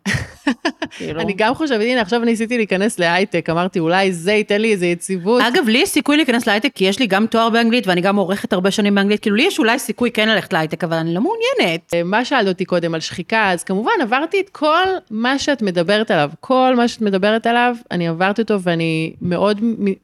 כאילו. 0.97 1.21
אני 1.21 1.33
גם 1.37 1.55
חושבת, 1.55 1.81
הנה, 1.81 2.01
עכשיו 2.01 2.21
ניסיתי 2.21 2.57
להיכנס 2.57 2.99
להייטק, 2.99 3.51
אמרתי, 3.51 3.79
אולי 3.79 4.13
זה 4.13 4.33
ייתן 4.33 4.61
לי 4.61 4.73
איזה 4.73 4.87
יציבות. 4.87 5.43
אגב, 5.43 5.69
לי 5.69 5.79
יש 5.79 5.89
סיכוי 5.89 6.17
להיכנס 6.17 6.47
להייטק, 6.47 6.71
כי 6.75 6.85
יש 6.85 6.99
לי 6.99 7.07
גם 7.07 7.27
תואר 7.27 7.51
באנגלית 7.51 7.87
ואני 7.87 8.01
גם 8.01 8.17
עורכת 8.17 8.53
הרבה 8.53 8.71
שנים 8.71 8.95
באנגלית, 8.95 9.21
כאילו 9.21 9.37
לי 9.37 9.43
יש 9.43 9.59
אולי 9.59 9.79
סיכוי 9.79 10.11
כן 10.11 10.29
ללכת 10.29 10.53
להייטק, 10.53 10.85
אבל 10.85 10.97
אני 10.97 11.15
לא 11.15 11.21
מעוניינת. 11.21 11.95
מה 12.05 12.25
שאלת 12.25 12.49
אותי 12.49 12.65
קודם 12.65 12.95
על 12.95 13.01
שחיקה, 13.01 13.51
אז 13.51 13.65
כמובן 13.65 13.93
עברתי 14.03 14.41
את 14.41 14.49
כל 14.49 14.85
מה 15.11 15.39
שאת 15.39 15.63
מדברת 15.63 16.11
עליו, 16.11 16.31
כל 16.41 16.75
מה 16.77 16.89
שאת 16.89 17.01
מדברת 17.01 17.47
עליו, 17.47 17.77
אני 17.91 18.09
עברתי 18.09 18.43
אותו 18.43 18.61
ואני 18.61 19.13
מאוד, 19.23 19.61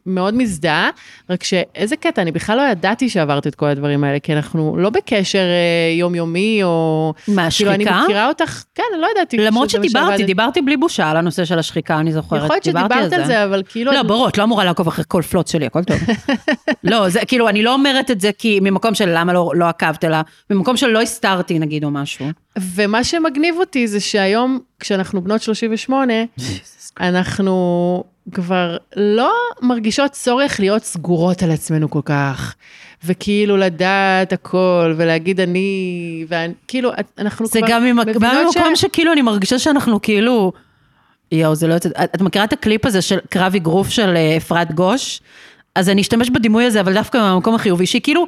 מאוד 0.07 0.35
מזדהה, 0.35 0.91
רק 1.31 1.45
שאיזה 1.45 1.97
קטע, 1.97 2.23
אני 2.23 2.33
בכלל 2.33 2.57
לא 2.57 2.63
ידעתי 2.63 3.09
שעברת 3.09 3.47
את 3.47 3.55
כל 3.55 3.67
הדברים 3.67 4.05
האלה, 4.05 4.19
כי 4.19 4.33
אנחנו 4.33 4.77
לא 4.77 4.91
בקשר 4.91 5.39
אה, 5.39 5.95
יומיומי, 5.99 6.61
או... 6.63 7.15
מה, 7.29 7.49
כאילו, 7.57 7.71
אני 7.71 7.85
שחיקה? 7.85 8.03
מכירה 8.05 8.29
אותך, 8.29 8.65
כן, 8.75 8.83
אני 8.93 9.03
לא 9.03 9.09
ידעתי. 9.17 9.39
למרות 9.39 9.71
שדיברתי, 9.71 10.11
שעבדת. 10.11 10.27
דיברתי 10.27 10.63
בלי 10.63 10.77
בושה 10.77 11.11
על 11.11 11.17
הנושא 11.17 11.45
של 11.45 11.59
השחיקה, 11.59 11.99
אני 11.99 12.13
זוכרת. 12.13 12.43
יכול 12.45 12.55
להיות 12.55 12.65
שדיברת 12.65 13.13
על 13.13 13.25
זה, 13.25 13.45
אבל 13.45 13.63
כאילו... 13.69 13.93
לא, 13.93 14.03
ברור, 14.03 14.29
את 14.29 14.39
לא 14.39 14.45
אמורה 14.45 14.65
לעקוב 14.65 14.89
אחרי 14.89 15.05
כל 15.09 15.23
פלוץ 15.23 15.53
שלי, 15.53 15.67
הכל 15.67 15.85
טוב. 15.85 15.97
לא, 16.85 17.09
זה 17.09 17.21
כאילו, 17.27 17.49
אני 17.49 17.63
לא 17.63 17.75
אומרת 17.75 18.11
את 18.11 18.21
זה 18.21 18.31
כי 18.39 18.61
ממקום 18.63 18.95
של 18.95 19.09
למה 19.15 19.33
לא, 19.33 19.53
לא 19.55 19.69
עקבת, 19.69 20.05
אלא 20.05 20.17
ממקום 20.51 20.77
של 20.77 20.87
לא 20.87 21.03
הסתרתי 21.03 21.59
נגיד 21.59 21.85
או 21.85 21.91
משהו. 21.91 22.27
ומה 22.75 23.05
שמגניב 23.05 23.55
אותי 23.59 23.87
זה 23.87 24.01
שהיום, 24.01 24.59
כשאנחנו 24.81 25.23
בנות 25.23 25.43
38, 25.43 26.15
אנחנו 27.01 28.05
כבר 28.35 28.77
לא 28.97 29.33
מרגישות 29.63 30.11
צורך 30.11 30.61
להיות 30.61 30.85
סגורות 30.85 31.43
על 31.43 31.51
עצמנו 31.51 31.91
כל 31.91 32.01
כך, 32.05 32.55
וכאילו 33.05 33.57
לדעת 33.57 34.33
הכל, 34.33 34.95
ולהגיד 34.97 35.41
אני, 35.41 36.25
וכאילו, 36.29 36.91
אנחנו 37.19 37.47
זה 37.47 37.59
כבר 37.59 37.69
גם 37.69 37.83
מבינות 37.83 38.07
בא 38.07 38.33
ממקום 38.47 38.77
ש- 38.77 38.81
שכאילו 38.81 39.13
אני 39.13 39.23
מרגישה 39.23 39.59
שאנחנו 39.59 40.03
כאילו, 40.03 40.53
יואו, 41.33 41.55
זה 41.55 41.67
לא 41.67 41.75
יוצא, 41.75 41.89
את 41.89 42.11
את 42.15 42.21
מכירה 42.21 42.45
את 42.45 42.53
הקליפ 42.53 42.87
הזה 42.87 43.03
של 43.03 43.19
קרב 43.31 43.55
אגרוף 43.55 43.89
של 43.89 44.17
אה, 44.17 44.37
אפרת 44.37 44.73
גוש? 44.73 45.21
אז 45.75 45.89
אני 45.89 46.01
אשתמש 46.01 46.31
בדימוי 46.31 46.65
הזה, 46.65 46.81
אבל 46.81 46.95
דווקא 46.95 47.19
מהמקום 47.19 47.55
החיובי, 47.55 47.87
שהיא 47.87 48.03
כאילו, 48.03 48.27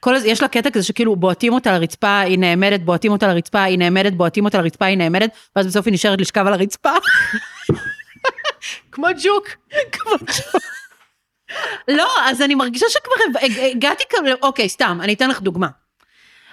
כל 0.00 0.14
הז... 0.14 0.24
יש 0.24 0.42
לה 0.42 0.48
קטע 0.48 0.70
כזה 0.70 0.84
שכאילו 0.84 1.16
בועטים 1.16 1.52
אותה 1.52 1.72
לרצפה, 1.78 2.20
היא 2.20 2.38
נעמדת, 2.38 2.80
בועטים 2.80 3.12
אותה 3.12 3.28
לרצפה, 3.28 3.62
היא 3.62 3.78
נעמדת, 3.78 4.12
בועטים 4.12 4.44
אותה 4.44 4.58
לרצפה, 4.62 4.84
היא 4.84 4.98
נעמדת, 4.98 5.30
ואז 5.56 5.66
בסוף 5.66 5.86
היא 5.86 5.94
נשארת 5.94 6.20
לשכב 6.20 6.46
על 6.46 6.52
הרצפה. 6.52 6.90
כמו 8.92 9.06
ג'וק. 9.22 9.48
לא, 11.88 12.08
אז 12.24 12.42
אני 12.42 12.54
מרגישה 12.54 12.86
שכבר 12.88 13.40
הג- 13.42 13.58
הגעתי 13.76 14.04
כאן, 14.10 14.18
אוקיי, 14.42 14.68
סתם, 14.68 14.98
אני 15.02 15.14
אתן 15.14 15.30
לך 15.30 15.40
דוגמה. 15.40 15.68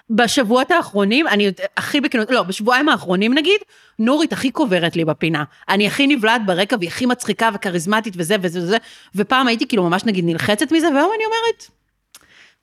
בשבועות 0.10 0.72
האחרונים, 0.72 1.28
אני 1.28 1.52
הכי 1.78 2.02
בכנות, 2.02 2.32
לא, 2.32 2.44
בשבועיים 2.44 2.90
האחרונים 2.90 3.34
נגיד, 3.34 3.62
נורית 4.00 4.34
הכי 4.34 4.52
קוברת 4.52 4.96
לי 4.96 5.06
בפינה. 5.06 5.44
אני 5.70 5.88
הכי 5.88 6.08
נבלעת 6.08 6.46
ברקע 6.46 6.76
והיא 6.80 6.90
הכי 6.90 7.06
מצחיקה 7.06 7.50
וכריזמטית 7.54 8.14
וזה 8.18 8.36
וזה 8.42 8.60
וזה, 8.60 8.78
ופעם 9.16 9.48
הייתי 9.48 9.68
כאילו 9.68 9.84
ממש 9.84 10.04
נגיד 10.06 10.26
נלחצת 10.26 10.72
מזה, 10.72 10.88
והיום 10.88 11.12
אני 11.16 11.26
אומרת, 11.26 11.66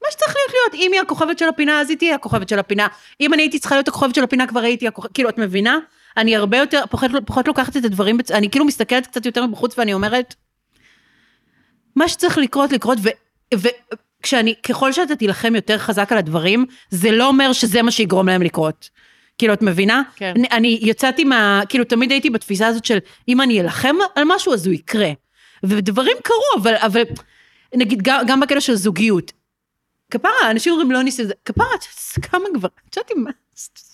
מה 0.02 0.08
שצריך 0.10 0.34
להיות 0.36 0.52
להיות, 0.52 0.86
אם 0.86 0.92
היא 0.92 1.00
הכוכבת 1.00 1.38
של 1.38 1.48
הפינה, 1.48 1.80
אז 1.80 1.90
היא 1.90 1.98
תהיה 1.98 2.14
הכוכבת 2.14 2.48
של 2.48 2.58
הפינה. 2.58 2.86
אם 3.20 3.34
אני 3.34 3.42
הייתי 3.42 3.58
צריכה 3.58 3.74
להיות 3.74 3.88
הכוכבת 3.88 4.14
של 4.14 4.24
הפינה, 4.24 4.46
כבר 4.46 4.60
הייתי 4.60 4.88
הכוכבת, 4.88 5.12
כאילו, 5.14 5.28
את 5.28 5.38
מבינה? 5.38 5.78
אני 6.16 6.36
הרבה 6.36 6.58
יותר, 6.58 6.84
פחות, 6.90 7.10
פחות 7.26 7.48
לוקחת 7.48 7.76
את 7.76 7.84
הדברים, 7.84 8.18
אני 8.30 8.50
כאילו 8.50 8.64
מסתכלת 8.64 9.06
קצת 9.06 9.26
יותר 9.26 9.46
מבחוץ 9.46 9.78
ואני 9.78 9.94
אומרת, 9.94 10.34
מה 11.96 12.08
שצריך 12.08 12.38
לקרות, 12.38 12.72
לקרות, 12.72 12.98
ו- 13.02 13.58
וכשאני, 14.20 14.54
ככל 14.62 14.92
שאתה 14.92 15.16
תילחם 15.16 15.54
יותר 15.54 15.78
חזק 15.78 16.12
על 16.12 16.18
הדברים, 16.18 16.66
זה 16.90 17.10
לא 17.10 17.28
אומר 17.28 17.52
שזה 17.52 17.82
מה 17.82 17.90
שיגרום 17.90 18.28
להם 18.28 18.42
לקרות. 18.42 18.90
כאילו, 19.38 19.54
את 19.54 19.62
מבינה? 19.62 20.02
כן. 20.16 20.32
אני, 20.36 20.48
אני 20.50 20.78
יצאתי 20.82 21.24
מה, 21.24 21.62
כאילו, 21.68 21.84
תמיד 21.84 22.10
הייתי 22.10 22.30
בתפיסה 22.30 22.66
הזאת 22.66 22.84
של, 22.84 22.98
אם 23.28 23.40
אני 23.40 23.60
אלחם 23.60 23.96
על 24.14 24.24
משהו, 24.26 24.54
אז 24.54 24.66
הוא 24.66 24.74
יקרה. 24.74 25.10
ודברים 25.62 26.16
קרו, 26.22 26.62
אבל, 26.62 26.74
אבל 26.76 27.02
נגיד, 27.74 28.02
גם, 28.02 28.20
גם 28.26 28.40
בקטע 28.40 28.60
של 28.60 28.74
זוגיות. 28.74 29.32
כפרה, 30.10 30.50
אנשים 30.50 30.72
אומרים, 30.72 30.90
לא 30.90 31.02
ניסי, 31.02 31.22
כפרה, 31.44 31.66
את 31.66 31.82
יודעת 32.16 32.30
כמה 32.30 32.44
כבר, 32.54 32.68
את 32.90 32.96
יודעת 32.96 33.12
מה, 33.16 33.30
זה? 33.54 33.91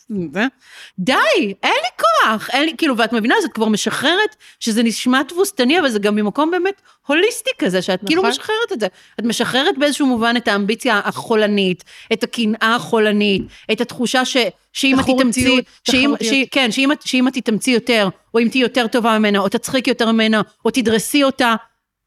די, 0.99 1.15
אין 1.63 1.73
לי 1.83 2.05
כוח, 2.25 2.51
אין 2.51 2.65
לי, 2.65 2.77
כאילו, 2.79 2.97
ואת 2.97 3.13
מבינה, 3.13 3.35
אז 3.39 3.45
את 3.45 3.53
כבר 3.53 3.69
משחררת, 3.69 4.37
שזה 4.61 4.83
נשמע 4.83 5.23
תבוסתני, 5.23 5.81
אבל 5.81 5.89
זה 5.89 5.99
גם 5.99 6.15
ממקום 6.17 6.51
באמת 6.51 6.83
הוליסטי 7.07 7.51
כזה, 7.59 7.83
שאת 7.83 8.01
כאילו 8.07 8.23
נכון. 8.23 8.31
משחררת 8.31 8.73
את 8.73 8.81
זה. 8.81 8.87
את 9.21 9.25
משחררת 9.25 9.79
באיזשהו 9.79 10.07
מובן 10.07 10.37
את 10.37 10.49
האמביציה 10.49 11.01
החולנית, 11.05 11.85
את 12.13 12.23
הקנאה 12.23 12.75
החולנית, 12.75 13.43
את 13.73 13.81
התחושה 13.81 14.25
ש, 14.25 14.37
שאם 14.73 15.01
את 15.01 15.05
תתאמצי, 15.05 15.61
שאם, 15.85 16.15
תחרותיות. 16.15 16.47
ש, 16.47 16.49
כן, 16.51 16.73
שאם, 16.73 16.91
שאם 17.05 17.29
את 17.29 17.33
תתאמצי 17.35 17.71
יותר, 17.71 18.09
או 18.35 18.39
אם 18.39 18.49
תהיי 18.49 18.63
יותר 18.63 18.87
טובה 18.87 19.19
ממנה, 19.19 19.39
או 19.39 19.49
תצחיקי 19.49 19.91
יותר 19.91 20.13
ממנה, 20.13 20.43
או 20.65 20.71
תדרסי 20.71 21.25
אותה, 21.25 21.55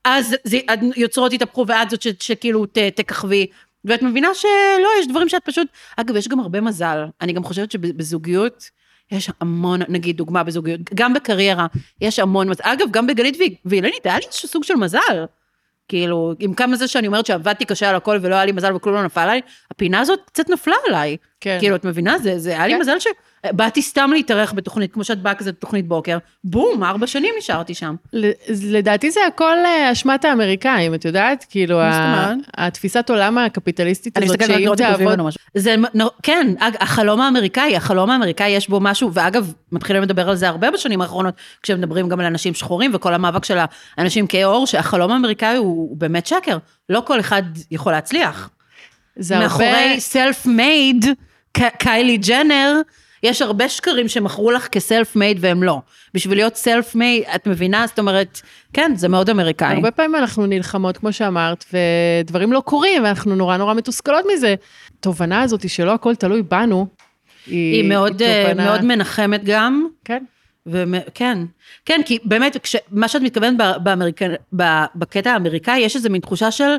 אז 0.06 0.36
זה, 0.44 0.60
יוצרות 0.96 1.34
יתהפכו 1.34 1.66
ואת 1.68 1.90
זאת 1.90 2.02
ש, 2.02 2.08
שכאילו 2.20 2.66
ת, 2.66 2.78
תככבי. 2.78 3.46
ואת 3.86 4.02
מבינה 4.02 4.28
שלא, 4.34 4.90
יש 5.00 5.08
דברים 5.08 5.30
שאת 5.30 5.46
פשוט... 5.46 5.68
אגב, 5.98 6.16
יש 6.16 6.28
גם 6.28 6.40
הרבה 6.40 6.62
מזל. 6.62 7.06
אני 7.22 7.34
גם 7.34 7.44
חושבת 7.44 7.72
שבזוגיות, 7.72 8.70
יש 9.12 9.30
המון, 9.42 9.80
נגיד 9.88 10.18
דוגמה 10.18 10.44
בזוגיות, 10.44 10.82
גם 10.94 11.14
בקריירה, 11.14 11.68
יש 12.02 12.20
המון 12.20 12.50
מזל. 12.50 12.64
אגב, 12.64 12.88
גם 12.92 13.08
בגלית 13.08 13.36
ו- 13.36 13.70
ואילנית, 13.70 14.06
היה 14.06 14.20
לי 14.20 14.26
איזשהו 14.26 14.48
סוג 14.48 14.64
של 14.64 14.76
מזל. 14.76 15.26
כאילו, 15.88 16.34
עם 16.40 16.54
כמה 16.54 16.76
זה 16.76 16.88
שאני 16.88 17.08
אומרת 17.08 17.26
שעבדתי 17.26 17.66
קשה 17.66 17.90
על 17.90 17.96
הכל 17.96 18.20
ולא 18.22 18.36
היה 18.36 18.46
לי 18.46 18.52
מזל 18.52 18.76
וכלום 18.76 18.96
לא 18.96 19.04
נפל 19.04 19.22
עליי, 19.22 19.42
הפינה 19.72 20.00
הזאת 20.00 20.20
קצת 20.26 20.50
נפלה 20.50 20.76
עליי. 20.88 21.18
כן. 21.42 21.58
כאילו, 21.60 21.76
את 21.76 21.86
מבינה? 21.86 22.18
זה, 22.18 22.40
זה 22.40 22.50
היה 22.50 22.68
לי 22.68 22.74
כן. 22.74 22.80
מזל 22.80 22.98
שבאתי 23.00 23.82
סתם 23.82 24.10
להתארח 24.14 24.54
בתוכנית, 24.54 24.94
כמו 24.94 25.04
שאת 25.04 25.22
באה 25.22 25.34
כזה 25.34 25.52
בתוכנית 25.52 25.88
בוקר, 25.88 26.18
בום, 26.44 26.84
ארבע 26.84 27.08
שנים 27.08 27.34
נשארתי 27.38 27.74
שם. 27.74 27.96
לדעתי 28.50 29.12
זה 29.12 29.20
הכל 29.28 29.58
אה, 29.66 29.92
אשמת 29.92 30.26
האמריקאים, 30.26 30.94
את 30.94 31.06
יודעת? 31.06 31.46
כאילו, 31.50 31.82
ה-? 31.82 32.34
התפיסת 32.58 33.10
עולם 33.10 33.38
הקפיטליסטית 33.38 34.18
הזאת, 34.18 34.44
שאם 34.48 34.76
תעבוד... 34.78 35.20
זה, 35.56 35.76
כן, 36.24 36.48
החלום 36.60 37.22
האמריקאי, 37.22 37.76
החלום 37.76 38.10
האמריקאי 38.10 38.50
יש 38.50 38.70
בו 38.70 38.80
משהו, 38.80 39.14
ואגב, 39.14 39.54
מתחילים 39.72 40.04
לדבר 40.04 40.30
על 40.30 40.36
זה 40.36 40.48
הרבה 40.48 40.72
בשנים 40.72 41.02
האחרונות, 41.02 41.34
כשמדברים 41.64 42.10
גם 42.10 42.20
על 42.20 42.26
אנשים 42.26 42.54
שחורים 42.54 42.92
וכל 42.94 43.14
המאבק 43.14 43.46
של 43.46 43.58
האנשים 43.98 44.28
כהי 44.28 44.44
עור, 44.44 44.68
שהחלום 44.68 45.12
האמריקאי 45.12 45.58
הוא, 45.58 45.68
הוא 45.68 45.98
באמת 45.98 46.26
שקר. 46.26 46.58
לא 46.90 47.04
כל 47.06 47.20
אחד 47.20 47.44
יכול 47.72 47.92
להצליח. 47.92 48.50
זה 49.16 49.34
הרבה... 49.36 49.48
מאחורי 49.48 50.00
סלף 50.00 50.46
מייד, 50.46 51.06
קיילי 51.54 52.18
ג'נר, 52.18 52.82
יש 53.24 53.42
הרבה 53.42 53.70
שקרים 53.70 54.08
שמכרו 54.08 54.52
לך 54.52 54.68
כסלף 54.68 55.16
מייד 55.16 55.38
והם 55.42 55.64
לא. 55.64 55.80
בשביל 56.14 56.38
להיות 56.38 56.56
סלף 56.56 56.96
מייד, 56.96 57.24
את 57.36 57.48
מבינה? 57.48 57.88
זאת 57.88 58.00
אומרת, 58.00 58.42
כן, 58.74 58.92
זה 58.96 59.08
מאוד 59.08 59.30
אמריקאי. 59.30 59.76
הרבה 59.76 59.92
פעמים 59.92 60.16
אנחנו 60.16 60.46
נלחמות, 60.46 60.98
כמו 60.98 61.14
שאמרת, 61.14 61.66
ודברים 61.74 62.54
לא 62.54 62.60
קורים, 62.60 63.04
ואנחנו 63.04 63.36
נורא 63.36 63.58
נורא 63.58 63.74
מתוסכלות 63.74 64.26
מזה. 64.34 64.56
התובנה 65.00 65.42
הזאת 65.42 65.70
שלא 65.70 65.94
הכל 65.94 66.16
תלוי 66.16 66.42
בנו, 66.42 66.88
היא, 67.48 67.76
היא 67.76 67.90
מאוד, 67.90 68.22
אה, 68.22 68.44
תובנה... 68.48 68.66
מאוד 68.66 68.86
מנחמת 68.86 69.44
גם. 69.44 69.88
כן. 70.06 70.24
וכן, 70.68 71.38
כן, 71.86 72.02
כי 72.06 72.18
באמת, 72.26 72.58
כש, 72.64 72.76
מה 72.92 73.08
שאת 73.08 73.22
מתכוונת 73.22 73.58
באמריקה, 73.84 74.26
בקטע 74.96 75.32
האמריקאי, 75.32 75.80
יש 75.80 75.96
איזה 75.96 76.10
מין 76.10 76.22
תחושה 76.22 76.52
של, 76.52 76.76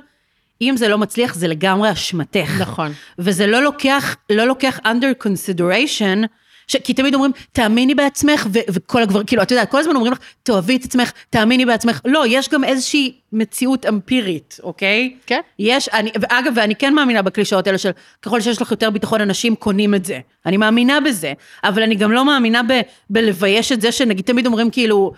אם 0.71 0.77
זה 0.77 0.89
לא 0.89 0.99
מצליח, 0.99 1.35
זה 1.35 1.49
לגמרי 1.49 1.93
אשמתך. 1.93 2.51
נכון. 2.61 2.93
וזה 3.19 3.47
לא 3.47 3.63
לוקח, 3.63 4.17
לא 4.31 4.45
לוקח 4.45 4.79
under 4.79 5.25
consideration, 5.27 6.27
ש... 6.69 6.77
כי 6.77 6.95
תמיד 6.95 7.15
אומרים, 7.15 7.33
תאמיני 7.53 7.95
בעצמך, 7.95 8.47
ו- 8.53 8.59
וכל 8.73 9.03
הגברים, 9.03 9.27
כאילו, 9.27 9.43
את 9.43 9.51
יודעת, 9.51 9.71
כל 9.71 9.79
הזמן 9.79 9.95
אומרים 9.95 10.13
לך, 10.13 10.19
תאהבי 10.43 10.77
את 10.77 10.85
עצמך, 10.85 11.13
תאמיני 11.31 11.67
בעצמך. 11.67 12.01
לא, 12.05 12.25
יש 12.29 12.49
גם 12.49 12.65
איזושהי 12.65 13.13
מציאות 13.33 13.87
אמפירית, 13.87 14.59
אוקיי? 14.63 15.17
כן. 15.27 15.41
יש, 15.59 15.89
אני, 15.89 16.11
ואגב, 16.21 16.53
ואני 16.57 16.75
כן 16.77 16.95
מאמינה 16.95 17.23
בקלישאות 17.23 17.67
האלה 17.67 17.79
של, 17.79 17.91
ככל 18.23 18.41
שיש 18.41 18.63
לך 18.63 18.71
יותר 18.71 18.91
ביטחון, 18.91 19.21
אנשים 19.21 19.55
קונים 19.55 19.95
את 19.95 20.05
זה. 20.05 20.19
אני 20.47 20.57
מאמינה 20.57 21.01
בזה, 21.01 21.33
אבל 21.65 21.83
אני 21.83 21.95
גם 21.95 22.13
לא 22.13 22.25
מאמינה 22.25 22.63
ב- 22.63 22.81
בלבייש 23.11 23.73
את 23.73 23.81
זה, 23.81 23.93
שנגיד, 23.93 24.25
תמיד 24.25 24.47
אומרים 24.47 24.71
כאילו, 24.71 25.13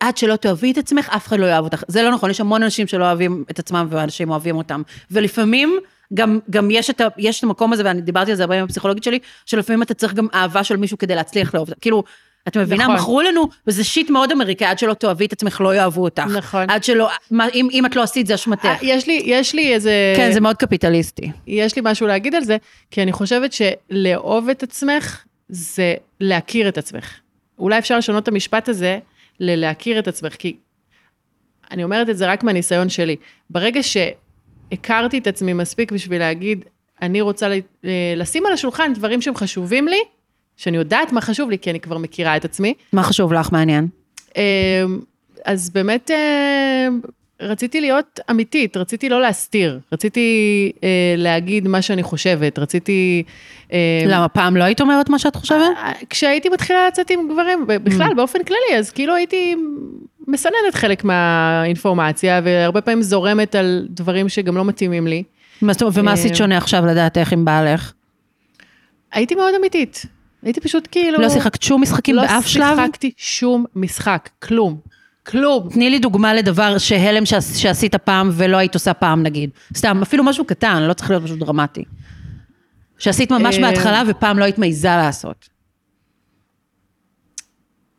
עד 0.00 0.16
שלא 0.16 0.36
תאהבי 0.36 0.72
את 0.72 0.78
עצמך, 0.78 1.08
אף 1.16 1.26
אחד 1.26 1.38
לא 1.38 1.46
יאהב 1.46 1.64
אותך. 1.64 1.84
זה 1.88 2.02
לא 2.02 2.10
נכון, 2.10 2.30
יש 2.30 2.40
המון 2.40 2.62
אנשים 2.62 2.86
שלא 2.86 3.04
אוהבים 3.04 3.44
את 3.50 3.58
עצמם, 3.58 3.86
ואנשים 3.90 4.30
אוהבים 4.30 4.56
אותם. 4.56 4.82
ולפעמים, 5.10 5.78
גם, 6.14 6.38
גם 6.50 6.70
יש, 6.70 6.90
את 6.90 7.00
ה, 7.00 7.06
יש 7.18 7.38
את 7.38 7.44
המקום 7.44 7.72
הזה, 7.72 7.82
ואני 7.84 8.00
דיברתי 8.00 8.30
על 8.30 8.36
זה 8.36 8.42
הרבה 8.42 8.58
עם 8.58 8.64
הפסיכולוגית 8.64 9.04
שלי, 9.04 9.18
שלפעמים 9.46 9.82
אתה 9.82 9.94
צריך 9.94 10.14
גם 10.14 10.26
אהבה 10.34 10.64
של 10.64 10.76
מישהו 10.76 10.98
כדי 10.98 11.14
להצליח 11.14 11.54
לאהוב. 11.54 11.68
כאילו, 11.80 12.02
את 12.48 12.56
מבינה, 12.56 12.84
נכון. 12.84 12.94
מכרו 12.96 13.22
לנו, 13.22 13.48
וזה 13.66 13.84
שיט 13.84 14.10
מאוד 14.10 14.32
אמריקאי, 14.32 14.66
עד 14.66 14.78
שלא 14.78 14.94
תאהבי 14.94 15.26
את 15.26 15.32
עצמך, 15.32 15.60
לא 15.60 15.74
יאהבו 15.74 16.04
אותך. 16.04 16.22
נכון. 16.36 16.70
עד 16.70 16.84
שלא, 16.84 17.10
אם, 17.32 17.68
אם 17.72 17.86
את 17.86 17.96
לא 17.96 18.02
עשית, 18.02 18.26
זה 18.26 18.34
אשמתך. 18.34 18.64
אה, 18.64 18.76
יש 18.82 19.06
לי, 19.06 19.22
יש 19.24 19.54
לי 19.54 19.74
איזה... 19.74 20.14
כן, 20.16 20.32
זה 20.32 20.40
מאוד 20.40 20.56
קפיטליסטי. 20.56 21.30
יש 21.46 21.76
לי 21.76 21.82
משהו 21.84 22.06
להגיד 22.06 22.34
על 22.34 22.44
זה, 22.44 22.56
כי 22.90 23.02
אני 23.02 23.12
חושבת 23.12 23.50
שלאהוב 23.52 24.48
את 24.48 24.62
עצמך 24.62 25.22
זה 25.48 25.94
להכיר 26.20 26.68
את 26.68 26.78
עצמך. 26.78 27.14
אולי 27.58 27.78
אפשר 27.78 27.98
לשנות 27.98 28.22
את 28.22 28.28
המשפט 28.28 28.68
הזה 28.68 28.98
ללהכיר 29.40 29.98
את 29.98 30.08
עצמך, 30.08 30.34
כי 30.34 30.56
אני 31.70 31.84
אומרת 31.84 32.08
את 32.08 32.16
זה 32.16 32.26
רק 32.32 32.44
מהניסיון 32.44 32.88
שלי. 32.88 33.16
ברגע 33.50 33.80
שהכרתי 33.82 35.18
את 35.18 35.26
עצמי 35.26 35.52
מספיק 35.52 35.92
בשביל 35.92 36.18
להגיד, 36.18 36.64
אני 37.02 37.20
רוצה 37.20 37.48
אה, 37.84 38.14
לשים 38.16 38.46
על 38.46 38.52
השולחן 38.52 38.92
דברים 38.94 39.22
שהם 39.22 39.34
חשובים 39.36 39.88
לי, 39.88 40.00
שאני 40.56 40.76
יודעת 40.76 41.12
מה 41.12 41.20
חשוב 41.20 41.50
לי, 41.50 41.58
כי 41.58 41.70
אני 41.70 41.80
כבר 41.80 41.98
מכירה 41.98 42.36
את 42.36 42.44
עצמי, 42.44 42.74
מה 42.92 43.02
חשוב 43.02 43.32
לך, 43.32 43.52
מעניין? 43.52 43.88
אמ, 44.36 44.42
אז 45.44 45.70
באמת 45.70 46.10
אמ, 46.10 47.00
רציתי 47.40 47.80
להיות 47.80 48.20
אמיתית, 48.30 48.76
רציתי 48.76 49.08
לא 49.08 49.20
להסתיר, 49.20 49.80
רציתי 49.92 50.72
אה, 50.84 51.14
להגיד 51.16 51.68
מה 51.68 51.82
שאני 51.82 52.02
חושבת, 52.02 52.58
רציתי... 52.58 53.22
אה, 53.72 54.02
למה, 54.06 54.28
פעם 54.28 54.56
לא 54.56 54.64
היית 54.64 54.80
אומרת 54.80 55.08
מה 55.08 55.18
שאת 55.18 55.36
חושבת? 55.36 55.66
כשהייתי 56.10 56.48
מתחילה 56.48 56.86
לצאת 56.88 57.10
עם 57.10 57.28
גברים, 57.32 57.64
בכלל, 57.66 58.14
באופן 58.16 58.44
כללי, 58.44 58.78
אז 58.78 58.90
כאילו 58.90 59.14
הייתי 59.14 59.56
מסננת 60.28 60.74
חלק 60.74 61.04
מהאינפורמציה, 61.04 62.40
והרבה 62.44 62.80
פעמים 62.80 63.02
זורמת 63.02 63.54
על 63.54 63.86
דברים 63.90 64.28
שגם 64.28 64.56
לא 64.56 64.64
מתאימים 64.64 65.06
לי. 65.06 65.22
ומה 65.62 66.10
אה, 66.10 66.12
עשית 66.12 66.36
שונה 66.36 66.56
עכשיו 66.56 66.86
לדעת 66.86 67.18
איך 67.18 67.32
עם 67.32 67.44
בעלך? 67.44 67.92
הייתי 69.12 69.34
מאוד 69.34 69.54
אמיתית. 69.54 70.06
הייתי 70.42 70.60
פשוט 70.60 70.88
כאילו... 70.90 71.20
לא 71.20 71.28
שיחקת 71.28 71.62
שום 71.62 71.82
משחקים 71.82 72.16
באף 72.16 72.46
שלב? 72.46 72.62
לא 72.62 72.84
שיחקתי 72.84 73.12
שום 73.16 73.64
משחק, 73.74 74.28
כלום. 74.42 74.80
כלום. 75.26 75.68
תני 75.72 75.90
לי 75.90 75.98
דוגמה 75.98 76.34
לדבר 76.34 76.78
שהלם 76.78 77.26
שעש- 77.26 77.56
שעשית 77.62 77.94
פעם 77.94 78.30
ולא 78.32 78.56
היית 78.56 78.74
עושה 78.74 78.94
פעם 78.94 79.22
נגיד. 79.22 79.50
סתם, 79.76 80.02
אפילו 80.02 80.24
משהו 80.24 80.44
קטן, 80.44 80.82
לא 80.82 80.92
צריך 80.92 81.10
להיות 81.10 81.22
משהו 81.22 81.36
דרמטי. 81.36 81.84
שעשית 82.98 83.30
ממש 83.32 83.56
אה, 83.56 83.60
מההתחלה 83.60 84.02
ופעם 84.08 84.38
לא 84.38 84.44
היית 84.44 84.58
מעיזה 84.58 84.88
לעשות. 84.88 85.48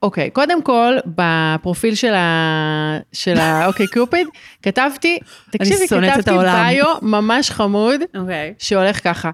אוקיי, 0.01 0.30
קודם 0.30 0.61
כל, 0.61 0.93
בפרופיל 1.05 1.95
של 1.95 2.13
ה... 2.13 2.97
של 3.13 3.38
ה... 3.38 3.65
אוקיי, 3.67 3.88
קיופיד, 3.88 4.28
כתבתי, 4.61 5.19
תקשיבי, 5.51 5.88
כתבתי. 5.88 6.32
ביו 6.32 6.86
ממש 7.01 7.51
חמוד, 7.51 8.01
אוקיי. 8.17 8.53
שהולך 8.59 9.03
ככה. 9.03 9.32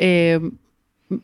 אה, 0.00 0.36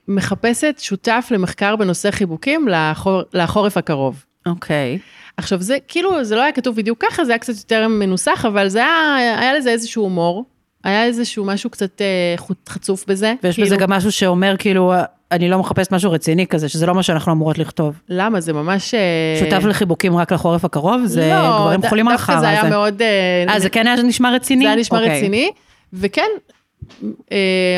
מחפשת 0.08 0.74
שותף 0.78 1.28
למחקר 1.30 1.76
בנושא 1.76 2.10
חיבוקים 2.10 2.68
לחור, 2.68 3.22
לחורף 3.32 3.76
הקרוב. 3.76 4.24
אוקיי. 4.46 4.98
עכשיו 5.36 5.62
זה 5.62 5.76
כאילו, 5.88 6.24
זה 6.24 6.36
לא 6.36 6.42
היה 6.42 6.52
כתוב 6.52 6.76
בדיוק 6.76 7.04
ככה, 7.10 7.24
זה 7.24 7.32
היה 7.32 7.38
קצת 7.38 7.56
יותר 7.56 7.88
מנוסח, 7.88 8.44
אבל 8.48 8.68
זה 8.68 8.78
היה, 8.78 9.36
היה 9.40 9.54
לזה 9.54 9.70
איזשהו 9.70 10.02
הומור, 10.02 10.44
היה 10.84 11.04
איזשהו 11.04 11.44
משהו 11.44 11.70
קצת 11.70 12.00
אה, 12.00 12.34
חצוף 12.68 13.04
בזה. 13.08 13.34
ויש 13.42 13.54
כאילו, 13.54 13.66
בזה 13.66 13.76
גם 13.76 13.90
משהו 13.90 14.12
שאומר 14.12 14.54
כאילו, 14.58 14.92
אני 15.32 15.48
לא 15.48 15.58
מחפשת 15.58 15.92
משהו 15.92 16.10
רציני 16.12 16.46
כזה, 16.46 16.68
שזה 16.68 16.86
לא 16.86 16.94
מה 16.94 17.02
שאנחנו 17.02 17.32
אמורות 17.32 17.58
לכתוב. 17.58 17.94
למה? 18.08 18.40
זה 18.40 18.52
ממש... 18.52 18.94
אה, 18.94 19.00
שותף 19.40 19.64
לחיבוקים 19.64 20.16
רק 20.16 20.32
לחורף 20.32 20.64
הקרוב, 20.64 21.02
זה 21.04 21.30
לא, 21.34 21.58
גברים 21.60 21.80
ד- 21.80 21.88
חולים 21.88 22.08
על 22.08 22.14
דווקא 22.14 22.32
חרא 22.32 22.40
זה 22.40 22.48
היה 22.48 22.60
הזה. 22.60 22.70
מאוד... 22.70 23.02
אה, 23.02 23.44
אה, 23.54 23.60
זה 23.60 23.68
כן 23.68 23.86
היה 23.86 23.96
נשמע 24.02 24.30
רציני? 24.34 24.64
זה 24.64 24.70
היה 24.70 24.80
נשמע 24.80 24.98
אוקיי. 24.98 25.18
רציני, 25.18 25.50
וכן, 25.92 26.22
אה, 26.22 26.53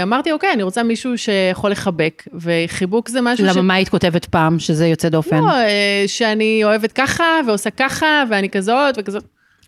אמרתי, 0.02 0.32
אוקיי, 0.32 0.52
אני 0.52 0.62
רוצה 0.62 0.82
מישהו 0.82 1.18
שיכול 1.18 1.70
לחבק, 1.70 2.28
וחיבוק 2.34 3.09
זה 3.09 3.20
משהו 3.20 3.46
למה, 3.46 3.62
מה 3.62 3.74
היית 3.74 3.88
כותבת 3.88 4.24
פעם 4.24 4.59
שזה 4.59 4.86
יוצא 4.86 5.09
דופן? 5.09 5.40
לא, 5.40 5.50
אה, 5.50 6.04
שאני 6.07 6.61
אוהבת 6.64 6.92
ככה, 6.92 7.24
ועושה 7.46 7.70
ככה, 7.70 8.24
ואני 8.30 8.50
כזאת 8.50 8.94
וכזאת. 8.98 9.24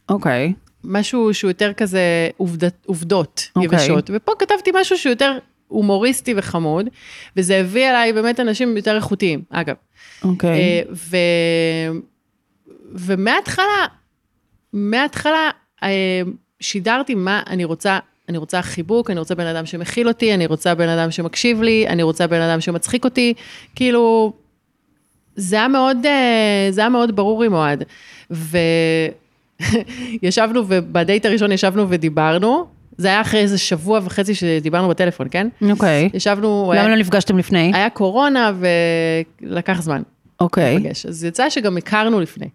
אוקיי. 0.09 0.53
משהו 0.85 1.35
שהוא 1.35 1.51
יותר 1.51 1.73
כזה 1.73 2.29
עובדת, 2.37 2.75
עובדות 2.87 3.49
אוקיי. 3.57 3.79
יבשות. 3.79 4.11
ופה 4.15 4.33
כתבתי 4.39 4.71
משהו 4.75 4.99
שהוא 4.99 5.11
יותר 5.11 5.39
הומוריסטי 5.69 6.35
וחמוד, 6.37 6.89
וזה 7.37 7.57
הביא 7.57 7.91
אליי 7.91 8.13
באמת 8.13 8.41
אנשים 8.41 8.77
יותר 8.77 8.97
איכותיים, 8.97 9.43
אגב. 9.51 9.75
אוקיי. 10.25 10.51
אה, 10.51 10.83
ו... 10.93 11.17
ומההתחלה, 12.93 13.87
מההתחלה 14.73 15.51
אה, 15.83 16.23
שידרתי 16.61 17.15
מה 17.15 17.43
אני 17.47 17.65
רוצה, 17.65 17.99
אני 18.29 18.39
רוצה 18.39 18.63
חיבוק, 18.63 19.11
אני 19.11 19.19
רוצה 19.19 19.35
בן 19.35 19.47
אדם 19.47 19.67
שמכיל 19.67 20.09
אותי, 20.09 20.35
אני 20.35 20.47
רוצה 20.47 20.75
בן 20.75 20.89
אדם 20.89 21.11
שמקשיב 21.11 21.63
לי, 21.63 21.89
אני 21.89 22.03
רוצה 22.03 22.27
בן 22.27 22.41
אדם 22.41 22.61
שמצחיק 22.61 23.05
אותי, 23.05 23.35
כאילו, 23.75 24.33
זה 25.37 25.57
היה 25.57 25.69
מאוד, 25.69 26.07
אה, 26.07 26.69
זה 26.71 26.81
היה 26.81 26.91
מאוד 26.91 27.17
ברור 27.17 27.45
עם 27.45 27.55
אוהד. 27.55 27.85
וישבנו, 30.23 30.65
ובדייט 30.69 31.27
הראשון 31.27 31.53
ישבנו 31.53 31.87
ודיברנו, 31.89 32.67
זה 32.97 33.09
היה 33.09 33.21
אחרי 33.21 33.41
איזה 33.41 33.59
שבוע 33.59 34.01
וחצי 34.03 34.35
שדיברנו 34.35 34.89
בטלפון, 34.89 35.27
כן? 35.31 35.49
אוקיי. 35.71 36.09
ישבנו, 36.15 36.73
למה 36.75 36.83
היה, 36.83 36.91
לא 36.91 36.97
נפגשתם 36.97 37.39
לפני? 37.39 37.73
היה 37.75 37.91
קורונה 37.91 38.53
ולקח 39.43 39.83
זמן. 39.83 40.03
אוקיי. 40.41 40.75
להיפגש. 40.79 41.07
אז 41.07 41.25
יצא 41.25 41.51
שגם 41.51 41.77
הכרנו 41.77 42.21
לפני. 42.21 42.49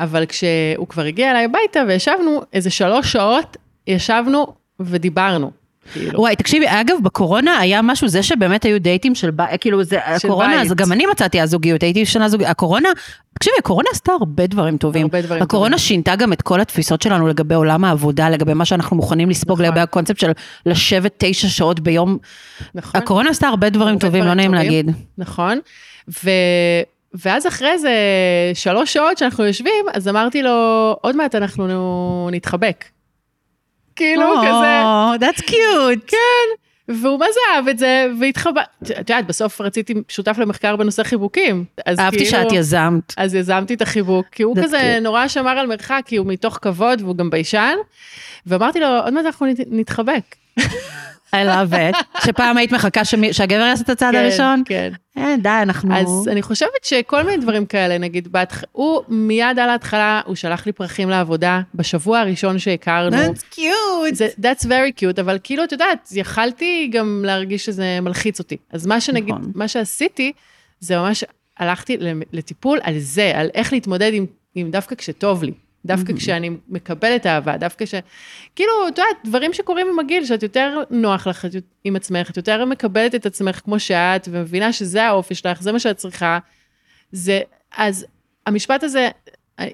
אבל 0.00 0.26
כשהוא 0.26 0.88
כבר 0.88 1.02
הגיע 1.02 1.30
אליי 1.30 1.44
הביתה 1.44 1.80
וישבנו, 1.88 2.42
איזה 2.52 2.70
שלוש 2.70 3.12
שעות 3.12 3.56
ישבנו 3.86 4.46
ודיברנו. 4.80 5.50
כאילו. 5.92 6.20
וואי, 6.20 6.36
תקשיבי, 6.36 6.66
אגב, 6.68 6.96
בקורונה 7.02 7.58
היה 7.58 7.82
משהו, 7.82 8.08
זה 8.08 8.22
שבאמת 8.22 8.64
היו 8.64 8.80
דייטים 8.80 9.14
של 9.14 9.30
בית, 9.30 9.60
כאילו, 9.60 9.84
זה, 9.84 9.98
של 10.18 10.28
הקורונה, 10.28 10.48
בית. 10.48 10.60
אז 10.60 10.72
גם 10.72 10.92
אני 10.92 11.06
מצאתי 11.06 11.42
אז 11.42 11.50
זוגיות, 11.50 11.82
הייתי 11.82 12.06
שנה 12.06 12.28
זוגיות, 12.28 12.50
הקורונה, 12.50 12.88
תקשיבי, 13.34 13.56
הקורונה 13.58 13.88
עשתה 13.92 14.12
הרבה 14.12 14.46
דברים 14.46 14.76
טובים. 14.76 15.02
הרבה 15.02 15.22
דברים 15.22 15.42
הקורונה 15.42 15.76
טובים. 15.76 15.86
שינתה 15.86 16.16
גם 16.16 16.32
את 16.32 16.42
כל 16.42 16.60
התפיסות 16.60 17.02
שלנו 17.02 17.28
לגבי 17.28 17.54
עולם 17.54 17.84
העבודה, 17.84 18.30
לגבי 18.30 18.54
מה 18.54 18.64
שאנחנו 18.64 18.96
מוכנים 18.96 19.30
לספוג, 19.30 19.52
נכון. 19.52 19.64
לגבי 19.64 19.80
הקונספט 19.80 20.18
של 20.18 20.30
לשבת 20.66 21.14
תשע 21.18 21.48
שעות 21.48 21.80
ביום. 21.80 22.18
נכון? 22.74 23.00
הקורונה 23.00 23.30
עשתה 23.30 23.48
הרבה 23.48 23.70
דברים 23.70 23.88
הרבה 23.88 24.00
טובים, 24.00 24.24
לא 24.24 24.34
דברים 24.34 24.50
נעים 24.50 24.50
טובים. 24.50 24.86
להגיד. 24.86 25.04
נכון. 25.18 25.58
ו... 26.24 26.30
ואז 27.24 27.46
אחרי 27.46 27.68
איזה 27.70 27.90
שלוש 28.54 28.92
שעות 28.92 29.18
שאנחנו 29.18 29.44
יושבים, 29.44 29.84
אז 29.94 30.08
אמרתי 30.08 30.42
לו, 30.42 30.50
עוד 31.00 31.16
מעט 31.16 31.34
אנחנו 31.34 32.28
נתחבק. 32.32 32.84
כאילו, 33.96 34.34
כזה. 34.40 34.82
Oh, 34.82 35.20
that's 35.20 35.42
cute. 35.42 36.06
כן. 36.06 36.16
והוא 36.88 37.18
מה 37.18 37.26
זה 37.34 37.40
אהב 37.54 37.68
את 37.68 37.78
זה, 37.78 38.06
והתחבא... 38.20 38.62
את 38.82 38.90
יודעת, 38.90 39.26
בסוף 39.26 39.60
רציתי 39.60 39.94
שותף 40.08 40.36
למחקר 40.38 40.76
בנושא 40.76 41.02
חיבוקים. 41.02 41.64
אהבתי 41.88 42.16
כאילו- 42.16 42.30
שאת 42.30 42.52
יזמת. 42.52 43.14
אז 43.16 43.34
יזמתי 43.34 43.74
את 43.74 43.82
החיבוק, 43.82 44.26
כי 44.32 44.42
הוא 44.42 44.56
כזה 44.62 44.96
cute. 44.98 45.02
נורא 45.02 45.28
שמר 45.28 45.50
על 45.58 45.66
מרחק, 45.66 46.02
כי 46.06 46.16
הוא 46.16 46.26
מתוך 46.26 46.58
כבוד 46.62 47.00
והוא 47.02 47.16
גם 47.16 47.30
ביישן. 47.30 47.74
ואמרתי 48.46 48.80
לו, 48.80 48.86
עוד 48.86 49.12
מעט 49.14 49.24
אנחנו 49.26 49.46
נת- 49.46 49.66
נתחבק. 49.70 50.22
I 51.34 51.46
love 51.48 51.72
it. 51.72 52.22
שפעם 52.26 52.56
היית 52.56 52.72
מחכה 52.72 53.04
שמי- 53.04 53.32
שהגבר 53.32 53.60
יעשה 53.60 53.82
את 53.82 53.88
הצעד 53.90 54.14
כן, 54.14 54.20
הראשון? 54.20 54.62
כן. 54.66 54.92
אה, 55.18 55.34
די, 55.42 55.48
אנחנו... 55.62 55.94
אז 55.96 56.28
אני 56.32 56.42
חושבת 56.42 56.84
שכל 56.84 57.22
מיני 57.22 57.36
דברים 57.42 57.66
כאלה, 57.66 57.98
נגיד, 57.98 58.32
בהתח... 58.32 58.62
הוא 58.72 59.02
מיד 59.08 59.58
על 59.58 59.70
ההתחלה, 59.70 60.20
הוא 60.26 60.36
שלח 60.36 60.66
לי 60.66 60.72
פרחים 60.72 61.10
לעבודה, 61.10 61.60
בשבוע 61.74 62.18
הראשון 62.20 62.58
שהכרנו. 62.58 63.16
That's 63.16 63.54
cute. 63.54 64.14
זה, 64.14 64.28
that's 64.38 64.64
very 64.64 65.00
cute, 65.00 65.20
אבל 65.20 65.38
כאילו, 65.42 65.64
את 65.64 65.72
יודעת, 65.72 66.08
יכלתי 66.14 66.90
גם 66.92 67.22
להרגיש 67.26 67.64
שזה 67.64 67.98
מלחיץ 68.02 68.38
אותי. 68.38 68.56
אז 68.72 68.86
מה 68.86 69.00
שנגיד, 69.00 69.34
נכון. 69.34 69.52
מה 69.54 69.68
שעשיתי, 69.68 70.32
זה 70.80 70.96
ממש, 70.98 71.24
הלכתי 71.58 71.96
לטיפול 72.32 72.78
על 72.82 72.98
זה, 72.98 73.32
על 73.34 73.50
איך 73.54 73.72
להתמודד 73.72 74.10
עם, 74.14 74.26
עם 74.54 74.70
דווקא 74.70 74.94
כשטוב 74.94 75.44
לי. 75.44 75.52
דווקא 75.86 76.12
Mm-hmm. 76.12 76.16
כשאני 76.16 76.50
מקבלת 76.68 77.26
אהבה, 77.26 77.56
דווקא 77.56 77.86
ש... 77.86 77.94
כאילו, 78.56 78.72
את 78.88 78.98
יודעת, 78.98 79.16
דברים 79.24 79.52
שקורים 79.52 79.86
עם 79.92 79.98
הגיל, 79.98 80.24
שאת 80.24 80.42
יותר 80.42 80.82
נוח 80.90 81.26
לך 81.26 81.46
עם 81.84 81.96
עצמך, 81.96 82.30
את 82.30 82.36
יותר 82.36 82.64
מקבלת 82.64 83.14
את 83.14 83.26
עצמך 83.26 83.60
כמו 83.64 83.78
שאת, 83.78 84.28
ומבינה 84.30 84.72
שזה 84.72 85.04
האופי 85.04 85.34
שלך, 85.34 85.62
זה 85.62 85.72
מה 85.72 85.78
שאת 85.78 85.96
צריכה. 85.96 86.38
זה, 87.12 87.40
אז 87.76 88.06
המשפט 88.46 88.82
הזה, 88.82 89.08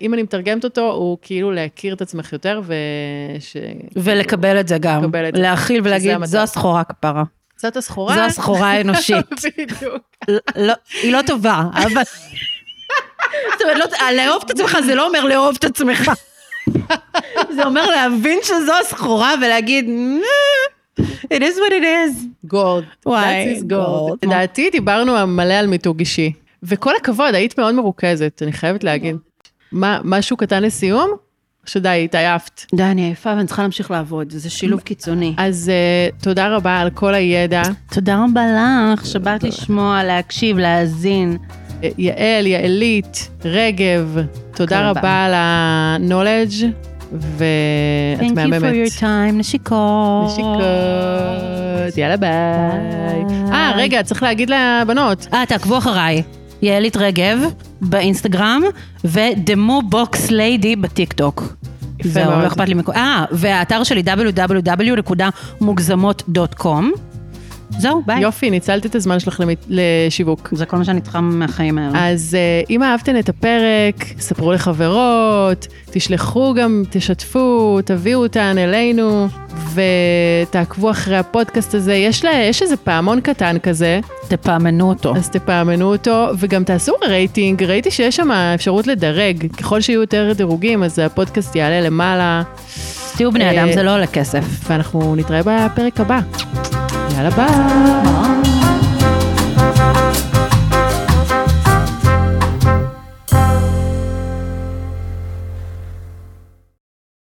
אם 0.01 0.15
אני 0.15 0.23
מתרגמת 0.23 0.65
אותו, 0.65 0.93
הוא 0.93 1.19
כאילו 1.23 1.53
להכיר 1.53 1.95
את 1.95 2.03
עצמך 2.03 2.33
יותר, 2.33 2.61
וש... 2.65 3.57
ולקבל 3.97 4.61
את 4.61 4.69
זה 4.69 4.79
גם. 4.79 5.05
לקבל 5.05 5.29
את 5.29 5.35
זה. 5.35 5.43
להכיל 5.43 5.81
ולהגיד. 5.85 6.25
זו 6.25 6.39
הסחורה 6.39 6.85
כפרה. 6.85 7.25
זאת 7.57 7.77
הסחורה. 7.77 8.15
זו 8.15 8.21
הסחורה 8.21 8.71
האנושית. 8.71 9.27
בדיוק. 9.59 10.17
לא, 10.57 10.75
היא 11.03 11.13
לא 11.13 11.21
טובה, 11.27 11.63
אבל... 11.73 12.03
זאת 13.53 13.63
אומרת, 13.63 13.77
לא- 13.79 14.11
לאהוב 14.17 14.43
את 14.47 14.51
עצמך 14.51 14.77
זה 14.87 14.95
לא 14.95 15.07
אומר 15.07 15.25
לאהוב 15.25 15.57
את 15.59 15.65
עצמך. 15.65 16.11
זה 17.55 17.65
אומר 17.65 17.87
להבין 17.87 18.39
שזו 18.43 18.73
הסחורה 18.81 19.35
ולהגיד, 19.43 19.87
"אה, 19.89 21.05
it 21.35 21.41
is 21.41 21.57
what 21.57 21.73
it 21.73 21.85
is. 21.85 22.25
גולד. 22.45 22.85
וואי, 23.07 23.55
That 23.55 23.59
is 23.59 23.65
גולד. 23.67 23.83
gold. 24.13 24.27
לדעתי 24.29 24.71
דיברנו 24.71 25.27
מלא 25.27 25.55
על 25.55 25.67
מיתוג 25.67 25.99
אישי. 25.99 26.33
וכל 26.63 26.97
הכבוד, 26.97 27.35
היית 27.35 27.59
מאוד 27.59 27.75
מרוכזת, 27.75 28.43
אני 28.43 28.53
חייבת 28.53 28.85
להגיד. 28.85 29.17
מה, 29.73 29.99
משהו 30.05 30.37
קטן 30.37 30.63
לסיום? 30.63 31.11
שדי, 31.67 32.03
התעייפת. 32.05 32.63
די, 32.75 32.83
אני 32.83 33.03
עייפה 33.03 33.31
ואני 33.31 33.47
צריכה 33.47 33.63
להמשיך 33.63 33.91
לעבוד, 33.91 34.31
זה 34.33 34.51
שילוב 34.51 34.81
קיצוני. 34.81 35.35
אז 35.39 35.71
uh, 35.71 36.23
תודה 36.25 36.49
רבה 36.49 36.81
על 36.81 36.91
כל 36.91 37.15
הידע. 37.15 37.63
תודה 37.95 38.25
רבה 38.31 38.41
לך, 38.95 39.07
שבאת 39.07 39.43
לשמוע, 39.43 40.05
להקשיב, 40.05 40.59
להאזין. 40.59 41.39
יעל, 41.99 42.47
יעלית, 42.47 43.31
רגב, 43.45 44.17
תודה 44.55 44.91
רבה. 44.91 45.25
על 45.25 45.35
ה-knowledge, 45.35 46.65
ואת 47.13 48.21
Thank 48.21 48.25
you 48.25 48.29
for 48.29 48.35
מהממת. 48.35 48.75
your 48.75 49.01
time, 49.01 49.33
נשיקות. 49.33 50.27
נשיקות, 50.27 50.61
יאללה 51.97 52.17
ביי. 52.17 52.31
אה, 53.53 53.73
רגע, 53.77 54.03
צריך 54.03 54.23
להגיד 54.23 54.51
לבנות. 54.51 55.27
אה, 55.33 55.43
תעקבו 55.49 55.79
אחריי. 55.79 56.23
יעלית 56.63 56.97
רגב 56.97 57.39
באינסטגרם, 57.81 58.63
ודמו 59.05 59.83
בוקס 59.89 60.31
ליידי 60.31 60.77
בטיקטוק. 60.77 61.55
זהו, 62.05 62.31
מאוד. 62.31 62.43
לא 62.43 62.47
אכפת 62.47 62.69
לי 62.69 62.75
מכל... 62.75 62.93
אה, 62.93 63.25
והאתר 63.31 63.85
שלי 63.85 64.03
www.מוגזמות.com. 64.07 66.85
זהו, 67.79 68.03
ביי. 68.07 68.21
יופי, 68.21 68.51
ניצלת 68.51 68.87
את 68.87 68.95
הזמן 68.95 69.21
שלך 69.21 69.43
לשיווק. 69.69 70.49
זה 70.53 70.67
כל 70.67 70.77
מה 70.77 70.85
שאני 70.85 71.01
צריכה 71.01 71.21
מהחיים 71.21 71.79
האלה. 71.79 72.11
אז 72.11 72.37
אה, 72.65 72.71
אם 72.71 72.83
אהבתן 72.83 73.19
את 73.19 73.29
הפרק, 73.29 74.05
ספרו 74.19 74.53
לחברות, 74.53 75.67
תשלחו 75.91 76.55
גם, 76.55 76.83
תשתפו, 76.91 77.79
תביאו 77.85 78.23
אותן 78.23 78.59
אלינו, 78.59 79.29
ותעקבו 79.75 80.91
אחרי 80.91 81.17
הפודקאסט 81.17 81.75
הזה. 81.75 81.95
יש, 81.95 82.25
לה, 82.25 82.33
יש 82.33 82.63
איזה 82.63 82.77
פעמון 82.77 83.21
קטן 83.21 83.59
כזה, 83.59 84.01
תפעמנו 84.29 84.89
אותו. 84.89 85.17
אז 85.17 85.31
תפעמנו 85.31 85.93
אותו, 85.93 86.27
וגם 86.39 86.65
תעשו 86.65 86.93
רייטינג, 87.03 87.63
ראיתי 87.63 87.91
שיש 87.91 88.17
שם 88.17 88.31
אפשרות 88.31 88.87
לדרג. 88.87 89.47
ככל 89.57 89.81
שיהיו 89.81 90.01
יותר 90.01 90.33
דירוגים, 90.37 90.83
אז 90.83 90.99
הפודקאסט 90.99 91.57
יעלה 91.57 91.81
למעלה, 91.81 92.43
תהיו 93.17 93.33
בני 93.33 93.45
אה, 93.45 93.51
אדם, 93.51 93.73
זה 93.73 93.83
לא 93.83 93.95
עולה 93.95 94.07
כסף. 94.07 94.45
ואנחנו 94.71 95.17
נתראה 95.17 95.41
בפרק 95.45 96.01
הבא. 96.01 96.21
יאללה 97.23 97.37
ביי. 97.37 97.47
ביי. 97.47 98.40